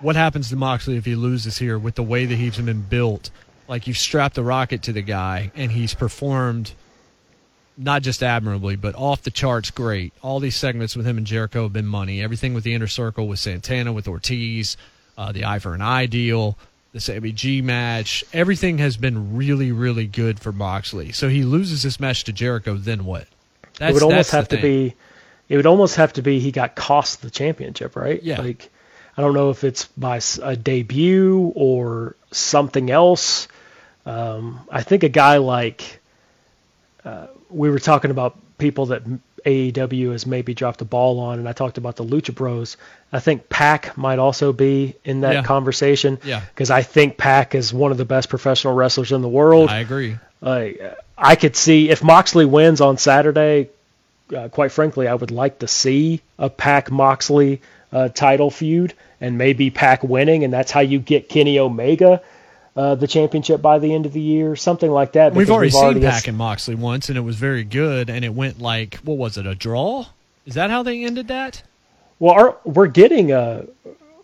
What 0.00 0.16
happens 0.16 0.50
to 0.50 0.56
Moxley 0.56 0.96
if 0.96 1.04
he 1.04 1.14
loses 1.14 1.58
here 1.58 1.78
with 1.78 1.94
the 1.94 2.02
way 2.02 2.26
that 2.26 2.34
he's 2.36 2.58
been 2.58 2.82
built 2.82 3.30
Like 3.68 3.86
you've 3.86 3.98
strapped 3.98 4.34
the 4.34 4.44
rocket 4.44 4.82
to 4.84 4.92
the 4.92 5.02
guy, 5.02 5.50
and 5.54 5.72
he's 5.72 5.94
performed 5.94 6.72
not 7.76 8.02
just 8.02 8.22
admirably, 8.22 8.76
but 8.76 8.94
off 8.94 9.22
the 9.22 9.30
charts 9.30 9.70
great. 9.70 10.12
All 10.22 10.40
these 10.40 10.56
segments 10.56 10.96
with 10.96 11.06
him 11.06 11.18
and 11.18 11.26
Jericho 11.26 11.64
have 11.64 11.72
been 11.72 11.86
money. 11.86 12.22
Everything 12.22 12.54
with 12.54 12.64
the 12.64 12.74
inner 12.74 12.86
circle 12.86 13.28
with 13.28 13.38
Santana, 13.38 13.92
with 13.92 14.08
Ortiz, 14.08 14.76
uh, 15.18 15.32
the 15.32 15.44
eye 15.44 15.58
for 15.58 15.74
an 15.74 15.82
eye 15.82 16.06
deal, 16.06 16.56
the 16.92 17.00
Sammy 17.00 17.32
G 17.32 17.60
match. 17.62 18.24
Everything 18.32 18.78
has 18.78 18.96
been 18.96 19.36
really, 19.36 19.72
really 19.72 20.06
good 20.06 20.40
for 20.40 20.52
Moxley. 20.52 21.12
So 21.12 21.28
he 21.28 21.42
loses 21.42 21.82
this 21.82 22.00
match 22.00 22.24
to 22.24 22.32
Jericho, 22.32 22.74
then 22.74 23.04
what? 23.04 23.26
That's, 23.78 23.90
it 23.90 23.94
would 23.94 24.02
almost 24.02 24.30
have 24.30 24.48
to 24.48 24.56
be. 24.56 24.94
It 25.48 25.56
would 25.56 25.66
almost 25.66 25.96
have 25.96 26.14
to 26.14 26.22
be 26.22 26.40
he 26.40 26.50
got 26.50 26.74
cost 26.74 27.22
the 27.22 27.30
championship, 27.30 27.94
right? 27.94 28.20
Yeah. 28.22 28.40
Like 28.40 28.70
I 29.16 29.22
don't 29.22 29.34
know 29.34 29.50
if 29.50 29.64
it's 29.64 29.84
by 29.96 30.20
a 30.42 30.56
debut 30.56 31.52
or 31.54 32.16
something 32.32 32.90
else. 32.90 33.48
Um, 34.04 34.60
I 34.70 34.82
think 34.82 35.02
a 35.02 35.08
guy 35.08 35.38
like 35.38 36.00
uh, 37.04 37.26
we 37.50 37.70
were 37.70 37.78
talking 37.78 38.10
about 38.10 38.36
people 38.58 38.86
that 38.86 39.02
AEW 39.44 40.12
has 40.12 40.26
maybe 40.26 40.54
dropped 40.54 40.78
the 40.78 40.84
ball 40.84 41.20
on, 41.20 41.38
and 41.38 41.48
I 41.48 41.52
talked 41.52 41.78
about 41.78 41.96
the 41.96 42.04
Lucha 42.04 42.34
Bros. 42.34 42.76
I 43.12 43.20
think 43.20 43.48
Pac 43.48 43.96
might 43.96 44.18
also 44.18 44.52
be 44.52 44.94
in 45.04 45.20
that 45.20 45.34
Yeah. 45.34 45.42
conversation. 45.42 46.18
Yeah. 46.24 46.40
Because 46.54 46.70
I 46.70 46.82
think 46.82 47.16
Pac 47.16 47.54
is 47.54 47.72
one 47.72 47.92
of 47.92 47.98
the 47.98 48.04
best 48.04 48.28
professional 48.28 48.74
wrestlers 48.74 49.12
in 49.12 49.22
the 49.22 49.28
world. 49.28 49.70
I 49.70 49.78
agree. 49.80 50.16
Like, 50.40 50.80
I 51.16 51.36
could 51.36 51.54
see 51.56 51.90
if 51.90 52.02
Moxley 52.02 52.44
wins 52.44 52.80
on 52.80 52.98
Saturday. 52.98 53.68
Uh, 54.36 54.48
quite 54.48 54.72
frankly, 54.72 55.06
I 55.06 55.14
would 55.14 55.30
like 55.30 55.60
to 55.60 55.68
see 55.68 56.20
a 56.38 56.50
Pac 56.50 56.90
Moxley 56.90 57.60
uh, 57.92 58.08
title 58.08 58.50
feud, 58.50 58.92
and 59.20 59.38
maybe 59.38 59.70
Pac 59.70 60.02
winning, 60.02 60.42
and 60.44 60.52
that's 60.52 60.72
how 60.72 60.80
you 60.80 60.98
get 60.98 61.28
Kenny 61.28 61.58
Omega 61.60 62.20
uh, 62.76 62.94
the 62.94 63.06
championship 63.06 63.62
by 63.62 63.78
the 63.78 63.92
end 63.94 64.06
of 64.06 64.12
the 64.12 64.20
year, 64.20 64.54
something 64.54 64.90
like 64.90 65.12
that. 65.12 65.34
We've 65.34 65.50
already 65.50 65.70
seen 65.70 66.00
got- 66.00 66.12
Pac 66.12 66.28
and 66.28 66.36
Moxley 66.36 66.74
once, 66.74 67.08
and 67.08 67.16
it 67.16 67.22
was 67.22 67.36
very 67.36 67.64
good, 67.64 68.10
and 68.10 68.24
it 68.24 68.34
went 68.34 68.60
like, 68.60 68.96
what 68.96 69.16
was 69.16 69.38
it, 69.38 69.46
a 69.46 69.54
draw? 69.54 70.06
Is 70.44 70.54
that 70.54 70.70
how 70.70 70.82
they 70.82 71.04
ended 71.04 71.28
that? 71.28 71.62
Well, 72.18 72.34
our, 72.34 72.56
we're 72.64 72.86
getting 72.86 73.32
a 73.32 73.66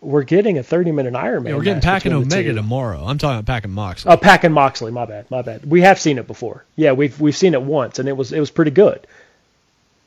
we're 0.00 0.24
getting 0.24 0.58
a 0.58 0.62
30 0.62 0.92
minute 0.92 1.14
Iron 1.14 1.44
Man. 1.44 1.52
Yeah, 1.52 1.56
we're 1.56 1.62
getting 1.64 1.76
match 1.76 1.84
Pac 2.02 2.04
and 2.06 2.14
Omega 2.14 2.52
tomorrow. 2.52 3.04
I'm 3.04 3.18
talking 3.18 3.38
about 3.38 3.46
Pac 3.46 3.64
and 3.64 3.72
Moxley. 3.72 4.12
Oh, 4.12 4.16
Pac 4.16 4.44
and 4.44 4.52
Moxley. 4.54 4.90
My 4.90 5.04
bad. 5.04 5.30
My 5.30 5.42
bad. 5.42 5.64
We 5.64 5.80
have 5.82 5.98
seen 6.00 6.18
it 6.18 6.26
before. 6.26 6.64
Yeah, 6.76 6.92
we've 6.92 7.18
we've 7.20 7.36
seen 7.36 7.54
it 7.54 7.62
once, 7.62 7.98
and 7.98 8.08
it 8.08 8.16
was 8.16 8.32
it 8.32 8.40
was 8.40 8.50
pretty 8.50 8.70
good. 8.72 9.06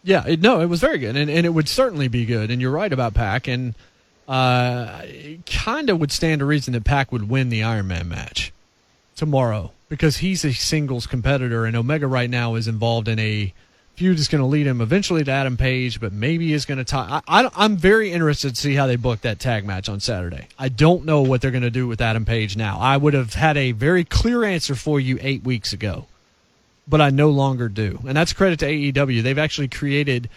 Yeah, 0.03 0.23
it, 0.27 0.41
no, 0.41 0.61
it 0.61 0.67
was 0.67 0.81
very 0.81 0.99
good, 0.99 1.15
and, 1.15 1.31
and 1.31 1.45
it 1.47 1.49
would 1.49 1.67
certainly 1.67 2.07
be 2.07 2.25
good. 2.25 2.51
And 2.51 2.61
you're 2.61 2.71
right 2.71 2.93
about 2.93 3.15
Pac 3.15 3.47
and 3.47 3.73
uh, 4.27 5.01
kind 5.45 5.89
of 5.89 5.99
would 5.99 6.11
stand 6.11 6.39
to 6.39 6.45
reason 6.45 6.73
that 6.73 6.83
Pac 6.83 7.11
would 7.11 7.29
win 7.29 7.49
the 7.49 7.63
Iron 7.63 7.87
Man 7.87 8.07
match 8.09 8.51
tomorrow 9.15 9.71
because 9.87 10.17
he's 10.17 10.43
a 10.43 10.53
singles 10.53 11.07
competitor, 11.07 11.65
and 11.65 11.75
Omega 11.75 12.07
right 12.07 12.29
now 12.29 12.55
is 12.55 12.67
involved 12.67 13.07
in 13.07 13.19
a 13.19 13.53
feud 13.95 14.17
that's 14.17 14.27
going 14.27 14.41
to 14.41 14.47
lead 14.47 14.67
him 14.67 14.81
eventually 14.81 15.23
to 15.23 15.31
Adam 15.31 15.55
Page, 15.55 16.01
but 16.01 16.11
maybe 16.11 16.51
is 16.51 16.65
going 16.65 16.79
to 16.79 16.83
tie. 16.83 17.21
I, 17.27 17.49
I'm 17.55 17.77
very 17.77 18.11
interested 18.11 18.55
to 18.55 18.61
see 18.61 18.73
how 18.75 18.87
they 18.87 18.97
book 18.97 19.21
that 19.21 19.39
tag 19.39 19.65
match 19.65 19.87
on 19.87 19.99
Saturday. 20.01 20.47
I 20.59 20.67
don't 20.67 21.05
know 21.05 21.21
what 21.21 21.41
they're 21.41 21.51
going 21.51 21.61
to 21.63 21.71
do 21.71 21.87
with 21.87 22.01
Adam 22.01 22.25
Page 22.25 22.57
now. 22.57 22.77
I 22.79 22.97
would 22.97 23.13
have 23.13 23.35
had 23.35 23.55
a 23.55 23.71
very 23.71 24.03
clear 24.03 24.43
answer 24.43 24.75
for 24.75 24.99
you 24.99 25.17
eight 25.21 25.43
weeks 25.43 25.71
ago 25.71 26.07
but 26.87 27.01
I 27.01 27.09
no 27.09 27.29
longer 27.29 27.69
do. 27.69 27.99
And 28.07 28.15
that's 28.15 28.33
credit 28.33 28.59
to 28.59 28.67
AEW. 28.67 29.23
They've 29.23 29.37
actually 29.37 29.67
created 29.67 30.29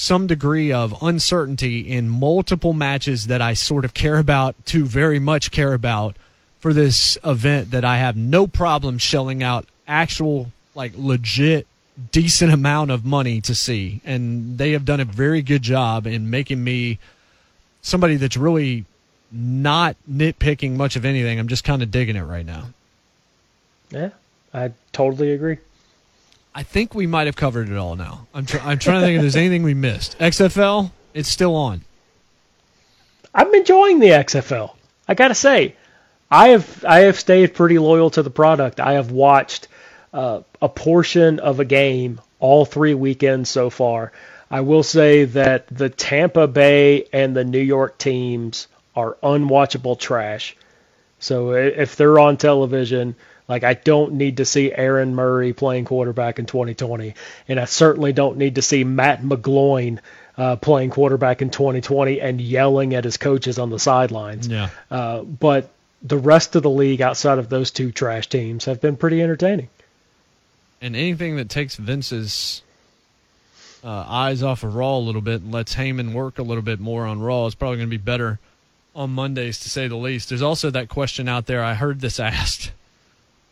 some 0.00 0.28
degree 0.28 0.72
of 0.72 1.02
uncertainty 1.02 1.80
in 1.80 2.08
multiple 2.08 2.72
matches 2.72 3.26
that 3.26 3.42
I 3.42 3.54
sort 3.54 3.84
of 3.84 3.94
care 3.94 4.16
about 4.18 4.54
to 4.66 4.84
very 4.84 5.18
much 5.18 5.50
care 5.50 5.74
about 5.74 6.14
for 6.60 6.72
this 6.72 7.18
event 7.24 7.72
that 7.72 7.84
I 7.84 7.96
have 7.96 8.16
no 8.16 8.46
problem 8.46 8.98
shelling 8.98 9.42
out 9.42 9.66
actual, 9.88 10.52
like, 10.76 10.92
legit, 10.96 11.66
decent 12.12 12.52
amount 12.52 12.92
of 12.92 13.04
money 13.04 13.40
to 13.40 13.56
see. 13.56 14.00
And 14.04 14.56
they 14.56 14.70
have 14.70 14.84
done 14.84 15.00
a 15.00 15.04
very 15.04 15.42
good 15.42 15.62
job 15.62 16.06
in 16.06 16.30
making 16.30 16.62
me 16.62 17.00
somebody 17.82 18.14
that's 18.14 18.36
really 18.36 18.84
not 19.32 19.96
nitpicking 20.08 20.76
much 20.76 20.94
of 20.94 21.04
anything. 21.04 21.40
I'm 21.40 21.48
just 21.48 21.64
kind 21.64 21.82
of 21.82 21.90
digging 21.90 22.14
it 22.14 22.22
right 22.22 22.46
now. 22.46 22.66
Yeah, 23.90 24.10
I 24.54 24.70
totally 24.92 25.32
agree. 25.32 25.58
I 26.58 26.64
think 26.64 26.92
we 26.92 27.06
might 27.06 27.28
have 27.28 27.36
covered 27.36 27.68
it 27.68 27.76
all 27.76 27.94
now. 27.94 28.26
I'm, 28.34 28.44
tr- 28.44 28.58
I'm 28.58 28.80
trying 28.80 29.02
to 29.02 29.06
think 29.06 29.14
if 29.14 29.20
there's 29.20 29.36
anything 29.36 29.62
we 29.62 29.74
missed. 29.74 30.18
XFL, 30.18 30.90
it's 31.14 31.28
still 31.28 31.54
on. 31.54 31.82
I'm 33.32 33.54
enjoying 33.54 34.00
the 34.00 34.08
XFL. 34.08 34.74
I 35.06 35.14
gotta 35.14 35.36
say, 35.36 35.76
I 36.28 36.48
have 36.48 36.84
I 36.84 37.02
have 37.02 37.16
stayed 37.16 37.54
pretty 37.54 37.78
loyal 37.78 38.10
to 38.10 38.24
the 38.24 38.30
product. 38.30 38.80
I 38.80 38.94
have 38.94 39.12
watched 39.12 39.68
uh, 40.12 40.40
a 40.60 40.68
portion 40.68 41.38
of 41.38 41.60
a 41.60 41.64
game 41.64 42.20
all 42.40 42.64
three 42.64 42.94
weekends 42.94 43.48
so 43.48 43.70
far. 43.70 44.10
I 44.50 44.62
will 44.62 44.82
say 44.82 45.26
that 45.26 45.68
the 45.68 45.88
Tampa 45.88 46.48
Bay 46.48 47.04
and 47.12 47.36
the 47.36 47.44
New 47.44 47.60
York 47.60 47.98
teams 47.98 48.66
are 48.96 49.16
unwatchable 49.22 49.96
trash. 49.96 50.56
So 51.20 51.52
if 51.52 51.94
they're 51.94 52.18
on 52.18 52.36
television, 52.36 53.14
like 53.48 53.64
I 53.64 53.74
don't 53.74 54.14
need 54.14 54.36
to 54.36 54.44
see 54.44 54.72
Aaron 54.72 55.14
Murray 55.14 55.52
playing 55.52 55.86
quarterback 55.86 56.38
in 56.38 56.46
2020, 56.46 57.14
and 57.48 57.58
I 57.58 57.64
certainly 57.64 58.12
don't 58.12 58.36
need 58.36 58.56
to 58.56 58.62
see 58.62 58.84
Matt 58.84 59.22
McGloin 59.22 60.00
uh, 60.36 60.56
playing 60.56 60.90
quarterback 60.90 61.42
in 61.42 61.50
2020 61.50 62.20
and 62.20 62.40
yelling 62.40 62.94
at 62.94 63.04
his 63.04 63.16
coaches 63.16 63.58
on 63.58 63.70
the 63.70 63.78
sidelines. 63.78 64.46
Yeah. 64.46 64.70
Uh, 64.90 65.22
but 65.22 65.70
the 66.02 66.18
rest 66.18 66.54
of 66.54 66.62
the 66.62 66.70
league 66.70 67.02
outside 67.02 67.38
of 67.38 67.48
those 67.48 67.70
two 67.70 67.90
trash 67.90 68.28
teams 68.28 68.66
have 68.66 68.80
been 68.80 68.96
pretty 68.96 69.20
entertaining. 69.20 69.68
And 70.80 70.94
anything 70.94 71.36
that 71.36 71.48
takes 71.48 71.74
Vince's 71.74 72.62
uh, 73.82 74.04
eyes 74.06 74.42
off 74.42 74.62
of 74.62 74.76
Raw 74.76 74.96
a 74.96 75.00
little 75.00 75.20
bit 75.20 75.42
and 75.42 75.52
lets 75.52 75.74
Heyman 75.74 76.12
work 76.12 76.38
a 76.38 76.42
little 76.42 76.62
bit 76.62 76.78
more 76.78 77.04
on 77.04 77.20
Raw 77.20 77.46
is 77.46 77.56
probably 77.56 77.78
going 77.78 77.88
to 77.88 77.90
be 77.90 78.02
better 78.02 78.38
on 78.94 79.10
Mondays, 79.10 79.58
to 79.60 79.68
say 79.68 79.88
the 79.88 79.96
least. 79.96 80.28
There's 80.28 80.42
also 80.42 80.70
that 80.70 80.88
question 80.88 81.28
out 81.28 81.46
there. 81.46 81.64
I 81.64 81.74
heard 81.74 82.00
this 82.00 82.20
asked. 82.20 82.70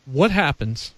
What 0.06 0.30
happens 0.30 0.92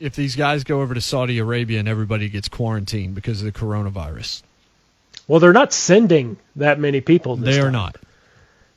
if 0.00 0.16
these 0.16 0.34
guys 0.34 0.64
go 0.64 0.80
over 0.80 0.94
to 0.94 1.00
Saudi 1.00 1.38
Arabia 1.38 1.78
and 1.78 1.88
everybody 1.88 2.28
gets 2.28 2.48
quarantined 2.48 3.14
because 3.14 3.40
of 3.40 3.46
the 3.46 3.58
coronavirus? 3.58 4.42
Well, 5.28 5.40
they're 5.40 5.52
not 5.52 5.72
sending 5.72 6.36
that 6.56 6.78
many 6.78 7.00
people. 7.00 7.36
They 7.36 7.58
are 7.58 7.64
time. 7.64 7.72
not. 7.72 7.96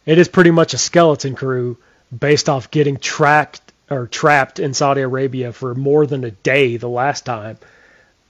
It 0.06 0.18
is 0.18 0.28
pretty 0.28 0.52
much 0.52 0.74
a 0.74 0.78
skeleton 0.78 1.36
crew 1.36 1.78
based 2.18 2.48
off 2.48 2.72
getting 2.72 2.98
tracked 2.98 3.62
or 3.90 4.08
trapped 4.08 4.60
in 4.60 4.74
Saudi 4.74 5.02
Arabia 5.02 5.52
for 5.54 5.76
more 5.76 6.06
than 6.06 6.24
a 6.24 6.32
day 6.32 6.78
the 6.78 6.90
last 6.90 7.26
time, 7.26 7.58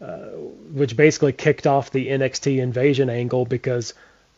uh, 0.01 0.17
which 0.73 0.95
basically 0.95 1.33
kicked 1.33 1.67
off 1.67 1.91
the 1.91 2.07
NXT 2.07 2.59
invasion 2.59 3.09
angle 3.09 3.45
because 3.45 3.93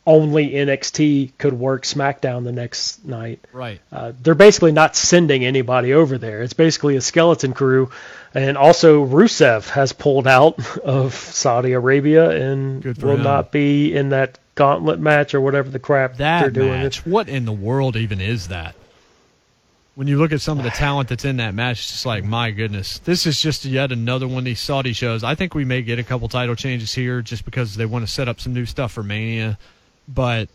only 0.10 0.50
NXT 0.50 1.34
could 1.38 1.54
work 1.54 1.84
SmackDown 1.84 2.44
the 2.44 2.52
next 2.52 3.06
night. 3.06 3.46
Right. 3.54 3.80
Uh, 3.92 4.12
they're 4.20 4.34
basically 4.34 4.72
not 4.72 4.96
sending 4.96 5.46
anybody 5.46 5.94
over 5.94 6.18
there. 6.18 6.42
It's 6.42 6.54
basically 6.54 6.96
a 6.96 7.02
skeleton 7.02 7.54
crew. 7.54 7.92
And 8.34 8.58
also, 8.58 9.06
Rusev 9.06 9.70
has 9.70 9.94
pulled 9.94 10.26
out 10.26 10.58
of 10.84 11.14
Saudi 11.14 11.74
Arabia 11.74 12.32
and 12.32 12.84
will 12.84 13.18
him. 13.18 13.24
not 13.24 13.52
be 13.52 13.96
in 13.96 14.10
that 14.10 14.40
gauntlet 14.56 15.00
match 15.00 15.36
or 15.36 15.42
whatever 15.42 15.70
the 15.70 15.78
crap 15.80 16.18
they're 16.18 16.42
That 16.50 16.54
doing. 16.54 16.70
match. 16.70 17.06
What 17.06 17.30
in 17.30 17.46
the 17.46 17.54
world 17.54 17.96
even 17.96 18.20
is 18.20 18.48
that? 18.48 18.74
When 19.94 20.08
you 20.08 20.18
look 20.18 20.32
at 20.32 20.42
some 20.42 20.58
of 20.58 20.64
the 20.64 20.72
talent 20.72 21.10
that's 21.10 21.26
in 21.26 21.38
that 21.38 21.54
match, 21.54 21.82
it's 21.82 21.92
just 21.92 22.06
like, 22.08 22.24
my 22.24 22.50
goodness, 22.50 22.98
this 23.00 23.28
is 23.28 23.40
just 23.40 23.64
yet 23.64 23.92
another 23.92 24.28
one 24.28 24.40
of 24.40 24.46
these 24.46 24.60
Saudi 24.62 24.94
shows. 24.94 25.24
I 25.24 25.36
think 25.36 25.54
we 25.54 25.66
may 25.66 25.84
get 25.84 26.00
a 26.00 26.04
couple 26.04 26.28
title 26.30 26.56
changes 26.56 26.94
here 26.96 27.22
just 27.22 27.46
because 27.46 27.76
they 27.76 27.86
want 27.86 28.06
to 28.08 28.12
set 28.12 28.28
up 28.28 28.40
some 28.40 28.54
new 28.54 28.66
stuff 28.66 28.92
for 28.92 29.04
Mania. 29.04 29.60
But 30.14 30.50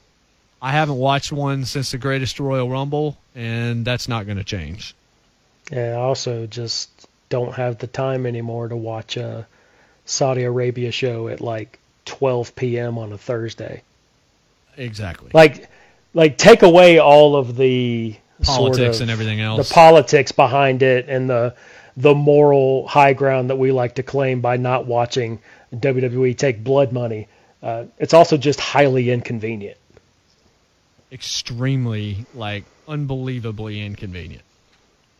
I 0.60 0.72
haven't 0.72 0.96
watched 0.96 1.30
one 1.32 1.64
since 1.64 1.92
the 1.92 1.98
Greatest 1.98 2.40
Royal 2.40 2.68
Rumble, 2.68 3.16
and 3.34 3.84
that's 3.84 4.08
not 4.08 4.26
going 4.26 4.38
to 4.38 4.44
change. 4.44 4.94
Yeah, 5.70 5.92
I 5.92 6.00
also 6.00 6.46
just 6.46 6.90
don't 7.28 7.54
have 7.54 7.78
the 7.78 7.86
time 7.86 8.26
anymore 8.26 8.68
to 8.68 8.76
watch 8.76 9.16
a 9.16 9.46
Saudi 10.04 10.42
Arabia 10.42 10.90
show 10.90 11.28
at 11.28 11.40
like 11.40 11.78
12 12.04 12.54
p.m. 12.56 12.98
on 12.98 13.12
a 13.12 13.18
Thursday. 13.18 13.82
Exactly. 14.76 15.30
Like, 15.32 15.68
like 16.12 16.36
take 16.36 16.62
away 16.62 16.98
all 16.98 17.36
of 17.36 17.56
the 17.56 18.16
sort 18.42 18.56
Politics 18.74 18.96
of- 18.96 19.02
and 19.02 19.10
everything 19.10 19.40
else. 19.40 19.68
the 19.68 19.74
politics 19.74 20.32
behind 20.32 20.82
it, 20.82 21.08
and 21.08 21.30
the 21.30 21.54
the 21.96 22.14
moral 22.14 22.88
high 22.88 23.12
ground 23.12 23.50
that 23.50 23.56
we 23.56 23.70
like 23.70 23.94
to 23.94 24.02
claim 24.02 24.40
by 24.40 24.56
not 24.56 24.84
watching 24.86 25.38
WWE 25.72 26.36
take 26.36 26.64
blood 26.64 26.92
money. 26.92 27.28
Uh, 27.64 27.86
it's 27.98 28.12
also 28.12 28.36
just 28.36 28.60
highly 28.60 29.10
inconvenient. 29.10 29.78
extremely, 31.10 32.26
like, 32.34 32.64
unbelievably 32.86 33.80
inconvenient. 33.80 34.42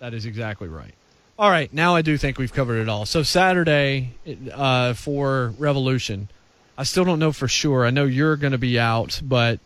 That 0.00 0.12
is 0.12 0.26
exactly 0.26 0.68
right. 0.68 0.92
All 1.38 1.48
right, 1.48 1.72
now 1.72 1.96
I 1.96 2.02
do 2.02 2.18
think 2.18 2.36
we've 2.36 2.52
covered 2.52 2.80
it 2.80 2.88
all. 2.88 3.06
So 3.06 3.22
Saturday 3.22 4.10
uh, 4.52 4.92
for 4.94 5.54
Revolution, 5.58 6.28
I 6.76 6.82
still 6.82 7.04
don't 7.04 7.18
know 7.18 7.32
for 7.32 7.48
sure. 7.48 7.86
I 7.86 7.90
know 7.90 8.04
you're 8.04 8.36
going 8.36 8.52
to 8.52 8.58
be 8.58 8.78
out, 8.78 9.20
but 9.24 9.58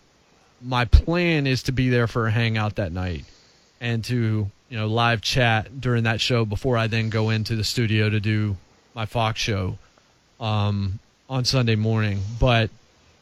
my 0.62 0.84
plan 0.84 1.46
is 1.46 1.64
to 1.64 1.72
be 1.72 1.88
there 1.88 2.06
for 2.06 2.26
a 2.26 2.30
hangout 2.30 2.76
that 2.76 2.92
night 2.92 3.24
and 3.80 4.05
to 4.05 4.50
you 4.68 4.76
know, 4.76 4.86
live 4.86 5.20
chat 5.22 5.80
during 5.80 6.05
that 6.05 6.20
show 6.20 6.44
before 6.44 6.76
I 6.76 6.86
then 6.86 7.10
go 7.10 7.30
into 7.30 7.56
the 7.56 7.64
studio 7.64 8.09
to 8.10 8.20
do 8.20 8.56
my 8.94 9.06
Fox 9.06 9.40
show 9.40 9.78
um, 10.40 10.98
on 11.28 11.44
Sunday 11.44 11.76
morning. 11.76 12.20
But 12.40 12.70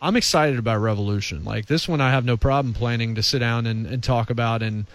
I'm 0.01 0.17
excited 0.17 0.59
about 0.59 0.79
Revolution. 0.79 1.45
Like 1.45 1.67
this 1.67 1.89
one, 1.89 2.01
I 2.01 2.11
have 2.11 2.25
no 2.25 2.37
problem 2.37 2.75
planning 2.75 3.15
to 3.15 3.23
sit 3.23 3.41
down 3.41 3.67
and, 3.67 3.87
and 3.87 4.03
talk 4.03 4.31
about, 4.31 4.63
and 4.63 4.87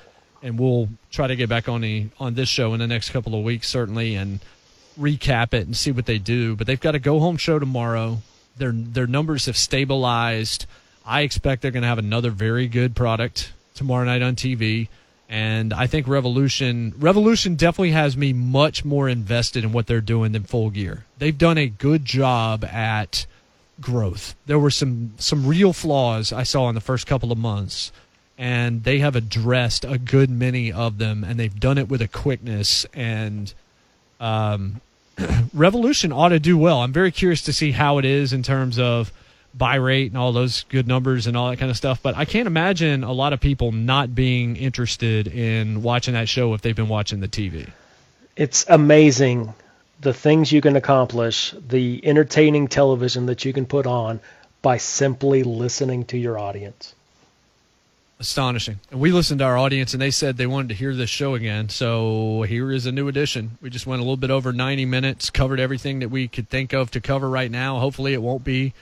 and 0.43 0.59
we'll 0.59 0.89
try 1.11 1.27
to 1.27 1.35
get 1.35 1.49
back 1.49 1.67
on 1.69 1.81
the 1.81 2.07
on 2.19 2.35
this 2.35 2.49
show 2.49 2.73
in 2.73 2.79
the 2.79 2.87
next 2.87 3.09
couple 3.09 3.35
of 3.35 3.43
weeks, 3.43 3.67
certainly, 3.67 4.15
and 4.15 4.39
recap 4.99 5.53
it 5.53 5.65
and 5.65 5.75
see 5.75 5.91
what 5.91 6.05
they 6.05 6.17
do. 6.17 6.55
But 6.55 6.67
they've 6.67 6.79
got 6.79 6.95
a 6.95 6.99
go 6.99 7.19
home 7.19 7.37
show 7.37 7.59
tomorrow. 7.59 8.19
Their 8.57 8.71
their 8.71 9.07
numbers 9.07 9.45
have 9.45 9.57
stabilized. 9.57 10.65
I 11.05 11.21
expect 11.21 11.61
they're 11.61 11.71
going 11.71 11.81
to 11.81 11.87
have 11.87 11.97
another 11.97 12.29
very 12.29 12.67
good 12.67 12.95
product 12.95 13.53
tomorrow 13.73 14.05
night 14.05 14.21
on 14.21 14.35
TV. 14.35 14.87
And 15.31 15.73
I 15.73 15.87
think 15.87 16.09
Revolution 16.09 16.93
Revolution 16.99 17.55
definitely 17.55 17.91
has 17.91 18.17
me 18.17 18.33
much 18.33 18.83
more 18.83 19.07
invested 19.07 19.63
in 19.63 19.71
what 19.71 19.87
they're 19.87 20.01
doing 20.01 20.33
than 20.33 20.43
Full 20.43 20.69
Gear. 20.71 21.05
They've 21.19 21.37
done 21.37 21.57
a 21.57 21.67
good 21.67 22.03
job 22.03 22.65
at 22.65 23.25
growth. 23.79 24.35
There 24.45 24.59
were 24.59 24.69
some 24.69 25.13
some 25.19 25.47
real 25.47 25.71
flaws 25.71 26.33
I 26.33 26.43
saw 26.43 26.67
in 26.67 26.75
the 26.75 26.81
first 26.81 27.07
couple 27.07 27.31
of 27.31 27.37
months, 27.37 27.93
and 28.37 28.83
they 28.83 28.99
have 28.99 29.15
addressed 29.15 29.85
a 29.85 29.97
good 29.97 30.29
many 30.29 30.69
of 30.69 30.97
them, 30.97 31.23
and 31.23 31.39
they've 31.39 31.59
done 31.59 31.77
it 31.77 31.87
with 31.87 32.01
a 32.01 32.09
quickness 32.09 32.85
and 32.93 33.53
um, 34.19 34.81
Revolution 35.53 36.11
ought 36.11 36.29
to 36.29 36.39
do 36.39 36.57
well. 36.57 36.81
I'm 36.81 36.91
very 36.91 37.11
curious 37.11 37.41
to 37.43 37.53
see 37.53 37.71
how 37.71 37.99
it 37.99 38.05
is 38.05 38.33
in 38.33 38.43
terms 38.43 38.77
of 38.77 39.13
buy 39.53 39.75
rate 39.75 40.11
and 40.11 40.17
all 40.17 40.31
those 40.31 40.63
good 40.69 40.87
numbers 40.87 41.27
and 41.27 41.35
all 41.35 41.49
that 41.49 41.57
kind 41.57 41.69
of 41.69 41.77
stuff. 41.77 42.01
But 42.01 42.15
I 42.15 42.25
can't 42.25 42.47
imagine 42.47 43.03
a 43.03 43.11
lot 43.11 43.33
of 43.33 43.39
people 43.39 43.71
not 43.71 44.15
being 44.15 44.55
interested 44.55 45.27
in 45.27 45.83
watching 45.83 46.13
that 46.13 46.29
show 46.29 46.53
if 46.53 46.61
they've 46.61 46.75
been 46.75 46.87
watching 46.87 47.19
the 47.19 47.27
TV. 47.27 47.69
It's 48.35 48.65
amazing 48.69 49.53
the 49.99 50.13
things 50.13 50.51
you 50.51 50.61
can 50.61 50.75
accomplish, 50.75 51.53
the 51.67 52.05
entertaining 52.05 52.67
television 52.67 53.27
that 53.27 53.45
you 53.45 53.53
can 53.53 53.65
put 53.65 53.85
on 53.85 54.19
by 54.61 54.77
simply 54.77 55.43
listening 55.43 56.05
to 56.05 56.17
your 56.17 56.39
audience. 56.39 56.95
Astonishing. 58.19 58.79
And 58.91 58.99
we 58.99 59.11
listened 59.11 59.39
to 59.39 59.45
our 59.45 59.57
audience 59.57 59.93
and 59.93 60.01
they 60.01 60.11
said 60.11 60.37
they 60.37 60.45
wanted 60.45 60.69
to 60.69 60.75
hear 60.75 60.93
this 60.93 61.09
show 61.09 61.33
again. 61.33 61.69
So 61.69 62.43
here 62.43 62.71
is 62.71 62.85
a 62.85 62.91
new 62.91 63.07
edition. 63.07 63.57
We 63.61 63.71
just 63.71 63.87
went 63.87 63.99
a 63.99 64.03
little 64.03 64.17
bit 64.17 64.29
over 64.29 64.53
90 64.53 64.85
minutes, 64.85 65.31
covered 65.31 65.59
everything 65.59 65.99
that 65.99 66.09
we 66.09 66.27
could 66.27 66.47
think 66.47 66.73
of 66.73 66.91
to 66.91 67.01
cover 67.01 67.27
right 67.27 67.49
now. 67.49 67.79
Hopefully 67.79 68.13
it 68.13 68.21
won't 68.21 68.43
be 68.43 68.73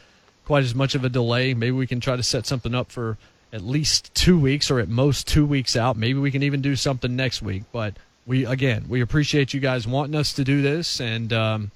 quite 0.50 0.64
as 0.64 0.74
much 0.74 0.96
of 0.96 1.06
a 1.06 1.10
delay. 1.10 1.54
Maybe 1.54 1.74
we 1.74 1.86
can 1.86 2.00
try 2.00 2.16
to 2.16 2.24
set 2.24 2.48
something 2.48 2.74
up 2.74 2.92
for 2.92 3.20
at 3.54 3.62
least 3.62 4.12
two 4.16 4.40
weeks 4.40 4.72
or 4.72 4.80
at 4.80 4.90
most 4.90 5.28
two 5.28 5.46
weeks 5.46 5.76
out. 5.76 5.96
Maybe 5.96 6.18
we 6.18 6.32
can 6.32 6.42
even 6.42 6.60
do 6.60 6.76
something 6.76 7.16
next 7.16 7.44
week. 7.44 7.66
But 7.72 7.94
we, 8.26 8.48
again, 8.48 8.86
we 8.90 9.00
appreciate 9.02 9.54
you 9.54 9.60
guys 9.60 9.86
wanting 9.88 10.16
us 10.16 10.34
to 10.34 10.44
do 10.44 10.64
this 10.64 11.00
and 11.00 11.32
um, 11.32 11.70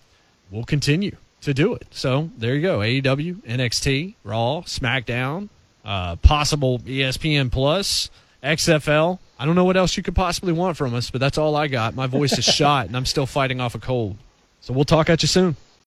we'll 0.50 0.64
continue 0.64 1.16
to 1.41 1.54
do 1.54 1.76
it. 1.76 1.86
So 1.91 2.32
there 2.36 2.56
you 2.56 2.64
go. 2.64 2.80
AEW, 2.80 3.44
NXT, 3.44 4.16
Raw, 4.24 4.62
SmackDown, 4.62 5.50
uh, 5.86 6.16
possible 6.16 6.80
ESPN 6.80 7.52
Plus, 7.52 8.10
XFL. 8.44 9.20
I 9.38 9.45
don't 9.45 9.54
know 9.54 9.66
what 9.66 9.78
else 9.78 9.95
you 9.95 10.02
could 10.02 10.16
possibly 10.16 10.52
want 10.52 10.78
from 10.78 10.95
us, 10.95 11.12
but 11.12 11.22
that's 11.22 11.38
all 11.38 11.56
I 11.56 11.68
got. 11.68 11.94
My 11.94 12.08
voice 12.08 12.40
is 12.40 12.45
shot 12.60 12.88
and 12.88 12.98
I'm 12.98 13.06
still 13.06 13.28
fighting 13.28 13.62
off 13.62 13.76
a 13.76 13.80
cold. 13.80 14.18
So 14.62 14.74
we'll 14.74 14.84
talk 14.84 15.12
at 15.12 15.22
you 15.22 15.28
soon. 15.28 15.58